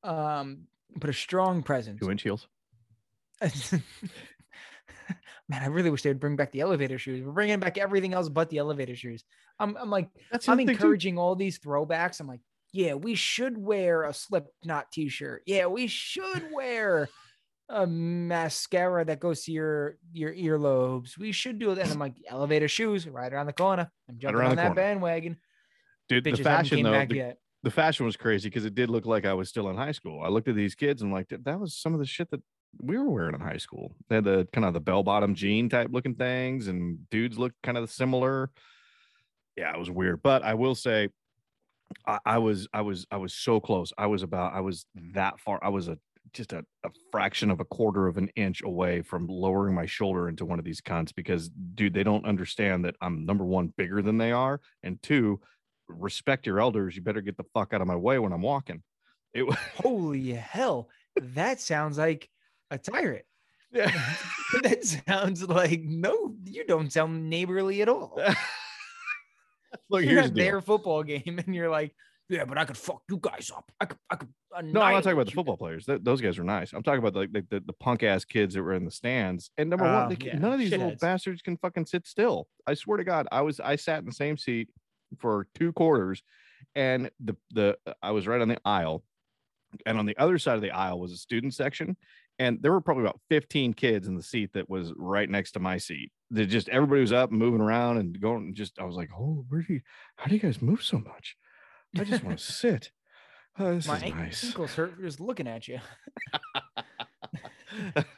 um, 0.04 0.68
but 0.96 1.10
a 1.10 1.14
strong 1.14 1.64
presence. 1.64 2.00
two 2.00 2.12
inch 2.12 2.24
heels. 2.24 2.48
Man, 5.50 5.62
I 5.62 5.66
really 5.68 5.90
wish 5.90 6.02
they 6.02 6.10
would 6.10 6.20
bring 6.20 6.38
back 6.38 6.52
the 6.52 6.62
elevator 6.62 6.98
shoes. 6.98 7.24
We're 7.24 7.34
bringing 7.34 7.60
back 7.60 7.78
everything 7.78 8.14
else 8.14 8.30
but 8.30 8.50
the 8.50 8.60
elevator 8.60 8.96
shoes. 8.96 9.24
I'm, 9.60 9.76
I'm 9.78 9.90
like, 9.90 10.10
That's 10.32 10.48
I'm 10.48 10.60
encouraging 10.60 11.18
all 11.18 11.36
these 11.36 11.60
throwbacks. 11.60 12.20
I'm 12.20 12.28
like, 12.28 12.40
yeah, 12.72 12.94
we 12.94 13.16
should 13.16 13.58
wear 13.58 14.04
a 14.04 14.14
Slipknot 14.14 14.92
t-shirt. 14.92 15.44
Yeah, 15.46 15.68
we 15.68 15.88
should 15.88 16.52
wear 16.52 17.10
a 17.70 17.86
mascara 17.88 19.06
that 19.06 19.20
goes 19.20 19.44
to 19.44 19.52
your 19.52 19.98
your 20.12 20.34
earlobes. 20.34 21.18
We 21.18 21.32
should 21.32 21.60
do 21.60 21.72
it. 21.72 21.78
And 21.78 21.92
I'm 21.92 22.00
like, 22.00 22.16
elevator 22.28 22.68
shoes 22.68 23.08
right 23.08 23.32
around 23.32 23.46
the 23.46 23.54
corner. 23.54 23.92
I'm 24.10 24.18
jumping 24.18 24.40
around 24.40 24.50
on 24.52 24.56
that 24.58 24.68
corner. 24.68 24.82
bandwagon. 24.82 25.38
Dude, 26.10 26.24
Bitches 26.24 26.38
the 26.38 26.44
fashion 26.44 26.84
though, 26.84 26.92
back 26.92 27.10
the, 27.10 27.16
yet. 27.16 27.38
The 27.64 27.72
fashion 27.72 28.06
was 28.06 28.18
crazy 28.18 28.50
because 28.50 28.66
it 28.66 28.76
did 28.76 28.90
look 28.90 29.06
like 29.06 29.26
I 29.26 29.34
was 29.34 29.50
still 29.50 29.70
in 29.70 29.78
high 29.78 29.94
school. 29.94 30.22
I 30.22 30.28
looked 30.28 30.50
at 30.50 30.56
these 30.56 30.76
kids 30.76 31.02
and 31.02 31.12
like 31.12 31.30
that 31.30 31.60
was 31.60 31.76
some 31.76 31.94
of 31.94 32.00
the 32.00 32.06
shit 32.06 32.30
that 32.32 32.42
we 32.82 32.98
were 32.98 33.10
wearing 33.10 33.36
in 33.36 33.42
high 33.42 33.58
school. 33.58 33.96
They 34.10 34.16
had 34.16 34.26
the 34.26 34.48
kind 34.52 34.66
of 34.66 34.74
the 34.74 34.80
bell 34.80 35.04
bottom 35.04 35.36
jean 35.36 35.70
type 35.70 35.90
looking 35.92 36.16
things, 36.16 36.68
and 36.68 37.10
dudes 37.10 37.38
looked 37.38 37.62
kind 37.64 37.78
of 37.78 37.90
similar. 37.90 38.50
Yeah, 39.56 39.74
it 39.74 39.80
was 39.80 39.92
weird. 39.92 40.22
But 40.24 40.44
I 40.44 40.56
will 40.56 40.76
say, 40.76 41.10
I, 42.08 42.20
I 42.26 42.38
was 42.40 42.68
I 42.74 42.82
was 42.82 43.06
I 43.12 43.18
was 43.18 43.34
so 43.34 43.60
close. 43.60 43.94
I 43.98 44.08
was 44.08 44.24
about 44.24 44.54
I 44.54 44.62
was 44.62 44.86
that 45.14 45.40
far. 45.40 45.60
I 45.64 45.70
was 45.70 45.88
a 45.88 45.98
just 46.34 46.54
a, 46.54 46.66
a 46.84 46.90
fraction 47.12 47.52
of 47.52 47.60
a 47.60 47.66
quarter 47.66 48.08
of 48.08 48.18
an 48.18 48.30
inch 48.36 48.64
away 48.64 49.02
from 49.02 49.28
lowering 49.28 49.76
my 49.76 49.86
shoulder 49.86 50.30
into 50.30 50.46
one 50.46 50.58
of 50.58 50.66
these 50.66 50.82
cunts 50.82 51.14
because 51.14 51.50
dude, 51.76 51.94
they 51.94 52.04
don't 52.04 52.26
understand 52.26 52.84
that 52.86 52.96
I'm 53.02 53.26
number 53.26 53.46
one 53.46 53.72
bigger 53.78 54.02
than 54.02 54.18
they 54.18 54.32
are, 54.32 54.60
and 54.82 55.02
two, 55.04 55.40
respect 55.88 56.46
your 56.46 56.60
elders. 56.60 56.96
You 56.96 57.02
better 57.02 57.22
get 57.22 57.38
the 57.38 57.44
fuck 57.54 57.74
out 57.74 57.82
of 57.82 57.88
my 57.88 57.96
way 57.96 58.20
when 58.20 58.32
I'm 58.34 58.42
walking. 58.42 58.84
It 59.34 59.44
was 59.44 59.58
Holy 59.76 60.32
hell. 60.34 60.90
That 61.20 61.60
sounds 61.60 61.98
like 61.98 62.30
a 62.72 62.78
tyrant. 62.78 63.26
yeah. 63.72 63.92
that 64.64 64.84
sounds 64.84 65.48
like 65.48 65.82
no, 65.84 66.36
you 66.46 66.66
don't 66.66 66.92
sound 66.94 67.30
neighborly 67.30 67.82
at 67.82 67.90
all. 67.90 68.16
Look, 69.90 70.04
you're 70.04 70.12
here's 70.12 70.26
the 70.26 70.30
at 70.30 70.34
deal. 70.36 70.46
their 70.46 70.62
football 70.62 71.04
game 71.04 71.40
and 71.46 71.56
you're 71.56 71.70
like, 71.70 71.96
yeah, 72.30 72.46
but 72.46 72.58
I 72.58 72.66
could 72.66 72.78
fuck 72.78 73.02
you 73.10 73.18
guys 73.22 73.52
up. 73.56 73.72
I 73.82 73.86
could, 73.86 73.98
I 74.10 74.16
could. 74.16 74.30
No, 74.64 74.82
I'm 74.82 74.94
not 74.94 75.04
talking 75.04 75.14
about 75.18 75.26
the 75.26 75.32
football 75.34 75.58
players. 75.58 75.86
Th- 75.86 76.00
those 76.02 76.22
guys 76.22 76.38
are 76.38 76.44
nice. 76.44 76.74
I'm 76.74 76.84
talking 76.84 77.00
about 77.00 77.16
like 77.16 77.32
the, 77.34 77.44
the, 77.50 77.60
the 77.66 77.74
punk 77.74 78.04
ass 78.04 78.24
kids 78.24 78.54
that 78.54 78.62
were 78.62 78.74
in 78.76 78.86
the 78.86 78.92
stands. 78.92 79.50
And 79.58 79.70
number 79.70 79.86
one, 79.86 80.12
Oh, 80.12 80.16
can- 80.16 80.28
yeah, 80.28 80.38
none 80.38 80.54
of 80.54 80.60
these 80.60 80.72
little 80.72 80.92
shitheads. 80.92 81.00
bastards 81.00 81.42
can 81.42 81.58
fucking 81.58 81.88
sit 81.88 82.06
still. 82.08 82.48
I 82.68 82.76
swear 82.76 82.98
to 82.98 83.04
God, 83.04 83.28
I 83.32 83.42
was 83.42 83.60
I 83.60 83.76
sat 83.76 84.00
in 84.00 84.06
the 84.06 84.12
same 84.14 84.38
seat 84.38 84.70
for 85.20 85.48
two 85.56 85.72
quarters, 85.74 86.22
and 86.76 87.10
the 87.20 87.36
the 87.52 87.78
I 88.02 88.12
was 88.12 88.28
right 88.28 88.42
on 88.42 88.48
the 88.48 88.60
aisle, 88.66 89.04
and 89.86 89.98
on 89.98 90.06
the 90.06 90.18
other 90.18 90.38
side 90.38 90.56
of 90.56 90.62
the 90.62 90.72
aisle 90.72 91.00
was 91.00 91.12
a 91.12 91.18
student 91.18 91.54
section, 91.54 91.98
and 92.40 92.60
there 92.62 92.72
were 92.72 92.82
probably 92.82 93.04
about 93.04 93.20
15 93.30 93.74
kids 93.74 94.08
in 94.08 94.16
the 94.16 94.24
seat 94.24 94.52
that 94.54 94.70
was 94.70 94.92
right 94.98 95.30
next 95.30 95.52
to 95.54 95.60
my 95.60 95.78
seat. 95.78 96.12
They 96.32 96.46
just 96.46 96.70
everybody 96.70 97.02
was 97.02 97.14
up 97.14 97.30
and 97.30 97.40
moving 97.40 97.62
around 97.62 97.98
and 97.98 98.20
going. 98.20 98.44
and 98.48 98.56
Just 98.56 98.80
I 98.80 98.86
was 98.86 98.96
like, 98.96 99.10
oh, 99.18 99.46
where 99.50 99.62
do 99.62 99.74
you? 99.74 99.82
How 100.16 100.28
do 100.28 100.36
you 100.36 100.42
guys 100.42 100.62
move 100.62 100.84
so 100.84 100.98
much? 101.00 101.36
I 102.00 102.04
just 102.04 102.24
want 102.24 102.40
to 102.40 102.44
sit. 102.52 102.92
Oh, 103.60 103.76
this 103.76 103.86
My 103.88 103.98
is 103.98 104.14
nice. 104.16 104.44
ankles 104.46 104.74
hurt 104.74 105.00
just 105.00 105.20
looking 105.20 105.48
at 105.48 105.68
you. 105.68 105.80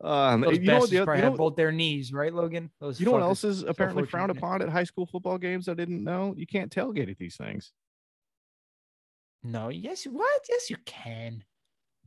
um, 0.00 0.40
Those 0.40 0.58
you 0.58 0.64
know? 0.64 0.86
The, 0.86 1.04
probably 1.04 1.16
you 1.16 1.22
know, 1.22 1.30
have 1.30 1.36
both 1.36 1.56
their 1.56 1.72
knees, 1.72 2.12
right, 2.12 2.32
Logan? 2.32 2.70
Those 2.80 3.00
you 3.00 3.06
know 3.06 3.12
what 3.12 3.22
else 3.22 3.44
is 3.44 3.62
apparently 3.62 4.04
frowned 4.06 4.30
upon 4.30 4.62
at 4.62 4.68
high 4.68 4.84
school 4.84 5.06
football 5.06 5.38
games? 5.38 5.68
I 5.68 5.74
didn't 5.74 6.02
know. 6.02 6.34
You 6.36 6.46
can't 6.46 6.70
tailgate 6.70 7.10
at 7.10 7.18
these 7.18 7.36
things. 7.36 7.72
No, 9.42 9.68
yes, 9.68 10.04
what? 10.04 10.40
Yes, 10.48 10.70
you 10.70 10.76
can. 10.84 11.44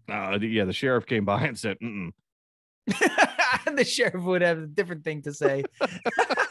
Uh, 0.09 0.37
yeah, 0.41 0.65
the 0.65 0.73
sheriff 0.73 1.05
came 1.05 1.25
by 1.25 1.43
and 1.43 1.57
said, 1.57 1.77
Mm-mm. 1.79 2.11
the 3.75 3.85
sheriff 3.85 4.23
would 4.23 4.41
have 4.41 4.57
a 4.57 4.67
different 4.67 5.03
thing 5.03 5.21
to 5.21 5.33
say. 5.33 5.63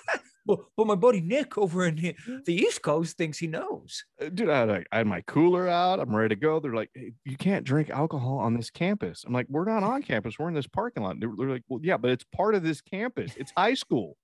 well, 0.49 0.71
but 0.77 0.87
my 0.87 0.95
buddy 0.95 1.21
Nick 1.21 1.59
over 1.59 1.87
in 1.87 1.97
the 1.97 2.17
the 2.45 2.55
East 2.55 2.83
Coast 2.83 3.17
thinks 3.17 3.39
he 3.39 3.47
knows. 3.47 4.05
Uh, 4.21 4.31
dude, 4.31 4.49
I 4.49 4.61
had, 4.61 4.69
like, 4.69 4.87
I 4.91 4.99
had 4.99 5.07
my 5.07 5.21
cooler 5.23 5.69
out. 5.69 6.01
I'm 6.01 6.15
ready 6.15 6.35
to 6.35 6.41
go. 6.41 6.59
They're 6.59 6.75
like, 6.75 6.91
hey, 6.95 7.13
you 7.25 7.37
can't 7.37 7.65
drink 7.65 7.91
alcohol 7.91 8.39
on 8.39 8.55
this 8.55 8.71
campus. 8.71 9.25
I'm 9.27 9.33
like, 9.33 9.47
we're 9.49 9.65
not 9.65 9.83
on 9.83 10.03
campus. 10.03 10.39
We're 10.39 10.49
in 10.49 10.55
this 10.55 10.67
parking 10.67 11.03
lot. 11.03 11.21
They're, 11.21 11.31
they're 11.37 11.51
like, 11.51 11.65
well, 11.69 11.81
yeah, 11.83 11.99
but 11.99 12.11
it's 12.11 12.25
part 12.25 12.55
of 12.55 12.63
this 12.63 12.81
campus. 12.81 13.33
It's 13.37 13.53
high 13.57 13.75
school. 13.75 14.17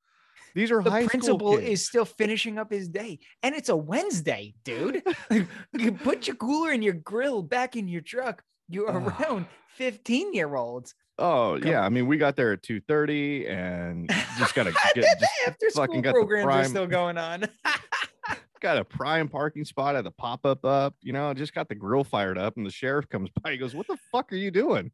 These 0.54 0.70
are 0.70 0.82
The 0.82 0.90
high 0.90 1.06
principal 1.06 1.58
is 1.58 1.84
still 1.84 2.04
finishing 2.04 2.58
up 2.58 2.72
his 2.72 2.88
day, 2.88 3.18
and 3.42 3.54
it's 3.54 3.68
a 3.68 3.76
Wednesday, 3.76 4.54
dude. 4.64 5.02
you 5.78 5.92
put 5.92 6.26
your 6.26 6.36
cooler 6.36 6.70
and 6.70 6.82
your 6.82 6.94
grill 6.94 7.42
back 7.42 7.76
in 7.76 7.88
your 7.88 8.02
truck. 8.02 8.42
You're 8.68 8.86
around 8.86 9.46
15 9.76 10.32
year 10.32 10.54
olds. 10.54 10.94
Oh 11.18 11.54
yeah, 11.56 11.80
I 11.80 11.88
mean, 11.88 12.06
we 12.06 12.16
got 12.16 12.36
there 12.36 12.52
at 12.52 12.62
two 12.62 12.80
thirty, 12.80 13.46
and 13.46 14.08
just 14.38 14.54
gotta 14.54 14.72
get, 14.94 14.94
just 14.96 15.24
after 15.46 15.70
school 15.70 15.86
fucking 15.86 16.02
got 16.02 16.14
the 16.14 16.20
programs 16.20 16.66
are 16.66 16.70
still 16.70 16.86
going 16.86 17.18
on. 17.18 17.44
got 18.60 18.78
a 18.78 18.84
prime 18.84 19.28
parking 19.28 19.64
spot 19.64 19.94
at 19.94 20.04
the 20.04 20.10
pop 20.10 20.44
up 20.44 20.64
up. 20.64 20.96
You 21.02 21.12
know, 21.12 21.32
just 21.34 21.54
got 21.54 21.68
the 21.68 21.74
grill 21.74 22.02
fired 22.02 22.38
up, 22.38 22.56
and 22.56 22.66
the 22.66 22.70
sheriff 22.70 23.08
comes 23.08 23.30
by. 23.42 23.52
He 23.52 23.58
goes, 23.58 23.74
"What 23.74 23.86
the 23.86 23.98
fuck 24.10 24.32
are 24.32 24.36
you 24.36 24.50
doing?" 24.50 24.90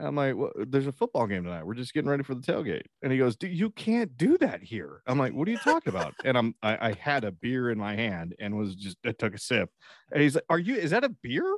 I'm 0.00 0.16
like, 0.16 0.36
well, 0.36 0.52
"There's 0.56 0.86
a 0.86 0.92
football 0.92 1.26
game 1.26 1.44
tonight. 1.44 1.66
We're 1.66 1.74
just 1.74 1.92
getting 1.92 2.10
ready 2.10 2.22
for 2.22 2.34
the 2.34 2.40
tailgate." 2.40 2.86
And 3.02 3.12
he 3.12 3.18
goes, 3.18 3.36
"Dude, 3.36 3.52
you 3.52 3.70
can't 3.70 4.16
do 4.16 4.38
that 4.38 4.62
here." 4.62 5.02
I'm 5.06 5.18
like, 5.18 5.34
"What 5.34 5.46
are 5.46 5.50
you 5.52 5.58
talking 5.58 5.92
about?" 5.92 6.14
And 6.24 6.36
I'm 6.36 6.54
I, 6.62 6.88
I 6.88 6.92
had 6.94 7.22
a 7.24 7.30
beer 7.30 7.70
in 7.70 7.78
my 7.78 7.94
hand 7.94 8.34
and 8.40 8.56
was 8.56 8.74
just 8.74 8.96
I 9.06 9.12
took 9.12 9.34
a 9.34 9.38
sip, 9.38 9.70
and 10.12 10.20
he's 10.20 10.34
like, 10.34 10.44
"Are 10.50 10.58
you? 10.58 10.74
Is 10.74 10.90
that 10.90 11.04
a 11.04 11.10
beer?" 11.10 11.56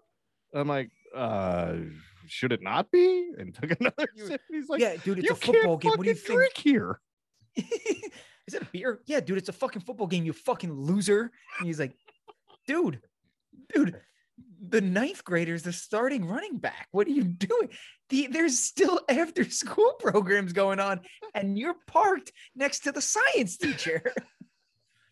I'm 0.52 0.68
like, 0.68 0.90
"Uh." 1.14 1.76
Should 2.30 2.52
it 2.52 2.62
not 2.62 2.90
be? 2.90 3.32
And 3.38 3.54
took 3.54 3.70
another 3.80 4.08
sip. 4.16 4.40
He's 4.50 4.68
like, 4.68 4.80
yeah, 4.80 4.96
dude, 5.02 5.18
it's 5.18 5.30
a 5.30 5.34
football 5.34 5.76
game. 5.76 5.90
What 5.90 6.02
do 6.02 6.08
you 6.08 6.14
think? 6.14 6.38
drink 6.38 6.56
here? 6.56 7.00
Is 7.56 8.54
it 8.54 8.62
a 8.62 8.66
beer? 8.66 9.00
Yeah, 9.06 9.20
dude, 9.20 9.38
it's 9.38 9.48
a 9.48 9.52
fucking 9.52 9.82
football 9.82 10.06
game, 10.06 10.24
you 10.24 10.32
fucking 10.32 10.72
loser. 10.72 11.30
And 11.58 11.66
he's 11.66 11.78
like, 11.78 11.94
dude, 12.66 13.00
dude, 13.74 14.00
the 14.60 14.80
ninth 14.80 15.24
grader's 15.24 15.62
the 15.62 15.72
starting 15.72 16.24
running 16.24 16.58
back. 16.58 16.88
What 16.92 17.06
are 17.06 17.12
you 17.12 17.24
doing? 17.24 17.68
The, 18.08 18.28
there's 18.28 18.58
still 18.58 19.00
after 19.08 19.48
school 19.48 19.94
programs 19.98 20.52
going 20.52 20.80
on, 20.80 21.00
and 21.34 21.58
you're 21.58 21.76
parked 21.86 22.32
next 22.54 22.80
to 22.80 22.92
the 22.92 23.02
science 23.02 23.56
teacher. 23.56 24.02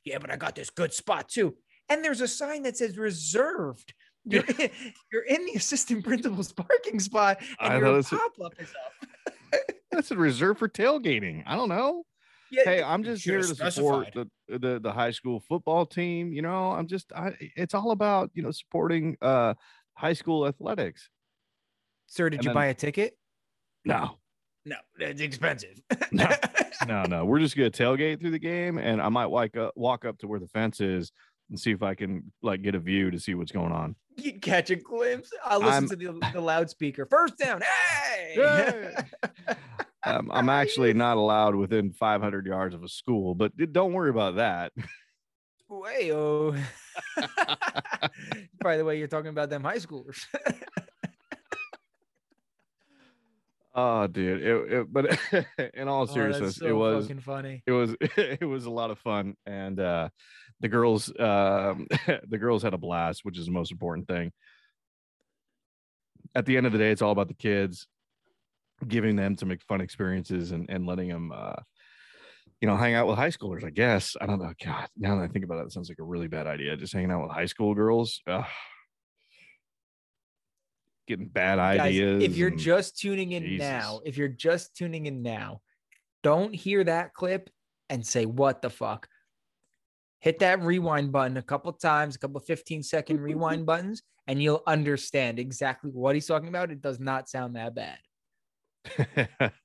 yeah, 0.05 0.19
but 0.19 0.31
I 0.31 0.37
got 0.37 0.55
this 0.55 0.71
good 0.71 0.93
spot 0.93 1.29
too. 1.29 1.55
And 1.89 2.05
there's 2.05 2.21
a 2.21 2.29
sign 2.29 2.63
that 2.63 2.77
says 2.77 2.99
reserved. 2.99 3.95
You're 4.25 4.45
in, 4.59 4.71
you're 5.13 5.23
in 5.23 5.47
the 5.47 5.53
assistant 5.55 6.05
principal's 6.05 6.53
parking 6.53 7.01
spot, 7.01 7.39
and 7.61 7.73
I 7.73 7.79
your 7.79 8.03
pop 8.03 8.33
up 8.45 8.53
is 8.59 8.69
up. 8.71 9.63
That's 9.91 10.11
a 10.11 10.17
reserve 10.17 10.59
for 10.59 10.69
tailgating. 10.69 11.43
I 11.47 11.57
don't 11.57 11.69
know. 11.69 12.05
Yeah, 12.51 12.63
hey 12.65 12.83
i'm 12.83 13.05
just 13.05 13.23
here 13.25 13.43
to 13.43 13.71
support 13.71 14.09
the, 14.15 14.27
the 14.49 14.81
the 14.81 14.91
high 14.91 15.11
school 15.11 15.39
football 15.47 15.85
team 15.85 16.33
you 16.33 16.41
know 16.41 16.71
i'm 16.71 16.87
just 16.87 17.13
i 17.13 17.33
it's 17.39 17.75
all 17.75 17.91
about 17.91 18.31
you 18.33 18.43
know 18.43 18.51
supporting 18.51 19.19
uh 19.21 19.53
high 19.93 20.15
school 20.15 20.47
athletics 20.47 21.11
Sir, 22.07 22.31
did 22.31 22.37
and 22.39 22.45
you 22.45 22.49
then- 22.49 22.55
buy 22.55 22.67
a 22.69 22.75
ticket? 22.75 23.19
no 23.85 24.17
No, 24.65 24.77
it's 24.99 25.21
expensive. 25.21 25.79
No. 26.11 26.27
no 26.87 27.03
no 27.03 27.25
we're 27.27 27.39
just 27.41 27.55
gonna 27.55 27.71
tailgate 27.71 28.19
through 28.19 28.31
the 28.31 28.39
game 28.39 28.79
and 28.79 29.03
i 29.03 29.11
might 29.11 29.27
walk 29.27 29.55
up 29.59 29.75
walk 29.77 30.07
up 30.07 30.17
to 30.21 30.27
where 30.27 30.41
the 30.41 30.49
fence 30.49 30.81
is 30.81 31.13
and 31.51 31.59
see 31.59 31.71
if 31.73 31.83
i 31.83 31.95
can 31.95 32.31
like 32.43 32.63
get 32.63 32.75
a 32.75 32.79
view 32.79 33.11
to 33.11 33.19
see 33.19 33.35
what's 33.35 33.53
going 33.53 33.73
on 33.73 33.95
You'd 34.21 34.43
catch 34.43 34.71
a 34.71 34.75
glimpse. 34.77 35.31
I 35.45 35.57
listen 35.59 35.73
I'm- 35.73 35.89
to 35.91 35.95
the, 35.95 36.31
the 36.33 36.41
loudspeaker. 36.41 37.07
First 37.07 37.39
down. 37.39 37.61
Hey. 37.63 38.35
Yay! 38.37 38.97
um, 40.05 40.29
i'm 40.33 40.49
actually 40.49 40.93
not 40.93 41.17
allowed 41.17 41.55
within 41.55 41.93
500 41.93 42.45
yards 42.47 42.75
of 42.75 42.83
a 42.83 42.89
school 42.89 43.35
but 43.37 43.53
don't 43.73 43.93
worry 43.93 44.11
about 44.11 44.37
that 44.37 44.73
Way-o. 45.71 46.53
By 48.63 48.79
the 48.79 48.85
way, 48.87 48.99
you're 48.99 49.07
talking 49.07 49.29
about 49.29 49.51
them 49.51 49.63
high 49.63 49.77
schoolers. 49.77 50.25
oh 53.75 54.07
dude 54.07 54.43
it, 54.43 54.73
it, 54.73 54.93
but 54.93 55.19
in 55.75 55.87
all 55.89 56.03
Oh, 56.03 56.07
seriousness 56.07 56.57
so 56.57 56.67
it 56.67 56.73
was 56.73 57.05
fucking 57.07 57.21
funny. 57.21 57.63
it 57.67 57.73
was 57.73 57.95
it 58.01 58.45
was 58.49 58.65
a 58.65 58.71
lot 58.71 58.91
of 58.91 58.99
fun 58.99 59.37
and 59.47 59.79
uh 59.79 60.09
the 60.61 60.69
girls 60.69 61.09
um 61.21 61.87
the 62.29 62.39
girls 62.39 62.63
had 62.63 62.75
a 62.75 62.79
blast 62.79 63.21
which 63.25 63.39
is 63.39 63.47
the 63.47 63.53
most 63.53 63.71
important 63.73 64.09
thing. 64.09 64.33
At 66.35 66.47
the 66.47 66.57
end 66.57 66.67
of 66.67 66.73
the 66.73 66.79
day 66.79 66.91
it's 66.91 67.03
all 67.03 67.13
about 67.13 67.29
the 67.29 67.35
kids 67.35 67.87
giving 68.87 69.17
them 69.17 69.37
some 69.37 69.53
fun 69.69 69.81
experiences 69.81 70.53
and 70.53 70.69
and 70.69 70.87
letting 70.87 71.09
them 71.09 71.33
uh 71.35 71.55
you 72.61 72.69
know 72.69 72.77
hang 72.77 72.95
out 72.95 73.07
with 73.07 73.17
high 73.17 73.31
schoolers 73.31 73.65
i 73.65 73.71
guess. 73.71 74.17
I 74.21 74.27
don't 74.27 74.41
know. 74.41 74.53
God 74.65 74.89
now 74.97 75.17
that 75.17 75.23
i 75.23 75.29
think 75.29 75.45
about 75.45 75.59
it 75.59 75.67
it 75.67 75.73
sounds 75.73 75.89
like 75.89 75.99
a 76.01 76.05
really 76.05 76.29
bad 76.29 76.47
idea. 76.47 76.77
Just 76.77 76.93
hanging 76.93 77.11
out 77.11 77.23
with 77.23 77.31
high 77.33 77.47
school 77.47 77.75
girls 77.75 78.21
Ugh. 78.27 78.45
getting 81.07 81.29
bad 81.29 81.57
Guys, 81.57 81.81
ideas 81.81 82.23
if 82.23 82.37
you're 82.37 82.49
and- 82.49 82.59
just 82.59 82.99
tuning 82.99 83.33
in 83.33 83.57
now, 83.57 84.01
if 84.05 84.17
you're 84.17 84.29
just 84.29 84.77
tuning 84.77 85.07
in 85.07 85.23
now, 85.23 85.61
don't 86.23 86.55
hear 86.55 86.85
that 86.85 87.15
clip 87.15 87.49
and 87.89 88.07
say, 88.07 88.27
what 88.27 88.61
the 88.61 88.69
fuck? 88.71 89.09
Hit 90.21 90.41
that 90.41 90.61
rewind 90.63 91.13
button 91.13 91.37
a 91.37 91.43
couple 91.43 91.73
times, 91.73 92.17
a 92.17 92.19
couple 92.19 92.41
15 92.41 92.83
second 92.83 93.21
rewind 93.23 93.67
buttons, 93.67 94.03
and 94.27 94.43
you'll 94.43 94.63
understand 94.67 95.39
exactly 95.39 95.91
what 95.91 96.15
he's 96.15 96.27
talking 96.27 96.49
about. 96.49 96.71
It 96.71 96.81
does 96.83 96.99
not 96.99 97.29
sound 97.29 97.57
that 97.57 97.75
bad. 97.75 97.99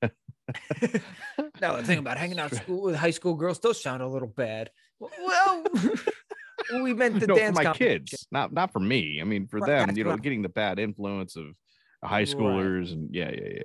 No, 1.60 1.76
the 1.78 1.82
thing 1.84 1.98
about 1.98 2.18
hanging 2.18 2.38
out 2.38 2.54
school 2.54 2.82
with 2.82 2.94
high 2.96 3.10
school 3.10 3.34
girls 3.34 3.58
does 3.58 3.82
sound 3.82 4.02
a 4.02 4.06
little 4.06 4.28
bad. 4.28 4.70
Well, 5.00 5.64
we 6.82 6.92
meant 6.92 7.18
the 7.20 7.26
no, 7.26 7.34
for 7.34 7.40
dance 7.40 7.56
my 7.56 7.72
kids, 7.72 8.26
not 8.30 8.52
not 8.52 8.72
for 8.72 8.80
me. 8.80 9.20
I 9.20 9.24
mean, 9.24 9.46
for 9.46 9.60
Right, 9.60 9.86
them, 9.86 9.96
you 9.96 10.04
know, 10.04 10.10
I'm- 10.10 10.18
getting 10.20 10.42
the 10.42 10.48
bad 10.50 10.78
influence 10.78 11.36
of 11.36 11.46
high 12.02 12.18
Right. 12.18 12.28
schoolers 12.28 12.92
and 12.92 13.14
yeah, 13.14 13.30
yeah, 13.30 13.40
yeah. 13.40 13.62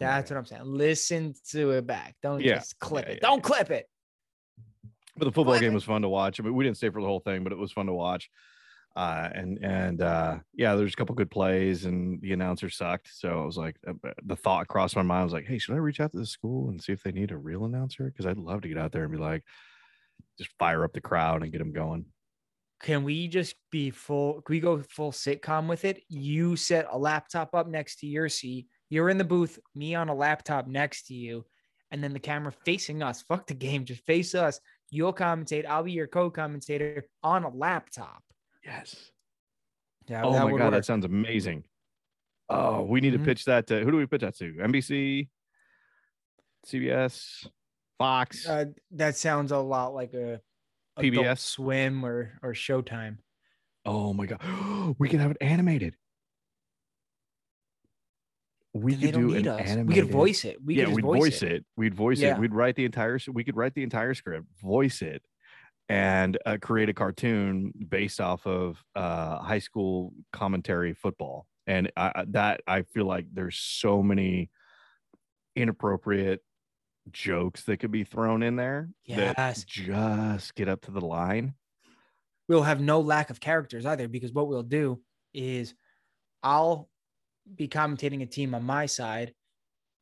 Yeah. 0.00 0.16
That's 0.16 0.30
what 0.30 0.36
I'm 0.36 0.44
saying. 0.44 0.62
Listen 0.64 1.34
to 1.50 1.70
it 1.72 1.86
back. 1.86 2.14
Don't 2.22 2.40
Yeah, 2.40 2.56
just 2.56 2.78
clip 2.78 3.06
yeah, 3.06 3.12
it. 3.12 3.14
yeah, 3.22 3.28
Don't 3.28 3.38
yeah. 3.38 3.42
clip 3.42 3.70
it. 3.70 3.86
But 5.16 5.26
the 5.26 5.32
football 5.32 5.58
game 5.58 5.74
was 5.74 5.84
fun 5.84 6.02
to 6.02 6.08
watch. 6.08 6.40
I 6.40 6.42
mean, 6.42 6.54
we 6.54 6.64
didn't 6.64 6.78
stay 6.78 6.88
for 6.88 7.02
the 7.02 7.06
whole 7.06 7.20
thing, 7.20 7.44
but 7.44 7.52
it 7.52 7.58
was 7.58 7.72
fun 7.72 7.86
to 7.86 7.92
watch. 7.92 8.30
Uh, 8.94 9.28
and 9.34 9.58
and 9.62 10.02
uh, 10.02 10.38
yeah, 10.54 10.74
there's 10.74 10.92
a 10.92 10.96
couple 10.96 11.14
good 11.14 11.30
plays, 11.30 11.86
and 11.86 12.20
the 12.20 12.32
announcer 12.32 12.68
sucked. 12.68 13.08
So 13.12 13.42
I 13.42 13.44
was 13.44 13.56
like, 13.56 13.76
uh, 13.86 13.92
the 14.24 14.36
thought 14.36 14.68
crossed 14.68 14.96
my 14.96 15.02
mind. 15.02 15.20
I 15.20 15.24
was 15.24 15.32
like, 15.32 15.46
hey, 15.46 15.58
should 15.58 15.74
I 15.74 15.78
reach 15.78 16.00
out 16.00 16.12
to 16.12 16.18
the 16.18 16.26
school 16.26 16.68
and 16.68 16.82
see 16.82 16.92
if 16.92 17.02
they 17.02 17.12
need 17.12 17.30
a 17.30 17.36
real 17.36 17.64
announcer? 17.64 18.04
Because 18.04 18.26
I'd 18.26 18.38
love 18.38 18.62
to 18.62 18.68
get 18.68 18.78
out 18.78 18.92
there 18.92 19.04
and 19.04 19.12
be 19.12 19.18
like, 19.18 19.44
just 20.38 20.50
fire 20.58 20.84
up 20.84 20.92
the 20.92 21.00
crowd 21.00 21.42
and 21.42 21.52
get 21.52 21.58
them 21.58 21.72
going. 21.72 22.06
Can 22.82 23.04
we 23.04 23.28
just 23.28 23.54
be 23.70 23.90
full? 23.90 24.42
Can 24.42 24.54
we 24.54 24.60
go 24.60 24.82
full 24.82 25.12
sitcom 25.12 25.68
with 25.68 25.84
it? 25.84 26.02
You 26.08 26.56
set 26.56 26.88
a 26.90 26.98
laptop 26.98 27.54
up 27.54 27.68
next 27.68 28.00
to 28.00 28.06
your 28.06 28.28
seat. 28.28 28.66
You're 28.90 29.08
in 29.08 29.18
the 29.18 29.24
booth, 29.24 29.58
me 29.74 29.94
on 29.94 30.10
a 30.10 30.14
laptop 30.14 30.66
next 30.66 31.06
to 31.06 31.14
you, 31.14 31.46
and 31.90 32.04
then 32.04 32.12
the 32.12 32.18
camera 32.18 32.52
facing 32.66 33.02
us. 33.02 33.22
Fuck 33.22 33.46
the 33.46 33.54
game, 33.54 33.84
just 33.86 34.04
face 34.04 34.34
us. 34.34 34.60
You'll 34.94 35.14
commentate. 35.14 35.64
I'll 35.64 35.82
be 35.82 35.92
your 35.92 36.06
co-commentator 36.06 37.04
on 37.22 37.44
a 37.44 37.48
laptop. 37.48 38.22
Yes. 38.62 39.10
Yeah, 40.06 40.22
Oh 40.22 40.32
my 40.32 40.50
god, 40.50 40.52
work. 40.64 40.70
that 40.72 40.84
sounds 40.84 41.06
amazing. 41.06 41.64
Oh, 42.50 42.82
we 42.82 43.00
need 43.00 43.14
Mhm. 43.14 43.18
to 43.20 43.24
pitch 43.24 43.46
that 43.46 43.66
to 43.68 43.80
who 43.82 43.90
do 43.90 43.96
we 43.96 44.04
pitch 44.06 44.20
that 44.20 44.36
to? 44.36 44.52
NBC, 44.60 45.30
CBS, 46.66 47.46
Fox. 47.98 48.46
Uh, 48.46 48.66
that 48.90 49.16
sounds 49.16 49.50
a 49.52 49.58
lot 49.58 49.94
like 49.94 50.12
a 50.14 50.40
Adult 50.96 51.14
PBS? 51.26 51.38
Swim 51.40 52.04
or 52.04 52.38
or 52.42 52.52
Showtime. 52.52 53.18
oh 53.86 54.12
my 54.12 54.26
god, 54.26 54.40
we 54.98 55.08
can 55.08 55.20
have 55.20 55.30
it 55.30 55.38
animated. 55.40 55.96
We 58.74 58.96
could 58.96 59.12
don't 59.12 59.28
do 59.28 59.34
need 59.34 59.46
an 59.46 59.58
animated. 59.60 59.86
We 59.88 59.94
could 59.94 60.10
voice 60.10 60.44
it. 60.44 60.56
We 60.64 60.76
yeah, 60.76 60.84
could 60.86 60.94
we'd 60.94 61.02
voice, 61.04 61.42
it. 61.42 61.64
We'd 61.76 61.94
voice 61.94 62.20
Yeah. 62.20 62.34
it. 62.34 62.38
We'd 62.40 62.54
write 62.54 62.74
the 62.76 62.84
entire. 62.86 63.16
s- 63.16 63.28
We 63.28 63.44
could 63.44 63.56
write 63.56 63.74
the 63.74 63.82
entire 63.82 64.14
script, 64.14 64.46
voice 64.62 65.02
it, 65.02 65.22
and 65.90 66.38
uh, 66.46 66.56
create 66.60 66.88
a 66.88 66.94
cartoon 66.94 67.72
based 67.88 68.20
off 68.20 68.46
of 68.46 68.82
uh, 68.94 69.38
high 69.40 69.58
school 69.58 70.14
commentary 70.32 70.94
football. 70.94 71.46
And 71.66 71.92
I, 71.96 72.12
I- 72.14 72.24
that 72.28 72.60
I 72.66 72.82
feel 72.82 73.04
like 73.04 73.26
there's 73.32 73.56
so 73.58 74.02
many 74.02 74.50
inappropriate 75.54 76.40
jokes 77.10 77.64
that 77.64 77.78
could 77.78 77.90
be 77.90 78.04
thrown 78.04 78.42
in 78.42 78.56
there 78.56 78.88
that 79.08 79.34
Yes. 79.36 79.64
just 79.64 80.54
get 80.54 80.68
up 80.68 80.82
to 80.82 80.90
the 80.90 81.00
line. 81.00 81.54
we'll 82.48 82.62
have 82.62 82.80
no 82.80 83.00
lack 83.00 83.30
of 83.30 83.40
characters 83.40 83.86
either 83.86 84.08
because 84.08 84.32
what 84.32 84.46
we'll 84.48 84.62
do 84.62 85.00
is 85.32 85.74
I'll 86.42 86.88
be 87.54 87.68
commentating 87.68 88.22
a 88.22 88.26
team 88.26 88.54
on 88.54 88.62
my 88.64 88.86
side. 88.86 89.34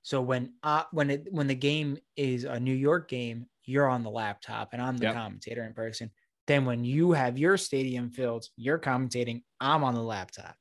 So 0.02 0.20
when 0.22 0.54
uh 0.62 0.84
when 0.92 1.10
it 1.10 1.28
when 1.30 1.46
the 1.46 1.54
game 1.54 1.98
is 2.16 2.44
a 2.44 2.58
New 2.58 2.74
York 2.74 3.08
game, 3.08 3.46
you're 3.64 3.88
on 3.88 4.02
the 4.02 4.10
laptop 4.10 4.70
and 4.72 4.80
I'm 4.80 4.96
the 4.96 5.06
Yep. 5.06 5.14
commentator 5.14 5.64
in 5.64 5.74
person. 5.74 6.10
Then 6.46 6.64
when 6.64 6.84
you 6.84 7.12
have 7.12 7.38
your 7.38 7.56
stadium 7.56 8.10
filled, 8.10 8.46
you're 8.56 8.78
commentating, 8.78 9.42
I'm 9.60 9.84
on 9.84 9.94
the 9.94 10.02
laptop. 10.02 10.56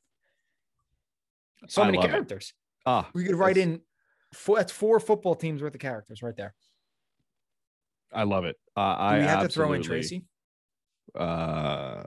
So 1.68 1.82
I 1.82 1.86
many 1.86 1.98
it. 2.00 2.10
characters. 2.10 2.54
Ah, 2.86 3.10
We 3.14 3.24
could 3.26 3.36
write 3.36 3.58
in 3.58 3.82
four, 4.34 4.58
that's 4.58 4.72
four 4.72 5.00
football 5.00 5.36
teams 5.36 5.62
worth 5.62 5.74
of 5.74 5.80
characters 5.82 6.22
right 6.22 6.36
there. 6.36 6.54
I 8.14 8.24
love 8.24 8.46
it. 8.46 8.56
Uh, 8.76 8.96
Do 8.96 9.02
I 9.02 9.18
we 9.20 9.26
have 9.26 9.42
to 9.42 9.50
throw 9.50 9.74
in 9.74 9.82
Tracy? 9.82 10.26
Uh, 11.16 12.04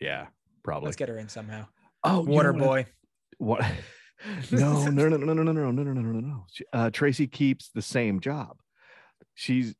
yeah, 0.00 0.26
probably. 0.62 0.86
Let's 0.86 0.96
get 0.96 1.08
her 1.08 1.18
in 1.18 1.28
somehow. 1.28 1.66
oh, 2.04 2.20
Water 2.20 2.54
I- 2.54 2.58
boy. 2.58 2.86
What? 3.38 3.64
no, 4.50 4.84
no, 4.90 5.08
no, 5.08 5.16
no, 5.16 5.32
no, 5.32 5.42
no, 5.42 5.42
no, 5.42 5.52
no, 5.52 5.70
no, 5.70 5.82
no, 5.82 5.92
no, 5.92 6.20
no. 6.20 6.46
Uh, 6.72 6.90
Tracy 6.90 7.26
keeps 7.26 7.70
the 7.70 7.82
same 7.82 8.20
job. 8.20 8.58
She's 9.34 9.74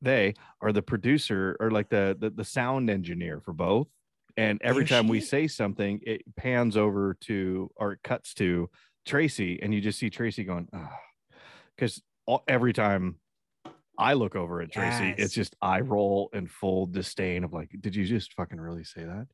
they 0.00 0.34
are 0.60 0.72
the 0.72 0.82
producer 0.82 1.56
or 1.60 1.70
like 1.70 1.88
the 1.88 2.16
the, 2.18 2.30
the 2.30 2.44
sound 2.44 2.90
engineer 2.90 3.40
for 3.40 3.52
both. 3.52 3.88
And 4.36 4.60
every 4.62 4.84
Is 4.84 4.90
time 4.90 5.08
we 5.08 5.20
she? 5.20 5.26
say 5.26 5.46
something, 5.46 6.00
it 6.02 6.22
pans 6.36 6.76
over 6.76 7.16
to 7.22 7.70
or 7.76 7.92
it 7.92 8.00
cuts 8.02 8.34
to 8.34 8.70
Tracy, 9.04 9.60
and 9.62 9.74
you 9.74 9.80
just 9.80 9.98
see 9.98 10.10
Tracy 10.10 10.44
going, 10.44 10.68
because 11.76 12.00
every 12.48 12.72
time 12.72 13.16
I 13.98 14.14
look 14.14 14.34
over 14.34 14.62
at 14.62 14.72
Tracy, 14.72 15.14
it's 15.18 15.34
just 15.34 15.54
eye 15.60 15.80
roll 15.80 16.30
and 16.32 16.50
full 16.50 16.86
disdain 16.86 17.44
of 17.44 17.52
like, 17.52 17.70
did 17.80 17.94
you 17.94 18.06
just 18.06 18.32
fucking 18.34 18.60
really 18.60 18.84
say 18.84 19.04
that? 19.04 19.26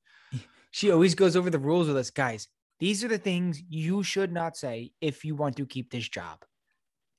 She 0.71 0.91
always 0.91 1.15
goes 1.15 1.37
over 1.37 1.49
the 1.49 1.59
rules 1.59 1.87
with 1.87 1.97
us, 1.97 2.11
guys. 2.11 2.49
These 2.81 3.03
are 3.05 3.09
the 3.09 3.19
things 3.19 3.63
you 3.69 4.03
should 4.03 4.33
not 4.33 4.57
say 4.57 4.93
if 5.01 5.25
you 5.25 5.35
want 5.35 5.57
to 5.57 5.67
keep 5.67 5.91
this 5.91 6.09
job. 6.09 6.45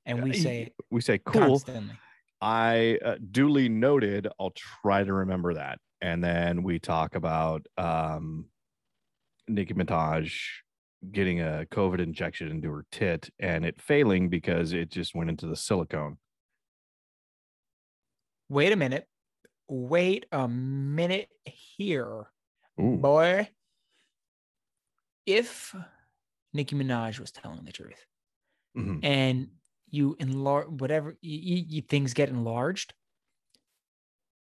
And 0.05 0.23
we 0.23 0.33
say 0.33 0.71
We 0.89 1.01
say 1.01 1.19
cool. 1.19 1.59
constantly. 1.59 1.95
I 2.41 2.97
uh, 3.03 3.15
duly 3.31 3.67
noted. 3.67 4.27
I'll 4.39 4.53
try 4.55 5.03
to 5.03 5.13
remember 5.13 5.55
that. 5.55 5.79
And 6.01 6.23
then 6.23 6.63
we 6.63 6.79
talk 6.79 7.15
about 7.15 7.65
um, 7.77 8.45
Nicki 9.47 9.73
Minaj 9.73 10.33
getting 11.11 11.41
a 11.41 11.65
COVID 11.71 11.99
injection 11.99 12.49
into 12.49 12.71
her 12.71 12.85
tit 12.91 13.29
and 13.39 13.65
it 13.65 13.81
failing 13.81 14.29
because 14.29 14.73
it 14.73 14.89
just 14.89 15.15
went 15.15 15.29
into 15.29 15.47
the 15.47 15.55
silicone. 15.55 16.17
Wait 18.47 18.71
a 18.71 18.75
minute. 18.75 19.05
Wait 19.67 20.25
a 20.31 20.47
minute 20.47 21.29
here, 21.43 22.27
Ooh. 22.81 22.97
boy. 22.97 23.49
If 25.29 25.75
Nicki 26.53 26.75
Minaj 26.75 27.19
was 27.19 27.31
telling 27.31 27.63
the 27.63 27.71
truth 27.71 28.03
Mhm. 28.75 28.99
and 29.03 29.51
you 29.87 30.15
enlarge 30.19 30.67
whatever 30.69 31.17
you, 31.21 31.63
you, 31.67 31.81
things 31.83 32.15
get 32.15 32.29
enlarged, 32.29 32.95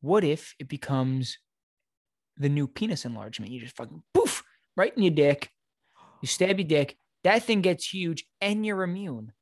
what 0.01 0.23
if 0.23 0.53
it 0.59 0.67
becomes 0.67 1.39
the 2.35 2.49
new 2.49 2.67
penis 2.67 3.05
enlargement? 3.05 3.51
You 3.51 3.59
just 3.59 3.75
fucking 3.75 4.03
poof 4.13 4.43
right 4.75 4.95
in 4.95 5.01
your 5.01 5.15
dick. 5.15 5.49
You 6.21 6.27
stab 6.27 6.59
your 6.59 6.67
dick. 6.67 6.95
That 7.23 7.41
thing 7.41 7.61
gets 7.61 7.91
huge 7.91 8.27
and 8.39 8.63
you're 8.63 8.83
immune. 8.83 9.33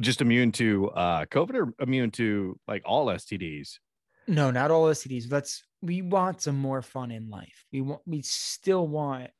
Just 0.00 0.20
immune 0.20 0.52
to 0.52 0.90
uh, 0.90 1.24
COVID 1.26 1.54
or 1.54 1.74
immune 1.82 2.10
to 2.12 2.58
like 2.68 2.82
all 2.84 3.06
STDs? 3.06 3.78
No, 4.26 4.50
not 4.50 4.70
all 4.70 4.86
STDs. 4.86 5.30
Let's 5.32 5.64
we 5.82 6.00
want 6.02 6.40
some 6.42 6.56
more 6.56 6.80
fun 6.82 7.10
in 7.10 7.28
life. 7.28 7.64
We 7.72 7.80
want 7.80 8.02
we 8.06 8.22
still 8.22 8.86
want 8.86 9.30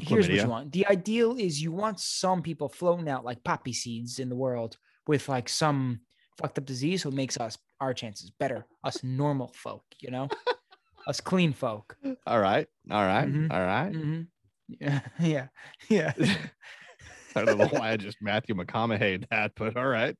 here's 0.00 0.26
what 0.28 0.34
you 0.44 0.50
want. 0.50 0.72
The 0.72 0.86
ideal 0.86 1.36
is 1.38 1.62
you 1.62 1.70
want 1.70 2.00
some 2.00 2.42
people 2.42 2.68
floating 2.68 3.08
out 3.08 3.24
like 3.24 3.44
poppy 3.44 3.72
seeds 3.72 4.18
in 4.18 4.28
the 4.28 4.34
world 4.36 4.76
with 5.06 5.28
like 5.28 5.48
some 5.48 6.00
fucked 6.38 6.58
up 6.58 6.64
disease 6.64 7.04
it 7.04 7.12
makes 7.12 7.36
us 7.36 7.56
our 7.80 7.94
chances 7.94 8.30
better. 8.30 8.66
Us 8.82 9.04
normal 9.04 9.52
folk, 9.54 9.84
you 10.00 10.10
know? 10.10 10.28
us 11.06 11.20
clean 11.20 11.52
folk. 11.52 11.96
All 12.26 12.40
right. 12.40 12.66
All 12.90 13.04
right, 13.06 13.28
Mhm. 13.28 13.52
all 13.52 13.60
right. 13.64 13.92
Mhm. 13.92 14.26
Yeah, 14.80 15.00
yeah, 15.20 15.48
yeah. 15.90 16.12
I 17.36 17.44
don't 17.44 17.58
know 17.58 17.66
why 17.68 17.90
I 17.90 17.96
just 17.98 18.16
Matthew 18.22 18.54
McConaughey 18.54 19.28
that, 19.28 19.52
but 19.56 19.76
all 19.76 19.86
right. 19.86 20.16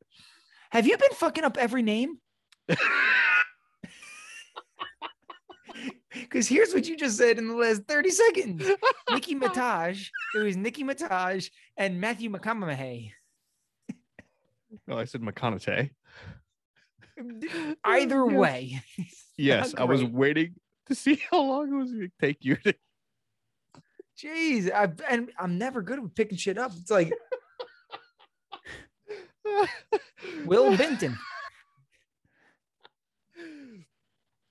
Have 0.71 0.87
you 0.87 0.99
been 0.99 1.13
fucking 1.15 1.45
up 1.45 1.57
every 1.57 1.83
name? 1.83 2.19
Because 6.35 6.49
here's 6.49 6.75
what 6.75 6.89
you 6.89 6.97
just 6.97 7.17
said 7.17 7.39
in 7.39 7.47
the 7.47 7.55
last 7.55 7.85
30 7.87 8.11
seconds. 8.11 8.67
Nicki 9.13 9.37
Minaj. 9.37 10.09
It 10.35 10.39
was 10.43 10.57
Nicki 10.57 10.83
Minaj 10.83 11.49
and 11.77 12.01
Matthew 12.01 12.29
McConaughey. 12.29 13.13
No, 14.89 14.99
I 14.99 15.05
said 15.05 15.21
McConaughey. 15.21 15.91
Either 17.85 18.27
way. 18.27 18.83
Yes, 19.37 19.75
I 19.77 19.83
was 19.83 20.05
waiting 20.05 20.55
to 20.87 20.95
see 20.95 21.21
how 21.29 21.41
long 21.41 21.73
it 21.73 21.77
was 21.77 21.91
going 21.91 22.09
to 22.09 22.13
take 22.25 22.45
you 22.45 22.55
to. 22.55 22.75
Jeez, 24.17 24.73
I, 24.73 24.93
and 25.11 25.33
I'm 25.37 25.59
never 25.59 25.83
good 25.83 25.99
with 25.99 26.15
picking 26.15 26.39
shit 26.39 26.57
up. 26.57 26.71
It's 26.81 26.89
like 26.89 27.13
Will 30.45 30.77
Benton. 30.77 31.19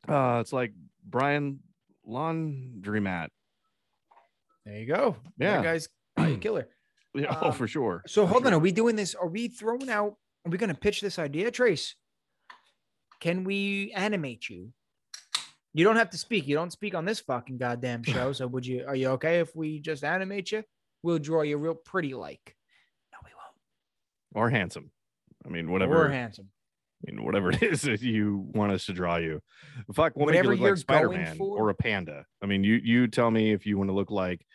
Uh, 0.05 0.39
it's 0.41 0.51
like 0.51 0.73
Brian 1.05 1.59
Laundromat. 2.08 3.28
There 4.66 4.78
you 4.78 4.86
go. 4.86 5.18
Yeah. 5.38 5.62
That 5.62 5.64
guy's 5.64 5.88
killer. 6.41 6.68
Yeah, 7.16 7.38
oh, 7.43 7.49
Um, 7.49 7.54
for 7.54 7.68
sure. 7.68 8.01
So 8.08 8.26
for 8.26 8.32
hold 8.32 8.47
on, 8.47 8.54
are 8.56 8.60
we 8.60 8.72
doing 8.72 8.95
this? 8.95 9.14
Are 9.14 9.28
we 9.28 9.47
throwing 9.47 9.88
out? 9.88 10.16
Are 10.45 10.49
we 10.49 10.58
going 10.58 10.74
to 10.74 10.80
pitch 10.80 10.99
this 10.99 11.20
idea, 11.20 11.51
Trace? 11.51 11.93
Can 13.20 13.43
we 13.43 13.91
animate 13.95 14.49
you? 14.49 14.74
You 15.76 15.84
don't 15.84 15.95
have 15.97 16.10
to 16.10 16.18
speak. 16.18 16.47
You 16.47 16.56
don't 16.56 16.72
speak 16.72 16.95
on 16.95 17.06
this 17.06 17.20
fucking 17.20 17.60
goddamn 17.60 18.01
show. 18.14 18.34
So 18.34 18.47
would 18.47 18.66
you? 18.66 18.84
Are 18.88 18.95
you 18.95 19.10
okay 19.10 19.41
if 19.41 19.56
we 19.56 19.80
just 19.80 20.04
animate 20.04 20.51
you? 20.51 20.64
We'll 21.04 21.20
draw 21.20 21.43
you 21.43 21.58
real 21.58 21.76
pretty, 21.76 22.16
like. 22.16 22.56
No, 23.12 23.20
we 23.24 23.30
won't. 23.36 24.43
or 24.45 24.49
handsome. 24.49 24.89
I 25.45 25.49
mean, 25.49 25.70
whatever. 25.72 26.08
Or 26.08 26.10
handsome. 26.10 26.49
I 27.06 27.12
mean, 27.12 27.24
whatever 27.24 27.51
it 27.51 27.62
is 27.64 27.82
that 27.84 28.01
you 28.01 28.47
want 28.54 28.72
us 28.72 28.86
to 28.86 28.93
draw 28.93 29.18
you. 29.18 29.41
Fuck, 29.93 30.14
we'll 30.16 30.26
Whatever 30.28 30.49
make 30.49 30.60
you 30.60 30.66
you're 30.66 30.76
look 30.76 30.78
like 30.89 30.97
Spider 30.97 31.10
Man 31.10 31.38
for. 31.38 31.58
or 31.60 31.70
a 31.70 31.76
panda. 31.76 32.26
I 32.41 32.45
mean, 32.45 32.64
you 32.64 32.80
you 32.84 33.08
tell 33.08 33.30
me 33.32 33.51
if 33.51 33.66
you 33.66 33.78
want 33.78 33.89
to 33.89 33.93
look 33.93 34.12
like 34.12 34.45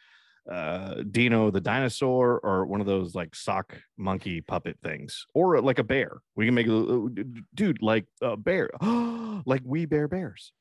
uh 0.51 1.03
Dino 1.11 1.51
the 1.51 1.61
dinosaur 1.61 2.41
or 2.43 2.65
one 2.65 2.81
of 2.81 2.87
those 2.87 3.15
like 3.15 3.35
sock 3.35 3.79
monkey 3.99 4.41
puppet 4.41 4.79
things 4.83 5.27
or 5.35 5.61
like 5.61 5.79
a 5.79 5.85
bear. 5.85 6.19
We 6.37 6.47
can 6.47 6.55
make 6.55 6.69
a 6.69 6.77
uh, 6.77 7.09
dude 7.55 7.83
like 7.83 8.07
a 8.23 8.37
bear, 8.37 8.71
like 9.45 9.63
We 9.65 9.85
Bare 9.87 10.09
Bears. 10.09 10.53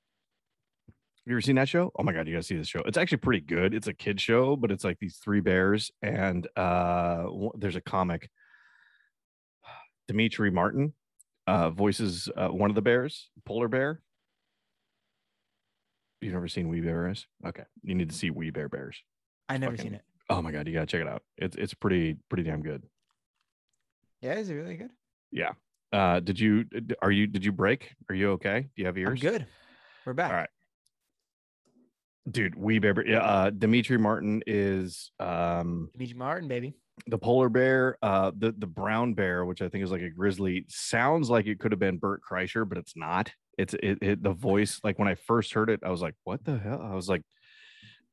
You 1.25 1.33
ever 1.33 1.41
seen 1.41 1.55
that 1.55 1.67
show? 1.67 1.91
Oh 1.97 2.03
my 2.03 2.13
god, 2.13 2.27
you 2.27 2.33
gotta 2.33 2.43
see 2.43 2.57
this 2.57 2.67
show. 2.69 2.81
It's 2.85 2.97
actually 2.97 3.17
pretty 3.17 3.41
good. 3.41 3.73
It's 3.73 3.87
a 3.87 3.93
kid 3.93 4.19
show, 4.19 4.55
but 4.55 4.71
it's 4.71 4.83
like 4.83 4.97
these 4.99 5.17
three 5.17 5.41
bears, 5.41 5.91
and 6.01 6.47
uh 6.57 7.25
there's 7.57 7.75
a 7.77 7.81
comic. 7.81 8.29
Demetri 10.07 10.51
Martin 10.51 10.93
uh, 11.47 11.69
voices 11.71 12.29
uh, 12.37 12.49
one 12.49 12.69
of 12.69 12.75
the 12.75 12.81
bears, 12.81 13.29
polar 13.45 13.67
bear. 13.67 14.01
You've 16.21 16.33
never 16.33 16.47
seen 16.47 16.67
We 16.69 16.81
Bare 16.81 17.03
Bears? 17.03 17.27
Okay, 17.45 17.63
you 17.83 17.95
need 17.95 18.09
to 18.09 18.15
see 18.15 18.29
We 18.31 18.49
Bare 18.49 18.69
Bears. 18.69 18.97
I 19.49 19.57
never 19.57 19.77
fucking- 19.77 19.91
seen 19.91 19.95
it. 19.95 20.03
Oh 20.29 20.41
my 20.41 20.51
god, 20.51 20.67
you 20.67 20.73
gotta 20.73 20.85
check 20.87 21.01
it 21.01 21.07
out. 21.07 21.23
It's 21.37 21.55
it's 21.55 21.73
pretty 21.73 22.17
pretty 22.29 22.43
damn 22.43 22.61
good. 22.61 22.83
Yeah, 24.21 24.33
is 24.33 24.49
it 24.49 24.55
really 24.55 24.75
good? 24.75 24.89
Yeah. 25.31 25.51
Uh, 25.93 26.19
did 26.19 26.37
you 26.39 26.65
are 27.01 27.11
you 27.11 27.27
did 27.27 27.45
you 27.45 27.51
break? 27.53 27.93
Are 28.09 28.15
you 28.15 28.31
okay? 28.31 28.61
Do 28.61 28.69
you 28.81 28.85
have 28.87 28.97
I'm 28.97 29.03
ears? 29.03 29.21
good. 29.21 29.45
We're 30.05 30.13
back. 30.13 30.31
All 30.31 30.37
right. 30.37 30.49
Dude, 32.29 32.55
We 32.55 32.79
Bare. 32.79 32.93
Bear 32.93 33.07
yeah, 33.07 33.19
uh, 33.19 33.49
Demetri 33.51 33.97
Martin 33.97 34.41
is 34.45 35.11
um 35.19 35.89
Demetri 35.93 36.17
Martin, 36.17 36.49
baby. 36.49 36.73
The 37.05 37.17
polar 37.17 37.49
bear, 37.49 37.97
uh, 38.01 38.31
the 38.35 38.53
the 38.57 38.67
brown 38.67 39.13
bear, 39.13 39.45
which 39.45 39.61
I 39.61 39.69
think 39.69 39.83
is 39.83 39.91
like 39.91 40.01
a 40.01 40.09
grizzly, 40.09 40.65
sounds 40.67 41.29
like 41.29 41.45
it 41.45 41.59
could 41.59 41.71
have 41.71 41.79
been 41.79 41.97
Bert 41.97 42.21
Kreischer, 42.29 42.67
but 42.67 42.77
it's 42.77 42.95
not. 42.95 43.31
It's 43.57 43.73
it, 43.75 43.99
it 44.01 44.23
the 44.23 44.33
voice. 44.33 44.79
Like 44.83 44.97
when 44.99 45.07
I 45.07 45.15
first 45.15 45.53
heard 45.53 45.69
it, 45.69 45.81
I 45.83 45.89
was 45.89 46.01
like, 46.01 46.15
"What 46.23 46.43
the 46.43 46.57
hell?" 46.57 46.81
I 46.81 46.95
was 46.95 47.07
like, 47.07 47.21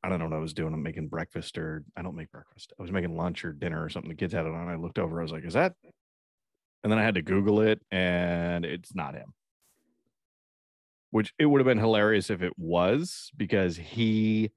I 0.02 0.08
don't 0.10 0.18
know 0.18 0.26
what 0.26 0.36
I 0.36 0.40
was 0.40 0.52
doing. 0.52 0.74
I'm 0.74 0.82
making 0.82 1.08
breakfast, 1.08 1.56
or 1.56 1.82
I 1.96 2.02
don't 2.02 2.14
make 2.14 2.30
breakfast. 2.30 2.74
I 2.78 2.82
was 2.82 2.92
making 2.92 3.16
lunch 3.16 3.44
or 3.44 3.52
dinner 3.54 3.82
or 3.82 3.88
something. 3.88 4.10
The 4.10 4.16
kids 4.16 4.34
had 4.34 4.44
it 4.46 4.52
on. 4.52 4.68
I 4.68 4.76
looked 4.76 4.98
over. 4.98 5.18
I 5.18 5.22
was 5.22 5.32
like, 5.32 5.44
"Is 5.44 5.54
that?" 5.54 5.74
And 6.82 6.92
then 6.92 6.98
I 6.98 7.02
had 7.02 7.14
to 7.14 7.22
Google 7.22 7.62
it, 7.62 7.80
and 7.90 8.66
it's 8.66 8.94
not 8.94 9.14
him. 9.14 9.32
Which 11.10 11.32
it 11.38 11.46
would 11.46 11.60
have 11.60 11.66
been 11.66 11.78
hilarious 11.78 12.28
if 12.28 12.42
it 12.42 12.52
was, 12.58 13.30
because 13.36 13.76
he 13.76 14.50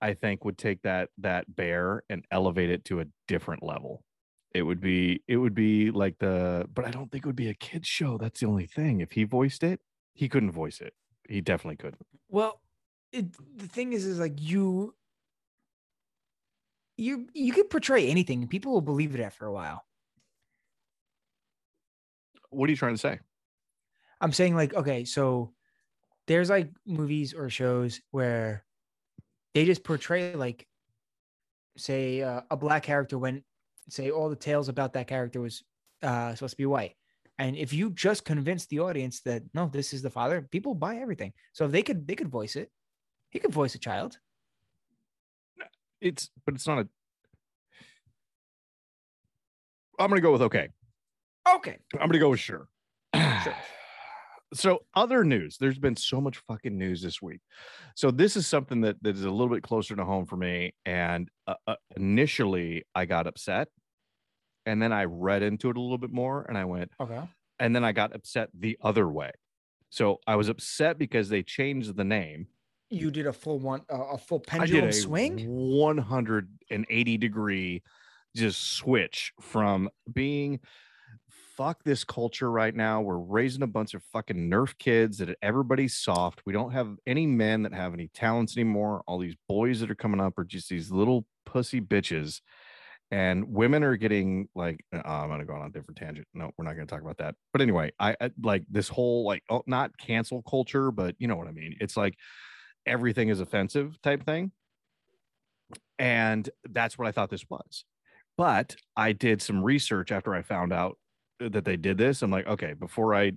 I 0.00 0.14
think 0.14 0.44
would 0.44 0.58
take 0.58 0.82
that 0.82 1.10
that 1.18 1.54
bear 1.54 2.02
and 2.08 2.24
elevate 2.30 2.70
it 2.70 2.84
to 2.86 3.00
a 3.00 3.06
different 3.26 3.62
level. 3.62 4.04
It 4.54 4.62
would 4.62 4.80
be 4.80 5.22
it 5.28 5.36
would 5.36 5.54
be 5.54 5.90
like 5.90 6.18
the 6.18 6.66
but 6.72 6.84
I 6.84 6.90
don't 6.90 7.10
think 7.10 7.24
it 7.24 7.28
would 7.28 7.36
be 7.36 7.48
a 7.48 7.54
kids 7.54 7.88
show. 7.88 8.18
That's 8.18 8.40
the 8.40 8.46
only 8.46 8.66
thing. 8.66 9.00
If 9.00 9.12
he 9.12 9.24
voiced 9.24 9.62
it, 9.62 9.80
he 10.14 10.28
couldn't 10.28 10.52
voice 10.52 10.80
it. 10.80 10.94
He 11.28 11.40
definitely 11.40 11.76
couldn't. 11.76 12.06
Well, 12.28 12.60
it, 13.12 13.26
the 13.56 13.68
thing 13.68 13.92
is, 13.92 14.04
is 14.04 14.18
like 14.18 14.40
you, 14.40 14.94
you, 16.96 17.28
you 17.34 17.52
could 17.52 17.70
portray 17.70 18.08
anything, 18.08 18.42
and 18.42 18.50
people 18.50 18.72
will 18.72 18.80
believe 18.80 19.14
it 19.14 19.20
after 19.20 19.46
a 19.46 19.52
while. 19.52 19.84
What 22.50 22.68
are 22.68 22.70
you 22.70 22.76
trying 22.76 22.94
to 22.94 23.00
say? 23.00 23.20
I'm 24.20 24.32
saying 24.32 24.56
like, 24.56 24.74
okay, 24.74 25.04
so 25.04 25.52
there's 26.26 26.50
like 26.50 26.70
movies 26.86 27.34
or 27.34 27.50
shows 27.50 28.00
where 28.10 28.64
they 29.58 29.64
just 29.64 29.82
portray 29.82 30.36
like, 30.36 30.68
say, 31.76 32.22
uh, 32.22 32.42
a 32.48 32.56
black 32.56 32.84
character 32.84 33.18
when, 33.18 33.42
say, 33.88 34.08
all 34.08 34.30
the 34.30 34.36
tales 34.36 34.68
about 34.68 34.92
that 34.92 35.08
character 35.08 35.40
was 35.40 35.64
uh, 36.00 36.32
supposed 36.32 36.52
to 36.52 36.58
be 36.58 36.66
white. 36.66 36.94
And 37.40 37.56
if 37.56 37.72
you 37.72 37.90
just 37.90 38.24
convince 38.24 38.66
the 38.66 38.78
audience 38.78 39.18
that 39.22 39.42
no, 39.54 39.66
this 39.66 39.92
is 39.92 40.00
the 40.00 40.10
father, 40.10 40.42
people 40.42 40.76
buy 40.76 40.98
everything. 40.98 41.32
So 41.54 41.64
if 41.64 41.72
they 41.72 41.82
could, 41.82 42.06
they 42.06 42.14
could 42.14 42.28
voice 42.28 42.54
it. 42.54 42.70
He 43.30 43.40
could 43.40 43.52
voice 43.52 43.74
a 43.74 43.80
child. 43.80 44.18
It's 46.00 46.30
but 46.46 46.54
it's 46.54 46.68
not 46.68 46.78
a 46.78 46.88
I'm 49.98 50.08
gonna 50.08 50.20
go 50.20 50.30
with 50.30 50.42
okay. 50.42 50.68
Okay. 51.56 51.78
I'm 51.94 52.06
gonna 52.06 52.20
go 52.20 52.30
with 52.30 52.38
sure. 52.38 52.68
Sure. 53.12 53.56
So 54.54 54.80
other 54.94 55.24
news, 55.24 55.58
there's 55.58 55.78
been 55.78 55.96
so 55.96 56.20
much 56.20 56.38
fucking 56.48 56.76
news 56.76 57.02
this 57.02 57.20
week. 57.20 57.40
So 57.94 58.10
this 58.10 58.36
is 58.36 58.46
something 58.46 58.80
that, 58.82 58.96
that 59.02 59.14
is 59.16 59.24
a 59.24 59.30
little 59.30 59.52
bit 59.54 59.62
closer 59.62 59.94
to 59.94 60.04
home 60.04 60.24
for 60.26 60.36
me. 60.36 60.74
And 60.86 61.28
uh, 61.46 61.54
uh, 61.66 61.74
initially 61.96 62.84
I 62.94 63.04
got 63.04 63.26
upset 63.26 63.68
and 64.64 64.80
then 64.80 64.92
I 64.92 65.04
read 65.04 65.42
into 65.42 65.68
it 65.70 65.76
a 65.76 65.80
little 65.80 65.98
bit 65.98 66.12
more 66.12 66.46
and 66.48 66.56
I 66.56 66.64
went, 66.64 66.90
Okay. 66.98 67.20
and 67.58 67.74
then 67.74 67.84
I 67.84 67.92
got 67.92 68.14
upset 68.14 68.48
the 68.58 68.78
other 68.82 69.08
way. 69.08 69.32
So 69.90 70.20
I 70.26 70.36
was 70.36 70.48
upset 70.48 70.98
because 70.98 71.28
they 71.28 71.42
changed 71.42 71.96
the 71.96 72.04
name. 72.04 72.46
You 72.90 73.10
did 73.10 73.26
a 73.26 73.32
full 73.32 73.58
one, 73.58 73.82
uh, 73.92 74.02
a 74.12 74.18
full 74.18 74.40
pendulum 74.40 74.88
a 74.88 74.92
swing. 74.92 75.46
180 75.46 77.18
degree 77.18 77.82
just 78.36 78.72
switch 78.74 79.32
from 79.40 79.90
being 80.12 80.60
fuck 81.58 81.82
this 81.82 82.04
culture 82.04 82.50
right 82.52 82.74
now. 82.74 83.00
We're 83.00 83.18
raising 83.18 83.62
a 83.62 83.66
bunch 83.66 83.92
of 83.92 84.02
fucking 84.12 84.48
nerf 84.48 84.78
kids 84.78 85.18
that 85.18 85.36
everybody's 85.42 85.96
soft. 85.96 86.40
We 86.46 86.52
don't 86.52 86.70
have 86.70 86.94
any 87.04 87.26
men 87.26 87.64
that 87.64 87.74
have 87.74 87.94
any 87.94 88.08
talents 88.14 88.56
anymore. 88.56 89.02
All 89.08 89.18
these 89.18 89.34
boys 89.48 89.80
that 89.80 89.90
are 89.90 89.96
coming 89.96 90.20
up 90.20 90.38
are 90.38 90.44
just 90.44 90.68
these 90.68 90.92
little 90.92 91.26
pussy 91.44 91.80
bitches. 91.80 92.40
And 93.10 93.52
women 93.52 93.82
are 93.82 93.96
getting 93.96 94.48
like, 94.54 94.84
uh, 94.94 95.00
I'm 95.04 95.28
gonna 95.28 95.44
go 95.44 95.54
on 95.54 95.66
a 95.66 95.72
different 95.72 95.98
tangent. 95.98 96.28
No, 96.32 96.52
we're 96.56 96.64
not 96.64 96.74
gonna 96.74 96.86
talk 96.86 97.00
about 97.00 97.18
that. 97.18 97.34
But 97.52 97.60
anyway, 97.60 97.90
I, 97.98 98.14
I 98.20 98.30
like 98.40 98.62
this 98.70 98.88
whole 98.88 99.24
like, 99.24 99.42
oh, 99.50 99.64
not 99.66 99.98
cancel 99.98 100.42
culture, 100.42 100.92
but 100.92 101.16
you 101.18 101.26
know 101.26 101.36
what 101.36 101.48
I 101.48 101.52
mean. 101.52 101.74
It's 101.80 101.96
like 101.96 102.14
everything 102.86 103.30
is 103.30 103.40
offensive 103.40 104.00
type 104.00 104.24
thing. 104.24 104.52
And 105.98 106.48
that's 106.70 106.96
what 106.96 107.08
I 107.08 107.12
thought 107.12 107.30
this 107.30 107.46
was. 107.50 107.84
But 108.36 108.76
I 108.96 109.10
did 109.10 109.42
some 109.42 109.64
research 109.64 110.12
after 110.12 110.32
I 110.32 110.42
found 110.42 110.72
out 110.72 110.98
that 111.40 111.64
they 111.64 111.76
did 111.76 111.98
this. 111.98 112.22
I'm 112.22 112.30
like, 112.30 112.46
okay, 112.46 112.72
before 112.74 113.14
I 113.14 113.28
uh, 113.28 113.32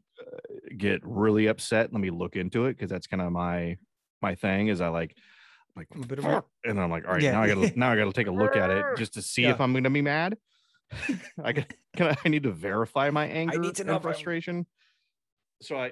get 0.78 1.02
really 1.04 1.48
upset, 1.48 1.92
let 1.94 2.02
me 2.02 2.10
look 2.10 2.36
into 2.36 2.66
it 2.66 2.74
because 2.78 2.90
that's 2.90 3.08
kind 3.08 3.22
of 3.22 3.32
my 3.32 3.78
my 4.22 4.36
thing. 4.36 4.68
Is 4.68 4.82
I 4.82 4.88
like 4.90 5.16
like 5.76 5.88
A 5.96 6.06
bit 6.06 6.18
of 6.20 6.26
"Fuck," 6.26 6.48
and 6.66 6.80
I'm 6.80 6.90
like, 6.92 7.06
all 7.08 7.14
right, 7.14 7.22
Yeah. 7.22 7.32
now 7.34 7.44
I 7.44 7.48
gotta 7.48 7.72
now 7.80 7.92
I 7.92 7.96
gotta 7.96 8.14
take 8.14 8.28
a 8.28 8.32
look 8.32 8.56
at 8.56 8.70
it 8.70 8.86
just 8.98 9.14
to 9.14 9.22
see 9.22 9.46
if 9.46 9.62
I'm 9.62 9.74
gonna 9.74 9.90
be 9.90 10.02
mad. 10.02 10.38
I 11.44 11.54
can, 11.54 11.66
can 11.96 12.08
I, 12.10 12.18
I 12.26 12.30
need 12.30 12.44
to 12.44 12.52
verify 12.52 13.10
my 13.12 13.26
anger 13.26 13.58
I 13.58 13.62
need 13.62 13.76
to 13.76 13.84
know 13.86 13.94
and 13.94 14.02
if 14.02 14.06
I'm- 14.06 14.14
frustration. 14.14 14.66
So 15.62 15.78
I 15.78 15.92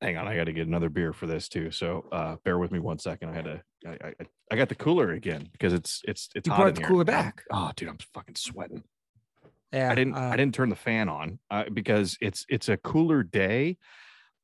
hang 0.00 0.16
on, 0.16 0.26
I 0.26 0.34
got 0.36 0.44
to 0.44 0.52
get 0.52 0.66
another 0.66 0.88
beer 0.88 1.12
for 1.12 1.26
this 1.26 1.48
too. 1.48 1.70
So 1.70 2.04
uh 2.10 2.36
bear 2.44 2.58
with 2.58 2.72
me 2.72 2.78
one 2.80 2.98
second. 2.98 3.28
I 3.28 3.34
had 3.34 3.44
to 3.44 3.62
I 3.86 3.90
I, 3.90 4.12
I 4.50 4.56
got 4.56 4.68
the 4.70 4.74
cooler 4.74 5.12
again 5.12 5.48
because 5.52 5.72
it's 5.72 6.00
it's 6.08 6.28
it's 6.34 6.48
You 6.48 6.52
hot 6.54 6.62
brought 6.62 6.74
the 6.74 6.80
here. 6.80 6.88
cooler 6.88 7.04
back. 7.04 7.44
Oh, 7.52 7.70
dude, 7.76 7.88
I'm 7.90 7.98
fucking 8.14 8.34
sweating. 8.36 8.82
Yeah, 9.72 9.90
I 9.90 9.94
didn't 9.94 10.14
uh, 10.16 10.20
I 10.30 10.36
didn't 10.36 10.54
turn 10.54 10.68
the 10.68 10.76
fan 10.76 11.08
on 11.08 11.40
uh, 11.50 11.64
because 11.72 12.16
it's 12.20 12.46
it's 12.48 12.68
a 12.68 12.76
cooler 12.76 13.22
day, 13.22 13.78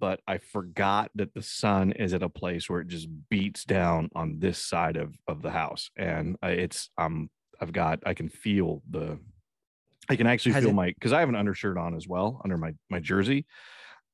but 0.00 0.20
I 0.26 0.38
forgot 0.38 1.10
that 1.16 1.34
the 1.34 1.42
sun 1.42 1.92
is 1.92 2.14
at 2.14 2.22
a 2.22 2.28
place 2.30 2.70
where 2.70 2.80
it 2.80 2.88
just 2.88 3.08
beats 3.30 3.64
down 3.64 4.10
on 4.14 4.40
this 4.40 4.58
side 4.64 4.96
of 4.96 5.16
of 5.28 5.42
the 5.42 5.50
house, 5.52 5.90
and 5.96 6.36
it's 6.42 6.90
um 6.98 7.30
I've 7.60 7.72
got 7.72 8.00
I 8.06 8.14
can 8.14 8.28
feel 8.28 8.82
the 8.90 9.20
I 10.08 10.16
can 10.16 10.26
actually 10.26 10.54
feel 10.54 10.72
it- 10.72 10.74
my 10.74 10.88
because 10.92 11.12
I 11.12 11.20
have 11.20 11.28
an 11.28 11.36
undershirt 11.36 11.78
on 11.78 11.94
as 11.94 12.08
well 12.08 12.40
under 12.44 12.58
my 12.58 12.74
my 12.90 13.00
jersey, 13.00 13.46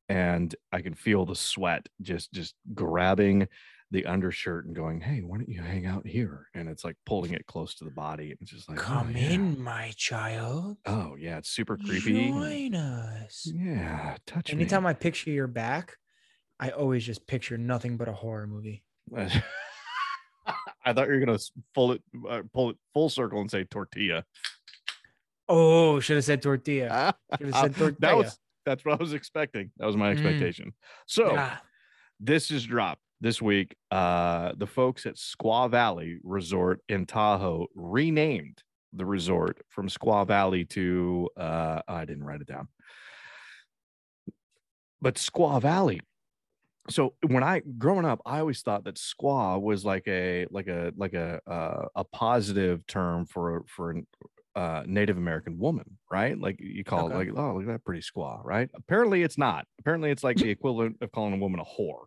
and 0.08 0.54
I 0.72 0.82
can 0.82 0.94
feel 0.94 1.26
the 1.26 1.36
sweat 1.36 1.88
just 2.02 2.32
just 2.32 2.54
grabbing 2.74 3.48
the 3.92 4.04
undershirt 4.06 4.66
and 4.66 4.74
going, 4.74 5.00
hey, 5.00 5.20
why 5.20 5.36
don't 5.36 5.48
you 5.48 5.62
hang 5.62 5.86
out 5.86 6.06
here? 6.06 6.48
And 6.54 6.68
it's 6.68 6.84
like 6.84 6.96
pulling 7.06 7.32
it 7.32 7.46
close 7.46 7.74
to 7.76 7.84
the 7.84 7.90
body. 7.90 8.30
and 8.32 8.38
It's 8.40 8.50
just 8.50 8.68
like, 8.68 8.78
oh, 8.80 8.82
Come 8.82 9.16
yeah. 9.16 9.30
in, 9.30 9.60
my 9.62 9.92
child. 9.96 10.76
Oh 10.86 11.14
yeah, 11.18 11.38
it's 11.38 11.50
super 11.50 11.76
creepy. 11.76 12.12
Join 12.12 12.74
us. 12.74 13.50
yeah, 13.54 14.16
touch 14.26 14.50
Anytime 14.52 14.82
me. 14.84 14.90
I 14.90 14.92
picture 14.94 15.30
your 15.30 15.46
back, 15.46 15.96
I 16.58 16.70
always 16.70 17.04
just 17.04 17.26
picture 17.26 17.56
nothing 17.58 17.96
but 17.96 18.08
a 18.08 18.12
horror 18.12 18.46
movie. 18.46 18.82
I 19.14 20.92
thought 20.92 21.08
you 21.08 21.14
were 21.14 21.20
gonna 21.24 21.38
pull 21.74 21.92
it, 21.92 22.02
uh, 22.28 22.42
pull 22.52 22.70
it 22.70 22.76
full 22.94 23.08
circle 23.08 23.40
and 23.40 23.50
say 23.50 23.64
tortilla. 23.64 24.24
Oh, 25.48 26.00
should 26.00 26.16
have 26.16 26.24
said 26.24 26.42
tortilla. 26.42 27.14
Should 27.38 27.46
have 27.48 27.56
said 27.56 27.74
that 27.74 27.78
tortilla. 27.78 28.16
was 28.16 28.38
that's 28.64 28.84
what 28.84 28.94
I 28.94 28.96
was 29.02 29.12
expecting. 29.12 29.70
That 29.76 29.86
was 29.86 29.96
my 29.96 30.08
Mm. 30.08 30.12
expectation. 30.12 30.72
So 31.06 31.36
Ah, 31.38 31.62
this 32.18 32.50
is 32.50 32.64
dropped 32.64 33.00
this 33.20 33.40
week. 33.42 33.76
Uh, 33.90 34.52
the 34.56 34.66
folks 34.66 35.06
at 35.06 35.16
Squaw 35.16 35.70
Valley 35.70 36.18
Resort 36.22 36.80
in 36.88 37.06
Tahoe 37.06 37.66
renamed 37.74 38.62
the 38.92 39.06
resort 39.06 39.60
from 39.68 39.88
Squaw 39.88 40.26
Valley 40.26 40.64
to 40.66 41.28
uh, 41.36 41.82
I 41.88 42.04
didn't 42.04 42.24
write 42.24 42.40
it 42.40 42.46
down, 42.46 42.68
but 45.00 45.16
Squaw 45.16 45.60
Valley. 45.60 46.00
So 46.88 47.14
when 47.26 47.42
I 47.42 47.60
growing 47.78 48.04
up, 48.04 48.22
I 48.24 48.38
always 48.40 48.62
thought 48.62 48.84
that 48.84 48.94
squaw 48.96 49.60
was 49.60 49.84
like 49.84 50.06
a 50.06 50.46
like 50.50 50.68
a 50.68 50.92
like 50.96 51.14
a 51.14 51.40
uh, 51.50 51.88
a 51.96 52.04
positive 52.04 52.86
term 52.86 53.26
for 53.26 53.64
for 53.68 53.90
an 53.90 54.06
uh, 54.54 54.84
Native 54.86 55.16
American 55.18 55.58
woman, 55.58 55.98
right? 56.10 56.38
Like 56.38 56.60
you 56.60 56.84
call 56.84 57.06
Okay. 57.06 57.14
it 57.14 57.18
like, 57.18 57.28
oh, 57.36 57.54
look 57.54 57.62
at 57.64 57.68
that 57.68 57.84
pretty 57.84 58.02
squaw, 58.02 58.44
right? 58.44 58.70
Apparently, 58.74 59.22
it's 59.24 59.36
not. 59.36 59.66
Apparently, 59.80 60.10
it's 60.12 60.22
like 60.24 60.38
the 60.38 60.50
equivalent 60.50 60.98
of 61.00 61.10
calling 61.10 61.34
a 61.34 61.38
woman 61.38 61.60
a 61.60 61.64
whore. 61.64 62.04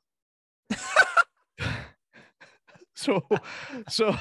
So, 3.00 3.24
so, 3.90 4.16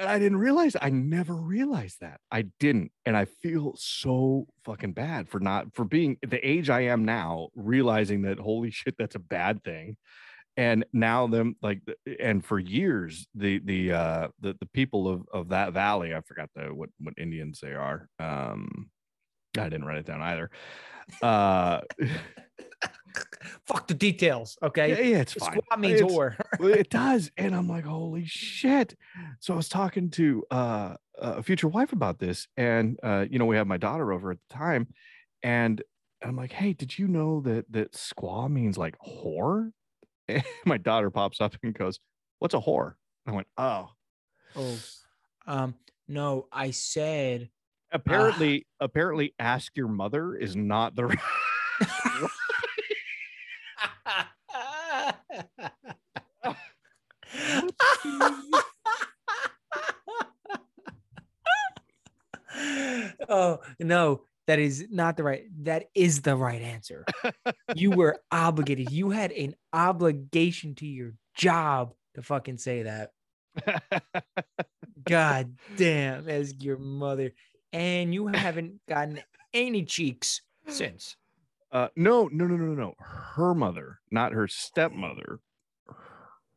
I 0.00 0.18
didn't 0.18 0.38
realize. 0.38 0.76
I 0.80 0.90
never 0.90 1.34
realized 1.34 2.00
that. 2.00 2.20
I 2.30 2.42
didn't, 2.60 2.92
and 3.04 3.16
I 3.16 3.24
feel 3.24 3.74
so 3.76 4.46
fucking 4.64 4.92
bad 4.92 5.28
for 5.28 5.40
not 5.40 5.74
for 5.74 5.84
being 5.84 6.18
the 6.26 6.46
age 6.46 6.70
I 6.70 6.82
am 6.82 7.04
now, 7.04 7.48
realizing 7.56 8.22
that 8.22 8.38
holy 8.38 8.70
shit, 8.70 8.94
that's 8.98 9.16
a 9.16 9.20
bad 9.20 9.64
thing. 9.64 9.96
And 10.56 10.84
now 10.92 11.26
them 11.26 11.56
like, 11.62 11.80
and 12.20 12.44
for 12.44 12.58
years, 12.58 13.26
the 13.34 13.58
the 13.64 13.92
uh 13.92 14.28
the 14.40 14.54
the 14.60 14.66
people 14.66 15.08
of 15.08 15.22
of 15.32 15.48
that 15.48 15.72
valley, 15.72 16.14
I 16.14 16.20
forgot 16.20 16.50
the 16.54 16.74
what 16.74 16.90
what 17.00 17.14
Indians 17.16 17.58
they 17.60 17.72
are. 17.72 18.08
Um, 18.18 18.90
I 19.58 19.64
didn't 19.64 19.84
write 19.84 19.98
it 19.98 20.06
down 20.06 20.22
either. 20.22 20.50
Uh, 21.20 21.80
Fuck 23.66 23.86
the 23.88 23.94
details. 23.94 24.56
Okay. 24.62 24.90
yeah, 24.90 25.00
yeah, 25.16 25.20
it's 25.20 25.32
fine. 25.34 25.58
Squaw 25.58 25.78
means 25.78 26.00
It's- 26.00 26.12
whore. 26.12 26.36
it 26.60 26.90
does 26.90 27.30
and 27.36 27.54
i'm 27.54 27.68
like 27.68 27.84
holy 27.84 28.24
shit 28.24 28.94
so 29.40 29.52
i 29.54 29.56
was 29.56 29.68
talking 29.68 30.10
to 30.10 30.44
uh, 30.50 30.94
a 31.18 31.42
future 31.42 31.66
wife 31.68 31.92
about 31.92 32.18
this 32.18 32.46
and 32.56 32.98
uh, 33.02 33.24
you 33.28 33.38
know 33.38 33.46
we 33.46 33.56
had 33.56 33.66
my 33.66 33.76
daughter 33.76 34.12
over 34.12 34.30
at 34.30 34.38
the 34.48 34.54
time 34.54 34.86
and 35.42 35.82
i'm 36.22 36.36
like 36.36 36.52
hey 36.52 36.72
did 36.72 36.96
you 36.98 37.08
know 37.08 37.40
that 37.40 37.64
that 37.72 37.92
squaw 37.92 38.48
means 38.50 38.78
like 38.78 38.96
whore 38.98 39.70
and 40.28 40.44
my 40.64 40.78
daughter 40.78 41.10
pops 41.10 41.40
up 41.40 41.54
and 41.62 41.74
goes 41.74 41.98
what's 42.38 42.54
a 42.54 42.60
whore 42.60 42.94
i 43.26 43.32
went 43.32 43.46
oh 43.58 43.88
Oh, 44.54 44.78
um, 45.46 45.74
no, 46.08 46.46
I 46.52 46.72
said 46.72 47.48
apparently 47.90 48.66
apparently 48.80 49.34
ask 49.38 49.74
your 49.76 49.88
mother 49.88 50.34
is 50.36 50.54
not 50.54 50.94
the 50.94 51.16
oh 63.32 63.60
no, 63.80 64.22
that 64.46 64.58
is 64.58 64.86
not 64.90 65.16
the 65.16 65.22
right. 65.22 65.44
That 65.64 65.86
is 65.94 66.22
the 66.22 66.36
right 66.36 66.62
answer. 66.62 67.04
You 67.74 67.90
were 67.96 68.18
obligated. 68.30 68.90
You 68.90 69.10
had 69.10 69.32
an 69.32 69.54
obligation 69.72 70.74
to 70.76 70.86
your 70.86 71.14
job 71.34 71.94
to 72.14 72.22
fucking 72.22 72.58
say 72.58 72.82
that. 72.82 73.10
God 75.04 75.56
damn, 75.76 76.28
as 76.28 76.54
your 76.60 76.78
mother, 76.78 77.32
and 77.72 78.14
you 78.14 78.28
haven't 78.28 78.80
gotten 78.88 79.20
any 79.52 79.84
cheeks 79.84 80.42
since. 80.68 81.16
Uh, 81.70 81.88
no, 81.96 82.28
no, 82.30 82.46
no, 82.46 82.56
no, 82.56 82.74
no. 82.74 82.94
Her 82.98 83.54
mother, 83.54 84.00
not 84.10 84.32
her 84.32 84.46
stepmother. 84.46 85.40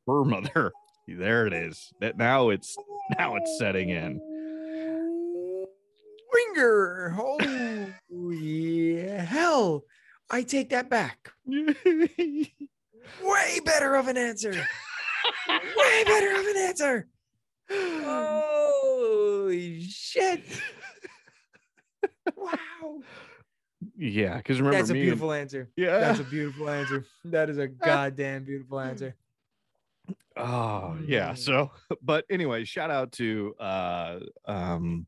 Her 0.07 0.23
mother. 0.25 0.71
There 1.07 1.45
it 1.45 1.53
is. 1.53 1.93
That 2.01 2.17
now 2.17 2.49
it's 2.49 2.75
now 3.19 3.35
it's 3.35 3.59
setting 3.59 3.89
in. 3.91 4.19
Ringer. 6.33 7.15
Oh 7.17 7.37
yeah. 8.31 9.23
Hell, 9.23 9.83
I 10.29 10.43
take 10.43 10.69
that 10.69 10.89
back. 10.89 11.31
Way 11.45 11.75
better 13.63 13.95
of 13.95 14.07
an 14.07 14.17
answer. 14.17 14.51
Way 14.51 16.03
better 16.05 16.31
of 16.39 16.45
an 16.45 16.57
answer. 16.57 17.07
Holy 17.71 19.83
shit. 19.83 20.43
Wow. 22.35 23.01
yeah, 23.97 24.37
because 24.37 24.59
remember 24.59 24.77
That's 24.77 24.89
a 24.89 24.93
me 24.93 24.99
and- 25.01 25.05
beautiful 25.07 25.31
answer. 25.31 25.69
yeah. 25.75 25.99
That's 25.99 26.19
a 26.19 26.23
beautiful 26.23 26.69
answer. 26.69 27.05
That 27.25 27.49
is 27.49 27.57
a 27.57 27.67
goddamn 27.67 28.43
beautiful 28.45 28.79
answer. 28.79 29.15
Oh 30.37 30.97
yeah. 31.05 31.31
Mm. 31.31 31.37
So, 31.37 31.71
but 32.01 32.25
anyway, 32.29 32.63
shout 32.65 32.91
out 32.91 33.11
to 33.13 33.55
uh 33.59 34.19
um 34.45 35.05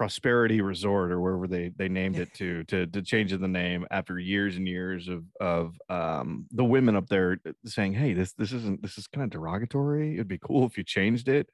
Prosperity 0.00 0.62
Resort 0.62 1.12
or 1.12 1.20
wherever 1.20 1.46
they 1.46 1.72
they 1.76 1.90
named 1.90 2.18
it 2.18 2.32
to 2.36 2.64
to 2.64 2.86
to 2.86 3.02
change 3.02 3.32
the 3.32 3.46
name 3.46 3.86
after 3.90 4.18
years 4.18 4.56
and 4.56 4.66
years 4.66 5.08
of 5.08 5.24
of 5.38 5.78
um 5.90 6.46
the 6.52 6.64
women 6.64 6.96
up 6.96 7.06
there 7.08 7.38
saying, 7.66 7.92
hey, 7.92 8.14
this 8.14 8.32
this 8.32 8.50
isn't 8.50 8.80
this 8.80 8.96
is 8.96 9.06
kind 9.06 9.22
of 9.22 9.28
derogatory. 9.28 10.14
It'd 10.14 10.26
be 10.26 10.38
cool 10.38 10.64
if 10.64 10.78
you 10.78 10.84
changed 10.84 11.28
it. 11.28 11.50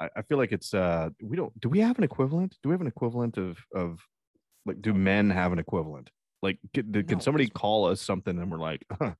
I, 0.00 0.08
I 0.16 0.22
feel 0.22 0.38
like 0.38 0.52
it's 0.52 0.72
uh 0.72 1.10
we 1.22 1.36
don't 1.36 1.52
do 1.60 1.68
we 1.68 1.80
have 1.80 1.98
an 1.98 2.04
equivalent? 2.04 2.56
Do 2.62 2.70
we 2.70 2.72
have 2.72 2.80
an 2.80 2.86
equivalent 2.86 3.36
of 3.36 3.58
of 3.74 4.00
Like, 4.64 4.80
do 4.80 4.94
men 4.94 5.28
have 5.28 5.52
an 5.52 5.58
equivalent? 5.58 6.08
Like, 6.40 6.58
can, 6.72 6.90
can 7.04 7.20
somebody 7.20 7.48
call 7.48 7.84
us 7.84 8.00
something 8.00 8.38
and 8.38 8.50
we're 8.50 8.56
like, 8.56 8.82
huh, 8.98 9.12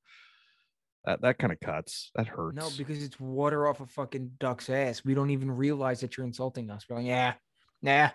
that 1.05 1.21
that 1.21 1.39
kind 1.39 1.53
of 1.53 1.61
cuts. 1.61 2.11
That 2.15 2.29
hurts. 2.29 2.57
No, 2.57 2.71
because 2.79 3.05
it's 3.05 3.21
water 3.21 3.69
off 3.69 3.81
a 3.81 3.87
fucking 3.87 4.33
duck's 4.41 4.71
ass. 4.71 5.05
We 5.05 5.13
don't 5.13 5.29
even 5.29 5.51
realize 5.51 6.01
that 6.01 6.17
you're 6.17 6.25
insulting 6.25 6.71
us. 6.71 6.87
We're 6.89 6.97
like, 6.97 7.05
yeah, 7.05 7.35
nah, 7.85 8.11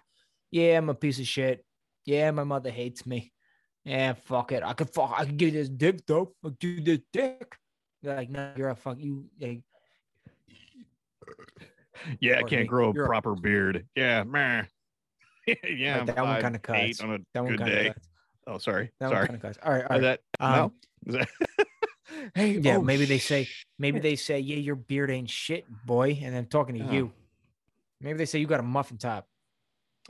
yeah, 0.52 0.78
I'm 0.78 0.90
a 0.90 0.94
piece 0.96 1.20
of 1.20 1.28
shit. 1.28 1.64
Yeah, 2.06 2.32
my 2.32 2.44
mother 2.44 2.72
hates 2.72 3.06
me. 3.06 3.32
Yeah, 3.86 4.14
fuck 4.14 4.52
it. 4.52 4.64
I 4.64 4.74
could 4.74 4.90
fuck. 4.90 5.14
I 5.16 5.26
could 5.26 5.38
give 5.38 5.54
this 5.54 5.70
dick 5.70 6.06
though. 6.06 6.34
I'll 6.44 6.50
give 6.52 6.72
you 6.72 6.82
this 6.82 7.00
dick. 7.14 7.56
They're 8.02 8.16
like, 8.16 8.30
no, 8.30 8.52
you're 8.58 8.70
a 8.70 8.76
fuck. 8.76 8.98
You. 9.00 9.26
Like, 9.40 9.62
yeah, 12.20 12.38
I 12.40 12.44
can't 12.44 12.62
me, 12.64 12.68
grow 12.68 12.90
a 12.90 12.94
you're 12.94 13.06
a- 13.06 13.08
proper 13.08 13.36
beard. 13.36 13.86
Yeah, 13.96 14.24
meh. 14.24 14.64
yeah, 15.48 15.94
Right, 15.94 16.00
I'm 16.02 16.06
that 16.08 16.18
one 16.26 16.42
kinda 16.42 16.60
eight 16.76 16.98
cuts. 16.98 17.02
on 17.02 17.12
a 17.14 17.18
that 17.34 17.44
one 17.44 17.58
kind 17.58 17.72
of 17.72 17.88
of. 17.88 17.96
Oh, 18.48 18.58
sorry, 18.58 18.92
That 19.00 19.12
one 19.12 19.26
kind 19.26 19.36
of 19.36 19.42
cuts. 19.42 19.58
All 19.64 19.72
right, 19.74 19.86
all 19.90 19.98
Is 19.98 20.02
that 20.04 20.20
Um, 20.40 20.72
no? 21.06 21.14
That- 21.20 21.28
hey, 22.36 22.52
Yeah, 22.60 22.78
oh, 22.78 22.82
maybe 22.82 23.06
they 23.06 23.20
say, 23.20 23.48
maybe 23.78 24.00
they 24.00 24.16
say, 24.16 24.40
yeah, 24.40 24.58
your 24.58 24.76
beard 24.76 25.12
ain't 25.12 25.30
shit, 25.30 25.66
boy, 25.86 26.20
and 26.24 26.36
I'm 26.36 26.46
talking 26.48 26.76
to 26.80 26.88
Oh. 26.88 26.92
you. 26.92 27.12
Maybe 28.02 28.18
they 28.18 28.26
say 28.26 28.40
you 28.40 28.48
got 28.48 28.60
a 28.60 28.64
muffin 28.64 28.98
top. 28.98 29.28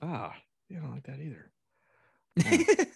Ah, 0.01 0.35
you 0.67 0.79
don't 0.79 0.91
like 0.91 1.03
that 1.03 1.19
either. 1.19 1.51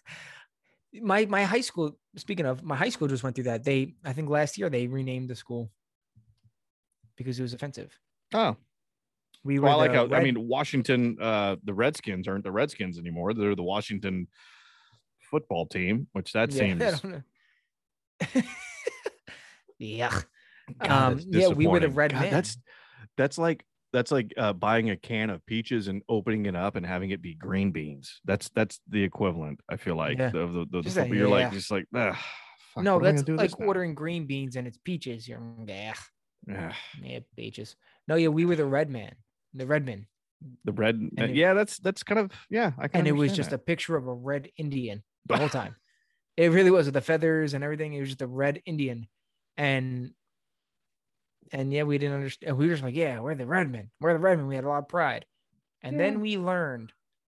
my 1.01 1.25
my 1.25 1.43
high 1.43 1.61
school. 1.61 1.97
Speaking 2.17 2.45
of, 2.45 2.63
my 2.63 2.75
high 2.75 2.89
school 2.89 3.07
just 3.07 3.23
went 3.23 3.35
through 3.35 3.45
that. 3.45 3.63
They, 3.63 3.95
I 4.05 4.13
think 4.13 4.29
last 4.29 4.57
year 4.57 4.69
they 4.69 4.87
renamed 4.87 5.29
the 5.29 5.35
school 5.35 5.71
because 7.17 7.39
it 7.39 7.41
was 7.41 7.53
offensive. 7.53 7.97
Oh, 8.33 8.55
We 9.43 9.59
were 9.59 9.67
well, 9.67 9.79
I 9.79 9.87
like 9.87 9.95
how 9.95 10.15
I 10.15 10.23
mean 10.23 10.47
Washington. 10.47 11.17
Uh, 11.19 11.55
the 11.63 11.73
Redskins 11.73 12.27
aren't 12.27 12.43
the 12.43 12.51
Redskins 12.51 12.99
anymore. 12.99 13.33
They're 13.33 13.55
the 13.55 13.63
Washington 13.63 14.27
football 15.31 15.65
team, 15.65 16.07
which 16.13 16.33
that 16.33 16.51
Yeah, 16.51 16.59
seems. 16.59 16.81
I 16.81 16.91
don't 16.91 17.03
know. 17.05 18.41
yeah. 19.79 20.21
God, 20.79 21.13
Um, 21.13 21.21
yeah, 21.29 21.47
we 21.49 21.67
would 21.67 21.83
have 21.83 21.97
read. 21.97 22.11
God, 22.11 22.31
That's 22.31 22.57
that's 23.17 23.37
like 23.37 23.65
that's 23.93 24.11
like 24.11 24.33
uh, 24.37 24.51
buying 24.53 24.89
a 24.89 24.97
can 24.97 25.29
of 25.29 25.45
peaches 25.45 25.87
and 25.87 26.01
opening 26.09 26.45
it 26.47 26.55
up 26.55 26.75
and 26.75 26.85
having 26.85 27.11
it 27.11 27.21
be 27.21 27.35
green 27.35 27.71
beans. 27.71 28.19
That's 28.25 28.49
that's 28.49 28.81
the 28.89 29.03
equivalent. 29.03 29.59
I 29.69 29.77
feel 29.77 29.95
like 29.95 30.17
Yeah. 30.17 30.31
of 30.35 30.53
the, 30.53 30.65
the, 30.69 30.81
the. 30.81 31.07
You're 31.15 31.29
like 31.29 31.51
just 31.53 31.71
like 31.71 31.85
fuck, 31.93 32.17
no, 32.83 32.95
what 32.97 33.03
am 33.03 33.07
I 33.07 33.11
that's 33.11 33.21
gonna 33.21 33.25
do 33.25 33.31
with 33.33 33.39
like 33.41 33.49
this 33.51 33.59
now?" 33.59 33.65
ordering 33.67 33.93
green 33.95 34.25
beans 34.25 34.55
and 34.55 34.67
it's 34.67 34.77
peaches. 34.77 35.27
You're 35.27 35.41
yeah, 35.67 35.93
yeah, 37.01 37.19
peaches. 37.37 37.75
No, 38.07 38.15
yeah, 38.15 38.27
we 38.27 38.45
were 38.45 38.55
the 38.55 38.65
Red 38.65 38.89
Man, 38.89 39.13
the 39.53 39.65
Redman, 39.65 40.07
the 40.65 40.73
red. 40.73 40.99
uh, 41.19 41.23
it- 41.25 41.35
yeah, 41.35 41.53
that's 41.53 41.77
that's 41.77 42.03
kind 42.03 42.19
of 42.19 42.31
yeah. 42.49 42.71
I 42.77 42.89
and 42.93 43.07
it 43.07 43.13
was 43.13 43.31
just 43.33 43.51
that. 43.51 43.57
a 43.57 43.59
picture 43.59 43.95
of 43.95 44.07
a 44.07 44.13
red 44.13 44.49
Indian 44.57 45.03
the 45.27 45.37
whole 45.37 45.49
time. 45.61 45.75
It 46.35 46.51
really 46.51 46.71
was 46.71 46.87
with 46.87 46.95
the 46.95 47.01
feathers 47.01 47.53
and 47.53 47.63
everything. 47.63 47.93
It 47.93 47.99
was 47.99 48.09
just 48.09 48.21
a 48.23 48.27
red 48.27 48.61
Indian, 48.65 49.07
and 49.55 50.11
and 51.53 51.71
yeah, 51.71 51.83
we 51.83 51.97
didn't 51.97 52.15
understand. 52.15 52.57
We 52.57 52.67
were 52.67 52.73
just 52.73 52.83
like, 52.83 52.95
yeah, 52.95 53.19
we're 53.21 53.35
the 53.35 53.45
Redmen. 53.45 53.91
We're 54.01 54.13
the 54.13 54.19
Redmen. 54.19 54.47
We 54.47 54.55
had 54.55 54.65
a 54.65 54.67
lot 54.69 54.79
of 54.79 54.89
pride, 54.89 55.25
and 55.81 55.95
Yeah. 55.95 56.03
then 56.03 56.19
we 56.19 56.37
learned, 56.37 56.91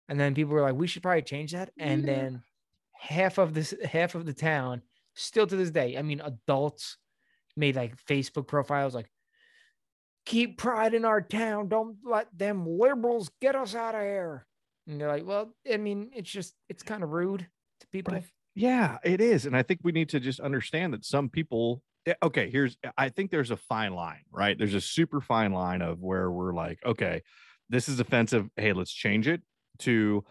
and 0.07 0.18
then 0.18 0.34
people 0.36 0.53
were 0.53 0.61
like, 0.61 0.76
we 0.76 0.88
should 0.88 1.03
probably 1.03 1.24
change 1.24 1.51
that. 1.51 1.72
And 1.78 2.01
Yeah. 2.01 2.14
then 2.14 2.43
half 2.93 3.38
of 3.38 3.53
this, 3.53 3.74
half 3.84 4.16
of 4.16 4.26
the 4.26 4.34
town, 4.34 4.82
still 5.16 5.45
to 5.47 5.55
this 5.57 5.72
day, 5.72 5.97
I 5.97 6.01
mean, 6.03 6.22
adults 6.22 6.97
made 7.57 7.76
like 7.76 7.97
Facebook 8.05 8.47
profiles 8.47 8.95
like. 8.95 9.09
Keep 10.26 10.57
pride 10.57 10.93
in 10.93 11.03
our 11.03 11.22
town. 11.22 11.68
Don't 11.68 11.97
let 12.05 12.30
them 12.38 12.66
liberals 12.66 13.30
get 13.41 13.55
us 13.57 13.76
out 13.76 13.93
of 13.93 13.99
here. 14.01 14.45
And 14.88 14.99
they're 14.99 15.09
like, 15.09 15.26
well, 15.26 15.53
I 15.70 15.76
mean, 15.76 16.11
it's 16.16 16.32
just, 16.32 16.55
it's 16.70 16.82
kind 16.82 17.03
of 17.03 17.09
rude 17.11 17.45
to 17.82 17.88
people. 17.88 18.14
I- 18.16 18.24
Yeah, 18.55 18.99
it 19.03 19.20
is. 19.20 19.45
And 19.45 19.53
I 19.57 19.64
think 19.64 19.82
we 19.84 19.91
need 19.91 20.07
to 20.09 20.22
just 20.22 20.39
understand 20.39 20.93
that 20.93 21.03
some 21.03 21.28
people, 21.28 21.84
okay, 22.22 22.49
here's, 22.49 22.78
I 22.97 23.10
think 23.10 23.32
there's 23.32 23.51
a 23.51 23.58
fine 23.58 23.93
line, 23.93 24.24
right? 24.32 24.58
There's 24.58 24.74
a 24.74 24.82
super 24.82 25.22
fine 25.22 25.51
line 25.54 25.82
of 25.82 26.01
where 26.01 26.30
we're 26.30 26.54
like, 26.54 26.80
okay, 26.86 27.22
this 27.70 27.88
is 27.88 27.99
offensive. 27.99 28.49
Hey, 28.56 28.74
let's 28.74 28.91
change 28.91 29.28
it 29.28 29.41
to, 29.80 30.24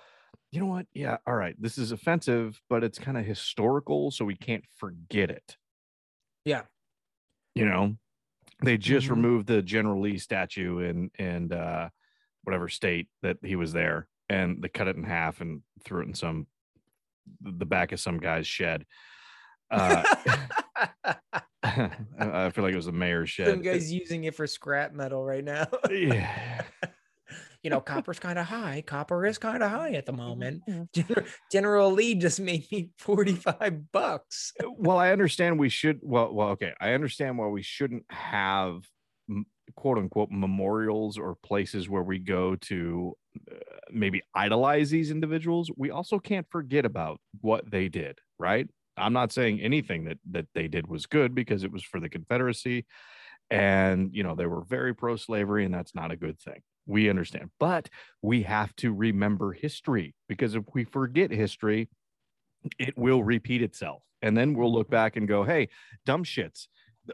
you 0.50 0.60
know 0.60 0.66
what? 0.66 0.86
Yeah, 0.92 1.16
all 1.26 1.34
right, 1.34 1.54
this 1.58 1.78
is 1.78 1.92
offensive, 1.92 2.60
but 2.68 2.84
it's 2.84 2.98
kind 2.98 3.16
of 3.16 3.24
historical. 3.24 4.10
So 4.10 4.24
we 4.24 4.36
can't 4.36 4.64
forget 4.76 5.30
it. 5.30 5.56
Yeah. 6.44 6.62
You 7.54 7.66
know, 7.66 7.96
they 8.62 8.76
just 8.76 9.06
Mhm. 9.06 9.10
removed 9.10 9.46
the 9.46 9.62
General 9.62 10.00
Lee 10.00 10.18
statue 10.18 10.78
in, 10.80 11.10
and 11.18 11.52
uh, 11.52 11.88
whatever 12.44 12.68
state 12.68 13.08
that 13.22 13.38
he 13.42 13.56
was 13.56 13.72
there 13.72 14.08
and 14.28 14.62
they 14.62 14.68
cut 14.68 14.88
it 14.88 14.96
in 14.96 15.04
half 15.04 15.40
and 15.40 15.62
threw 15.84 16.02
it 16.02 16.08
in 16.08 16.14
some 16.14 16.46
the 17.40 17.66
back 17.66 17.92
of 17.92 18.00
some 18.00 18.18
guy's 18.18 18.46
shed. 18.46 18.84
Uh, 19.70 20.02
I 22.18 22.46
I 22.46 22.50
feel 22.50 22.64
like 22.64 22.72
it 22.72 22.76
was 22.76 22.86
the 22.86 22.92
mayor's 22.92 23.30
shed. 23.30 23.48
Some 23.48 23.62
guy's 23.62 23.92
using 23.92 24.24
it 24.24 24.34
for 24.34 24.46
scrap 24.46 24.92
metal 24.92 25.24
right 25.24 25.44
now. 25.44 25.66
yeah. 25.90 26.62
you 27.62 27.70
know, 27.70 27.80
copper's 27.80 28.18
kind 28.18 28.38
of 28.38 28.46
high. 28.46 28.82
Copper 28.86 29.24
is 29.24 29.38
kind 29.38 29.62
of 29.62 29.70
high 29.70 29.92
at 29.92 30.06
the 30.06 30.12
moment. 30.12 30.62
Mm-hmm, 30.68 30.82
mm-hmm. 30.82 31.00
General, 31.00 31.26
General 31.50 31.92
Lee 31.92 32.14
just 32.14 32.40
made 32.40 32.66
me 32.72 32.90
45 32.98 33.92
bucks. 33.92 34.52
Uh, 34.62 34.68
well, 34.76 34.98
I 34.98 35.12
understand 35.12 35.58
we 35.58 35.68
should. 35.68 36.00
Well, 36.02 36.32
well, 36.32 36.48
okay. 36.50 36.72
I 36.80 36.92
understand 36.92 37.38
why 37.38 37.46
we 37.46 37.62
shouldn't 37.62 38.04
have 38.10 38.82
quote 39.76 39.98
unquote 39.98 40.30
memorials 40.30 41.18
or 41.18 41.36
places 41.42 41.88
where 41.88 42.02
we 42.02 42.18
go 42.18 42.56
to 42.56 43.16
uh, 43.50 43.54
maybe 43.90 44.22
idolize 44.34 44.90
these 44.90 45.10
individuals. 45.10 45.70
We 45.76 45.90
also 45.90 46.18
can't 46.18 46.46
forget 46.50 46.84
about 46.84 47.20
what 47.40 47.70
they 47.70 47.88
did, 47.88 48.18
right? 48.38 48.68
I'm 48.96 49.12
not 49.12 49.32
saying 49.32 49.60
anything 49.60 50.04
that 50.04 50.18
that 50.30 50.46
they 50.54 50.68
did 50.68 50.86
was 50.86 51.06
good 51.06 51.34
because 51.34 51.64
it 51.64 51.72
was 51.72 51.82
for 51.82 52.00
the 52.00 52.08
Confederacy, 52.08 52.86
and 53.50 54.10
you 54.12 54.22
know 54.22 54.34
they 54.34 54.46
were 54.46 54.64
very 54.64 54.94
pro-slavery, 54.94 55.64
and 55.64 55.74
that's 55.74 55.94
not 55.94 56.10
a 56.10 56.16
good 56.16 56.38
thing. 56.38 56.62
We 56.86 57.08
understand, 57.08 57.50
but 57.60 57.88
we 58.22 58.42
have 58.42 58.74
to 58.76 58.92
remember 58.92 59.52
history 59.52 60.14
because 60.28 60.54
if 60.54 60.64
we 60.74 60.84
forget 60.84 61.30
history, 61.30 61.88
it 62.78 62.96
will 62.96 63.22
repeat 63.22 63.62
itself. 63.62 64.02
And 64.20 64.36
then 64.36 64.54
we'll 64.54 64.72
look 64.72 64.88
back 64.88 65.16
and 65.16 65.26
go, 65.26 65.44
hey, 65.44 65.68
dumb 66.06 66.24
shits. 66.24 66.68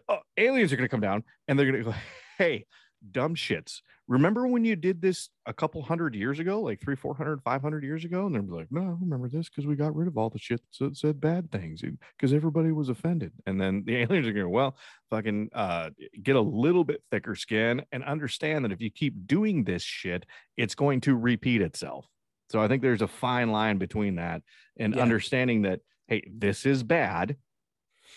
Uh, 0.09 0.17
aliens 0.37 0.73
are 0.73 0.77
going 0.77 0.87
to 0.87 0.91
come 0.91 1.01
down 1.01 1.25
and 1.47 1.59
they're 1.59 1.71
going 1.71 1.85
to 1.85 1.91
go, 1.91 1.97
hey, 2.39 2.67
dumb 3.13 3.35
shits. 3.35 3.81
Remember 4.07 4.47
when 4.47 4.65
you 4.65 4.75
did 4.75 5.01
this 5.03 5.29
a 5.47 5.53
couple 5.53 5.83
hundred 5.83 6.15
years 6.15 6.39
ago, 6.39 6.61
like 6.61 6.81
three, 6.81 6.97
400, 6.97 7.43
500 7.43 7.85
years 7.85 8.05
ago? 8.05 8.27
And 8.27 8.35
they're 8.35 8.43
like, 8.43 8.73
no, 8.73 8.81
I 8.81 8.97
remember 9.01 9.29
this 9.29 9.49
because 9.49 9.67
we 9.67 9.77
got 9.77 9.95
rid 9.95 10.09
of 10.09 10.17
all 10.17 10.31
the 10.31 10.39
shit 10.39 10.63
that 10.81 10.97
said 10.97 11.21
bad 11.21 11.51
things 11.53 11.83
because 12.17 12.33
everybody 12.33 12.73
was 12.73 12.89
offended. 12.89 13.33
And 13.47 13.61
then 13.61 13.85
the 13.85 13.97
aliens 14.03 14.27
are 14.27 14.33
going, 14.33 14.51
well, 14.51 14.77
fucking 15.11 15.51
uh, 15.53 15.91
get 16.23 16.37
a 16.37 16.41
little 16.41 16.85
bit 16.85 17.03
thicker 17.11 17.35
skin 17.35 17.83
and 17.93 18.03
understand 18.05 18.65
that 18.65 18.73
if 18.73 18.81
you 18.81 18.91
keep 18.91 19.27
doing 19.27 19.65
this 19.65 19.83
shit, 19.83 20.25
it's 20.57 20.75
going 20.75 21.01
to 21.03 21.15
repeat 21.17 21.61
itself. 21.63 22.07
So 22.51 22.61
I 22.63 22.69
think 22.69 22.83
there's 22.83 23.03
a 23.03 23.09
fine 23.09 23.53
line 23.53 23.77
between 23.79 24.17
that 24.17 24.43
and 24.79 24.95
Yeah. 24.95 25.03
understanding 25.03 25.63
that 25.63 25.81
hey 26.07 26.23
this 26.33 26.65
is 26.65 26.83
bad 26.83 27.37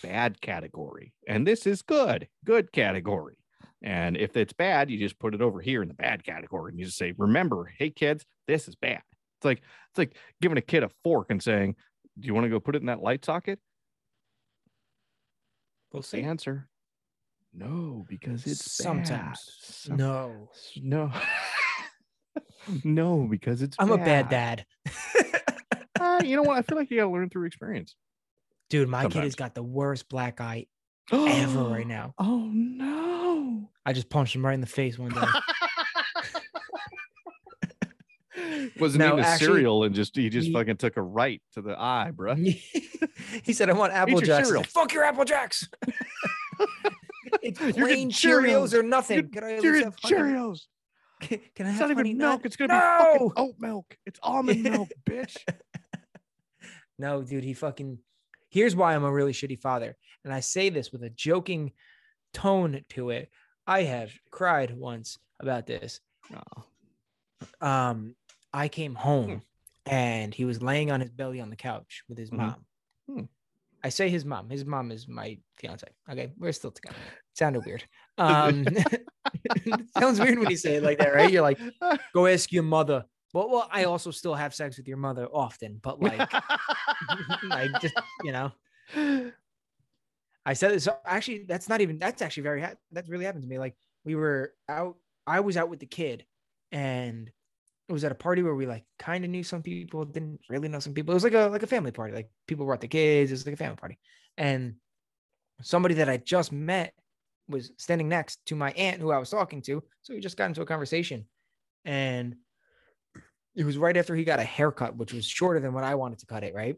bad 0.01 0.39
category 0.41 1.13
and 1.27 1.45
this 1.45 1.67
is 1.67 1.81
good 1.81 2.27
good 2.45 2.71
category 2.71 3.35
and 3.81 4.15
if 4.17 4.37
it's 4.37 4.53
bad 4.53 4.89
you 4.89 4.97
just 4.97 5.17
put 5.19 5.33
it 5.33 5.41
over 5.41 5.59
here 5.59 5.81
in 5.81 5.87
the 5.87 5.93
bad 5.93 6.23
category 6.23 6.71
and 6.71 6.79
you 6.79 6.85
just 6.85 6.97
say 6.97 7.13
remember 7.17 7.71
hey 7.77 7.89
kids 7.89 8.25
this 8.47 8.67
is 8.67 8.75
bad 8.75 9.01
it's 9.37 9.45
like 9.45 9.59
it's 9.89 9.97
like 9.97 10.15
giving 10.41 10.57
a 10.57 10.61
kid 10.61 10.83
a 10.83 10.89
fork 11.03 11.27
and 11.29 11.41
saying 11.41 11.75
do 12.19 12.27
you 12.27 12.33
want 12.33 12.45
to 12.45 12.49
go 12.49 12.59
put 12.59 12.75
it 12.75 12.81
in 12.81 12.87
that 12.87 13.01
light 13.01 13.23
socket 13.25 13.59
We'll 15.91 15.99
what's 15.99 16.11
the 16.11 16.21
answer 16.21 16.69
no 17.53 18.05
because 18.07 18.47
it's 18.47 18.77
bad. 18.77 18.83
Sometimes. 18.85 19.39
Some- 19.61 19.97
No. 19.97 20.47
no 20.81 21.11
no 22.85 23.27
because 23.29 23.61
it's 23.61 23.75
I'm 23.79 23.91
a 23.91 23.97
bad 23.97 24.29
dad. 24.29 24.65
Uh, 25.99 26.19
you 26.25 26.35
know 26.35 26.41
what 26.41 26.57
i 26.57 26.63
feel 26.63 26.75
like 26.79 26.89
you 26.89 26.97
gotta 26.97 27.11
learn 27.11 27.29
through 27.29 27.45
experience 27.45 27.95
Dude, 28.71 28.89
my 28.89 29.05
kid 29.07 29.21
has 29.23 29.35
got 29.35 29.53
the 29.53 29.61
worst 29.61 30.09
black 30.09 30.41
eye 30.41 30.65
ever 31.11 31.63
right 31.65 31.85
now. 31.85 32.13
Oh 32.17 32.49
no. 32.51 33.10
I 33.85 33.93
just 33.93 34.09
punched 34.09 34.35
him 34.35 34.45
right 34.45 34.53
in 34.53 34.61
the 34.61 34.67
face 34.67 34.97
one 34.99 35.11
day. 35.11 35.21
Wasn't 38.79 38.99
No, 38.99 39.17
a 39.17 39.21
actually, 39.21 39.45
cereal 39.47 39.83
and 39.83 39.93
just 39.93 40.15
he 40.15 40.29
just 40.29 40.47
he- 40.47 40.53
fucking 40.53 40.77
took 40.77 40.95
a 40.97 41.01
right 41.01 41.41
to 41.53 41.61
the 41.61 41.75
eye, 41.79 42.11
bro. 42.13 42.35
he 43.43 43.53
said, 43.53 43.69
I 43.69 43.73
want 43.73 43.93
Apple 43.93 44.13
your 44.13 44.21
Jacks. 44.21 44.51
Like, 44.51 44.67
Fuck 44.67 44.93
your 44.93 45.03
Apple 45.03 45.25
Jacks. 45.25 45.67
it's 47.41 47.59
plain 47.59 48.09
Cheerios 48.09 48.69
Cheerios. 48.69 48.73
or 48.73 48.83
nothing. 48.83 49.17
You're- 49.17 49.29
Can 49.29 49.43
I 49.43 49.59
You're 49.59 49.75
have 49.83 49.95
Cheerios. 49.97 50.61
Can, 51.19 51.39
can 51.55 51.65
I 51.67 51.69
It's 51.71 51.79
have 51.79 51.89
not 51.89 51.99
even 51.99 52.17
nut? 52.17 52.29
milk. 52.29 52.45
It's 52.45 52.55
gonna 52.55 52.73
be 52.73 53.03
fucking 53.03 53.31
oat 53.35 53.55
milk. 53.59 53.97
It's 54.05 54.19
almond 54.23 54.63
milk, 54.63 54.89
bitch. 55.07 55.37
No, 56.97 57.21
dude, 57.21 57.43
he 57.43 57.53
fucking. 57.53 57.99
Here's 58.49 58.75
why 58.75 58.95
I'm 58.95 59.03
a 59.03 59.11
really 59.11 59.33
shitty 59.33 59.59
father. 59.59 59.95
And 60.23 60.33
I 60.33 60.39
say 60.39 60.69
this 60.69 60.91
with 60.91 61.03
a 61.03 61.09
joking 61.09 61.71
tone 62.33 62.83
to 62.89 63.09
it. 63.11 63.29
I 63.67 63.83
have 63.83 64.11
cried 64.31 64.71
once 64.75 65.17
about 65.39 65.65
this. 65.67 65.99
Oh. 66.33 66.63
Um, 67.65 68.15
I 68.53 68.67
came 68.67 68.95
home 68.95 69.41
and 69.85 70.33
he 70.33 70.45
was 70.45 70.61
laying 70.61 70.91
on 70.91 71.01
his 71.01 71.11
belly 71.11 71.41
on 71.41 71.49
the 71.49 71.55
couch 71.55 72.03
with 72.07 72.17
his 72.17 72.29
Mhm. 72.29 72.37
mom. 72.37 72.65
Hmm. 73.09 73.23
I 73.83 73.89
say 73.89 74.09
his 74.09 74.25
mom. 74.25 74.49
His 74.49 74.63
mom 74.65 74.91
is 74.91 75.07
my 75.07 75.39
fiance. 75.57 75.87
Okay, 76.09 76.31
we're 76.37 76.51
still 76.51 76.71
together. 76.71 76.97
It 76.97 77.37
sounded 77.37 77.65
weird. 77.65 77.83
Um, 78.17 78.65
sounds 79.97 80.19
weird 80.19 80.37
when 80.37 80.49
you 80.51 80.57
say 80.57 80.75
it 80.75 80.83
like 80.83 80.99
that, 80.99 81.13
right? 81.15 81.31
You're 81.31 81.41
like, 81.41 81.59
go 82.13 82.27
ask 82.27 82.51
your 82.51 82.61
mother. 82.63 83.03
Well, 83.33 83.49
well, 83.49 83.67
I 83.71 83.85
also 83.85 84.11
still 84.11 84.35
have 84.35 84.53
sex 84.53 84.77
with 84.77 84.87
your 84.87 84.97
mother 84.97 85.25
often, 85.33 85.79
but 85.81 85.99
like, 85.99 86.19
I 86.31 87.69
just, 87.81 87.95
you 88.23 88.31
know, 88.33 88.51
I 90.45 90.53
said 90.53 90.71
this. 90.71 90.87
Actually, 91.05 91.45
that's 91.47 91.69
not 91.69 91.81
even. 91.81 91.99
That's 91.99 92.21
actually 92.21 92.43
very. 92.43 92.61
Ha- 92.61 92.75
that's 92.91 93.09
really 93.09 93.25
happened 93.25 93.43
to 93.43 93.49
me. 93.49 93.59
Like 93.59 93.75
we 94.03 94.15
were 94.15 94.53
out. 94.67 94.95
I 95.27 95.39
was 95.41 95.57
out 95.57 95.69
with 95.69 95.79
the 95.79 95.85
kid, 95.85 96.25
and 96.71 97.29
it 97.87 97.93
was 97.93 98.03
at 98.03 98.11
a 98.11 98.15
party 98.15 98.41
where 98.41 98.55
we 98.55 98.65
like 98.65 98.85
kind 98.97 99.23
of 99.23 99.29
knew 99.29 99.43
some 99.43 99.61
people, 99.61 100.05
didn't 100.05 100.39
really 100.49 100.67
know 100.67 100.79
some 100.79 100.93
people. 100.93 101.11
It 101.11 101.15
was 101.15 101.23
like 101.23 101.33
a 101.33 101.47
like 101.47 101.63
a 101.63 101.67
family 101.67 101.91
party. 101.91 102.13
Like 102.13 102.29
people 102.47 102.65
brought 102.65 102.81
the 102.81 102.87
kids. 102.87 103.31
It 103.31 103.33
was 103.33 103.45
like 103.45 103.53
a 103.53 103.57
family 103.57 103.77
party, 103.77 103.99
and 104.37 104.75
somebody 105.61 105.95
that 105.95 106.09
I 106.09 106.17
just 106.17 106.51
met 106.51 106.93
was 107.47 107.71
standing 107.77 108.09
next 108.09 108.43
to 108.47 108.55
my 108.55 108.71
aunt 108.71 109.01
who 109.01 109.11
I 109.11 109.17
was 109.17 109.29
talking 109.29 109.61
to. 109.63 109.83
So 110.01 110.13
we 110.13 110.21
just 110.21 110.37
got 110.37 110.45
into 110.45 110.61
a 110.61 110.65
conversation, 110.65 111.25
and 111.85 112.35
it 113.55 113.65
was 113.65 113.77
right 113.77 113.97
after 113.97 114.15
he 114.15 114.23
got 114.23 114.39
a 114.39 114.43
haircut, 114.43 114.95
which 114.95 115.13
was 115.13 115.25
shorter 115.25 115.59
than 115.59 115.73
what 115.73 115.83
I 115.83 115.95
wanted 115.95 116.19
to 116.19 116.25
cut 116.25 116.43
it. 116.43 116.55
Right. 116.55 116.77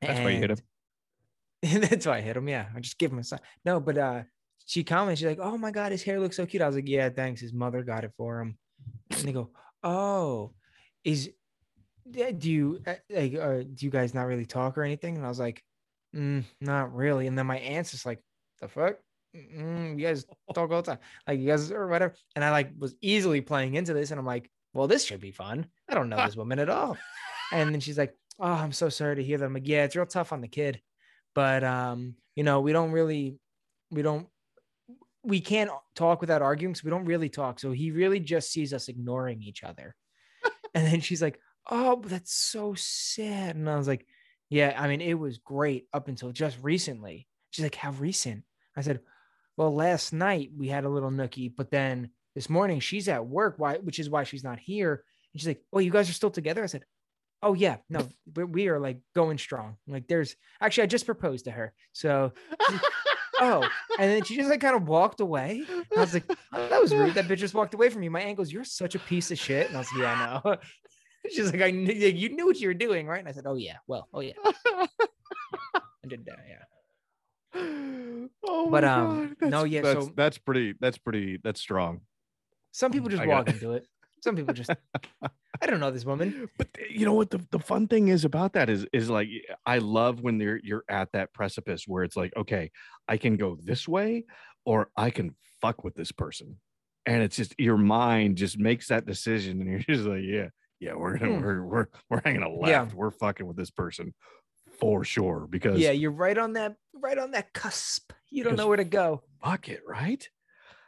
That's 0.00 0.18
why 0.18 0.30
you 0.30 0.38
hit 0.38 0.50
him. 0.50 0.58
And 1.62 1.82
that's 1.84 2.06
why 2.06 2.18
I 2.18 2.20
hit 2.20 2.36
him. 2.36 2.48
Yeah. 2.48 2.66
I 2.74 2.80
just 2.80 2.98
give 2.98 3.12
him 3.12 3.18
a 3.18 3.24
sign. 3.24 3.40
No, 3.64 3.80
but 3.80 3.98
uh 3.98 4.22
she 4.64 4.84
commented, 4.84 5.18
she's 5.18 5.26
like, 5.26 5.38
Oh 5.40 5.58
my 5.58 5.70
god, 5.70 5.92
his 5.92 6.02
hair 6.02 6.20
looks 6.20 6.36
so 6.36 6.46
cute. 6.46 6.62
I 6.62 6.66
was 6.66 6.76
like, 6.76 6.88
Yeah, 6.88 7.08
thanks. 7.08 7.40
His 7.40 7.52
mother 7.52 7.82
got 7.82 8.04
it 8.04 8.12
for 8.16 8.40
him. 8.40 8.58
And 9.10 9.20
they 9.20 9.32
go, 9.32 9.50
Oh, 9.82 10.52
is 11.04 11.30
do 12.10 12.50
you 12.50 12.80
uh, 12.86 12.94
like 13.10 13.34
uh, 13.34 13.62
do 13.62 13.86
you 13.86 13.90
guys 13.90 14.14
not 14.14 14.24
really 14.24 14.46
talk 14.46 14.76
or 14.76 14.82
anything? 14.82 15.16
And 15.16 15.24
I 15.24 15.28
was 15.28 15.38
like, 15.38 15.62
mm, 16.14 16.44
not 16.60 16.94
really. 16.94 17.26
And 17.26 17.38
then 17.38 17.46
my 17.46 17.58
aunt's 17.58 17.92
just 17.92 18.06
like, 18.06 18.20
the 18.60 18.68
fuck? 18.68 18.96
Mm, 19.36 19.98
you 19.98 20.06
guys 20.06 20.24
talk 20.54 20.70
all 20.70 20.82
the 20.82 20.92
time. 20.92 20.98
Like 21.26 21.40
you 21.40 21.46
guys 21.46 21.70
or 21.70 21.86
whatever. 21.86 22.14
And 22.34 22.44
I 22.44 22.50
like 22.50 22.72
was 22.76 22.94
easily 23.00 23.40
playing 23.40 23.74
into 23.74 23.94
this, 23.94 24.10
and 24.10 24.18
I'm 24.18 24.26
like, 24.26 24.50
well, 24.74 24.88
this 24.88 25.04
should 25.04 25.20
be 25.20 25.32
fun. 25.32 25.66
I 25.88 25.94
don't 25.94 26.08
know 26.08 26.16
this 26.24 26.36
woman 26.36 26.58
at 26.58 26.68
all. 26.68 26.96
And 27.52 27.72
then 27.72 27.80
she's 27.80 27.98
like, 27.98 28.14
Oh, 28.40 28.46
I'm 28.46 28.72
so 28.72 28.88
sorry 28.88 29.16
to 29.16 29.22
hear 29.24 29.38
that. 29.38 29.44
I'm 29.44 29.54
like, 29.54 29.68
yeah, 29.68 29.84
it's 29.84 29.94
real 29.94 30.06
tough 30.06 30.32
on 30.32 30.40
the 30.40 30.48
kid 30.48 30.80
but 31.34 31.64
um 31.64 32.14
you 32.34 32.44
know 32.44 32.60
we 32.60 32.72
don't 32.72 32.92
really 32.92 33.38
we 33.90 34.02
don't 34.02 34.26
we 35.24 35.40
can't 35.40 35.70
talk 35.94 36.20
without 36.20 36.42
arguing 36.42 36.74
so 36.74 36.82
we 36.84 36.90
don't 36.90 37.04
really 37.04 37.28
talk. 37.28 37.60
So 37.60 37.70
he 37.70 37.92
really 37.92 38.18
just 38.18 38.50
sees 38.50 38.72
us 38.72 38.88
ignoring 38.88 39.42
each 39.42 39.62
other. 39.62 39.94
And 40.74 40.86
then 40.86 41.00
she's 41.00 41.20
like 41.20 41.38
oh 41.70 41.96
but 41.96 42.10
that's 42.10 42.34
so 42.34 42.74
sad. 42.74 43.56
And 43.56 43.68
i 43.68 43.76
was 43.76 43.86
like 43.86 44.06
yeah 44.48 44.74
i 44.78 44.88
mean 44.88 45.00
it 45.00 45.14
was 45.14 45.38
great 45.38 45.86
up 45.92 46.08
until 46.08 46.32
just 46.32 46.56
recently. 46.62 47.28
She's 47.50 47.64
like 47.64 47.74
how 47.74 47.90
recent? 47.92 48.44
I 48.76 48.80
said 48.80 49.00
well 49.56 49.74
last 49.74 50.12
night 50.12 50.50
we 50.56 50.68
had 50.68 50.84
a 50.84 50.88
little 50.88 51.10
nookie 51.10 51.52
but 51.54 51.70
then 51.70 52.10
this 52.34 52.48
morning 52.48 52.80
she's 52.80 53.06
at 53.08 53.26
work 53.26 53.56
why 53.58 53.76
which 53.76 53.98
is 53.98 54.08
why 54.08 54.24
she's 54.24 54.44
not 54.44 54.58
here. 54.58 55.04
And 55.32 55.40
she's 55.40 55.48
like 55.48 55.62
oh 55.72 55.78
you 55.78 55.90
guys 55.90 56.08
are 56.08 56.14
still 56.14 56.30
together? 56.30 56.62
I 56.62 56.66
said 56.66 56.84
oh 57.42 57.54
yeah. 57.54 57.76
No 57.88 58.08
we, 58.36 58.44
we 58.44 58.68
are 58.68 58.78
like 58.78 58.98
going 59.14 59.38
strong. 59.38 59.76
Like 59.86 60.06
there's 60.08 60.36
actually 60.60 60.84
i 60.84 60.86
just 60.86 61.06
proposed 61.06 61.44
to 61.46 61.50
her. 61.50 61.72
So 61.92 62.32
oh 63.40 63.68
and 63.98 64.10
then 64.10 64.24
she 64.24 64.36
just 64.36 64.50
like 64.50 64.60
kind 64.60 64.76
of 64.76 64.88
walked 64.88 65.20
away. 65.20 65.64
And 65.68 65.86
i 65.96 66.00
was 66.00 66.14
like 66.14 66.24
oh, 66.28 66.68
that 66.68 66.80
was 66.80 66.94
rude. 66.94 67.14
That 67.14 67.26
bitch 67.26 67.38
just 67.38 67.54
walked 67.54 67.74
away 67.74 67.88
from 67.88 68.00
me 68.00 68.08
my 68.08 68.20
ankles, 68.20 68.52
you're 68.52 68.64
such 68.64 68.94
a 68.94 68.98
piece 68.98 69.30
of 69.30 69.38
shit. 69.38 69.68
And 69.68 69.76
i 69.76 69.80
was 69.80 69.88
like 69.92 70.02
yeah 70.02 70.40
i 70.44 70.48
know. 70.50 70.56
She's 71.30 71.52
like 71.52 71.62
i 71.62 71.70
knew 71.70 71.92
you 71.92 72.30
knew 72.34 72.46
what 72.46 72.60
you 72.60 72.68
were 72.68 72.74
doing 72.74 73.06
right? 73.06 73.20
And 73.20 73.28
i 73.28 73.32
said 73.32 73.44
oh 73.46 73.54
yeah. 73.56 73.76
Well 73.86 74.08
oh 74.12 74.20
yeah. 74.20 74.32
I 74.44 76.08
did 76.08 76.24
that 76.26 76.38
yeah. 76.48 76.64
Oh 78.44 78.68
But, 78.70 78.84
um, 78.84 79.36
God. 79.40 79.50
no, 79.50 79.64
yeah, 79.64 79.82
that's, 79.82 80.06
so- 80.06 80.12
that's 80.16 80.38
pretty 80.38 80.74
that's 80.80 80.98
pretty 80.98 81.38
that's 81.42 81.60
strong. 81.60 82.00
Some 82.72 82.90
people 82.92 83.08
just 83.08 83.22
I 83.22 83.26
walk 83.26 83.48
into 83.48 83.72
it 83.72 83.86
some 84.22 84.36
people 84.36 84.54
just 84.54 84.70
i 85.60 85.66
don't 85.66 85.80
know 85.80 85.90
this 85.90 86.04
woman. 86.04 86.48
But 86.58 86.68
you 86.90 87.04
know 87.04 87.14
what? 87.14 87.30
The, 87.30 87.40
the 87.50 87.58
fun 87.58 87.88
thing 87.88 88.08
is 88.08 88.24
about 88.24 88.52
that 88.54 88.68
is 88.70 88.86
is 88.92 89.10
like 89.10 89.28
i 89.66 89.78
love 89.78 90.20
when 90.20 90.38
you're 90.40 90.60
you're 90.62 90.84
at 90.88 91.12
that 91.12 91.32
precipice 91.32 91.84
where 91.86 92.04
it's 92.04 92.16
like 92.16 92.32
okay 92.36 92.70
i 93.08 93.16
can 93.16 93.36
go 93.36 93.56
this 93.62 93.86
way 93.88 94.24
or 94.64 94.88
i 94.96 95.10
can 95.10 95.34
fuck 95.60 95.84
with 95.84 95.94
this 95.94 96.10
person. 96.12 96.58
And 97.06 97.22
it's 97.22 97.36
just 97.36 97.54
your 97.58 97.76
mind 97.76 98.36
just 98.36 98.58
makes 98.58 98.88
that 98.88 99.06
decision 99.06 99.60
and 99.60 99.68
you're 99.86 99.96
just 99.96 100.08
like 100.08 100.22
yeah 100.24 100.48
yeah 100.80 100.94
we're 100.94 101.18
gonna 101.18 101.36
Hmm. 101.38 101.42
we're, 101.44 101.62
we're 101.64 101.86
we're 102.10 102.22
hanging 102.24 102.42
a 102.42 102.48
left. 102.48 102.68
Yeah. 102.68 102.88
we're 102.94 103.10
fucking 103.10 103.46
with 103.46 103.56
this 103.56 103.70
person 103.70 104.14
for 104.80 105.04
sure 105.04 105.46
because 105.48 105.78
yeah 105.78 105.90
you're 105.92 106.10
right 106.26 106.36
on 106.38 106.54
that 106.54 106.74
right 106.94 107.18
on 107.18 107.30
that 107.32 107.52
cusp. 107.52 108.12
You 108.30 108.42
don't 108.44 108.56
know 108.56 108.66
where 108.68 108.76
to 108.76 108.84
go. 108.84 109.22
fuck 109.44 109.68
it 109.68 109.80
right 109.86 110.28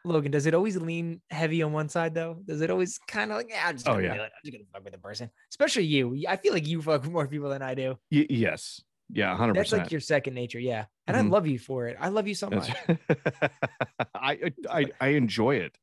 Logan, 0.04 0.30
does 0.30 0.44
it 0.46 0.54
always 0.54 0.76
lean 0.76 1.22
heavy 1.30 1.62
on 1.62 1.72
one 1.72 1.88
side 1.88 2.14
though? 2.14 2.36
Does 2.44 2.60
it 2.60 2.70
always 2.70 2.98
kind 3.08 3.30
of 3.30 3.38
like, 3.38 3.48
yeah, 3.48 3.64
I'm 3.66 3.76
just 3.76 3.88
Oh, 3.88 3.92
gonna, 3.94 4.02
yeah. 4.04 4.14
do 4.14 4.20
it. 4.20 4.24
I'm 4.24 4.40
just 4.44 4.52
gonna 4.52 4.64
fuck 4.72 4.84
with 4.84 4.92
the 4.92 4.98
person, 4.98 5.30
especially 5.50 5.84
you. 5.84 6.24
I 6.28 6.36
feel 6.36 6.52
like 6.52 6.66
you 6.66 6.82
fuck 6.82 7.02
with 7.02 7.10
more 7.10 7.26
people 7.26 7.48
than 7.48 7.62
I 7.62 7.74
do. 7.74 7.98
Y- 8.12 8.26
yes 8.28 8.82
yeah 9.10 9.36
100% 9.36 9.54
That's 9.54 9.72
like 9.72 9.90
your 9.92 10.00
second 10.00 10.34
nature, 10.34 10.58
yeah. 10.58 10.86
And 11.06 11.14
Mhm. 11.16 11.20
I 11.20 11.22
love 11.28 11.46
you 11.46 11.58
for 11.58 11.86
it. 11.88 11.96
I 12.00 12.08
love 12.08 12.26
you 12.26 12.34
so 12.34 12.48
much. 12.50 12.70
I, 14.14 14.52
I 14.70 14.86
I 15.00 15.08
enjoy 15.08 15.56
it 15.56 15.76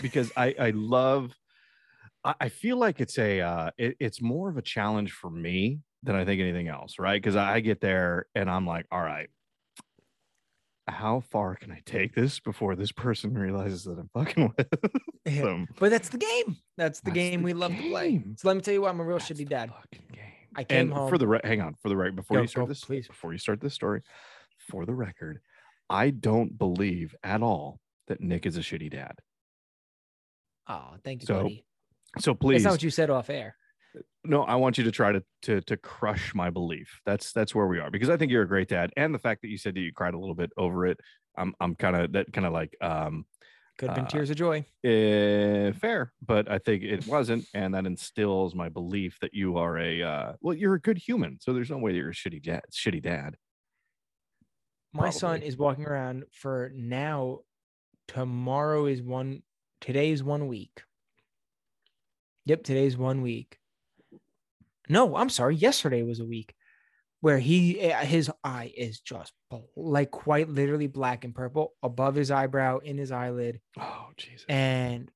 because 0.00 0.30
I 0.36 0.54
I 0.58 0.70
love. 0.70 1.32
I 2.24 2.34
I 2.40 2.48
feel 2.50 2.76
like 2.76 3.00
it's 3.00 3.18
a 3.18 3.40
uh, 3.40 3.70
it, 3.78 3.96
it's 4.00 4.20
more 4.20 4.48
of 4.50 4.56
a 4.58 4.62
challenge 4.62 5.12
for 5.12 5.30
me 5.30 5.80
than 6.02 6.14
I 6.14 6.24
think 6.24 6.40
anything 6.40 6.68
else, 6.68 6.98
right? 6.98 7.20
Because 7.20 7.36
I 7.36 7.60
get 7.60 7.80
there 7.80 8.26
and 8.34 8.50
I'm 8.50 8.66
like, 8.66 8.86
all 8.92 9.00
right, 9.02 9.28
how 10.88 11.20
far 11.20 11.54
can 11.56 11.70
I 11.72 11.80
take 11.86 12.14
this 12.14 12.40
before 12.40 12.74
this 12.74 12.92
person 12.92 13.34
realizes 13.34 13.84
that 13.84 13.98
I'm 13.98 14.10
fucking 14.12 14.52
with 14.58 14.70
them? 15.24 15.68
But 15.78 15.90
that's 15.90 16.08
the 16.08 16.18
game. 16.18 16.56
That's 16.76 17.00
the 17.00 17.10
That's 17.10 17.14
game 17.14 17.40
the 17.40 17.44
we 17.46 17.52
love 17.52 17.70
to 17.76 17.88
play. 17.90 18.22
So 18.36 18.48
let 18.48 18.56
me 18.56 18.62
tell 18.62 18.74
you 18.74 18.82
what, 18.82 18.90
I'm 18.90 19.00
a 19.00 19.04
real 19.04 19.18
That's 19.18 19.30
shitty 19.30 19.48
dad. 19.48 19.70
fucking 19.70 20.06
game. 20.12 20.22
I 20.56 20.64
came 20.64 20.80
and 20.80 20.92
home. 20.92 21.08
for 21.08 21.18
the 21.18 21.26
re- 21.26 21.40
hang 21.44 21.60
on 21.62 21.74
for 21.80 21.88
the 21.88 21.96
right 21.96 22.14
before 22.14 22.36
Go, 22.36 22.42
you 22.42 22.48
start 22.48 22.66
go, 22.66 22.68
this 22.68 22.84
please. 22.84 23.06
before 23.08 23.32
you 23.32 23.38
start 23.38 23.60
this 23.60 23.72
story 23.74 24.02
for 24.58 24.84
the 24.84 24.94
record 24.94 25.40
i 25.88 26.10
don't 26.10 26.56
believe 26.58 27.14
at 27.24 27.42
all 27.42 27.80
that 28.08 28.20
nick 28.20 28.44
is 28.44 28.56
a 28.58 28.60
shitty 28.60 28.90
dad 28.90 29.12
oh, 30.68 30.90
thank 31.04 31.22
you, 31.22 31.26
So, 31.26 31.42
buddy. 31.42 31.64
so 32.20 32.34
That's 32.40 32.64
not 32.64 32.70
what 32.72 32.82
you 32.82 32.90
said 32.90 33.08
off 33.10 33.30
air. 33.30 33.56
No 34.24 34.42
i 34.44 34.54
want 34.54 34.78
you 34.78 34.84
to 34.84 34.90
try 34.90 35.12
to 35.12 35.22
to 35.42 35.60
to 35.62 35.76
crush 35.76 36.34
my 36.34 36.48
belief 36.50 37.00
that's 37.04 37.32
that's 37.32 37.54
where 37.54 37.66
we 37.66 37.78
are 37.78 37.90
because 37.90 38.08
i 38.08 38.16
think 38.16 38.30
you're 38.30 38.42
a 38.42 38.48
great 38.48 38.68
dad 38.68 38.90
and 38.96 39.14
the 39.14 39.18
fact 39.18 39.42
that 39.42 39.48
you 39.48 39.58
said 39.58 39.74
that 39.74 39.80
you 39.80 39.92
cried 39.92 40.14
a 40.14 40.18
little 40.18 40.34
bit 40.34 40.50
over 40.56 40.86
it 40.86 40.98
i'm 41.36 41.54
i'm 41.60 41.74
kind 41.74 41.96
of 41.96 42.12
that 42.12 42.32
kind 42.32 42.46
of 42.46 42.52
like 42.52 42.74
um 42.80 43.24
Could 43.78 43.88
have 43.90 43.96
been 43.96 44.04
uh, 44.06 44.08
tears 44.08 44.30
of 44.30 44.36
joy. 44.36 44.64
eh, 44.84 45.72
fair 45.72 46.12
but 46.26 46.50
i 46.50 46.58
think 46.58 46.82
it 46.84 47.06
wasn't 47.06 47.44
and 47.54 47.74
that 47.74 47.86
instills 47.86 48.54
my 48.54 48.68
belief 48.68 49.18
that 49.20 49.34
you 49.34 49.58
are 49.58 49.78
a 49.78 50.02
uh 50.02 50.32
well 50.40 50.54
you're 50.54 50.74
a 50.74 50.80
good 50.80 50.98
human 50.98 51.38
so 51.40 51.52
there's 51.52 51.70
no 51.70 51.78
way 51.78 51.92
you're 51.94 52.10
a 52.10 52.14
shitty 52.14 52.42
dad 52.42 52.62
shitty 52.72 53.02
dad 53.02 53.36
My 54.94 55.10
son 55.10 55.42
is 55.42 55.56
walking 55.56 55.86
around 55.86 56.24
for 56.32 56.70
now. 56.74 57.40
Tomorrow 58.08 58.84
is 58.86 59.00
one. 59.00 59.42
Today 59.80 60.10
is 60.10 60.22
one 60.22 60.48
week. 60.48 60.82
Yep, 62.44 62.62
today's 62.64 62.96
one 62.98 63.22
week. 63.22 63.56
No, 64.88 65.16
I'm 65.16 65.28
sorry. 65.28 65.56
Yesterday 65.56 66.02
was 66.02 66.20
a 66.20 66.24
week 66.24 66.54
where 67.20 67.38
he 67.38 67.80
eh, 67.80 68.04
his 68.04 68.30
eye 68.42 68.72
is 68.76 69.00
just 69.00 69.32
like 69.76 70.10
quite 70.10 70.48
literally 70.48 70.88
black 70.88 71.24
and 71.24 71.34
purple 71.34 71.72
above 71.82 72.14
his 72.14 72.30
eyebrow, 72.30 72.78
in 72.78 72.98
his 72.98 73.12
eyelid, 73.12 73.60
oh 73.78 74.08
jesus 74.16 74.44
and 74.48 75.10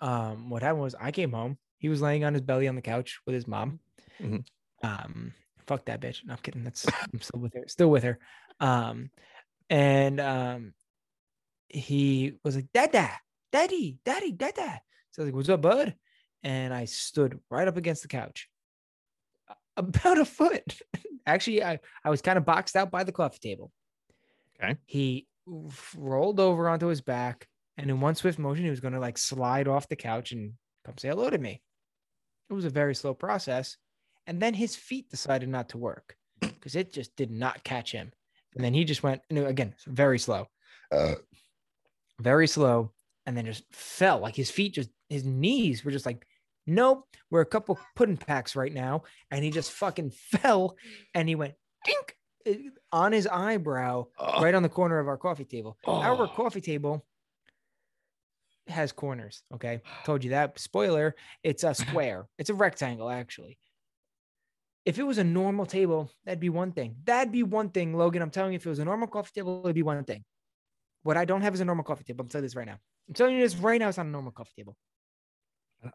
um, 0.00 0.50
what 0.50 0.62
happened 0.62 0.82
was 0.82 0.94
I 0.94 1.12
came 1.12 1.32
home. 1.32 1.58
He 1.78 1.88
was 1.88 2.02
laying 2.02 2.24
on 2.24 2.34
his 2.34 2.42
belly 2.42 2.68
on 2.68 2.74
the 2.76 2.82
couch 2.82 3.20
with 3.26 3.34
his 3.34 3.46
mom. 3.46 3.80
Mhm. 4.20 4.44
Um, 4.82 5.32
fuck 5.66 5.84
that 5.86 6.00
bitch. 6.00 6.24
No, 6.24 6.34
I'm 6.34 6.38
kidding. 6.40 6.64
That's 6.64 6.86
I'm 7.12 7.20
still 7.20 7.40
with 7.40 7.54
her. 7.54 7.64
Still 7.68 7.90
with 7.90 8.02
her. 8.02 8.18
Um, 8.60 9.10
and 9.70 10.20
um, 10.20 10.74
he 11.68 12.34
was 12.44 12.56
like, 12.56 12.66
"Dada, 12.72 13.10
daddy, 13.52 13.98
daddy, 14.04 14.32
dada." 14.32 14.80
So 15.10 15.22
I 15.22 15.24
was 15.24 15.28
like, 15.28 15.34
"What's 15.36 15.48
up, 15.48 15.62
bud?" 15.62 15.94
And 16.44 16.72
I 16.72 16.84
stood 16.84 17.40
right 17.50 17.66
up 17.66 17.76
against 17.76 18.02
the 18.02 18.08
couch, 18.08 18.48
about 19.76 20.18
a 20.18 20.24
foot. 20.24 20.80
Actually, 21.26 21.64
I 21.64 21.80
I 22.04 22.10
was 22.10 22.22
kind 22.22 22.38
of 22.38 22.44
boxed 22.44 22.76
out 22.76 22.90
by 22.90 23.02
the 23.02 23.12
coffee 23.12 23.38
table. 23.40 23.72
Okay. 24.62 24.76
He 24.86 25.26
rolled 25.96 26.38
over 26.38 26.68
onto 26.68 26.86
his 26.86 27.00
back, 27.00 27.48
and 27.76 27.90
in 27.90 28.00
one 28.00 28.14
swift 28.14 28.38
motion, 28.38 28.64
he 28.64 28.70
was 28.70 28.80
going 28.80 28.94
to 28.94 29.00
like 29.00 29.18
slide 29.18 29.66
off 29.66 29.88
the 29.88 29.96
couch 29.96 30.32
and 30.32 30.52
come 30.84 30.98
say 30.98 31.08
hello 31.08 31.30
to 31.30 31.38
me. 31.38 31.62
It 32.50 32.54
was 32.54 32.64
a 32.64 32.70
very 32.70 32.94
slow 32.94 33.14
process. 33.14 33.76
And 34.26 34.40
then 34.40 34.54
his 34.54 34.76
feet 34.76 35.10
decided 35.10 35.48
not 35.48 35.70
to 35.70 35.78
work 35.78 36.16
because 36.40 36.76
it 36.76 36.92
just 36.92 37.14
did 37.16 37.30
not 37.30 37.64
catch 37.64 37.92
him. 37.92 38.12
And 38.54 38.64
then 38.64 38.74
he 38.74 38.84
just 38.84 39.02
went, 39.02 39.22
no, 39.30 39.46
again, 39.46 39.74
very 39.86 40.18
slow, 40.18 40.46
uh. 40.92 41.14
very 42.20 42.46
slow, 42.46 42.92
and 43.26 43.36
then 43.36 43.46
just 43.46 43.64
fell. 43.72 44.20
Like 44.20 44.36
his 44.36 44.50
feet 44.50 44.74
just, 44.74 44.90
his 45.08 45.24
knees 45.24 45.84
were 45.84 45.90
just 45.90 46.06
like 46.06 46.24
Nope, 46.66 47.06
we're 47.30 47.40
a 47.42 47.46
couple 47.46 47.78
pudding 47.96 48.16
packs 48.16 48.56
right 48.56 48.72
now. 48.72 49.02
And 49.30 49.44
he 49.44 49.50
just 49.50 49.72
fucking 49.72 50.10
fell 50.30 50.76
and 51.14 51.28
he 51.28 51.34
went 51.34 51.54
dink 51.84 52.16
eh, 52.46 52.56
on 52.92 53.12
his 53.12 53.26
eyebrow 53.26 54.06
Oh, 54.18 54.42
right 54.42 54.54
on 54.54 54.62
the 54.62 54.68
corner 54.68 54.98
of 54.98 55.08
our 55.08 55.16
coffee 55.18 55.44
table. 55.44 55.76
Our 55.86 56.22
Oh. 56.22 56.26
coffee 56.28 56.60
table 56.62 57.04
has 58.68 58.92
corners. 58.92 59.42
Okay. 59.54 59.82
Told 60.04 60.24
you 60.24 60.30
that. 60.30 60.58
Spoiler, 60.58 61.14
it's 61.42 61.64
a 61.64 61.74
square, 61.74 62.26
it's 62.38 62.50
a 62.50 62.54
rectangle, 62.54 63.10
actually. 63.10 63.58
If 64.86 64.98
it 64.98 65.02
was 65.02 65.16
a 65.18 65.24
normal 65.24 65.64
table, 65.64 66.10
that'd 66.24 66.40
be 66.40 66.50
one 66.50 66.72
thing. 66.72 66.96
That'd 67.04 67.32
be 67.32 67.42
one 67.42 67.70
thing, 67.70 67.94
Logan. 67.96 68.20
I'm 68.20 68.30
telling 68.30 68.52
you, 68.52 68.56
if 68.56 68.66
it 68.66 68.68
was 68.68 68.78
a 68.80 68.84
normal 68.84 69.08
coffee 69.08 69.30
table, 69.34 69.62
it'd 69.64 69.74
be 69.74 69.82
one 69.82 70.04
thing. 70.04 70.24
What 71.02 71.16
I 71.16 71.24
don't 71.24 71.40
have 71.40 71.54
is 71.54 71.60
a 71.60 71.64
normal 71.64 71.84
coffee 71.84 72.04
table. 72.04 72.22
I'm 72.22 72.28
telling 72.28 72.42
you 72.44 72.48
this 72.48 72.56
right 72.56 72.66
now. 72.66 72.78
I'm 73.08 73.14
telling 73.14 73.34
you 73.36 73.42
this 73.42 73.56
right 73.56 73.78
now. 73.78 73.88
It's 73.88 73.96
not 73.96 74.06
a 74.06 74.10
normal 74.10 74.32
coffee 74.32 74.52
table. 74.56 74.76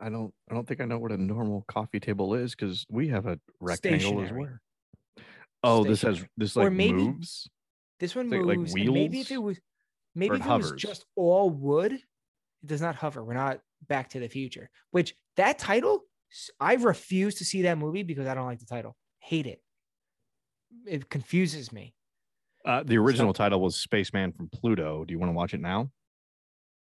I 0.02 0.10
don't. 0.10 0.34
I 0.50 0.54
don't 0.54 0.68
think 0.68 0.82
I 0.82 0.86
know 0.86 0.98
what 1.00 1.12
a 1.12 1.18
normal 1.18 1.64
coffee 1.68 2.00
table 2.00 2.34
is 2.36 2.56
because 2.56 2.86
we 2.90 3.08
have 3.10 3.26
a 3.26 3.40
rectangle 3.60 4.22
as 4.22 4.32
well. 4.32 4.58
Oh, 5.64 5.84
this 5.84 6.02
has 6.04 6.24
this 6.38 6.56
Or 6.56 6.66
like 6.66 6.74
maybe- 6.74 6.94
moves. 6.94 7.50
This 8.00 8.16
one 8.16 8.28
Is 8.28 8.34
it, 8.34 8.46
like, 8.46 8.58
moves. 8.60 8.74
maybe 8.76 9.20
if 9.20 9.30
it 9.32 9.38
was, 9.44 9.60
maybe 10.16 10.36
it 10.36 10.40
if 10.40 10.46
it 10.48 10.50
was 10.58 10.72
just 10.78 11.06
all 11.18 11.50
wood, 11.50 11.92
it 11.92 12.02
does 12.66 12.80
not 12.82 12.96
hover. 12.96 13.24
We're 13.24 13.34
not 13.34 13.60
Back 13.88 14.10
to 14.12 14.20
the 14.20 14.30
Future. 14.30 14.70
Which 14.92 15.14
that 15.36 15.60
title, 15.60 16.04
I 16.62 16.76
refuse 16.76 17.36
to 17.36 17.46
see 17.46 17.64
that 17.64 17.78
movie 17.78 18.04
because 18.04 18.26
I 18.28 18.36
don't 18.36 18.46
like 18.46 18.60
the 18.60 18.66
title. 18.66 18.96
Hate 19.20 19.48
it. 19.48 19.62
It 20.88 21.10
confuses 21.10 21.74
me. 21.74 21.94
Uh, 22.66 22.84
the 22.84 22.98
original 22.98 23.34
title 23.34 23.60
was 23.60 23.76
Spaceman 23.76 24.32
from 24.32 24.48
Pluto. 24.50 25.04
Do 25.04 25.12
you 25.14 25.20
want 25.20 25.30
to 25.30 25.34
watch 25.34 25.54
it 25.54 25.60
now? 25.62 25.92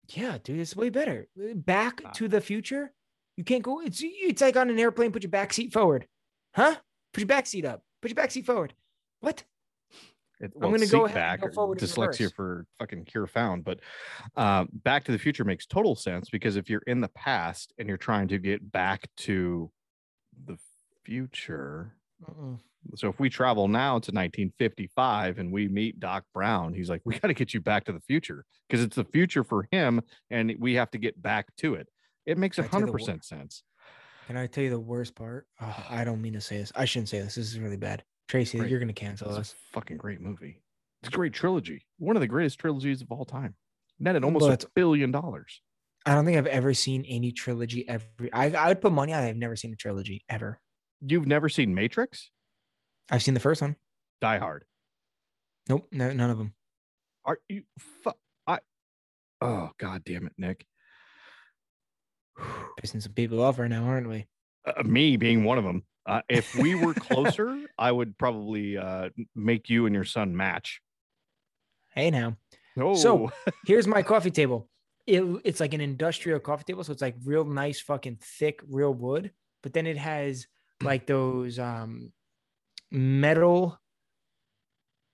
Yeah, 0.09 0.39
dude, 0.43 0.61
it's 0.61 0.77
way 0.77 0.91
better. 0.91 1.29
Uh, 1.39 1.55
Back 1.55 2.03
Ah. 2.05 2.11
to 2.11 2.29
the 2.29 2.41
Future. 2.41 2.93
You 3.37 3.45
can't 3.45 3.63
go. 3.63 3.81
It's 3.81 4.01
it's 4.03 4.43
like 4.43 4.57
on 4.57 4.71
an 4.71 4.79
airplane. 4.79 5.11
Put 5.13 5.23
your 5.23 5.31
back 5.31 5.53
seat 5.53 5.73
forward, 5.73 6.07
huh? 6.55 6.77
Put 7.13 7.21
your 7.21 7.27
back 7.29 7.47
seat 7.47 7.65
up. 7.65 7.83
Put 8.03 8.11
your 8.11 8.17
back 8.17 8.31
seat 8.31 8.47
forward. 8.47 8.75
What? 9.21 9.45
It, 10.41 10.53
I'm 10.61 10.71
gonna 10.73 10.87
go 10.87 11.05
ahead 11.07 11.07
and 11.07 11.15
back 11.15 11.41
go 11.41 11.47
or 11.47 11.53
forward 11.53 11.79
dyslexia 11.79 12.33
for 12.33 12.67
fucking 12.79 13.05
cure 13.07 13.27
found, 13.27 13.65
but 13.65 13.81
uh, 14.37 14.67
Back 14.73 15.05
to 15.05 15.13
the 15.13 15.19
Future 15.19 15.45
makes 15.45 15.65
total 15.65 15.95
sense 15.95 16.29
because 16.29 16.57
if 16.57 16.69
you're 16.69 16.83
in 16.87 17.01
the 17.01 17.09
past 17.09 17.73
and 17.79 17.89
you're 17.89 17.97
trying 17.97 18.29
to 18.29 18.39
get 18.39 18.71
back 18.73 19.09
to 19.19 19.71
the 20.47 20.59
future, 21.05 21.95
Mm-mm. 22.29 22.59
So 22.97 23.09
if 23.09 23.19
we 23.19 23.29
travel 23.31 23.69
now 23.69 23.93
to 23.99 24.13
1955 24.13 25.39
and 25.39 25.53
we 25.53 25.69
meet 25.69 26.01
Doc 26.01 26.25
Brown, 26.33 26.73
he's 26.75 26.89
like, 26.91 27.01
"We 27.05 27.19
got 27.19 27.29
to 27.29 27.35
get 27.35 27.55
you 27.55 27.61
back 27.61 27.85
to 27.85 27.93
the 27.93 28.01
future 28.01 28.45
because 28.69 28.83
it's 28.85 28.97
the 28.97 29.05
future 29.05 29.45
for 29.45 29.67
him, 29.71 30.01
and 30.31 30.55
we 30.59 30.75
have 30.75 30.91
to 30.93 30.99
get 30.99 31.21
back 31.21 31.47
to 31.59 31.75
it." 31.75 31.89
It 32.27 32.39
makes 32.39 32.57
Can 32.57 32.65
I 32.65 32.69
tell 32.69 32.81
you 32.81 32.87
the 32.87 32.91
hundred 32.93 33.01
wor- 33.01 33.07
percent 33.07 33.25
sense. 33.25 33.63
Can 34.27 34.37
I 34.37 34.47
tell 34.47 34.65
you 34.65 34.71
the 34.71 34.81
worst 34.81 35.15
part? 35.15 35.47
Oh, 35.61 35.87
I 35.91 36.05
don't 36.05 36.23
mean 36.23 36.33
to 36.33 36.41
say 36.41 36.57
this. 36.59 36.73
I 36.75 36.85
shouldn't 36.87 37.11
say 37.11 37.21
this. 37.21 37.35
This 37.35 37.47
is 37.53 37.59
really 37.59 37.77
bad. 37.77 38.03
Tracy, 38.29 38.59
Great. 38.59 38.71
you're 38.71 38.81
gonna 38.81 38.93
cancel 38.95 39.29
It's 39.29 39.37
a 39.37 39.41
us. 39.41 39.55
fucking 39.73 39.99
great 39.99 40.21
movie. 40.21 40.63
It's 41.03 41.09
a 41.09 41.17
great 41.17 41.35
trilogy. 41.35 41.85
One 41.99 42.17
of 42.17 42.21
the 42.21 42.27
greatest 42.27 42.59
trilogies 42.59 43.03
of 43.03 43.11
all 43.13 43.27
time. 43.27 43.55
Netted 43.99 44.25
almost 44.25 44.47
But- 44.49 44.65
a 44.65 44.69
billion 44.75 45.11
dollars. 45.11 45.61
I 46.07 46.15
don't 46.15 46.25
think 46.27 46.37
I've 46.37 46.47
ever 46.47 46.75
seen 46.75 47.05
any 47.07 47.33
trilogy 47.33 47.89
ever. 47.89 48.05
I, 48.33 48.51
I 48.51 48.69
would 48.69 48.81
put 48.83 48.93
money 48.93 49.13
on 49.15 49.23
I've 49.23 49.37
never 49.37 49.57
seen 49.57 49.73
a 49.73 49.77
trilogy 49.77 50.23
ever. 50.29 50.61
You've 51.01 51.27
never 51.27 51.49
seen 51.49 51.75
Matrix? 51.75 52.31
I've 53.11 53.23
seen 53.23 53.35
the 53.35 53.41
first 53.41 53.61
one. 53.63 53.77
Die 54.21 54.39
Hard. 54.39 54.65
Nope, 55.69 55.89
no, 55.93 56.13
none 56.13 56.31
of 56.31 56.39
them. 56.39 56.55
Are 57.25 57.39
you? 57.49 57.63
Fu- 57.79 58.13
I. 58.47 58.59
Oh 59.41 59.71
God 59.79 60.03
damn 60.05 60.27
it, 60.27 60.33
Nick. 60.37 60.67
Pissing 62.83 63.03
some 63.03 63.13
people 63.13 63.43
off 63.43 63.59
right 63.59 63.71
now, 63.71 63.85
aren't 63.85 64.09
we? 64.09 64.27
Uh, 64.67 64.83
me 64.83 65.17
being 65.17 65.45
one 65.45 65.59
of 65.59 65.65
them. 65.65 65.85
Uh, 66.07 66.21
if 66.29 66.55
we 66.55 66.75
were 66.75 66.93
closer, 66.93 67.59
I 67.79 67.91
would 67.91 68.19
probably 68.19 68.77
uh, 68.77 69.09
make 69.35 69.71
you 69.71 69.87
and 69.87 69.95
your 69.95 70.05
son 70.05 70.37
match. 70.37 70.81
Hey 71.95 72.11
now. 72.11 72.37
Oh, 72.79 72.95
So 72.95 73.31
here's 73.67 73.87
my 73.87 74.03
coffee 74.03 74.31
table. 74.31 74.69
It, 75.07 75.23
it's 75.45 75.61
like 75.61 75.75
an 75.75 75.81
industrial 75.81 76.41
coffee 76.41 76.65
table, 76.65 76.83
so 76.85 76.93
it's 76.93 77.03
like 77.03 77.17
real 77.25 77.45
nice, 77.45 77.81
fucking 77.81 78.19
thick, 78.23 78.61
real 78.69 78.93
wood. 78.93 79.31
But 79.63 79.73
then 79.73 79.87
it 79.87 79.97
has 79.97 80.47
like 80.83 81.07
those 81.07 81.59
um 81.59 82.13
metal 82.95 83.79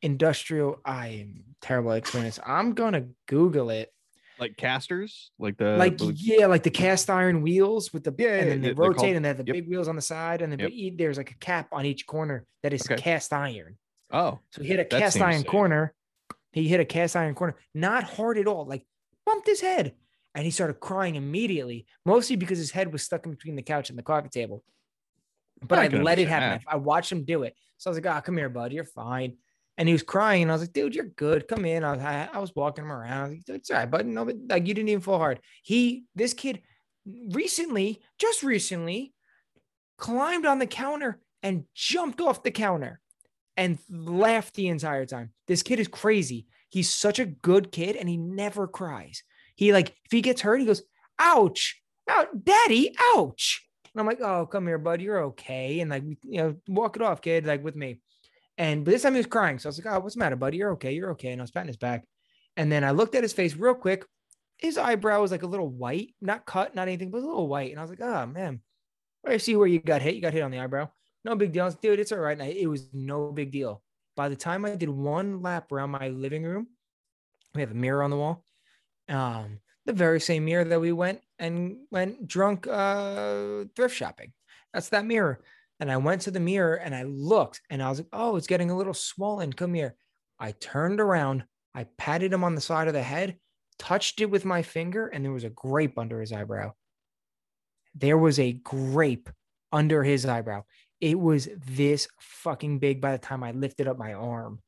industrial. 0.03 0.81
I'm 0.85 1.45
terrible 1.61 1.93
at 1.93 1.99
explaining 1.99 2.29
this. 2.29 2.41
I'm 2.47 2.73
gonna 2.75 3.07
Google 3.27 3.71
it. 3.71 3.93
like 4.39 4.57
casters, 4.57 5.33
like 5.39 5.59
the 5.59 5.77
like 5.77 5.99
the- 5.99 6.15
yeah, 6.17 6.47
like 6.47 6.63
the 6.63 6.71
cast 6.71 7.11
iron 7.11 7.43
wheels 7.43 7.93
with 7.93 8.05
the 8.05 8.15
Yeah, 8.17 8.37
and 8.37 8.51
then 8.51 8.61
they 8.63 8.69
they're 8.69 8.75
rotate 8.75 8.97
called- 8.97 9.17
and 9.17 9.25
they 9.25 9.29
have 9.29 9.37
the 9.37 9.45
yep. 9.47 9.53
big 9.55 9.69
wheels 9.69 9.87
on 9.87 9.97
the 9.97 10.01
side, 10.03 10.41
and 10.41 10.51
then 10.51 10.61
Yep. 10.61 10.93
there's 10.97 11.19
like 11.19 11.31
a 11.33 11.35
cap 11.35 11.69
on 11.73 11.85
each 11.85 12.07
corner 12.07 12.47
that 12.63 12.73
is 12.73 12.83
Okay. 12.91 12.97
cast 13.01 13.35
iron. 13.35 13.77
oh, 14.13 14.39
So 14.51 14.63
he 14.63 14.69
hit 14.69 14.81
a 14.81 14.85
cast 14.87 15.21
iron 15.21 15.43
safe. 15.43 15.47
corner. 15.47 15.95
He 16.53 16.67
hit 16.69 16.81
a 16.81 16.85
cast 16.87 17.17
iron 17.17 17.35
corner, 17.35 17.57
not 17.75 18.03
hard 18.05 18.39
at 18.39 18.47
all, 18.47 18.65
like 18.65 18.87
bumped 19.27 19.47
his 19.47 19.61
head. 19.61 19.95
And 20.35 20.45
he 20.47 20.51
started 20.51 20.81
crying 20.81 21.17
immediately, 21.17 21.87
mostly 22.07 22.37
because 22.37 22.57
his 22.59 22.71
head 22.71 22.93
was 22.93 23.03
stuck 23.03 23.27
in 23.27 23.33
between 23.33 23.57
the 23.57 23.63
couch 23.63 23.91
and 23.91 23.99
the 23.99 24.03
coffee 24.03 24.29
table. 24.31 24.65
But 25.67 25.79
I 25.79 25.89
let 25.89 26.19
it 26.19 26.29
happen. 26.29 26.63
I 26.67 26.75
I 26.75 26.77
watched 26.77 27.13
him 27.13 27.25
do 27.25 27.43
it. 27.43 27.55
So 27.79 27.91
I 27.91 27.93
was 27.93 27.99
like, 27.99 28.15
ah, 28.15 28.21
come 28.21 28.37
here, 28.37 28.49
bud. 28.49 28.73
You're 28.73 28.85
fine. 28.85 29.37
And 29.79 29.89
he 29.89 29.95
was 29.95 30.03
crying. 30.03 30.43
And 30.43 30.51
I 30.51 30.55
was 30.55 30.63
like, 30.63 30.73
dude, 30.73 30.95
you're 30.95 31.07
good. 31.07 31.49
Come 31.49 31.65
in. 31.65 31.85
I 31.85 31.93
was, 31.93 32.01
I, 32.01 32.29
I 32.33 32.39
was 32.39 32.55
walking 32.55 32.85
him 32.85 32.93
around. 32.93 33.21
I 33.21 33.23
was 33.23 33.31
like, 33.33 33.45
"Dude, 33.47 33.57
it's 33.57 33.71
all 33.71 33.79
right, 33.79 33.91
bud. 33.91 34.07
No, 34.07 34.25
but 34.25 34.37
like 34.49 34.67
you 34.67 34.75
didn't 34.75 34.91
even 34.91 35.01
fall 35.01 35.19
hard. 35.19 35.41
He, 35.63 36.05
this 36.15 36.35
kid 36.35 36.61
recently, 37.31 38.01
just 38.19 38.43
recently, 38.43 39.15
climbed 39.97 40.47
on 40.47 40.59
the 40.59 40.67
counter 40.67 41.21
and 41.43 41.65
jumped 41.75 42.21
off 42.21 42.43
the 42.43 42.51
counter 42.51 43.01
and 43.57 43.79
laughed 43.89 44.55
the 44.55 44.69
entire 44.69 45.07
time. 45.07 45.33
This 45.47 45.63
kid 45.63 45.81
is 45.81 45.89
crazy. 45.89 46.47
He's 46.69 46.91
such 46.91 47.19
a 47.19 47.27
good 47.27 47.73
kid 47.73 47.97
and 47.97 48.09
he 48.09 48.17
never 48.17 48.67
cries. 48.67 49.23
He 49.57 49.73
like 49.73 49.91
if 50.05 50.13
he 50.13 50.23
gets 50.23 50.41
hurt, 50.41 50.61
he 50.61 50.67
goes, 50.67 50.83
ouch, 51.19 51.81
ouch, 52.09 52.29
daddy, 52.43 52.95
ouch. 53.15 53.67
And 53.95 54.01
I'm 54.01 54.07
like, 54.07 54.21
oh, 54.21 54.47
come 54.47 54.67
here, 54.67 54.79
bud. 54.79 55.01
You're 55.01 55.25
okay. 55.25 55.81
And 55.81 55.91
like, 55.91 56.05
you 56.23 56.41
know, 56.43 56.57
walk 56.69 56.97
it 56.97 57.03
off, 57.03 57.21
kid, 57.21 57.47
like 57.47 57.65
with 57.65 57.77
me. 57.77 58.01
And 58.57 58.85
but 58.85 58.93
this 58.93 59.03
time 59.03 59.15
he 59.15 59.19
was 59.19 59.27
crying. 59.27 59.59
So 59.59 59.69
I 59.69 59.71
was 59.71 59.85
like, 59.85 59.93
oh, 59.93 60.01
what's 60.01 60.15
the 60.15 60.21
matter, 60.21 60.37
buddy? 60.37 60.59
You're 60.59 60.73
okay. 60.73 60.93
You're 60.93 61.11
okay. 61.13 61.33
And 61.33 61.41
I 61.41 61.45
was 61.45 61.51
patting 61.51 61.69
his 61.69 61.77
back. 61.77 62.05
And 62.57 62.71
then 62.71 62.85
I 62.85 62.91
looked 62.91 63.15
at 63.15 63.23
his 63.23 63.33
face 63.33 63.57
real 63.57 63.75
quick. 63.75 64.05
His 64.59 64.77
eyebrow 64.77 65.23
was 65.23 65.31
like 65.31 65.43
a 65.43 65.47
little 65.49 65.69
white, 65.69 66.15
not 66.21 66.45
cut, 66.45 66.75
not 66.75 66.87
anything, 66.89 67.11
but 67.11 67.23
a 67.23 67.27
little 67.27 67.49
white. 67.49 67.71
And 67.71 67.79
I 67.81 67.83
was 67.83 67.91
like, 67.91 68.03
oh 68.03 68.27
man, 68.27 68.61
I 69.27 69.39
see 69.39 69.57
where 69.57 69.67
you 69.67 69.79
got 69.79 70.03
hit. 70.03 70.15
You 70.15 70.21
got 70.21 70.35
hit 70.35 70.43
on 70.43 70.51
the 70.51 70.59
eyebrow. 70.59 70.89
No 71.25 71.35
big 71.37 71.53
deal. 71.53 71.65
Was, 71.65 71.77
Dude, 71.77 71.99
it's 71.99 72.13
all 72.13 72.19
right. 72.19 72.39
And 72.39 72.43
I- 72.43 72.53
it 72.53 72.67
was 72.67 72.89
no 72.93 73.33
big 73.33 73.51
deal. 73.51 73.83
By 74.17 74.29
the 74.29 74.37
time 74.37 74.65
I 74.65 74.75
did 74.75 74.91
one 74.91 75.41
lap 75.41 75.73
around 75.73 75.91
my 75.91 76.09
living 76.09 76.43
room, 76.43 76.69
we 77.55 77.63
have 77.63 77.71
a 77.71 77.75
mirror 77.75 78.03
on 78.03 78.11
the 78.11 78.17
wall. 78.17 78.45
Um, 79.09 79.61
the 79.87 79.93
very 79.93 80.21
same 80.21 80.45
mirror 80.45 80.65
that 80.65 80.81
we 80.81 80.93
went 80.93 81.21
and 81.39 81.77
went 81.91 82.27
drunk 82.27 82.67
uh 82.67 83.65
thrift 83.75 83.95
shopping. 83.95 84.33
That's 84.73 84.91
that 84.91 85.07
mirror. 85.07 85.41
And 85.81 85.91
I 85.91 85.97
went 85.97 86.23
to 86.23 86.31
the 86.31 86.41
mirror 86.41 86.75
and 86.77 86.95
I 86.95 87.05
looked 87.05 87.63
and 87.71 87.83
I 87.83 87.89
was 87.89 88.01
like, 88.01 88.09
oh, 88.13 88.37
it's 88.37 88.47
getting 88.47 88.71
a 88.71 88.77
little 88.77 88.95
swollen. 88.95 89.53
Come 89.53 89.75
here. 89.75 89.95
I 90.39 90.53
turned 90.53 91.01
around, 91.01 91.45
I 91.75 91.85
patted 91.97 92.33
him 92.33 92.45
on 92.45 92.55
the 92.55 92.61
side 92.61 92.89
of 92.89 92.95
the 92.95 93.03
head, 93.03 93.37
touched 93.79 94.21
it 94.21 94.31
with 94.31 94.45
my 94.45 94.63
finger, 94.63 95.07
and 95.09 95.25
there 95.25 95.33
was 95.33 95.45
a 95.45 95.51
grape 95.51 95.99
under 95.99 96.21
his 96.21 96.33
eyebrow. 96.33 96.73
There 97.95 98.19
was 98.19 98.39
a 98.39 98.53
grape 98.53 99.29
under 99.73 100.03
his 100.03 100.27
eyebrow. 100.27 100.65
It 101.01 101.19
was 101.19 101.49
this 101.67 102.09
fucking 102.19 102.79
big 102.79 103.01
by 103.01 103.13
the 103.13 103.19
time 103.19 103.43
I 103.43 103.53
lifted 103.53 103.89
up 103.89 103.99
my 103.99 104.13
arm. 104.13 104.61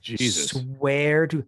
Jesus. 0.00 0.50
Swear 0.50 1.26
to 1.28 1.44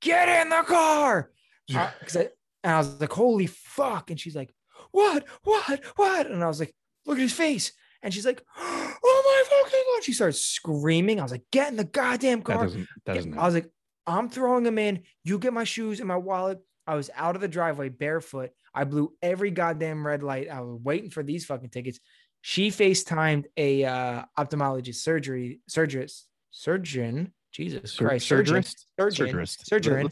get 0.00 0.28
in 0.28 0.50
the 0.50 0.62
car. 0.66 1.30
Uh, 1.74 1.90
'cause 2.02 2.16
I, 2.16 2.28
and 2.62 2.72
I 2.72 2.78
was 2.78 3.00
like, 3.00 3.12
holy 3.12 3.46
fuck. 3.46 4.10
And 4.10 4.18
she's 4.20 4.34
like, 4.36 4.52
what, 4.90 5.24
what, 5.44 5.80
what? 5.96 6.26
And 6.30 6.42
I 6.42 6.46
was 6.46 6.60
like, 6.60 6.74
look 7.06 7.18
at 7.18 7.22
his 7.22 7.32
face. 7.32 7.72
And 8.02 8.12
she's 8.12 8.26
like, 8.26 8.42
oh 8.56 9.46
my 9.48 9.56
fucking 9.62 9.84
God. 9.94 10.04
She 10.04 10.12
starts 10.12 10.40
screaming. 10.40 11.20
I 11.20 11.22
was 11.22 11.32
like, 11.32 11.44
get 11.50 11.70
in 11.70 11.76
the 11.76 11.84
goddamn 11.84 12.38
that 12.40 12.44
car. 12.44 12.62
doesn't. 12.64 12.88
That 13.06 13.14
doesn't. 13.14 13.38
I 13.38 13.44
was 13.44 13.54
like, 13.54 13.70
I'm 14.06 14.28
throwing 14.28 14.66
him 14.66 14.78
in. 14.78 15.02
You 15.24 15.38
get 15.38 15.52
my 15.52 15.64
shoes 15.64 16.00
and 16.00 16.08
my 16.08 16.16
wallet. 16.16 16.58
I 16.86 16.94
was 16.96 17.10
out 17.14 17.34
of 17.34 17.40
the 17.40 17.48
driveway 17.48 17.88
barefoot. 17.88 18.50
I 18.74 18.84
blew 18.84 19.14
every 19.22 19.50
goddamn 19.50 20.06
red 20.06 20.22
light. 20.22 20.50
I 20.50 20.60
was 20.60 20.78
waiting 20.82 21.10
for 21.10 21.22
these 21.22 21.46
fucking 21.46 21.70
tickets. 21.70 21.98
She 22.42 22.68
FaceTimed 22.70 23.44
a 23.56 23.84
uh, 23.84 24.24
ophthalmologist 24.38 24.96
surgery 24.96 25.60
surgeon 25.66 26.08
surgeon. 26.50 27.32
Jesus 27.54 27.92
Sur- 27.92 28.08
Christ, 28.08 28.26
surgeon, 28.26 28.56
surgerist? 28.56 28.84
surgeon, 28.98 29.26
Surgerist. 29.28 29.66
surgeon. 29.68 30.10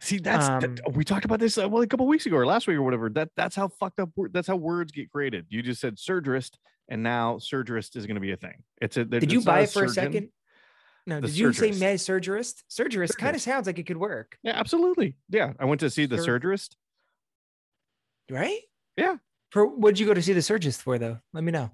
See, 0.00 0.18
that's 0.18 0.46
that- 0.46 0.80
Um, 0.86 0.94
we 0.94 1.04
talked 1.04 1.24
about 1.24 1.40
this 1.40 1.58
uh, 1.58 1.68
well 1.68 1.82
a 1.82 1.86
couple 1.86 2.06
weeks 2.06 2.26
ago 2.26 2.36
or 2.36 2.46
last 2.46 2.68
week 2.68 2.76
or 2.76 2.82
whatever. 2.82 3.10
That 3.10 3.30
that's 3.36 3.56
how 3.56 3.66
fucked 3.68 3.98
up. 3.98 4.10
That's 4.30 4.46
how 4.46 4.54
words 4.56 4.92
get 4.92 5.10
created. 5.10 5.46
You 5.48 5.62
just 5.62 5.80
said 5.80 5.96
surgerist, 5.96 6.52
and 6.88 7.02
now 7.02 7.38
surgerist 7.38 7.96
is 7.96 8.06
going 8.06 8.14
to 8.14 8.20
be 8.20 8.30
a 8.30 8.36
thing. 8.36 8.62
It's 8.80 8.96
a. 8.96 9.04
Did 9.04 9.32
you 9.32 9.42
buy 9.42 9.60
it 9.62 9.70
for 9.70 9.82
a 9.84 9.88
second? 9.88 10.28
No, 11.08 11.20
The 11.20 11.26
did 11.28 11.36
you 11.38 11.52
say 11.52 11.70
med 11.72 11.98
surgerist? 11.98 12.62
Surgerist 12.70 13.16
kind 13.18 13.34
of 13.36 13.42
sounds 13.42 13.66
like 13.66 13.78
it 13.78 13.86
could 13.86 13.96
work, 13.96 14.38
Yeah, 14.42 14.58
absolutely. 14.58 15.16
Yeah, 15.28 15.52
I 15.58 15.64
went 15.64 15.80
to 15.80 15.90
see 15.90 16.06
the 16.06 16.18
Sur- 16.18 16.38
surgerist. 16.40 16.74
right? 18.30 18.58
Yeah. 18.96 19.16
For 19.50 19.66
what'd 19.66 19.98
you 19.98 20.06
go 20.06 20.14
to 20.14 20.22
see 20.22 20.32
the 20.32 20.42
surgeons 20.42 20.76
for 20.76 20.98
though? 20.98 21.18
Let 21.32 21.44
me 21.44 21.52
know. 21.52 21.70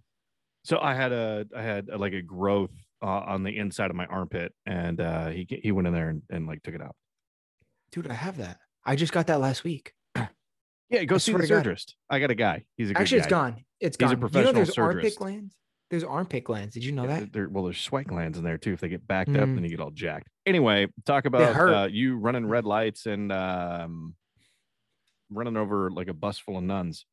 So 0.65 0.79
I 0.81 0.95
had 0.95 1.13
a 1.13 1.47
I 1.57 1.63
had 1.63 1.89
a, 1.89 1.99
like 1.99 2.13
a 2.13 2.23
growth 2.23 2.71
uh, 3.03 3.07
on 3.07 3.43
the 3.43 3.57
inside 3.57 3.91
of 3.91 3.97
my 3.97 4.07
armpit, 4.07 4.53
and 4.67 5.01
uh, 5.01 5.29
he 5.29 5.47
he 5.63 5.73
went 5.73 5.89
in 5.89 5.95
there 5.95 6.09
and, 6.09 6.23
and 6.31 6.47
like 6.47 6.63
took 6.63 6.75
it 6.75 6.83
out. 6.83 6.95
Dude, 7.91 8.09
I 8.09 8.15
have 8.15 8.39
that. 8.39 8.59
I 8.85 8.97
just 8.97 9.13
got 9.13 9.27
that 9.27 9.41
last 9.41 9.65
week. 9.65 9.93
Yeah, 10.91 11.05
go 11.05 11.15
I 11.15 11.19
see 11.19 11.33
the 11.33 11.47
God. 11.47 11.75
I 12.11 12.19
got 12.19 12.31
a 12.31 12.35
guy. 12.35 12.65
He's 12.77 12.91
a 12.91 12.93
good 12.93 13.01
Actually, 13.01 13.21
guy. 13.21 13.25
it's 13.25 13.31
gone. 13.31 13.65
It's 13.81 13.97
gone. 13.97 14.09
He's 14.11 14.13
a 14.13 14.17
you 14.17 14.17
know 14.17 14.21
professional 14.29 14.53
there's 14.53 14.79
armpit 14.79 15.17
glands? 15.17 15.55
There's 15.89 16.05
armpit 16.05 16.45
glands. 16.45 16.75
Did 16.75 16.85
you 16.85 16.93
know 16.93 17.05
Yeah, 17.05 17.21
that? 17.21 17.33
There, 17.33 17.49
well, 17.49 17.65
there's 17.65 17.81
sweat 17.81 18.07
glands 18.07 18.37
in 18.37 18.45
there 18.45 18.59
too. 18.59 18.75
If 18.75 18.81
they 18.81 18.91
get 18.91 19.07
backed 19.07 19.31
up, 19.31 19.49
Mm. 19.49 19.55
then 19.55 19.65
you 19.65 19.71
get 19.71 19.81
all 19.81 19.91
jacked. 19.91 20.29
Anyway, 20.45 20.89
talk 21.07 21.25
about 21.25 21.57
uh, 21.57 21.89
you 21.91 22.19
running 22.19 22.45
red 22.45 22.67
lights 22.67 23.07
and 23.07 23.33
um, 23.33 24.15
running 25.31 25.57
over 25.57 25.91
like 25.91 26.09
a 26.09 26.13
bus 26.15 26.39
full 26.39 26.59
of 26.59 26.63
nuns. 26.63 27.07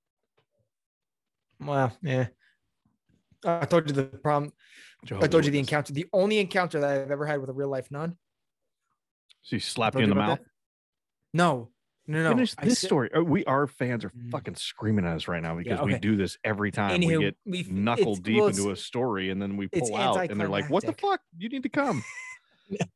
Well, 1.61 1.93
yeah. 2.01 2.27
I 3.45 3.65
told 3.65 3.89
you 3.89 3.95
the 3.95 4.03
problem. 4.05 4.51
I 5.21 5.27
told 5.27 5.45
you 5.45 5.51
the 5.51 5.59
encounter. 5.59 5.93
The 5.93 6.07
only 6.11 6.39
encounter 6.39 6.79
that 6.81 7.01
I've 7.01 7.11
ever 7.11 7.25
had 7.25 7.39
with 7.39 7.49
a 7.49 7.53
real 7.53 7.69
life 7.69 7.89
nun. 7.89 8.17
So 9.43 9.55
you 9.55 9.59
slapped 9.61 9.95
you 9.95 10.03
in 10.03 10.09
the 10.09 10.15
mouth. 10.15 10.39
that? 10.39 10.45
No, 11.33 11.69
no, 12.07 12.23
no. 12.23 12.29
Finish 12.29 12.55
this 12.55 12.79
story. 12.79 13.13
Uh, 13.13 13.21
We 13.21 13.45
our 13.45 13.67
fans 13.67 14.03
are 14.03 14.09
Mm. 14.09 14.31
fucking 14.31 14.55
screaming 14.55 15.05
at 15.05 15.15
us 15.15 15.27
right 15.27 15.41
now 15.41 15.55
because 15.55 15.79
we 15.81 15.93
okay. 15.93 15.99
do 15.99 16.17
this 16.17 16.37
every 16.43 16.71
time 16.71 16.99
Anywho, 16.99 17.17
we 17.17 17.23
get 17.23 17.37
we 17.45 17.63
knuckle 17.63 18.15
deep 18.15 18.37
well, 18.39 18.47
into 18.47 18.71
a 18.71 18.75
story 18.75 19.29
and 19.29 19.41
then 19.41 19.55
we 19.57 19.67
pull 19.67 19.95
out 19.95 20.29
and 20.29 20.39
they're 20.39 20.49
like, 20.49 20.69
"What 20.69 20.85
the 20.85 20.93
fuck? 20.93 21.21
You 21.37 21.49
need 21.49 21.63
to 21.63 21.69
come." 21.69 22.03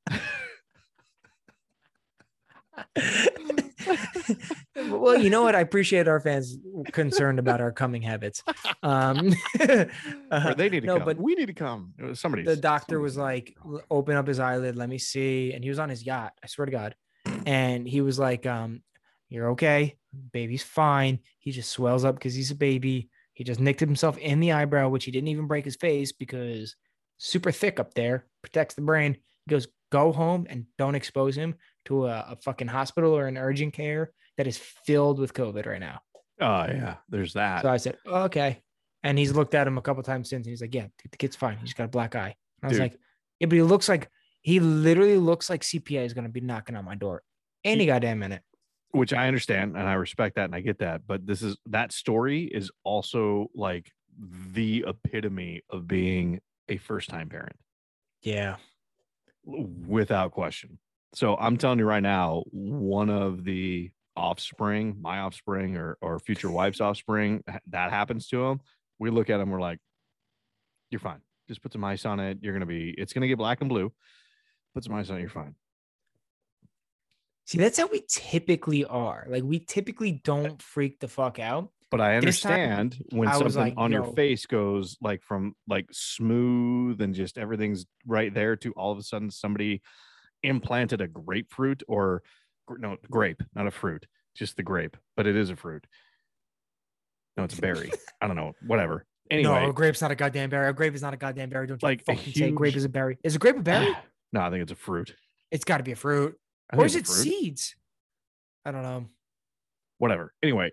well, 4.90 5.18
you 5.18 5.30
know 5.30 5.44
what? 5.44 5.56
I 5.56 5.62
appreciate 5.62 6.08
our 6.08 6.20
fans 6.20 6.58
concerned 6.92 7.40
about 7.40 7.62
our 7.62 7.72
coming 7.72 8.02
habits. 8.02 8.44
Um, 8.82 9.34
uh, 10.32 10.54
they 10.56 10.70
need 10.70 10.82
to 10.82 10.88
no, 10.88 10.98
come. 10.98 11.06
but 11.06 11.18
we 11.18 11.36
need 11.36 11.48
to 11.48 11.54
come. 11.54 11.94
Somebody. 12.14 12.44
the 12.44 12.56
doctor 12.56 13.00
was 13.00 13.18
like, 13.18 13.56
open 13.90 14.16
up 14.16 14.28
his 14.28 14.40
eyelid, 14.40 14.76
let 14.76 14.90
me 14.90 14.98
see. 14.98 15.54
And 15.54 15.64
he 15.64 15.70
was 15.70 15.80
on 15.80 15.90
his 15.90 16.06
yacht. 16.06 16.34
I 16.44 16.48
swear 16.48 16.66
to 16.66 16.72
God. 16.72 16.96
And 17.46 17.88
he 17.88 18.02
was 18.02 18.20
like, 18.20 18.46
um, 18.46 18.82
you're 19.30 19.52
okay. 19.52 19.98
Baby's 20.32 20.64
fine. 20.64 21.20
He 21.40 21.52
just 21.52 21.72
swells 21.72 22.06
up 22.06 22.16
because 22.16 22.36
he's 22.36 22.52
a 22.52 22.56
baby. 22.56 23.10
He 23.34 23.44
just 23.44 23.60
nicked 23.60 23.80
himself 23.80 24.18
in 24.18 24.40
the 24.40 24.52
eyebrow, 24.52 24.90
which 24.90 25.06
he 25.06 25.12
didn't 25.12 25.30
even 25.30 25.48
break 25.48 25.66
his 25.66 25.76
face 25.76 26.12
because 26.12 26.76
super 27.18 27.52
thick 27.52 27.80
up 27.80 27.94
there 27.94 28.26
protects 28.42 28.76
the 28.76 28.82
brain. 28.82 29.18
He 29.46 29.50
goes, 29.50 29.68
go 29.98 30.12
home 30.12 30.46
and 30.50 30.66
don't 30.78 30.96
expose 30.96 31.36
him 31.36 31.56
to 31.86 32.08
a, 32.08 32.26
a 32.32 32.36
fucking 32.44 32.68
hospital 32.68 33.12
or 33.18 33.28
an 33.28 33.38
urgent 33.38 33.74
care 33.74 34.12
that 34.38 34.48
is 34.48 34.58
filled 34.58 35.20
with 35.20 35.34
COVID 35.34 35.66
right 35.66 35.80
now. 35.80 36.00
Oh 36.42 36.66
yeah, 36.66 36.96
there's 37.10 37.34
that. 37.34 37.62
So 37.62 37.70
I 37.70 37.78
said, 37.78 37.98
okay. 38.06 38.62
And 39.04 39.18
he's 39.20 39.34
looked 39.34 39.54
at 39.54 39.68
him 39.68 39.78
a 39.78 39.82
couple 39.82 40.02
times 40.02 40.30
since. 40.30 40.46
And 40.48 40.52
he's 40.52 40.62
like, 40.62 40.74
yeah, 40.74 40.88
dude, 41.00 41.12
the 41.12 41.18
kid's 41.18 41.36
fine. 41.36 41.58
He's 41.58 41.74
got 41.74 41.86
a 41.86 41.96
black 41.98 42.16
eye. 42.16 42.34
And 42.62 42.64
I 42.64 42.68
was 42.68 42.78
Dude. 42.78 42.82
like, 42.92 43.00
yeah, 43.40 43.48
but 43.48 43.56
he 43.56 43.62
looks 43.62 43.88
like 43.90 44.10
he 44.42 44.60
literally 44.60 45.18
looks 45.18 45.50
like 45.50 45.62
CPA 45.62 46.06
is 46.06 46.14
going 46.14 46.24
to 46.26 46.32
be 46.32 46.42
knocking 46.42 46.76
on 46.76 46.86
my 46.86 46.96
door 46.96 47.22
any 47.64 47.86
goddamn 47.86 48.20
minute. 48.20 48.42
which 48.92 49.14
I 49.14 49.28
understand 49.28 49.76
and 49.78 49.88
I 49.88 49.94
respect 49.94 50.36
that 50.38 50.46
and 50.46 50.56
I 50.56 50.62
get 50.62 50.80
that. 50.80 51.02
But 51.06 51.26
this 51.28 51.42
is 51.42 51.58
that 51.68 51.92
story 51.92 52.44
is 52.46 52.72
also 52.84 53.48
like 53.56 53.92
the 54.54 54.86
epitome 54.88 55.62
of 55.70 55.88
being 55.88 56.40
a 56.70 56.78
first 56.78 57.10
time 57.10 57.30
parent 57.30 57.56
Yeah. 58.22 58.56
Without 59.46 60.32
question. 60.32 60.80
So 61.14 61.36
I'm 61.38 61.58
telling 61.58 61.80
you 61.80 61.86
right 61.86 62.04
now, 62.04 62.44
one 62.52 63.10
of 63.10 63.44
the 63.44 63.92
offspring, 64.16 64.98
my 65.02 65.20
offspring 65.20 65.78
or 65.78 65.98
or 66.02 66.20
future 66.20 66.50
wife's 66.50 66.82
offspring, 66.82 67.44
that 67.68 67.92
happens 67.92 68.28
to 68.30 68.44
him. 68.44 68.62
We 69.00 69.10
look 69.10 69.30
at 69.30 69.40
him, 69.40 69.50
we're 69.50 69.60
like, 69.60 69.80
you're 70.90 71.00
fine. 71.00 71.22
Just 71.48 71.62
put 71.62 71.74
some 71.74 71.84
ice 71.84 72.06
on 72.06 72.20
it. 72.20 72.40
You're 72.42 72.54
gonna 72.54 72.66
be, 72.66 72.94
it's 72.98 73.14
gonna 73.14 73.28
get 73.28 73.38
black 73.38 73.62
and 73.62 73.70
blue. 73.70 73.92
Put 74.74 74.84
some 74.84 74.94
ice 74.96 75.10
on 75.10 75.18
it, 75.18 75.22
you're 75.22 75.30
fine. 75.30 75.56
See, 77.46 77.58
that's 77.58 77.78
how 77.78 77.88
we 77.88 78.04
typically 78.08 78.86
are. 78.86 79.26
Like, 79.28 79.44
we 79.44 79.60
typically 79.60 80.22
don't 80.24 80.62
freak 80.62 81.00
the 81.02 81.10
fuck 81.10 81.40
out. 81.40 81.73
But 81.94 82.02
I 82.02 82.20
This 82.20 82.42
time, 82.42 82.54
understand 82.54 83.06
when 83.12 83.28
I 83.28 83.34
something 83.38 83.56
like, 83.56 83.74
on 83.78 83.92
your 83.92 84.06
face 84.16 84.48
goes 84.48 84.98
like 85.00 85.22
from 85.22 85.54
like 85.68 85.86
smooth 85.92 87.00
and 87.00 87.14
just 87.14 87.38
everything's 87.38 87.86
right 88.08 88.34
there 88.34 88.56
to 88.56 88.72
all 88.72 88.92
of 88.92 88.98
a 88.98 89.04
sudden 89.04 89.30
somebody 89.30 89.84
implanted 90.42 91.02
a 91.02 91.08
grapefruit 91.08 91.84
or 91.88 92.24
no 92.68 92.98
grape, 93.12 93.44
not 93.54 93.68
a 93.68 93.72
fruit, 93.72 94.08
just 94.36 94.58
the 94.58 94.64
grape, 94.64 94.98
but 95.16 95.28
it 95.28 95.36
is 95.36 95.52
a 95.52 95.56
fruit. 95.56 95.86
No, 97.38 97.44
it's 97.44 97.60
a 97.60 97.62
berry. 97.62 97.92
I 98.22 98.26
don't 98.26 98.38
know, 98.38 98.54
whatever. 98.66 99.06
Anyway, 99.30 99.54
no, 99.62 99.70
a 99.70 99.72
grape's 99.72 100.02
not 100.02 100.10
a 100.10 100.16
goddamn 100.16 100.50
berry. 100.50 100.70
A 100.70 100.74
grape 100.74 100.96
is 100.96 101.04
not 101.04 101.14
a 101.14 101.18
goddamn 101.18 101.50
berry. 101.50 101.68
Don't 101.68 101.80
you 101.80 101.88
Like 101.88 102.04
fucking 102.06 102.34
say 102.34 102.50
grape 102.50 102.76
is 102.76 102.86
a 102.86 102.90
berry. 102.90 103.20
Is 103.24 103.36
a 103.36 103.38
grape 103.38 103.58
a 103.58 103.62
berry? 103.62 103.96
no, 104.34 104.42
I 104.42 104.50
think 104.50 104.64
it's 104.64 104.72
a 104.72 104.76
fruit. 104.76 105.16
it's 105.52 105.64
got 105.64 105.78
to 105.78 105.84
be 105.84 105.92
a 105.92 105.96
fruit. 105.96 106.36
Or 106.76 106.86
is 106.88 106.96
it 106.96 107.06
fruit. 107.06 107.18
seeds? 107.18 107.76
I 108.66 108.72
don't 108.72 108.82
know. 108.82 109.06
whatever. 110.00 110.34
Anyway, 110.42 110.72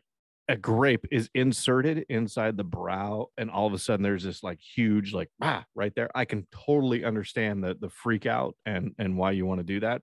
a 0.50 0.56
grape 0.56 1.06
is 1.12 1.30
inserted 1.34 2.04
inside 2.08 2.56
the 2.56 2.64
brow, 2.64 3.28
and 3.38 3.50
all 3.50 3.68
of 3.68 3.72
a 3.72 3.78
sudden 3.78 4.02
there's 4.02 4.24
this 4.24 4.42
like 4.42 4.58
huge, 4.60 5.12
like 5.12 5.30
ah, 5.40 5.64
right 5.76 5.92
there. 5.94 6.10
I 6.14 6.24
can 6.24 6.46
totally 6.50 7.04
understand 7.04 7.62
the 7.62 7.76
the 7.80 7.88
freak 7.88 8.26
out 8.26 8.56
and 8.66 8.92
and 8.98 9.16
why 9.16 9.30
you 9.30 9.46
want 9.46 9.60
to 9.60 9.64
do 9.64 9.80
that. 9.80 10.02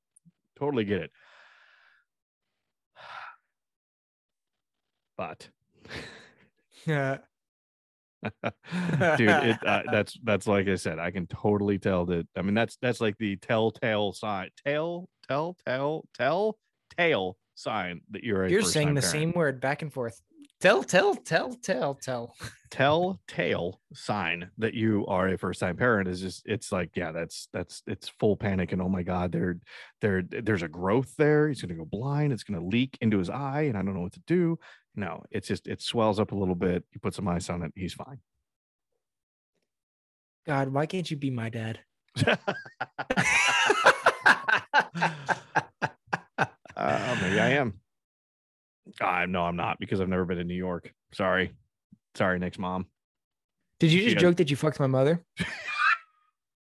Totally 0.57 0.86
get 0.86 1.02
it. 1.02 1.11
But 5.18 5.49
Yeah. 6.86 7.18
dude, 9.18 9.30
it 9.30 9.57
uh, 9.68 9.84
that's 9.91 10.18
that's 10.24 10.48
like 10.48 10.68
I 10.69 10.76
said, 10.76 10.98
I 10.98 11.11
can 11.11 11.28
totally 11.28 11.78
tell 11.78 12.06
that. 12.06 12.26
I 12.38 12.41
mean, 12.41 12.53
that's 12.53 12.78
that's 12.82 13.02
like 13.02 13.18
the 13.18 13.36
telltale 13.36 14.14
sign, 14.14 14.49
tell, 14.65 15.10
tell, 15.28 15.57
tell, 15.65 16.06
tell, 16.18 16.57
tale 16.98 17.38
sign 17.56 18.02
that 18.11 18.24
you're 18.24 18.45
a 18.45 18.49
You're 18.49 18.61
saying 18.61 18.94
the 18.94 19.02
parent. 19.02 19.11
same 19.11 19.32
word 19.34 19.60
back 19.60 19.82
and 19.82 19.91
forth. 19.91 20.22
Tell, 20.59 20.84
tell, 20.84 21.13
tell, 21.13 21.53
tell, 21.53 21.93
tell. 21.93 22.34
telltale 22.71 23.79
sign 23.93 24.49
that 24.57 24.73
you 24.73 25.05
are 25.05 25.27
a 25.27 25.38
first 25.38 25.59
time 25.59 25.77
parent 25.77 26.09
is 26.09 26.19
just 26.19 26.41
it's 26.47 26.71
like 26.71 26.89
yeah 26.95 27.11
that's 27.11 27.47
that's 27.53 27.84
it's 27.85 28.09
full 28.09 28.35
panic 28.35 28.71
and 28.71 28.81
oh 28.81 28.89
my 28.89 29.03
god 29.03 29.31
there 29.31 29.59
there 30.01 30.23
there's 30.23 30.63
a 30.63 30.67
growth 30.67 31.13
there. 31.15 31.47
He's 31.47 31.61
gonna 31.61 31.75
go 31.75 31.85
blind. 31.85 32.34
It's 32.34 32.43
gonna 32.43 32.65
leak 32.65 32.97
into 33.01 33.19
his 33.19 33.29
eye 33.29 33.61
and 33.63 33.77
i 33.77 33.84
don't 33.84 33.93
know 33.93 34.01
what 34.01 34.13
to 34.13 34.21
do. 34.25 34.57
No 34.95 35.21
it's 35.29 35.47
just 35.47 35.67
it 35.67 35.79
swells 35.79 36.19
up 36.19 36.31
a 36.31 36.35
little 36.35 36.55
bit. 36.55 36.84
You 36.91 36.99
put 37.01 37.13
some 37.13 37.27
ice 37.27 37.51
on 37.51 37.61
it. 37.61 37.71
He's 37.75 37.93
fine. 37.93 38.17
God, 40.47 40.69
why 40.69 40.88
can't 40.88 41.09
you 41.11 41.17
be 41.17 41.29
my 41.29 41.49
dad? 41.49 41.81
uh, 42.25 42.38
maybe 47.21 47.39
i 47.39 47.49
am 47.49 47.79
i 49.01 49.26
no 49.26 49.43
i'm 49.43 49.55
not 49.55 49.80
because 49.80 49.99
i've 50.01 50.09
never 50.09 50.26
been 50.26 50.38
to 50.38 50.43
new 50.43 50.53
york 50.55 50.91
sorry 51.14 51.53
sorry 52.15 52.39
nick's 52.39 52.59
mom 52.59 52.85
Did 53.80 53.91
you 53.91 54.01
just 54.03 54.15
had- 54.15 54.22
joke 54.22 54.38
that 54.38 54.49
you 54.49 54.55
fucked 54.55 54.80
my 54.80 54.88
mother? 54.88 55.23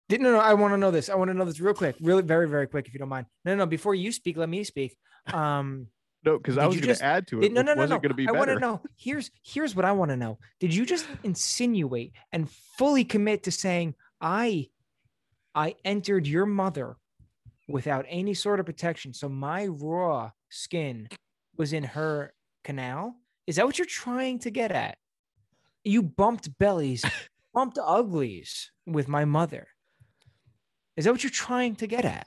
Did 0.08 0.20
no, 0.20 0.32
no. 0.32 0.38
I 0.38 0.52
want 0.52 0.74
to 0.74 0.76
know 0.76 0.90
this. 0.90 1.08
I 1.08 1.14
want 1.14 1.30
to 1.30 1.34
know 1.34 1.46
this 1.46 1.60
real 1.60 1.72
quick, 1.72 1.96
really, 2.02 2.22
very, 2.22 2.46
very 2.46 2.66
quick, 2.66 2.86
if 2.86 2.92
you 2.92 2.98
don't 2.98 3.08
mind. 3.08 3.24
No, 3.46 3.52
no, 3.52 3.58
no. 3.64 3.66
Before 3.66 3.94
you 3.94 4.12
speak, 4.12 4.36
let 4.36 4.50
me 4.50 4.62
speak. 4.62 4.96
Um, 5.32 5.86
no 6.24 6.36
because 6.38 6.58
i 6.58 6.66
was 6.66 6.76
gonna 6.76 6.86
just- 6.88 7.02
add 7.02 7.26
to 7.28 7.38
it 7.38 7.42
did- 7.42 7.52
no, 7.54 7.62
no, 7.62 7.72
no, 7.74 7.86
no. 7.86 7.98
gonna 7.98 8.12
be 8.14 8.28
I 8.28 8.32
want 8.32 8.48
to 8.50 8.58
know. 8.58 8.82
Here's 8.98 9.30
here's 9.42 9.74
what 9.74 9.84
I 9.86 9.92
want 9.92 10.10
to 10.10 10.16
know. 10.16 10.38
Did 10.60 10.74
you 10.74 10.84
just 10.84 11.06
insinuate 11.24 12.12
and 12.32 12.50
fully 12.78 13.04
commit 13.04 13.44
to 13.44 13.50
saying 13.52 13.94
I, 14.20 14.68
I 15.54 15.76
entered 15.84 16.26
your 16.26 16.44
mother 16.46 16.96
without 17.68 18.04
any 18.08 18.34
sort 18.34 18.60
of 18.60 18.66
protection, 18.66 19.14
so 19.14 19.28
my 19.30 19.66
raw 19.68 20.32
skin 20.50 21.08
was 21.56 21.72
in 21.72 21.84
her 21.84 22.34
canal? 22.62 23.16
Is 23.46 23.56
that 23.56 23.66
what 23.66 23.78
you're 23.78 23.86
trying 23.86 24.38
to 24.40 24.50
get 24.50 24.72
at? 24.72 24.98
You 25.84 26.02
bumped 26.02 26.58
bellies, 26.58 27.04
bumped 27.54 27.78
uglies 27.78 28.70
with 28.86 29.08
my 29.08 29.24
mother. 29.24 29.68
Is 30.96 31.04
that 31.04 31.12
what 31.12 31.22
you're 31.22 31.30
trying 31.30 31.76
to 31.76 31.86
get 31.86 32.04
at? 32.04 32.26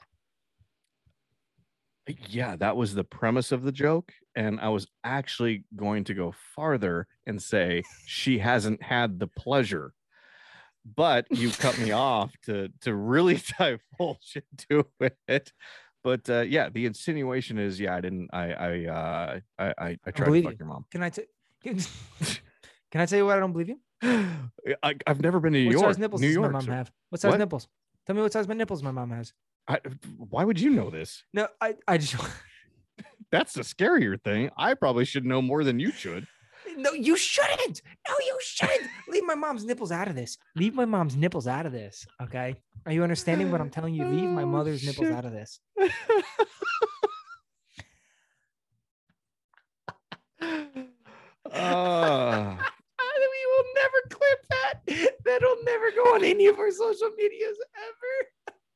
yeah, 2.28 2.56
that 2.56 2.76
was 2.76 2.94
the 2.94 3.04
premise 3.04 3.52
of 3.52 3.62
the 3.62 3.72
joke. 3.72 4.12
And 4.34 4.60
I 4.60 4.68
was 4.68 4.86
actually 5.04 5.64
going 5.76 6.04
to 6.04 6.14
go 6.14 6.34
farther 6.54 7.06
and 7.26 7.42
say 7.42 7.82
she 8.06 8.38
hasn't 8.38 8.82
had 8.82 9.18
the 9.18 9.26
pleasure. 9.26 9.92
But 10.96 11.26
you 11.30 11.50
cut 11.50 11.78
me 11.78 11.90
off 11.92 12.32
to 12.44 12.68
to 12.82 12.94
really 12.94 13.40
divulge 13.58 14.36
into 14.36 14.86
it. 15.26 15.52
But 16.04 16.28
uh, 16.30 16.40
yeah, 16.40 16.68
the 16.68 16.86
insinuation 16.86 17.58
is 17.58 17.80
yeah, 17.80 17.94
I 17.96 18.00
didn't 18.00 18.30
I 18.32 18.52
I 18.52 18.86
uh 18.86 19.40
I 19.58 19.64
I, 19.66 19.98
I 20.06 20.10
tried 20.10 20.26
to 20.32 20.42
fuck 20.42 20.52
you. 20.52 20.58
your 20.58 20.68
mom. 20.68 20.84
Can 20.90 21.02
I 21.02 21.10
tell? 21.10 21.24
Can 21.62 23.00
I 23.02 23.06
tell 23.06 23.18
you 23.18 23.26
what 23.26 23.36
I 23.36 23.40
don't 23.40 23.52
believe 23.52 23.68
you? 23.68 23.80
I, 24.82 24.94
I've 25.06 25.20
never 25.20 25.40
been 25.40 25.52
to 25.52 25.58
New 25.58 25.66
what 25.66 25.72
York. 25.72 25.82
What 25.84 25.94
size 25.94 25.98
nipples 25.98 26.20
New 26.20 26.28
does 26.28 26.34
York. 26.34 26.52
my 26.52 26.58
mom 26.58 26.64
so 26.66 26.72
have? 26.72 26.92
What 27.10 27.20
size 27.20 27.30
What? 27.30 27.38
nipples? 27.38 27.68
Tell 28.06 28.16
me 28.16 28.22
what 28.22 28.32
size 28.32 28.48
my 28.48 28.54
nipples 28.54 28.82
my 28.82 28.90
mom 28.92 29.10
has. 29.10 29.32
I, 29.66 29.80
why 30.16 30.44
would 30.44 30.58
you 30.58 30.70
know 30.70 30.88
this? 30.88 31.24
No, 31.34 31.48
I, 31.60 31.74
I 31.86 31.98
just 31.98 32.16
That's 33.30 33.52
the 33.52 33.62
scarier 33.62 34.22
thing. 34.22 34.50
I 34.56 34.74
probably 34.74 35.04
should 35.04 35.26
know 35.26 35.42
more 35.42 35.62
than 35.64 35.78
you 35.78 35.92
should. 35.92 36.26
No, 36.78 36.92
you 36.92 37.16
shouldn't. 37.16 37.82
No, 38.08 38.14
you 38.24 38.38
shouldn't. 38.40 38.88
Leave 39.08 39.24
my 39.24 39.34
mom's 39.34 39.64
nipples 39.64 39.90
out 39.90 40.06
of 40.06 40.14
this. 40.14 40.38
Leave 40.54 40.76
my 40.76 40.84
mom's 40.84 41.16
nipples 41.16 41.48
out 41.48 41.66
of 41.66 41.72
this. 41.72 42.06
Okay. 42.22 42.54
Are 42.86 42.92
you 42.92 43.02
understanding 43.02 43.50
what 43.50 43.60
I'm 43.60 43.68
telling 43.68 43.94
you? 43.94 44.06
Leave 44.06 44.28
my 44.30 44.44
Oh, 44.44 44.46
mother's 44.46 44.86
nipples 44.86 45.10
out 45.10 45.24
of 45.24 45.32
this. 45.32 45.58
Uh, 45.76 45.88
we 53.20 53.42
will 53.50 53.64
never 53.74 54.00
clip 54.10 54.46
that. 54.50 54.74
That'll 55.24 55.56
never 55.64 55.90
go 55.90 56.14
on 56.14 56.22
any 56.22 56.46
of 56.46 56.60
our 56.60 56.70
social 56.70 57.10
medias 57.16 57.58
ever. 57.88 58.66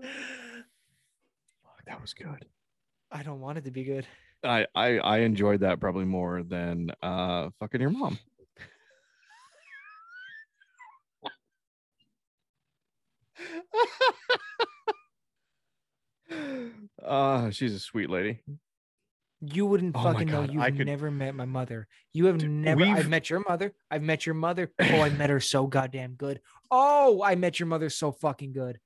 that 1.86 2.00
was 2.00 2.14
good. 2.14 2.46
I 3.10 3.24
don't 3.24 3.40
want 3.40 3.58
it 3.58 3.64
to 3.64 3.72
be 3.72 3.82
good. 3.82 4.06
I, 4.44 4.66
I 4.74 4.98
I 4.98 5.18
enjoyed 5.18 5.60
that 5.60 5.80
probably 5.80 6.04
more 6.04 6.42
than 6.42 6.90
uh 7.02 7.50
fucking 7.60 7.80
your 7.80 7.90
mom. 7.90 8.18
uh 17.04 17.50
she's 17.50 17.74
a 17.74 17.78
sweet 17.80 18.10
lady. 18.10 18.40
You 19.40 19.66
wouldn't 19.66 19.94
Oh 19.96 20.02
fucking 20.02 20.28
know. 20.28 20.42
You've 20.42 20.62
I 20.62 20.70
could- 20.70 20.86
never 20.86 21.10
met 21.10 21.34
my 21.34 21.44
mother. 21.44 21.86
You 22.12 22.26
have 22.26 22.38
Dude, 22.38 22.50
never. 22.50 22.82
I've 22.82 22.96
we've- 22.98 23.08
met 23.10 23.28
your 23.28 23.42
mother. 23.46 23.74
I've 23.90 24.02
met 24.02 24.24
your 24.26 24.34
mother. 24.34 24.70
Oh, 24.80 25.00
I 25.00 25.10
met 25.10 25.30
her 25.30 25.40
so 25.40 25.66
goddamn 25.66 26.14
good. 26.14 26.40
Oh, 26.70 27.22
I 27.22 27.34
met 27.34 27.58
your 27.60 27.66
mother 27.66 27.90
so 27.90 28.12
fucking 28.12 28.52
good. 28.52 28.78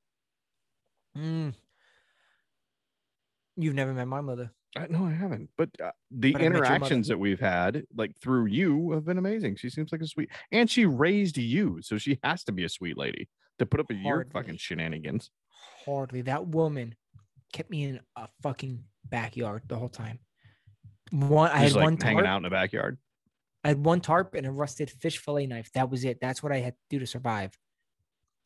Mm. 1.17 1.55
You've 3.57 3.75
never 3.75 3.93
met 3.93 4.09
my 4.09 4.21
mother. 4.21 4.53
I, 4.77 4.87
no, 4.89 5.07
I 5.07 5.13
haven't. 5.13 5.51
But 5.57 5.71
uh, 5.83 5.91
the 6.11 6.33
But 6.33 6.43
I 6.43 6.45
met 6.45 6.45
your 6.45 6.63
mother. 6.63 6.75
interactions 6.75 7.09
that 7.09 7.19
we've 7.19 7.41
had, 7.41 7.85
like 7.97 8.19
through 8.21 8.47
you, 8.47 8.93
have 8.93 9.05
been 9.05 9.19
amazing. 9.19 9.57
She 9.57 9.71
seems 9.71 9.93
like 9.93 10.03
a 10.03 10.07
sweet, 10.07 10.31
and 10.53 10.71
she 10.71 10.87
raised 10.87 11.39
you, 11.39 11.79
so 11.83 11.99
she 11.99 12.19
has 12.23 12.45
to 12.45 12.53
be 12.53 12.65
a 12.65 12.69
sweet 12.69 12.99
lady 12.99 13.29
to 13.59 13.67
put 13.67 13.81
up 13.81 13.89
with 13.89 13.99
your 13.99 14.27
fucking 14.33 14.59
shenanigans. 14.59 15.31
Hardly. 15.85 16.23
That 16.23 16.47
woman 16.47 16.95
kept 17.53 17.71
me 17.71 17.85
in 17.85 18.01
a 18.17 18.29
fucking 18.43 18.85
backyard 19.05 19.63
the 19.69 19.77
whole 19.77 19.89
time. 19.89 20.19
One, 21.11 21.51
I 21.51 21.59
had 21.59 21.73
like 21.73 21.85
one 21.85 21.97
hanging 21.97 22.27
out 22.27 22.37
in 22.37 22.43
the 22.43 22.51
backyard. 22.51 22.99
I 23.65 23.69
had 23.69 23.85
one 23.85 24.01
tarp 24.01 24.35
and 24.35 24.47
a 24.47 24.51
rusted 24.51 24.91
fish 24.91 25.19
fillet 25.19 25.47
knife. 25.47 25.71
That 25.73 25.91
was 25.91 26.05
it. 26.05 26.19
That's 26.21 26.43
what 26.43 26.53
I 26.53 26.59
had 26.59 26.75
to 26.75 26.79
do 26.91 26.99
to 27.01 27.07
survive. 27.07 27.57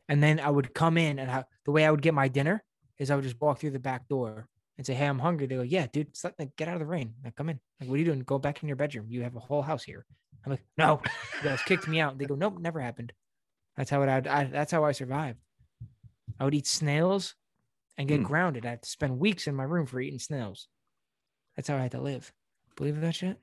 And 0.09 0.23
then 0.23 0.41
I 0.41 0.51
would 0.51 0.73
come 0.73 0.97
in, 0.97 1.19
and 1.19 1.31
I, 1.31 1.45
the 1.65 1.73
way 1.73 1.85
I 1.85 1.91
would 1.91 2.03
get 2.03 2.15
my 2.15 2.29
dinner 2.29 2.65
is 2.99 3.11
I 3.11 3.17
would 3.17 3.25
just 3.25 3.41
walk 3.41 3.59
through 3.59 3.71
the 3.73 3.79
back 3.79 4.09
door 4.09 4.49
and 4.79 4.87
say, 4.87 4.95
"Hey, 4.95 5.07
I'm 5.07 5.19
hungry." 5.19 5.47
They 5.47 5.57
go, 5.57 5.63
"Yeah, 5.63 5.87
dude, 5.87 6.09
it's 6.09 6.25
like, 6.25 6.35
like, 6.39 6.57
get 6.57 6.69
out 6.69 6.75
of 6.75 6.81
the 6.81 6.87
rain. 6.87 7.15
Like, 7.25 7.37
come 7.37 7.49
in. 7.51 7.61
Like, 7.81 7.89
what 7.89 7.97
are 7.97 7.99
you 7.99 8.05
doing? 8.05 8.21
Go 8.21 8.39
back 8.39 8.63
in 8.63 8.69
your 8.69 8.77
bedroom. 8.77 9.07
You 9.09 9.23
have 9.23 9.37
a 9.37 9.41
whole 9.41 9.63
house 9.63 9.83
here." 9.85 10.07
I'm 10.45 10.51
like, 10.53 10.65
"No." 10.77 11.01
You 11.39 11.51
guys 11.51 11.63
kicked 11.63 11.87
me 11.89 12.01
out. 12.01 12.19
They 12.19 12.25
go, 12.25 12.35
"Nope, 12.35 12.59
never 12.59 12.81
happened." 12.81 13.13
That's 13.77 13.91
how 13.91 14.03
it. 14.03 14.09
I, 14.09 14.41
I 14.41 14.45
that's 14.45 14.73
how 14.73 14.85
I 14.85 14.93
survived. 14.93 15.39
I 16.39 16.45
would 16.45 16.55
eat 16.55 16.67
snails 16.67 17.35
and 17.99 18.09
get 18.09 18.21
Hmm. 18.21 18.27
grounded. 18.27 18.67
I 18.67 18.71
had 18.71 18.83
to 18.83 18.89
spend 18.89 19.19
weeks 19.19 19.47
in 19.47 19.55
my 19.55 19.65
room 19.65 19.87
for 19.87 20.01
eating 20.01 20.19
snails. 20.19 20.69
That's 21.57 21.69
how 21.69 21.77
I 21.77 21.83
had 21.83 21.91
to 21.93 22.01
live. 22.01 22.33
Believe 22.77 23.01
that 23.01 23.15
shit? 23.15 23.39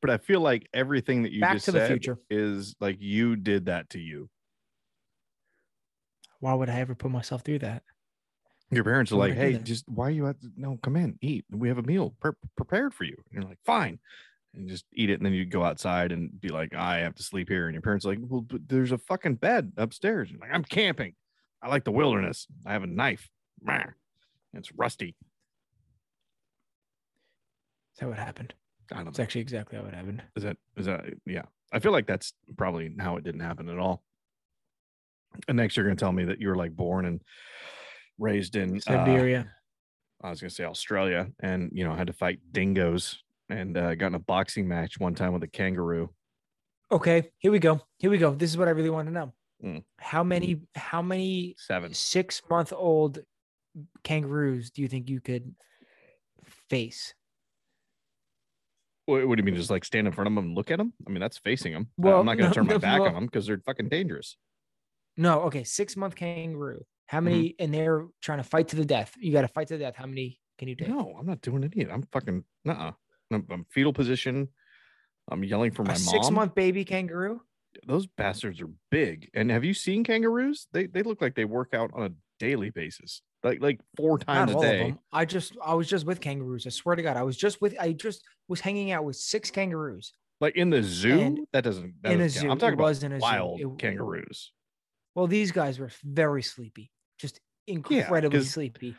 But 0.00 0.08
I 0.08 0.16
feel 0.16 0.40
like 0.40 0.66
everything 0.72 1.22
that 1.24 1.32
you 1.32 1.42
Back 1.42 1.54
just 1.54 1.66
to 1.66 1.72
the 1.72 1.80
said 1.80 1.88
future. 1.88 2.18
is 2.30 2.74
like 2.80 2.96
you 3.00 3.36
did 3.36 3.66
that 3.66 3.90
to 3.90 3.98
you. 4.00 4.30
Why 6.38 6.54
would 6.54 6.70
I 6.70 6.80
ever 6.80 6.94
put 6.94 7.10
myself 7.10 7.42
through 7.42 7.58
that? 7.58 7.82
Your 8.70 8.84
parents 8.84 9.10
are 9.10 9.16
oh 9.16 9.18
would 9.18 9.30
like, 9.30 9.38
"Hey, 9.38 9.52
that? 9.54 9.64
just 9.64 9.88
why 9.88 10.06
are 10.06 10.10
you 10.10 10.26
at? 10.26 10.40
to 10.42 10.50
no 10.56 10.78
come 10.82 10.96
in, 10.96 11.18
eat. 11.20 11.44
We 11.50 11.68
have 11.68 11.78
a 11.78 11.82
meal 11.82 12.14
pre- 12.20 12.32
prepared 12.56 12.94
for 12.94 13.04
you." 13.04 13.16
And 13.16 13.32
you're 13.34 13.42
like, 13.42 13.58
"Fine," 13.64 13.98
and 14.54 14.68
just 14.68 14.84
eat 14.92 15.10
it. 15.10 15.14
And 15.14 15.26
then 15.26 15.32
you 15.32 15.44
go 15.44 15.64
outside 15.64 16.12
and 16.12 16.40
be 16.40 16.48
like, 16.50 16.74
"I 16.74 16.98
have 16.98 17.14
to 17.16 17.22
sleep 17.22 17.48
here." 17.48 17.66
And 17.66 17.74
your 17.74 17.82
parents 17.82 18.06
are 18.06 18.10
like, 18.10 18.18
"Well, 18.22 18.42
but 18.42 18.68
there's 18.68 18.92
a 18.92 18.98
fucking 18.98 19.36
bed 19.36 19.72
upstairs." 19.76 20.30
And 20.30 20.40
like, 20.40 20.52
"I'm 20.52 20.64
camping. 20.64 21.14
I 21.62 21.68
like 21.68 21.84
the 21.84 21.92
wilderness. 21.92 22.46
I 22.64 22.72
have 22.72 22.84
a 22.84 22.86
knife. 22.86 23.28
It's 24.52 24.72
rusty." 24.72 25.16
That's 27.92 28.00
how 28.00 28.12
it 28.12 28.18
happened. 28.18 28.54
I 28.92 28.96
don't 28.98 29.08
It's 29.08 29.18
know. 29.18 29.24
actually 29.24 29.42
exactly 29.42 29.78
how 29.78 29.84
it 29.86 29.94
happened. 29.94 30.22
Is 30.36 30.42
that 30.42 30.56
is 30.76 30.86
that 30.86 31.04
yeah? 31.26 31.44
I 31.72 31.78
feel 31.78 31.92
like 31.92 32.06
that's 32.06 32.32
probably 32.56 32.92
how 32.98 33.16
it 33.16 33.24
didn't 33.24 33.40
happen 33.40 33.68
at 33.68 33.78
all. 33.78 34.02
And 35.46 35.56
next, 35.56 35.76
you're 35.76 35.86
gonna 35.86 35.96
tell 35.96 36.12
me 36.12 36.24
that 36.24 36.40
you 36.40 36.48
were 36.48 36.56
like 36.56 36.74
born 36.74 37.04
and 37.04 37.20
raised 38.20 38.56
in 38.56 38.76
uh, 38.76 38.80
Siberia. 38.80 39.50
I 40.22 40.30
was 40.30 40.40
gonna 40.40 40.50
say 40.50 40.64
Australia, 40.64 41.28
and 41.40 41.70
you 41.72 41.84
know 41.84 41.94
had 41.94 42.06
to 42.08 42.12
fight 42.12 42.40
dingoes 42.52 43.22
and 43.48 43.76
uh, 43.76 43.94
got 43.94 44.08
in 44.08 44.14
a 44.14 44.20
boxing 44.20 44.68
match 44.68 45.00
one 45.00 45.14
time 45.14 45.32
with 45.32 45.42
a 45.42 45.48
kangaroo. 45.48 46.10
okay, 46.92 47.30
here 47.38 47.50
we 47.50 47.58
go. 47.58 47.80
Here 47.98 48.10
we 48.10 48.18
go. 48.18 48.32
This 48.34 48.50
is 48.50 48.58
what 48.58 48.68
I 48.68 48.72
really 48.72 48.90
want 48.90 49.08
to 49.08 49.14
know. 49.14 49.32
Mm. 49.64 49.82
How 49.98 50.22
many 50.22 50.60
how 50.74 51.02
many 51.02 51.54
Seven. 51.58 51.92
six 51.94 52.42
month 52.48 52.72
old 52.72 53.20
kangaroos 54.04 54.70
do 54.70 54.82
you 54.82 54.88
think 54.88 55.08
you 55.08 55.20
could 55.20 55.54
face? 56.68 57.14
What, 59.06 59.26
what 59.26 59.36
do 59.36 59.40
you 59.40 59.44
mean? 59.44 59.56
Just 59.56 59.70
like 59.70 59.84
stand 59.84 60.06
in 60.06 60.12
front 60.12 60.28
of 60.28 60.34
them 60.34 60.44
and 60.44 60.54
look 60.54 60.70
at 60.70 60.78
them? 60.78 60.92
I 61.06 61.10
mean, 61.10 61.20
that's 61.20 61.38
facing 61.38 61.72
them. 61.72 61.88
Well, 61.96 62.20
I'm 62.20 62.26
not 62.26 62.36
gonna 62.36 62.50
no, 62.50 62.54
turn 62.54 62.66
my 62.66 62.74
no, 62.74 62.78
back 62.78 63.00
on 63.00 63.14
them 63.14 63.26
because 63.26 63.46
they're 63.46 63.60
fucking 63.64 63.88
dangerous. 63.88 64.36
No, 65.16 65.40
okay, 65.42 65.64
six 65.64 65.96
month 65.96 66.14
kangaroo. 66.14 66.84
How 67.10 67.18
Mm-hmm. 67.18 67.24
many? 67.24 67.54
And 67.58 67.74
they're 67.74 68.06
trying 68.22 68.38
to 68.38 68.44
fight 68.44 68.68
to 68.68 68.76
the 68.76 68.84
death. 68.84 69.12
You 69.18 69.32
got 69.32 69.40
to 69.42 69.48
fight 69.48 69.66
to 69.68 69.74
the 69.76 69.82
death. 69.84 69.96
How 69.96 70.06
many 70.06 70.38
can 70.58 70.68
you 70.68 70.76
take? 70.76 70.86
No, 70.88 71.16
I'm 71.18 71.26
not 71.26 71.40
doing 71.40 71.64
any 71.64 71.82
it. 71.82 71.90
I'm 71.90 72.04
fucking 72.12 72.44
uh. 72.68 72.92
I'm, 73.32 73.46
I'm 73.50 73.64
fetal 73.70 73.92
position. 73.92 74.48
I'm 75.30 75.42
yelling 75.44 75.72
for 75.72 75.82
my 75.82 75.90
a 75.94 75.98
mom. 75.98 75.98
six 75.98 76.30
month 76.30 76.54
baby 76.54 76.84
kangaroo. 76.84 77.40
those 77.86 78.06
bastards 78.06 78.60
are 78.60 78.68
big. 78.92 79.28
And 79.34 79.50
have 79.50 79.64
you 79.64 79.74
seen 79.74 80.04
kangaroos? 80.04 80.68
They 80.72 80.86
they 80.86 81.02
look 81.02 81.20
like 81.20 81.34
they 81.34 81.44
work 81.44 81.74
out 81.74 81.90
on 81.94 82.02
a 82.06 82.10
daily 82.38 82.70
basis, 82.70 83.22
like 83.42 83.60
like 83.60 83.80
four 83.96 84.18
times 84.18 84.52
Not 84.52 84.64
a 84.64 84.66
day. 84.68 84.78
them. 84.90 84.98
I 85.12 85.24
just 85.24 85.56
I 85.64 85.74
was 85.74 85.88
just 85.88 86.06
with 86.06 86.20
kangaroos. 86.20 86.64
I 86.66 86.70
swear 86.70 86.94
to 86.96 87.02
God, 87.02 87.16
I 87.16 87.22
was 87.24 87.36
just 87.36 87.60
with 87.60 87.74
I 87.80 87.92
just 87.92 88.22
was 88.48 88.60
hanging 88.60 88.92
out 88.92 89.04
with 89.04 89.16
six 89.16 89.50
kangaroos. 89.50 90.12
Like 90.40 90.56
in 90.56 90.70
the 90.70 90.82
zoo, 90.82 91.18
And 91.20 91.40
that 91.52 91.64
doesn't. 91.64 91.94
That 92.02 92.12
in 92.12 92.20
a 92.20 92.24
doesn't 92.24 92.40
count. 92.42 92.52
I'm 92.52 92.58
talking 92.58 92.74
about 92.74 92.84
was 92.84 93.02
in 93.02 93.12
a 93.12 93.18
zoo. 93.18 93.22
wild 93.22 93.60
It- 93.60 93.78
kangaroos. 93.78 94.52
Well, 95.16 95.26
these 95.26 95.50
guys 95.52 95.78
were 95.80 95.90
very 96.04 96.42
sleepy, 96.42 96.90
just 97.20 97.40
incredibly 97.66 98.38
'cause- 98.40 98.50
sleepy. 98.50 98.96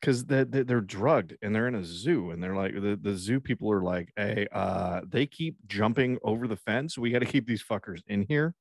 because 0.00 0.24
they, 0.26 0.44
they, 0.44 0.62
they're 0.62 0.80
drugged 0.80 1.36
and 1.42 1.54
they're 1.54 1.68
in 1.68 1.74
a 1.74 1.84
zoo 1.84 2.30
and 2.30 2.42
they're 2.42 2.54
like 2.54 2.74
the, 2.74 2.98
the 3.00 3.14
zoo 3.14 3.40
people 3.40 3.70
are 3.72 3.82
like 3.82 4.12
hey 4.16 4.46
uh 4.52 5.00
they 5.08 5.26
keep 5.26 5.56
jumping 5.66 6.18
over 6.22 6.46
the 6.46 6.56
fence. 6.56 6.96
We 6.98 7.10
got 7.10 7.20
to 7.20 7.26
keep 7.26 7.46
these 7.46 7.64
fuckers 7.64 8.02
in 8.06 8.22
here. 8.28 8.54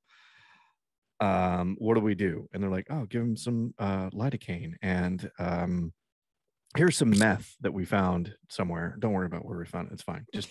Um 1.19 1.76
what 1.80 1.94
do 1.95 2.02
we 2.02 2.15
do? 2.15 2.48
And 2.53 2.61
they're 2.61 2.69
like 2.72 2.88
oh 2.90 3.06
give 3.06 3.22
them 3.22 3.38
some 3.38 3.73
uh 3.80 4.10
lidocaine 4.11 4.73
and 4.82 5.30
um 5.40 5.94
here's 6.76 6.97
some 6.97 7.10
meth 7.18 7.56
that 7.61 7.73
we 7.73 7.85
found 7.85 8.34
somewhere 8.49 8.95
don't 8.99 9.14
worry 9.14 9.26
about 9.26 9.45
where 9.45 9.57
we 9.57 9.65
found 9.65 9.88
it 9.88 9.93
it's 9.93 10.03
fine 10.03 10.26
just 10.34 10.49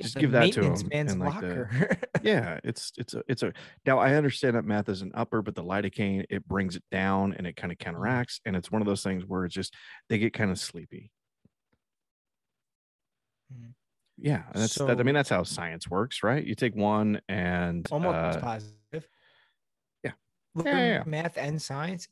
just 0.00 0.14
the 0.14 0.20
give 0.20 0.30
that 0.32 0.52
to 0.52 0.62
him 0.62 0.88
and 0.92 1.18
like 1.20 1.40
the 1.40 1.98
yeah 2.22 2.58
it's 2.64 2.92
it's 2.98 3.14
a 3.14 3.22
it's 3.28 3.42
a 3.42 3.52
now 3.84 3.98
i 3.98 4.14
understand 4.14 4.56
that 4.56 4.64
meth 4.64 4.88
is 4.88 5.02
an 5.02 5.10
upper 5.14 5.42
but 5.42 5.54
the 5.54 5.62
lidocaine 5.62 6.24
it 6.30 6.46
brings 6.48 6.76
it 6.76 6.84
down 6.90 7.34
and 7.34 7.46
it 7.46 7.56
kind 7.56 7.72
of 7.72 7.78
counteracts 7.78 8.40
and 8.44 8.54
it's 8.56 8.70
one 8.70 8.82
of 8.82 8.86
those 8.86 9.02
things 9.02 9.24
where 9.26 9.44
it's 9.44 9.54
just 9.54 9.74
they 10.08 10.18
get 10.18 10.32
kind 10.32 10.50
of 10.50 10.58
sleepy 10.58 11.10
Mhm. 13.54 13.74
yeah 14.18 14.42
that's 14.54 14.74
that, 14.74 14.98
i 14.98 15.02
mean 15.04 15.14
that's 15.14 15.28
how 15.28 15.44
science 15.44 15.88
works 15.88 16.22
right 16.24 16.44
you 16.44 16.54
take 16.56 16.74
one 16.74 17.20
and 17.28 17.86
Almost 17.92 18.14
uh, 18.38 18.40
positive. 18.40 19.08
yeah. 20.02 20.12
Yeah, 20.56 20.62
yeah, 20.64 20.86
yeah. 20.88 21.02
math 21.06 21.36
and 21.38 21.60
science, 21.62 22.08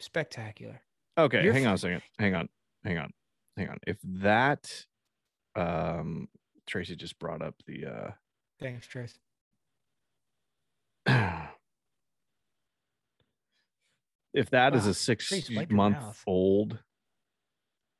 spectacular. 0.00 0.80
okay 1.16 1.44
you're 1.44 1.52
hang 1.52 1.66
on 1.68 1.74
a 1.74 1.78
second 1.78 2.02
hang 2.18 2.34
on 2.34 2.48
hang 2.84 2.98
on 2.98 3.10
hang 3.56 3.68
on 3.68 3.78
if 3.86 3.96
that 4.04 4.86
um 5.56 6.28
tracy 6.66 6.96
just 6.96 7.18
brought 7.18 7.42
up 7.42 7.54
the 7.66 7.86
uh 7.86 8.10
Thanks, 8.60 8.86
Trace. 8.86 9.18
if 14.34 14.50
that 14.50 14.74
is 14.74 14.84
Wow. 14.84 14.90
a 14.90 14.94
six 14.94 15.50
month 15.70 15.98
old 16.26 16.78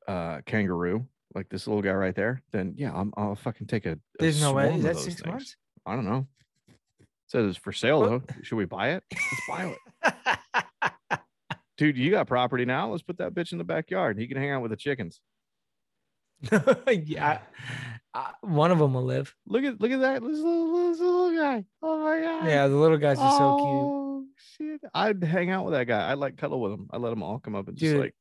uh 0.06 0.40
kangaroo 0.46 1.06
like 1.34 1.48
this 1.48 1.66
little 1.66 1.82
guy 1.82 1.92
right 1.92 2.14
there 2.14 2.42
then 2.52 2.74
yeah 2.76 2.92
I'm, 2.94 3.12
i'll 3.16 3.36
fucking 3.36 3.66
take 3.68 3.86
a, 3.86 3.92
a 3.92 3.98
There's 4.18 4.40
no 4.40 4.52
way. 4.52 4.74
Is 4.76 4.82
that 4.84 4.96
six 4.98 5.20
things. 5.22 5.26
months? 5.26 5.56
i 5.86 5.94
don't 5.94 6.04
know 6.04 6.26
says 7.26 7.48
it's 7.48 7.58
for 7.58 7.72
sale 7.72 8.02
though 8.02 8.22
should 8.42 8.56
we 8.56 8.64
buy 8.66 8.90
it 8.90 9.04
let's 9.12 9.46
buy 9.48 9.64
it 9.66 10.14
dude 11.80 11.96
you 11.96 12.10
got 12.10 12.26
property 12.26 12.66
now 12.66 12.90
let's 12.90 13.02
put 13.02 13.16
that 13.16 13.32
bitch 13.32 13.52
in 13.52 13.58
the 13.58 13.64
backyard 13.64 14.18
he 14.18 14.26
can 14.26 14.36
hang 14.36 14.50
out 14.50 14.60
with 14.60 14.70
the 14.70 14.76
chickens 14.76 15.18
yeah, 16.90 17.38
I, 18.14 18.30
one 18.42 18.70
of 18.70 18.78
them 18.78 18.92
will 18.94 19.04
live. 19.04 19.34
look 19.46 19.64
at 19.64 19.80
look 19.80 19.90
at 19.90 20.00
that 20.00 20.22
this 20.22 20.38
little, 20.38 20.90
this 20.90 21.00
little 21.00 21.34
guy 21.36 21.64
oh 21.82 22.04
my 22.04 22.20
god 22.20 22.46
Yeah, 22.46 22.68
the 22.68 22.76
little 22.76 22.98
guys 22.98 23.18
are 23.18 23.38
so 23.38 23.56
cute. 23.56 23.68
oh 23.68 24.24
shit 24.36 24.80
i'd 24.92 25.24
hang 25.24 25.50
out 25.50 25.64
with 25.64 25.72
that 25.72 25.86
guy 25.86 26.12
i'd 26.12 26.18
like 26.18 26.36
cuddle 26.36 26.60
with 26.60 26.72
him 26.72 26.86
i 26.90 26.98
let 26.98 27.08
them 27.10 27.22
all 27.22 27.38
come 27.38 27.54
up 27.54 27.66
and 27.68 27.76
just 27.78 27.92
Dude, 27.92 28.00
like 28.02 28.14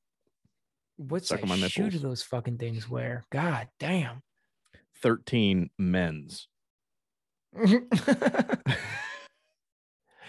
What's 0.96 1.28
suck 1.28 1.46
my 1.46 1.58
size 1.58 1.72
shoe 1.72 1.90
do 1.90 2.00
those 2.00 2.24
fucking 2.24 2.58
things 2.58 2.90
wear? 2.90 3.24
God 3.32 3.68
damn. 3.80 4.22
13 5.02 5.70
men's. 5.78 6.50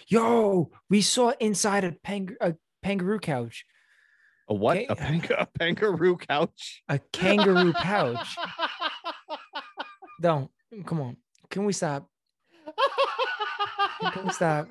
Yo, 0.07 0.71
we 0.89 1.03
saw 1.03 1.33
inside 1.41 1.83
a, 1.83 1.91
pang- 2.05 2.37
a 2.41 2.55
kangaroo 2.83 3.19
couch, 3.19 3.65
A 4.49 4.55
what? 4.55 4.77
Okay. 4.77 4.87
A, 4.89 4.97
pang- 4.97 5.25
a 5.39 5.47
kangaroo 5.59 6.17
couch? 6.17 6.83
a 6.89 6.99
kangaroo 7.13 7.73
pouch. 7.73 8.37
Don't 10.21 10.51
come 10.87 11.01
on. 11.01 11.17
Can 11.51 11.65
we 11.65 11.73
stop? 11.73 12.09
Can 14.13 14.25
we 14.27 14.33
stop? 14.33 14.69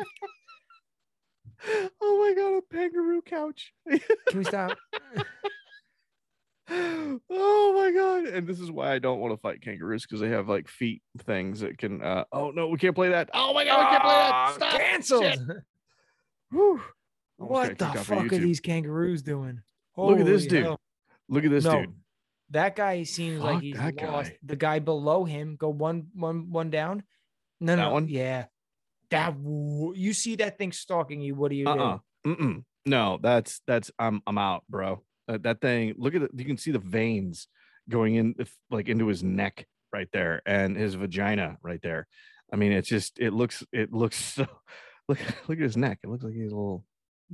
oh 2.01 2.19
my 2.19 2.33
god, 2.35 2.57
a 2.57 2.61
kangaroo 2.73 3.21
couch. 3.21 3.73
Can 3.87 4.37
we 4.37 4.43
stop? 4.43 4.77
oh 6.69 7.73
my 7.75 7.91
god. 7.91 8.25
And 8.33 8.47
this 8.47 8.59
is 8.59 8.71
why 8.71 8.93
I 8.93 8.99
don't 8.99 9.19
want 9.19 9.33
to 9.33 9.37
fight 9.41 9.61
kangaroos 9.61 10.03
because 10.03 10.21
they 10.21 10.29
have 10.29 10.47
like 10.47 10.67
feet 10.67 11.01
things 11.25 11.61
that 11.61 11.77
can 11.77 12.01
uh 12.01 12.25
oh 12.31 12.51
no, 12.51 12.67
we 12.67 12.77
can't 12.77 12.95
play 12.95 13.09
that. 13.09 13.29
Oh 13.33 13.53
my 13.53 13.65
god, 13.65 13.79
we 13.79 13.85
can't 13.89 14.03
play 14.03 14.13
that. 14.13 14.31
Ah, 14.33 14.51
Stop. 14.55 14.79
Canceled. 14.79 15.51
Whew. 16.51 16.81
What 17.47 17.77
the 17.77 17.87
fuck 17.87 18.31
are 18.31 18.37
these 18.37 18.59
kangaroos 18.59 19.21
doing? 19.21 19.61
Look 19.97 20.19
at 20.19 20.25
this 20.25 20.45
dude. 20.45 20.63
hell. 20.63 20.79
Look 21.27 21.43
at 21.45 21.51
this 21.51 21.63
No, 21.65 21.81
dude. 21.81 21.93
That 22.51 22.75
guy 22.75 23.03
seems 23.03 23.39
like 23.41 23.61
he's 23.61 23.77
lost. 23.77 23.95
guy. 23.97 24.37
The 24.43 24.55
guy 24.55 24.79
below 24.79 25.23
him 25.25 25.55
go 25.55 25.69
one 25.69 26.07
one 26.13 26.49
one 26.51 26.69
down. 26.69 27.03
No, 27.59 27.75
That 27.75 27.81
no, 27.83 27.91
one? 27.93 28.07
yeah. 28.07 28.45
That 29.11 29.35
you 29.43 30.13
see 30.13 30.35
that 30.37 30.57
thing 30.57 30.71
stalking 30.71 31.21
you. 31.21 31.35
What 31.35 31.49
do 31.51 31.55
you 31.57 31.67
Uh-uh. 31.67 31.99
do? 32.23 32.35
Mm-mm. 32.35 32.63
No, 32.85 33.19
that's 33.21 33.61
that's 33.67 33.91
I'm 33.99 34.21
I'm 34.27 34.37
out, 34.37 34.63
bro. 34.69 35.03
That, 35.27 35.43
that 35.43 35.61
thing. 35.61 35.93
Look 35.97 36.15
at 36.15 36.23
it. 36.23 36.31
You 36.35 36.45
can 36.45 36.57
see 36.57 36.71
the 36.71 36.79
veins 36.79 37.47
going 37.87 38.15
in, 38.15 38.35
like 38.71 38.87
into 38.89 39.07
his 39.07 39.23
neck 39.23 39.65
right 39.93 40.09
there, 40.13 40.41
and 40.45 40.75
his 40.77 40.95
vagina 40.95 41.57
right 41.61 41.81
there. 41.81 42.07
I 42.51 42.55
mean, 42.55 42.71
it's 42.71 42.87
just 42.89 43.19
it 43.19 43.31
looks 43.33 43.63
it 43.71 43.91
looks 43.93 44.17
so. 44.35 44.47
Look 45.07 45.19
look 45.47 45.57
at 45.57 45.63
his 45.63 45.77
neck. 45.77 45.99
It 46.03 46.09
looks 46.09 46.23
like 46.23 46.33
he's 46.35 46.51
a 46.51 46.55
little 46.55 46.85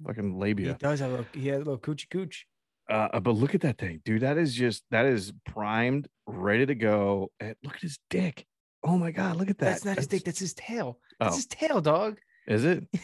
fucking 0.04 0.40
labia. 0.40 0.74
He 0.74 0.78
does 0.80 1.00
have 1.00 1.12
a 1.12 1.26
he 1.34 1.48
has 1.50 1.58
a 1.58 1.66
little 1.66 1.78
coochie 1.80 2.10
cooch. 2.10 2.46
Uh, 2.90 3.10
uh, 3.14 3.20
but 3.20 3.32
look 3.32 3.56
at 3.56 3.62
that 3.62 3.78
thing, 3.78 4.02
dude. 4.06 4.22
That 4.22 4.38
is 4.38 4.54
just 4.54 4.84
that 4.92 5.06
is 5.06 5.34
primed, 5.46 6.08
ready 6.28 6.66
to 6.66 6.76
go. 6.76 7.32
And 7.40 7.56
look 7.64 7.76
at 7.76 7.82
his 7.82 8.00
dick. 8.10 8.46
Oh 8.84 8.98
my 8.98 9.12
god, 9.12 9.38
look 9.38 9.50
at 9.50 9.58
that. 9.60 9.66
That's 9.66 9.86
not 9.86 9.98
his 9.98 10.08
dick. 10.08 10.24
That's 10.24 10.40
his 10.40 10.54
tail. 10.54 11.00
That's 11.20 11.34
Oh. 11.34 11.38
his 11.38 11.46
tail, 11.48 11.82
dog. 11.82 12.20
Is 12.48 12.66
it? 12.66 12.86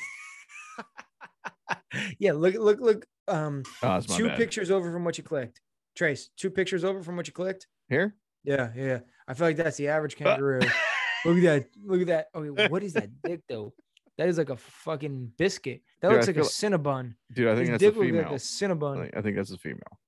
yeah, 2.20 2.34
look, 2.34 2.56
look, 2.56 2.80
look. 2.80 3.06
Um, 3.28 3.64
Oh, 3.82 4.00
that's 4.00 4.16
two 4.16 4.28
bad. 4.28 4.38
pictures 4.38 4.72
over 4.72 4.92
from 4.92 5.04
what 5.04 5.18
you 5.18 5.24
clicked. 5.24 5.62
Trace, 5.96 6.30
two 6.38 6.50
pictures 6.50 6.84
over 6.84 7.04
from 7.04 7.16
what 7.18 7.28
you 7.28 7.34
clicked. 7.34 7.68
Here. 7.90 8.16
Yeah, 8.44 8.70
yeah. 8.76 9.00
I 9.28 9.34
feel 9.34 9.48
like 9.48 9.58
that's 9.58 9.78
the 9.78 9.88
average 9.90 10.16
Uh. 10.22 10.26
kangaroo. 10.26 10.60
look 11.26 11.38
at 11.38 11.44
that. 11.44 11.66
Look 11.84 12.02
at 12.02 12.08
that. 12.08 12.28
Okay, 12.36 12.68
what 12.68 12.84
is 12.84 12.94
that 12.94 13.10
dick 13.24 13.42
though? 13.48 13.74
That 14.22 14.30
is 14.30 14.38
like 14.38 14.52
a 14.52 14.56
fucking 14.56 15.32
biscuit. 15.36 15.82
That 16.00 16.10
Dude, 16.10 16.18
looks 16.18 16.28
I 16.28 16.32
like 16.34 16.38
a 16.38 16.48
cinnabon. 16.48 17.16
Dude, 17.34 17.48
I 17.48 17.56
think 17.56 17.70
His 17.70 17.80
that's 17.80 17.98
a 17.98 18.00
female. 18.00 18.22
like 18.22 18.30
a 18.30 18.34
I 18.34 18.38
cinnabon. 18.38 19.02
think, 19.02 19.18
I 19.18 19.22
think 19.24 19.36
that's 19.36 19.50
a 19.50 19.58
female. 19.58 20.00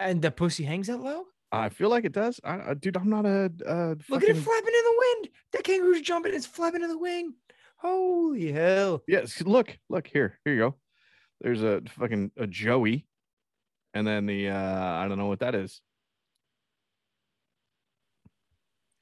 And 0.00 0.20
the 0.20 0.32
pussy 0.32 0.64
hangs 0.64 0.88
that 0.88 0.98
low? 0.98 1.26
I 1.52 1.68
feel 1.68 1.90
like 1.90 2.04
it 2.04 2.10
does. 2.10 2.40
I, 2.42 2.70
I 2.70 2.74
dude, 2.74 2.96
I'm 2.96 3.08
not 3.08 3.24
a. 3.24 3.52
Uh, 3.64 3.94
Look 4.08 4.24
at 4.24 4.30
it 4.30 4.36
flapping 4.36 4.66
in 4.66 4.82
the 4.84 4.94
wind. 4.98 5.28
That 5.52 5.62
kangaroo's 5.62 6.00
jumping. 6.00 6.34
It's 6.34 6.44
flapping 6.44 6.82
in 6.82 6.88
the 6.88 6.98
wing. 6.98 7.34
Holy 7.76 8.50
hell. 8.50 9.04
Yes, 9.06 9.40
look, 9.42 9.78
look 9.88 10.08
here. 10.08 10.40
Here 10.44 10.54
you 10.54 10.58
go. 10.58 10.74
There's 11.40 11.62
a 11.62 11.82
fucking 11.86 12.32
a 12.36 12.48
Joey, 12.48 13.06
and 13.92 14.04
then 14.04 14.26
the 14.26 14.48
uh 14.48 14.56
I 14.96 15.06
don't 15.06 15.18
know 15.18 15.26
what 15.26 15.38
that 15.38 15.54
is. 15.54 15.80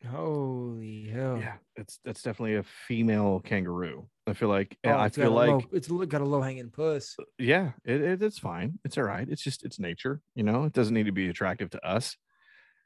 Holy 0.06 1.04
hell. 1.04 1.38
Yeah, 1.38 1.54
it's 1.82 1.98
that's 2.04 2.22
definitely 2.22 2.56
a 2.56 2.62
female 2.62 3.40
kangaroo. 3.44 4.09
I 4.26 4.32
feel 4.32 4.48
like 4.48 4.78
Oh, 4.84 4.92
I 4.92 5.09
feel 5.09 5.32
like 5.32 5.50
low, 5.50 5.62
it's 5.72 5.88
got 5.88 6.20
a 6.20 6.24
low 6.24 6.40
hanging 6.40 6.70
puss. 6.70 7.16
yeah, 7.38 7.72
it, 7.84 8.00
it 8.00 8.22
it's 8.22 8.38
fine. 8.38 8.78
It's 8.84 8.96
all 8.96 9.04
right. 9.04 9.28
It's 9.28 9.42
just 9.42 9.64
it's 9.64 9.78
nature. 9.78 10.20
You 10.34 10.44
know, 10.44 10.64
it 10.64 10.72
doesn't 10.72 10.94
need 10.94 11.06
to 11.06 11.12
be 11.12 11.28
attractive 11.28 11.70
to 11.70 11.86
us. 11.86 12.16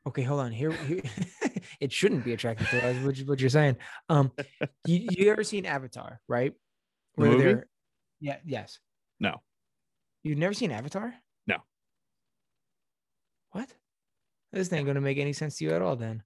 Okay, 0.06 0.22
hold 0.22 0.40
on. 0.40 0.52
Here, 0.52 0.70
here 0.70 1.02
it 1.80 1.92
shouldn't 1.92 2.24
be 2.24 2.32
attractive 2.32 2.68
to 2.70 2.88
us, 2.88 2.96
which 3.04 3.20
is 3.20 3.26
what 3.26 3.40
you're 3.40 3.50
saying. 3.50 3.76
Um, 4.08 4.32
you, 4.86 5.08
you 5.10 5.30
ever 5.30 5.44
seen 5.44 5.66
Avatar, 5.66 6.20
right? 6.28 6.52
The 7.16 7.24
movie? 7.24 7.60
yeah, 8.20 8.36
yes. 8.44 8.78
No. 9.20 9.42
You've 10.22 10.38
never 10.38 10.54
seen 10.54 10.70
Avatar? 10.70 11.14
No. 11.46 11.56
What? 13.52 13.68
This 14.52 14.72
ain't 14.72 14.86
gonna 14.86 15.00
make 15.00 15.18
any 15.18 15.32
sense 15.32 15.58
to 15.58 15.64
you 15.64 15.72
at 15.72 15.82
all 15.82 15.96
then. 15.96 16.22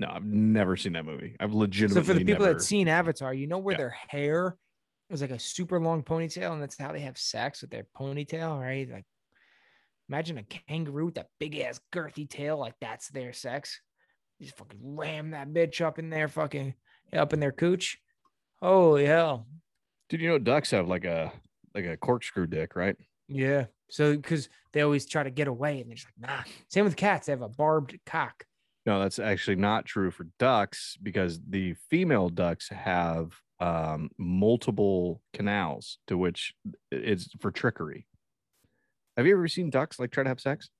No, 0.00 0.08
I've 0.10 0.24
never 0.24 0.76
seen 0.78 0.94
that 0.94 1.04
movie. 1.04 1.36
I've 1.38 1.52
legitimately. 1.52 2.02
So 2.02 2.06
for 2.06 2.18
the 2.18 2.24
people 2.24 2.46
never, 2.46 2.54
that 2.54 2.62
seen 2.62 2.88
Avatar, 2.88 3.34
you 3.34 3.46
know 3.46 3.58
where 3.58 3.74
Yeah. 3.74 3.78
their 3.78 3.96
hair 4.08 4.56
was 5.10 5.20
like 5.20 5.30
a 5.30 5.38
super 5.38 5.78
long 5.78 6.02
ponytail, 6.02 6.52
and 6.54 6.62
that's 6.62 6.78
how 6.78 6.90
they 6.90 7.00
have 7.00 7.18
sex 7.18 7.60
with 7.60 7.70
their 7.70 7.84
ponytail, 7.94 8.58
right? 8.58 8.88
Like 8.90 9.04
imagine 10.08 10.38
a 10.38 10.42
kangaroo 10.42 11.04
with 11.04 11.16
that 11.16 11.26
big 11.38 11.54
ass 11.58 11.80
girthy 11.92 12.26
tail, 12.28 12.56
like 12.58 12.74
that's 12.80 13.08
their 13.10 13.34
sex. 13.34 13.78
You 14.38 14.46
just 14.46 14.56
fucking 14.56 14.80
ram 14.82 15.32
that 15.32 15.50
bitch 15.50 15.82
up 15.82 15.98
in 15.98 16.08
there, 16.08 16.28
fucking 16.28 16.72
up 17.12 17.34
in 17.34 17.40
their 17.40 17.52
cooch. 17.52 17.98
Holy 18.62 19.04
hell. 19.04 19.46
Dude, 20.08 20.22
you 20.22 20.30
know 20.30 20.38
ducks 20.38 20.70
have 20.70 20.88
like 20.88 21.04
a 21.04 21.30
like 21.74 21.84
a 21.84 21.98
corkscrew 21.98 22.46
dick, 22.46 22.74
right? 22.74 22.96
Yeah. 23.28 23.66
So 23.90 24.16
because 24.16 24.48
they 24.72 24.80
always 24.80 25.04
try 25.04 25.24
to 25.24 25.30
get 25.30 25.46
away 25.46 25.80
and 25.82 25.90
they're 25.90 25.96
just 25.96 26.06
like, 26.18 26.30
nah. 26.30 26.42
Same 26.68 26.86
with 26.86 26.96
cats, 26.96 27.26
they 27.26 27.32
have 27.32 27.42
a 27.42 27.48
barbed 27.50 27.98
cock. 28.06 28.44
No, 28.90 28.98
that's 28.98 29.20
actually 29.20 29.54
not 29.54 29.84
true 29.84 30.10
for 30.10 30.26
ducks 30.40 30.98
because 31.00 31.38
the 31.48 31.74
female 31.90 32.28
ducks 32.28 32.68
have 32.70 33.30
um, 33.60 34.10
multiple 34.18 35.22
canals 35.32 35.98
to 36.08 36.18
which 36.18 36.54
it's 36.90 37.28
for 37.40 37.52
trickery. 37.52 38.08
Have 39.16 39.28
you 39.28 39.36
ever 39.36 39.46
seen 39.46 39.70
ducks 39.70 40.00
like 40.00 40.10
try 40.10 40.24
to 40.24 40.28
have 40.28 40.40
sex? 40.40 40.70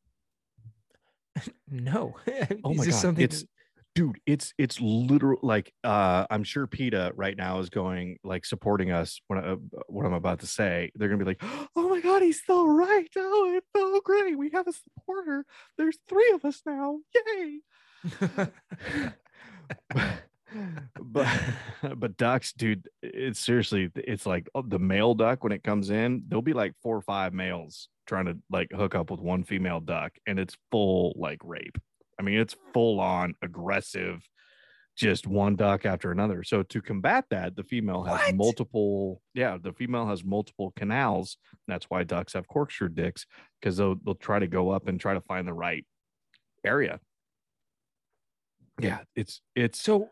No. 1.70 2.16
Oh 2.64 2.74
my 2.74 2.84
god, 2.84 2.94
something 2.94 3.22
it's 3.22 3.44
dude, 3.94 4.18
it's 4.26 4.54
it's 4.58 4.80
literal 4.80 5.38
like 5.44 5.72
uh 5.84 6.26
I'm 6.30 6.42
sure 6.42 6.66
PETA 6.66 7.12
right 7.14 7.36
now 7.36 7.60
is 7.60 7.70
going 7.70 8.18
like 8.24 8.44
supporting 8.44 8.90
us 8.90 9.20
when 9.28 9.38
I, 9.38 9.54
what 9.86 10.04
I'm 10.04 10.14
about 10.14 10.40
to 10.40 10.48
say. 10.48 10.90
They're 10.96 11.08
gonna 11.08 11.24
be 11.24 11.30
like, 11.30 11.42
oh 11.76 11.88
my 11.88 12.00
god, 12.00 12.22
he's 12.22 12.42
so 12.44 12.66
right. 12.66 13.08
Oh, 13.16 13.54
it's 13.56 13.68
so 13.76 14.00
great. 14.00 14.36
We 14.36 14.50
have 14.52 14.66
a 14.66 14.72
supporter. 14.72 15.44
There's 15.78 15.98
three 16.08 16.32
of 16.34 16.44
us 16.44 16.60
now. 16.66 16.98
Yay. 17.14 17.60
but 21.00 21.28
but 21.96 22.16
ducks, 22.16 22.52
dude, 22.52 22.88
it's 23.02 23.38
seriously, 23.40 23.90
it's 23.94 24.26
like 24.26 24.48
oh, 24.54 24.62
the 24.62 24.78
male 24.78 25.14
duck 25.14 25.44
when 25.44 25.52
it 25.52 25.62
comes 25.62 25.90
in, 25.90 26.24
there'll 26.28 26.42
be 26.42 26.52
like 26.52 26.74
four 26.82 26.96
or 26.96 27.02
five 27.02 27.32
males 27.32 27.88
trying 28.06 28.26
to 28.26 28.38
like 28.50 28.72
hook 28.72 28.94
up 28.94 29.10
with 29.10 29.20
one 29.20 29.44
female 29.44 29.80
duck, 29.80 30.12
and 30.26 30.38
it's 30.38 30.56
full 30.70 31.14
like 31.16 31.40
rape. 31.44 31.78
I 32.18 32.22
mean, 32.22 32.38
it's 32.38 32.56
full 32.74 33.00
on 33.00 33.34
aggressive, 33.42 34.22
just 34.96 35.26
one 35.26 35.56
duck 35.56 35.86
after 35.86 36.10
another. 36.10 36.42
So 36.42 36.62
to 36.64 36.82
combat 36.82 37.24
that, 37.30 37.56
the 37.56 37.64
female 37.64 38.02
has 38.02 38.20
What? 38.20 38.34
multiple, 38.36 39.22
yeah, 39.34 39.56
the 39.62 39.72
female 39.72 40.06
has 40.06 40.24
multiple 40.24 40.72
canals. 40.76 41.38
That's 41.68 41.86
why 41.88 42.04
ducks 42.04 42.34
have 42.34 42.48
corkscrew 42.48 42.90
dicks 42.90 43.24
because 43.60 43.76
they'll 43.76 43.96
they'll 44.04 44.14
try 44.14 44.38
to 44.38 44.46
go 44.46 44.70
up 44.70 44.88
and 44.88 45.00
try 45.00 45.14
to 45.14 45.20
find 45.22 45.46
the 45.46 45.54
right 45.54 45.86
area. 46.64 47.00
Yeah, 48.82 49.00
it's 49.14 49.42
it's 49.54 49.80
So, 49.80 50.10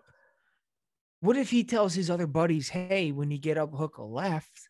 what 1.20 1.36
if 1.36 1.51
he 1.51 1.65
tells 1.65 1.95
his 1.95 2.11
other 2.11 2.27
buddies, 2.27 2.70
"Hey, 2.70 3.12
when 3.12 3.31
you 3.31 3.39
get 3.39 3.59
up, 3.59 3.73
hook 3.74 3.99
a 3.99 4.05
left," 4.05 4.69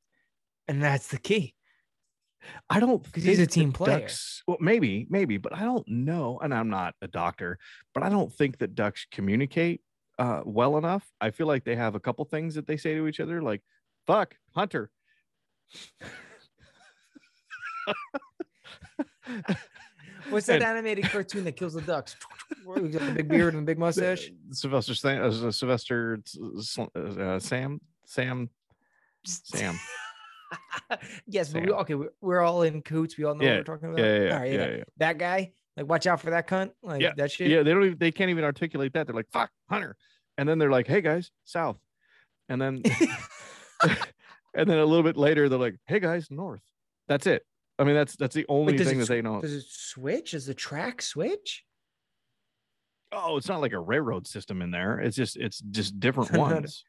and 0.66 0.82
that's 0.82 1.08
the 1.08 1.18
key? 1.18 1.54
I 2.70 2.80
don't 2.80 3.02
because 3.02 3.24
he's 3.24 3.40
a 3.40 3.46
team 3.46 3.72
player. 3.72 4.00
Ducks, 4.00 4.42
well, 4.46 4.58
maybe, 4.60 5.06
maybe, 5.10 5.36
but 5.38 5.52
I 5.54 5.60
don't 5.60 5.86
know. 5.88 6.38
And 6.40 6.54
I'm 6.54 6.68
not 6.68 6.94
a 7.02 7.08
doctor, 7.08 7.58
but 7.94 8.02
I 8.02 8.08
don't 8.08 8.32
think 8.32 8.58
that 8.58 8.74
ducks 8.74 9.06
communicate 9.10 9.82
uh, 10.18 10.42
well 10.44 10.76
enough. 10.78 11.10
I 11.20 11.30
feel 11.30 11.46
like 11.46 11.64
they 11.64 11.76
have 11.76 11.94
a 11.94 12.00
couple 12.00 12.24
things 12.24 12.54
that 12.54 12.66
they 12.66 12.76
say 12.76 12.94
to 12.94 13.06
each 13.08 13.20
other, 13.20 13.42
like 13.42 13.62
"fuck, 14.06 14.36
hunter." 14.54 14.90
What's 20.30 20.46
that 20.46 20.62
animated 20.62 21.04
cartoon 21.06 21.44
that 21.44 21.56
kills 21.56 21.74
the 21.74 21.80
ducks? 21.82 22.16
He's 22.76 22.94
got 22.94 23.06
the 23.06 23.12
big 23.12 23.28
beard 23.28 23.54
and 23.54 23.62
the 23.62 23.66
big 23.66 23.78
mustache. 23.78 24.30
Sylvester 24.50 24.94
Sam, 24.94 25.22
uh, 25.22 25.50
Sylvester 25.50 26.18
uh, 26.94 27.38
Sam, 27.38 27.80
Sam, 28.04 28.50
Sam. 29.24 29.78
yes, 31.26 31.50
but 31.52 31.62
we, 31.66 31.72
okay, 31.72 31.94
we're, 31.94 32.10
we're 32.20 32.40
all 32.40 32.62
in 32.62 32.82
coots. 32.82 33.16
We 33.18 33.24
all 33.24 33.34
know 33.34 33.44
Yeah, 33.44 33.58
what 33.58 33.68
we're 33.68 33.74
talking 33.76 33.88
about. 33.92 33.98
Yeah, 34.04 34.14
yeah, 34.14 34.20
yeah, 34.26 34.32
All 34.32 34.40
right, 34.40 34.52
yeah, 34.52 34.76
yeah. 34.78 34.84
That 34.98 35.18
guy, 35.18 35.52
like, 35.76 35.88
watch 35.88 36.06
out 36.06 36.20
for 36.20 36.30
that 36.30 36.46
cunt. 36.48 36.70
Like 36.82 37.02
Yeah, 37.02 37.12
that 37.16 37.30
shit. 37.30 37.50
Yeah, 37.50 37.62
they 37.62 37.72
don't 37.72 37.84
even 37.84 37.98
they 37.98 38.10
can't 38.12 38.30
even 38.30 38.44
articulate 38.44 38.92
that. 38.94 39.06
They're 39.06 39.16
like, 39.16 39.30
fuck, 39.30 39.50
Hunter. 39.68 39.96
And 40.36 40.48
then 40.48 40.58
they're 40.58 40.70
like, 40.70 40.86
hey 40.86 41.00
guys, 41.00 41.30
south. 41.44 41.78
And 42.48 42.60
then 42.60 42.82
and 44.54 44.68
then 44.70 44.78
a 44.78 44.84
little 44.84 45.02
bit 45.02 45.16
later, 45.16 45.48
they're 45.48 45.58
like, 45.58 45.76
hey 45.86 46.00
guys, 46.00 46.30
north. 46.30 46.62
That's 47.08 47.26
it. 47.26 47.44
I 47.78 47.84
mean, 47.84 47.94
that's 47.94 48.16
that's 48.16 48.34
the 48.34 48.46
only 48.48 48.76
does 48.76 48.86
thing 48.88 48.96
it 48.98 49.00
that 49.02 49.08
they 49.08 49.22
know. 49.22 49.40
Does 49.40 49.52
it 49.52 49.64
switch? 49.68 50.34
Is 50.34 50.46
the 50.46 50.54
track 50.54 51.00
switch? 51.02 51.64
Oh, 53.12 53.36
it's 53.36 53.48
not 53.48 53.60
like 53.60 53.72
a 53.72 53.78
railroad 53.80 54.26
system 54.26 54.60
in 54.62 54.70
there. 54.70 54.98
It's 55.00 55.16
just 55.16 55.36
it's 55.36 55.58
just 55.60 55.98
different 56.00 56.32
ones. 56.36 56.84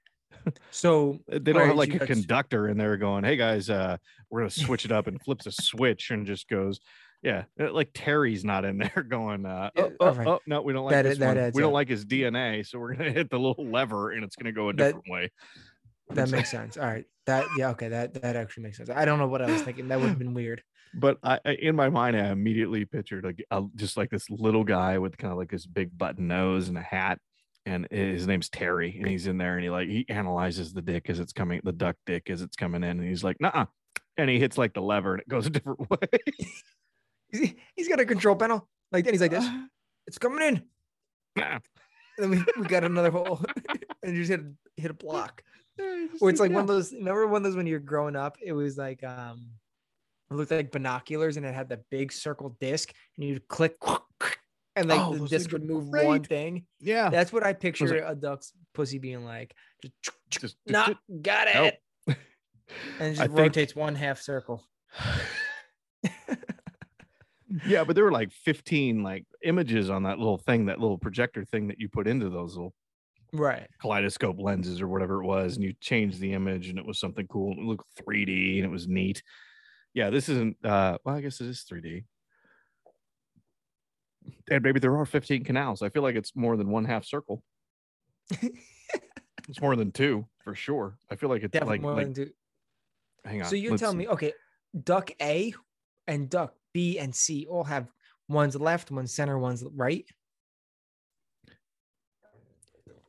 So 0.72 1.20
They 1.28 1.54
don't 1.54 1.68
have 1.68 1.76
like 1.76 1.94
a 1.94 2.06
conductor 2.06 2.68
in 2.68 2.78
there 2.78 2.98
going, 2.98 3.24
"Hey 3.24 3.36
guys, 3.36 3.70
uh, 3.70 3.98
we're 4.30 4.42
gonna 4.42 4.50
switch 4.50 4.86
it 4.86 4.92
up," 4.92 5.08
and 5.08 5.22
flips 5.22 5.46
a 5.46 5.52
switch 5.52 6.12
and 6.12 6.26
just 6.26 6.48
goes, 6.50 6.80
"Yeah." 7.22 7.44
uh, 7.60 7.72
Like 7.72 7.92
Terry's 7.94 8.44
not 8.44 8.66
in 8.66 8.78
there 8.80 9.06
going, 9.10 9.46
uh, 9.46 9.70
oh, 9.78 9.92
oh, 10.00 10.08
alright. 10.08 10.28
oh, 10.28 10.40
no, 10.48 10.62
we 10.62 10.74
don't 10.74 10.86
like 10.86 10.94
That- 10.94 11.04
this 11.04 11.18
that 11.20 11.28
one. 11.28 11.38
adds 11.38 11.56
We 11.56 11.62
don't 11.62 11.70
up. 11.72 11.76
like 11.76 11.90
his 11.90 12.06
DNA, 12.06 12.66
so 12.66 12.80
we're 12.80 12.96
gonna 12.96 13.12
hit 13.12 13.30
the 13.30 13.40
little 13.40 13.66
lever 13.70 14.12
and 14.12 14.24
it's 14.24 14.36
gonna 14.36 14.52
go 14.54 14.70
a 14.70 14.74
That- 14.74 14.86
different 14.88 15.10
way." 15.10 15.32
that 16.12 16.30
makes 16.32 16.50
sense. 16.50 16.76
All 16.76 16.86
right. 16.88 17.06
That 17.28 17.46
yeah, 17.58 17.70
okay. 17.72 17.90
That 17.90 18.20
that 18.22 18.36
actually 18.36 18.64
makes 18.64 18.78
sense. 18.78 18.90
I 18.90 19.06
don't 19.06 19.20
know 19.20 19.28
what 19.28 19.42
I 19.44 19.52
was 19.52 19.62
thinking. 19.62 19.90
That 19.90 20.00
would 20.00 20.10
have 20.10 20.18
been 20.20 20.34
weird. 20.34 20.64
But 20.94 21.18
I, 21.24 21.40
in 21.46 21.76
my 21.76 21.90
mind, 21.90 22.18
I 22.18 22.30
immediately 22.30 22.86
pictured 22.86 23.24
like 23.24 23.44
a, 23.52 23.64
just 23.76 23.96
like 23.96 24.10
this 24.10 24.30
little 24.30 24.64
guy 24.64 24.98
with 24.98 25.18
kind 25.18 25.32
of 25.32 25.38
like 25.38 25.52
this 25.52 25.66
big 25.66 25.96
button 25.96 26.28
nose 26.28 26.68
and 26.68 26.78
a 26.78 26.82
hat, 26.82 27.20
and 27.66 27.88
his 27.92 28.26
name's 28.26 28.50
Terry, 28.50 28.98
and 28.98 29.08
he's 29.08 29.28
in 29.28 29.38
there 29.38 29.56
and 29.56 29.64
he 29.64 29.70
like 29.70 29.88
he 29.88 30.06
analyzes 30.10 30.74
the 30.74 30.82
dick 30.82 31.10
as 31.10 31.20
it's 31.20 31.34
coming, 31.34 31.62
the 31.64 31.72
duck 31.72 31.96
dick 32.06 32.30
as 32.30 32.42
it's 32.42 32.56
coming 32.56 32.84
in, 32.84 33.00
and 33.00 33.08
he's 33.08 33.24
like, 33.24 33.38
"Nah," 33.40 33.68
and 34.18 34.30
he 34.30 34.40
hits 34.40 34.58
like 34.58 34.74
the 34.74 34.82
lever 34.82 35.14
and 35.14 35.22
it 35.22 35.30
goes 35.30 35.46
a 35.46 35.50
different 35.52 35.90
way. 35.90 35.98
He's, 37.32 37.54
he's 37.76 37.88
got 37.88 38.00
a 38.00 38.06
control 38.06 38.36
panel 38.36 38.68
like 38.92 39.06
that. 39.06 39.14
He's 39.14 39.22
like 39.22 39.30
this. 39.30 39.48
It's 40.08 40.18
coming 40.18 40.42
in. 40.48 40.64
Nah. 41.36 41.60
And 42.18 42.24
then 42.24 42.32
we, 42.32 42.44
we 42.60 42.68
got 42.68 42.84
another 42.84 43.12
hole 43.12 43.46
and 44.04 44.16
you 44.16 44.24
just 44.24 44.32
hit 44.32 44.42
hit 44.78 44.90
a 44.90 44.96
block. 44.96 45.44
Or 46.20 46.32
it's 46.32 46.40
like 46.40 46.52
one 46.52 46.62
of 46.62 46.68
those. 46.68 46.92
Remember 46.92 47.28
one 47.28 47.38
of 47.38 47.44
those 47.44 47.56
when 47.56 47.68
you're 47.68 47.80
growing 47.80 48.16
up? 48.16 48.38
It 48.42 48.52
was 48.52 48.80
like 48.80 49.04
um, 49.04 49.46
it 50.32 50.34
looked 50.36 50.52
like 50.52 50.72
binoculars 50.72 51.38
and 51.38 51.46
it 51.46 51.54
had 51.56 51.70
the 51.70 51.80
big 51.90 52.12
circle 52.12 52.56
disc 52.60 52.92
and 53.18 53.26
you'd 53.28 53.48
click 53.48 53.76
and 54.76 54.88
like 54.90 55.00
Oh, 55.00 55.16
the 55.16 55.28
disc 55.28 55.52
would 55.52 55.64
move 55.64 55.88
one 55.90 56.24
thing. 56.24 56.66
yeah, 56.80 57.10
That's 57.10 57.34
what 57.34 57.44
I 57.46 57.54
picture 57.54 57.88
like- 57.88 58.04
a 58.06 58.16
duck's 58.16 58.54
pussy 58.74 59.00
being 59.00 59.26
like. 59.26 59.54
Just 59.82 60.18
just 60.30 60.56
nah, 60.68 60.94
got 61.22 61.48
Nope. 61.54 61.74
it. 62.08 62.18
And 63.00 63.08
it 63.08 63.12
just 63.12 63.22
I 63.22 63.26
think- 63.28 63.40
rotates 63.40 63.76
one 63.76 63.96
half 63.96 64.22
circle. 64.22 64.64
yeah, 67.66 67.84
but 67.84 67.96
there 67.96 68.04
were 68.04 68.12
like 68.12 68.32
15 68.32 69.02
like 69.02 69.26
images 69.44 69.90
on 69.90 70.04
that 70.04 70.20
little 70.20 70.38
thing, 70.38 70.68
that 70.68 70.80
little 70.80 70.98
projector 71.00 71.44
thing 71.44 71.68
that 71.70 71.80
you 71.80 71.90
put 71.90 72.08
into 72.08 72.30
those 72.30 72.56
little 72.56 72.74
Right. 73.34 73.68
kaleidoscope 73.82 74.38
lenses 74.40 74.82
or 74.82 74.88
whatever 74.88 75.22
it 75.22 75.26
was, 75.26 75.56
and 75.56 75.64
you 75.64 75.74
changed 75.82 76.20
the 76.20 76.34
image 76.34 76.70
and 76.70 76.78
it 76.80 76.86
was 76.86 77.00
something 77.00 77.28
cool. 77.28 77.54
It 77.54 77.60
looked 77.60 77.86
3D 78.04 78.58
and 78.58 78.66
it 78.66 78.72
was 78.72 78.88
neat. 78.88 79.22
Yeah, 79.94 80.10
this 80.10 80.30
isn't 80.30 80.58
uh 80.64 80.98
well, 81.04 81.16
I 81.16 81.22
guess 81.22 81.42
it 81.42 81.48
is 81.48 81.66
3D. 81.70 82.06
And 84.52 84.64
maybe 84.64 84.80
there 84.80 84.96
are 84.98 85.06
15 85.06 85.44
canals. 85.44 85.82
I 85.82 85.90
feel 85.90 86.04
like 86.04 86.16
it's 86.16 86.36
more 86.36 86.58
than 86.58 86.70
one 86.70 86.86
half 86.86 87.06
circle. 87.06 87.44
it's 88.32 89.62
more 89.62 89.76
than 89.76 89.92
two 89.92 90.28
for 90.44 90.56
sure. 90.56 90.98
I 91.10 91.16
feel 91.16 91.30
like 91.30 91.44
it's 91.44 91.52
Definitely 91.52 91.78
like, 91.78 91.82
more 91.82 91.94
like 91.96 92.06
than 92.06 92.14
two. 92.14 92.32
hang 93.26 93.42
on. 93.42 93.48
So 93.48 93.56
you're 93.56 93.78
telling 93.78 93.98
me, 93.98 94.08
okay, 94.08 94.34
duck 94.84 95.12
A 95.22 95.54
and 96.08 96.30
duck 96.30 96.54
B 96.74 97.00
and 97.00 97.16
C 97.16 97.48
all 97.50 97.64
have 97.64 97.88
one's 98.28 98.56
left, 98.56 98.92
one's 98.92 99.14
center, 99.14 99.38
one's 99.40 99.64
right. 99.76 100.06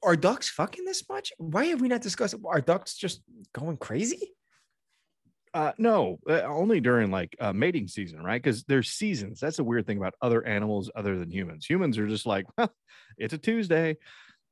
Are 0.03 0.17
ducks 0.17 0.49
fucking 0.49 0.87
this 0.87 1.07
much? 1.11 1.33
Why 1.37 1.67
have 1.67 1.83
we 1.83 1.89
not 1.89 2.01
discussed? 2.01 2.35
Are 2.47 2.61
ducks 2.63 2.95
just 2.97 3.21
going 3.53 3.77
crazy? 3.77 4.33
Uh, 5.53 5.73
no, 5.79 6.19
uh, 6.29 6.43
only 6.43 6.81
during 6.81 7.11
like 7.11 7.35
uh, 7.41 7.53
mating 7.53 7.89
season, 7.89 8.23
right? 8.23 8.41
Because 8.41 8.63
there's 8.65 8.91
seasons. 8.91 9.41
That's 9.41 9.59
a 9.59 9.65
weird 9.65 9.87
thing 9.87 9.99
about 9.99 10.15
other 10.23 10.47
animals 10.47 10.91
other 10.95 11.19
than 11.19 11.31
humans. 11.31 11.67
Humans 11.67 11.99
are 11.99 12.07
just 12.07 12.25
like, 12.25 12.47
"Huh, 12.57 12.69
it's 13.19 13.35
a 13.35 13.39
Tuesday, 13.39 13.97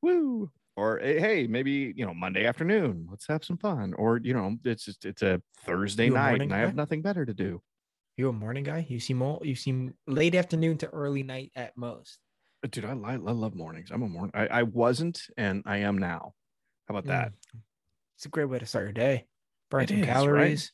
woo, 0.03 0.51
or 0.77 0.99
"Eh, 1.01 1.21
hey, 1.21 1.47
maybe 1.47 1.93
you 1.97 2.05
know 2.05 2.15
Monday 2.15 2.47
afternoon, 2.47 3.07
let's 3.11 3.29
have 3.29 3.45
some 3.45 3.59
fun, 3.59 3.95
or 3.95 4.19
you 4.19 4.35
know, 4.35 4.57
it's 4.65 4.85
just 4.85 5.05
it's 5.05 5.23
a 5.23 5.41
Thursday 5.65 6.09
a 6.09 6.11
night 6.11 6.41
and 6.41 6.53
I 6.53 6.59
have 6.59 6.75
nothing 6.75 7.03
better 7.03 7.25
to 7.25 7.35
do. 7.35 7.63
You 8.17 8.29
a 8.31 8.33
morning 8.33 8.65
guy? 8.65 8.85
You 8.89 8.99
seem 8.99 9.23
all 9.23 9.41
you 9.45 9.55
seem 9.55 9.95
late 10.09 10.35
afternoon 10.35 10.79
to 10.79 10.89
early 10.89 11.23
night 11.23 11.53
at 11.55 11.77
most. 11.77 12.19
Dude, 12.69 12.85
I, 12.85 12.95
li- 12.95 13.13
I 13.13 13.17
love 13.17 13.55
mornings. 13.55 13.91
I'm 13.93 14.03
a 14.03 14.09
morning. 14.09 14.33
I, 14.35 14.49
I 14.49 14.63
wasn't, 14.65 15.23
and 15.37 15.63
I 15.65 15.79
am 15.79 15.99
now. 15.99 16.35
How 16.89 16.97
about 16.97 17.07
that? 17.07 17.29
Mm. 17.29 17.61
It's 18.17 18.27
a 18.27 18.29
great 18.29 18.47
way 18.47 18.59
to 18.59 18.67
start 18.67 18.87
your 18.87 18.93
day. 18.93 19.29
Burn 19.71 19.85
It 19.85 19.91
some 19.91 19.99
is, 19.99 20.07
calories, 20.07 20.73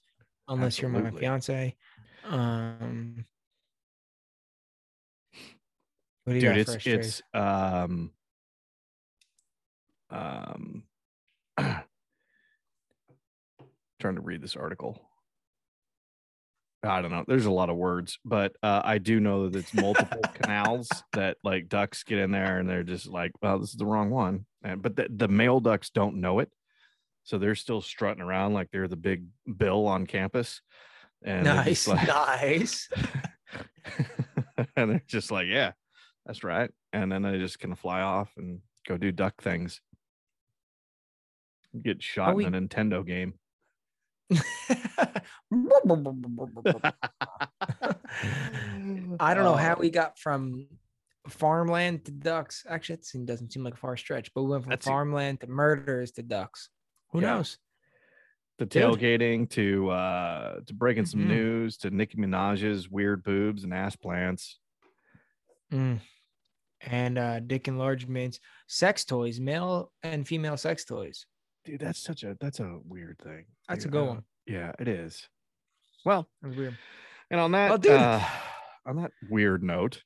unless 0.49 0.79
you're 0.81 0.91
my 0.91 0.99
Absolutely. 0.99 1.21
fiance. 1.21 1.77
Um, 2.25 3.25
what 6.25 6.33
do 6.33 6.39
you 6.39 6.41
dude 6.41 6.57
it's 6.57 6.87
it's 6.87 7.23
um 7.35 8.11
um 10.11 10.85
trying 14.01 14.16
to 14.16 14.21
read 14.21 14.43
this 14.43 14.57
article. 14.57 15.01
I 16.83 17.01
don't 17.01 17.11
know. 17.11 17.25
There's 17.27 17.47
a 17.47 17.51
lot 17.51 17.71
of 17.71 17.77
words 17.77 18.19
but 18.25 18.57
uh, 18.62 18.83
i 18.85 18.99
do 18.99 19.21
know 19.21 19.49
that 19.49 19.59
it's 19.59 19.73
multiple 19.75 20.21
canals 20.35 20.91
that 21.12 21.37
like 21.45 21.69
ducks 21.69 22.05
get 22.05 22.19
in 22.19 22.31
there 22.31 22.59
and 22.59 22.69
they're 22.69 22.83
just 22.83 23.07
like 23.07 23.33
well 23.43 23.59
this 23.59 23.71
is 23.71 23.77
the 23.77 23.87
wrong 23.87 24.11
one. 24.11 24.47
And 24.62 24.83
but 24.83 24.97
the, 24.97 25.09
the 25.15 25.29
male 25.29 25.61
ducks 25.61 25.91
don't 25.91 26.16
know 26.16 26.41
it 26.41 26.51
so 27.25 27.39
they're 27.39 27.55
still 27.55 27.81
strutting 27.81 28.23
around 28.23 28.53
like 28.53 28.71
they're 28.71 28.89
the 28.89 28.97
big 28.97 29.27
bill 29.57 29.87
on 29.87 30.07
campus 30.07 30.61
and 31.25 31.45
nice, 31.45 31.89
like- 31.89 32.07
nice. 32.07 32.89
and 34.77 34.91
they're 34.91 35.03
just 35.07 35.31
like, 35.31 35.47
yeah, 35.49 35.73
that's 36.27 36.45
right. 36.45 36.71
And 36.93 37.11
then 37.11 37.23
they 37.23 37.39
just 37.39 37.59
kind 37.59 37.73
of 37.73 37.79
fly 37.79 38.03
off 38.03 38.31
and 38.37 38.61
go 38.87 38.97
do 38.97 39.11
duck 39.11 39.43
things. 39.43 39.81
Get 41.83 42.03
shot 42.03 42.39
in 42.39 42.55
a 42.55 42.61
Nintendo 42.61 43.05
game. 43.05 43.35
I 49.21 49.35
don't 49.35 49.45
know 49.45 49.55
how 49.55 49.75
Oh, 49.77 49.81
we 49.81 49.91
got 49.91 50.19
from 50.19 50.69
farmland 51.29 52.05
to 52.05 52.13
ducks. 52.13 52.65
Actually, 52.69 53.01
it 53.15 53.27
doesn't 53.27 53.53
seem 53.53 53.65
like 53.65 53.75
a 53.75 53.79
far 53.79 53.97
stretch, 53.97 54.31
but 54.35 54.43
we 54.45 54.51
went 54.51 54.65
from 54.65 54.71
That's 54.71 54.87
farmland 54.87 55.41
to 55.41 55.47
murders 55.47 56.13
to 56.13 56.23
ducks. 56.23 56.69
Who 57.15 57.20
Yeah. 57.23 57.36
knows? 57.36 57.59
the 58.59 58.66
tailgating 58.66 59.51
to 59.51 59.89
uh 59.91 60.61
to 60.65 60.74
breaking 60.74 61.07
some 61.07 61.23
Mhm. 61.23 61.27
news 61.27 61.77
to 61.78 61.91
Nicki 61.91 62.16
Minaj's 62.19 62.89
weird 62.89 63.24
boobs 63.24 63.65
and 63.65 63.74
ass 63.74 63.97
plants. 63.97 64.61
Mm. 65.73 66.01
And 66.82 67.19
uh, 67.19 67.41
dick 67.41 67.66
enlargements, 67.66 68.39
sex 68.69 69.05
toys, 69.05 69.41
male 69.41 69.91
and 70.05 70.24
female 70.28 70.57
sex 70.57 70.85
toys. 70.85 71.27
Dude, 71.65 71.81
that's 71.81 71.99
such 71.99 72.23
a 72.23 72.36
that's 72.41 72.61
a 72.61 72.78
weird 72.85 73.19
thing. 73.24 73.47
That's 73.69 73.86
a 73.86 73.89
good 73.89 74.07
one. 74.07 74.24
Yeah, 74.47 74.70
it 74.78 74.86
is. 74.86 75.28
Well, 76.05 76.28
That's 76.41 76.55
weird. 76.55 76.78
and 77.31 77.41
on 77.41 77.51
that 77.53 77.70
Oh, 77.73 77.77
dude. 77.77 77.91
uh, 77.93 78.20
on 78.86 78.97
that 78.97 79.11
weird 79.31 79.65
note, 79.65 80.05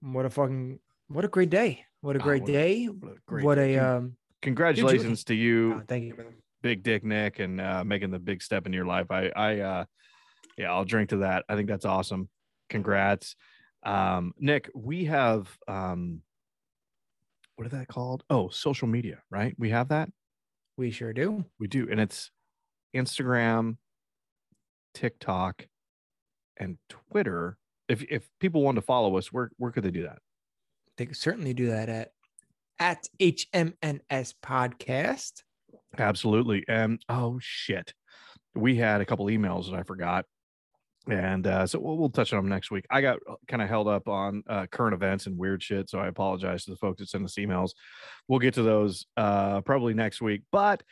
What 0.00 0.26
a 0.26 0.30
fucking 0.30 0.80
what 1.06 1.24
a 1.24 1.28
great 1.28 1.50
day. 1.50 1.84
What 2.00 2.16
a 2.16 2.20
Oh, 2.20 2.22
great 2.24 2.42
what 2.42 2.50
a- 2.50 2.52
day. 2.52 2.86
what 2.86 3.12
a 3.16 3.20
great 3.26 3.44
what 3.44 3.58
a 3.58 3.78
um 3.78 4.16
congratulations 4.46 5.24
to 5.24 5.34
you 5.34 5.74
oh, 5.76 5.82
thank 5.88 6.04
you, 6.04 6.14
brother. 6.14 6.32
big 6.62 6.84
dick 6.84 7.02
nick 7.02 7.40
and 7.40 7.60
uh 7.60 7.82
making 7.84 8.12
the 8.12 8.18
big 8.18 8.40
step 8.40 8.64
in 8.64 8.72
your 8.72 8.86
life. 8.86 9.10
I 9.10 9.30
i 9.34 9.58
uh 9.58 9.84
yeah 10.56 10.72
i'll 10.72 10.84
drink 10.84 11.10
to 11.10 11.16
that. 11.18 11.44
I 11.48 11.56
think 11.56 11.68
that's 11.68 11.84
awesome. 11.84 12.28
Congrats. 12.70 13.34
Um 13.84 14.32
nick 14.38 14.70
we 14.72 15.06
have 15.06 15.48
um 15.66 16.22
what 17.56 17.66
is 17.66 17.72
that 17.72 17.88
called? 17.88 18.22
Oh 18.30 18.48
social 18.48 18.86
media 18.86 19.18
right? 19.32 19.52
We 19.58 19.70
have 19.70 19.88
that? 19.88 20.10
We 20.76 20.92
sure 20.92 21.12
do. 21.12 21.44
we 21.58 21.66
do 21.66 21.88
and 21.90 21.98
it's 22.00 22.30
instagram 22.94 23.78
tiktok 24.94 25.66
and 26.56 26.78
twitter. 26.88 27.58
If 27.88 28.04
if 28.08 28.28
people 28.38 28.62
want 28.62 28.76
to 28.76 28.82
follow 28.82 29.16
us 29.16 29.32
where 29.32 29.50
where 29.56 29.72
could 29.72 29.82
they 29.82 29.90
do 29.90 30.04
that? 30.04 30.18
They 30.98 31.06
could 31.06 31.16
certainly 31.16 31.52
do 31.52 31.66
that 31.66 31.88
at 31.88 32.12
at 32.78 33.06
HMNS 33.20 34.34
podcast. 34.42 35.42
Absolutely. 35.98 36.64
And 36.68 37.00
oh 37.08 37.38
shit, 37.40 37.92
we 38.54 38.76
had 38.76 39.00
a 39.00 39.04
couple 39.04 39.26
emails 39.26 39.70
that 39.70 39.78
I 39.78 39.82
forgot, 39.82 40.24
and 41.08 41.46
uh, 41.46 41.66
so 41.66 41.78
we'll, 41.78 41.96
we'll 41.96 42.10
touch 42.10 42.32
on 42.32 42.38
them 42.38 42.48
next 42.48 42.70
week. 42.70 42.86
I 42.90 43.00
got 43.00 43.18
kind 43.48 43.62
of 43.62 43.68
held 43.68 43.88
up 43.88 44.08
on 44.08 44.42
uh, 44.48 44.66
current 44.70 44.94
events 44.94 45.26
and 45.26 45.38
weird 45.38 45.62
shit, 45.62 45.88
so 45.88 45.98
I 45.98 46.08
apologize 46.08 46.64
to 46.64 46.70
the 46.70 46.76
folks 46.76 47.00
that 47.00 47.08
send 47.08 47.24
us 47.24 47.34
emails. 47.34 47.70
We'll 48.28 48.40
get 48.40 48.54
to 48.54 48.62
those 48.62 49.06
uh, 49.16 49.60
probably 49.62 49.94
next 49.94 50.20
week, 50.20 50.42
but 50.52 50.82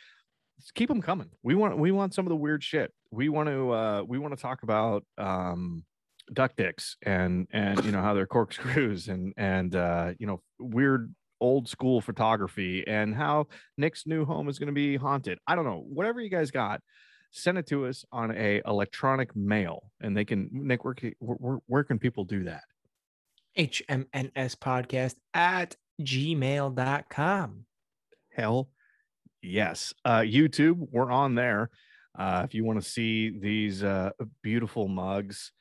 keep 0.74 0.88
them 0.88 1.02
coming. 1.02 1.30
We 1.42 1.54
want 1.54 1.78
we 1.78 1.90
want 1.90 2.14
some 2.14 2.26
of 2.26 2.30
the 2.30 2.36
weird 2.36 2.62
shit. 2.62 2.92
We 3.10 3.28
want 3.28 3.48
to 3.48 3.72
uh, 3.72 4.02
we 4.06 4.18
want 4.18 4.36
to 4.36 4.40
talk 4.40 4.62
about 4.62 5.04
um, 5.18 5.84
duck 6.32 6.56
dicks 6.56 6.96
and 7.02 7.46
and 7.52 7.84
you 7.84 7.92
know 7.92 8.00
how 8.00 8.14
they're 8.14 8.26
corkscrews 8.38 9.08
and 9.08 9.34
and 9.36 9.74
uh, 9.74 10.12
you 10.18 10.26
know 10.26 10.40
weird 10.58 11.14
old 11.40 11.68
school 11.68 12.00
photography 12.00 12.86
and 12.86 13.14
how 13.14 13.46
Nick's 13.76 14.06
new 14.06 14.24
home 14.24 14.48
is 14.48 14.58
going 14.58 14.68
to 14.68 14.72
be 14.72 14.96
haunted. 14.96 15.38
I 15.46 15.54
don't 15.54 15.64
know. 15.64 15.84
Whatever 15.88 16.20
you 16.20 16.30
guys 16.30 16.50
got, 16.50 16.80
send 17.30 17.58
it 17.58 17.66
to 17.68 17.86
us 17.86 18.04
on 18.12 18.30
a 18.36 18.62
electronic 18.66 19.34
mail, 19.34 19.90
and 20.00 20.16
they 20.16 20.24
can. 20.24 20.48
Nick, 20.52 20.84
where, 20.84 20.94
where, 21.18 21.58
where- 21.66 21.84
can 21.84 21.98
people 21.98 22.24
do 22.24 22.44
that? 22.44 22.62
HMNS 23.58 24.56
podcast 24.56 25.14
at 25.32 25.76
gmail.com. 26.00 27.64
Hell 28.32 28.68
yes. 29.42 29.94
Uh, 30.04 30.18
YouTube, 30.20 30.88
we're 30.90 31.10
on 31.10 31.34
there. 31.34 31.70
Uh, 32.18 32.42
if 32.44 32.54
you 32.54 32.64
want 32.64 32.82
to 32.82 32.88
see 32.88 33.30
these 33.38 33.82
uh, 33.82 34.10
beautiful 34.42 34.88
mugs, 34.88 35.52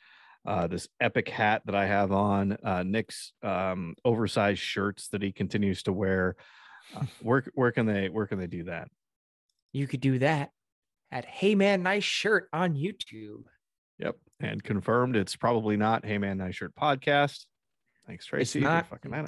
uh, 0.45 0.68
this 0.68 0.88
epic 0.99 1.30
hat 1.30 1.61
that 1.65 1.76
I 1.76 1.86
have 1.86 2.11
on, 2.11 2.57
uh, 2.64 2.84
Nick's 2.84 3.34
um, 3.44 3.95
oversized 4.03 4.60
shirts 4.61 5.07
that 5.10 5.22
he 5.22 5.32
continues 5.32 5.84
to 5.84 5.94
wear, 5.94 6.36
uh, 6.95 7.06
where 7.22 7.44
where 7.56 7.72
can 7.72 7.86
they 7.86 8.10
where 8.10 8.28
can 8.28 8.40
they 8.40 8.48
do 8.48 8.64
that? 8.65 8.90
You 9.72 9.88
could 9.88 10.02
do 10.02 10.20
that 10.20 10.52
at 11.11 11.26
Hey 11.26 11.56
Man 11.56 11.82
Nice 11.84 12.03
Shirt 12.03 12.49
on 12.53 12.76
YouTube. 12.76 13.44
Yep, 13.99 14.15
and 14.40 14.64
confirmed 14.64 15.15
it's 15.15 15.36
probably 15.36 15.78
not 15.78 16.06
Hey 16.06 16.18
Man 16.18 16.38
Nice 16.38 16.56
Shirt 16.56 16.76
podcast. 16.76 17.45
Thanks, 18.06 18.26
Tracy. 18.26 18.60
it's 18.60 18.64
not 18.64 18.88
fucking 18.90 19.14
up. 19.14 19.28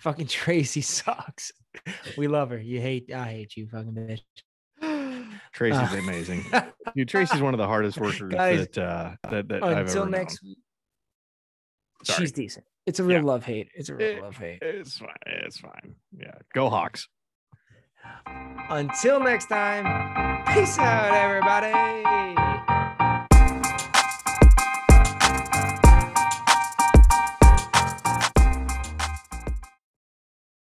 Fucking 0.00 0.26
Tracy 0.26 0.80
sucks. 0.82 1.52
We 2.16 2.26
love 2.28 2.50
her. 2.50 2.58
You 2.60 2.80
hate 2.80 3.12
I 3.12 3.30
hate 3.30 3.56
you, 3.56 3.68
fucking 3.68 3.92
bitch. 3.94 5.28
Tracy's 5.52 5.92
Uh, 5.92 5.96
amazing. 5.98 6.44
Dude, 6.96 7.08
Tracy's 7.08 7.40
one 7.40 7.54
of 7.54 7.58
the 7.58 7.66
hardest 7.66 7.98
workers 7.98 8.20
Guys, 8.32 8.68
that 8.68 8.78
uh 8.78 9.10
that, 9.30 9.48
that 9.48 9.62
I've 9.62 9.86
Until 9.86 10.02
ever 10.02 10.10
next 10.10 10.42
known. 10.42 10.50
week. 10.50 10.58
Sorry. 12.04 12.18
She's 12.20 12.32
decent. 12.32 12.64
It's 12.86 13.00
a 13.00 13.04
real 13.04 13.18
Yeah. 13.20 13.24
love 13.26 13.44
hate. 13.44 13.68
It's 13.74 13.88
a 13.88 13.94
real 13.94 14.18
Eh, 14.18 14.20
love 14.20 14.36
hate. 14.36 14.58
It's 14.62 14.98
fine. 14.98 15.08
It's 15.26 15.58
fine. 15.58 15.94
Yeah. 16.16 16.34
Go 16.54 16.70
Hawks. 16.70 17.08
Until 18.70 19.20
next 19.20 19.46
time, 19.46 19.84
peace 20.54 20.78
out, 20.78 21.12
everybody. 21.12 21.72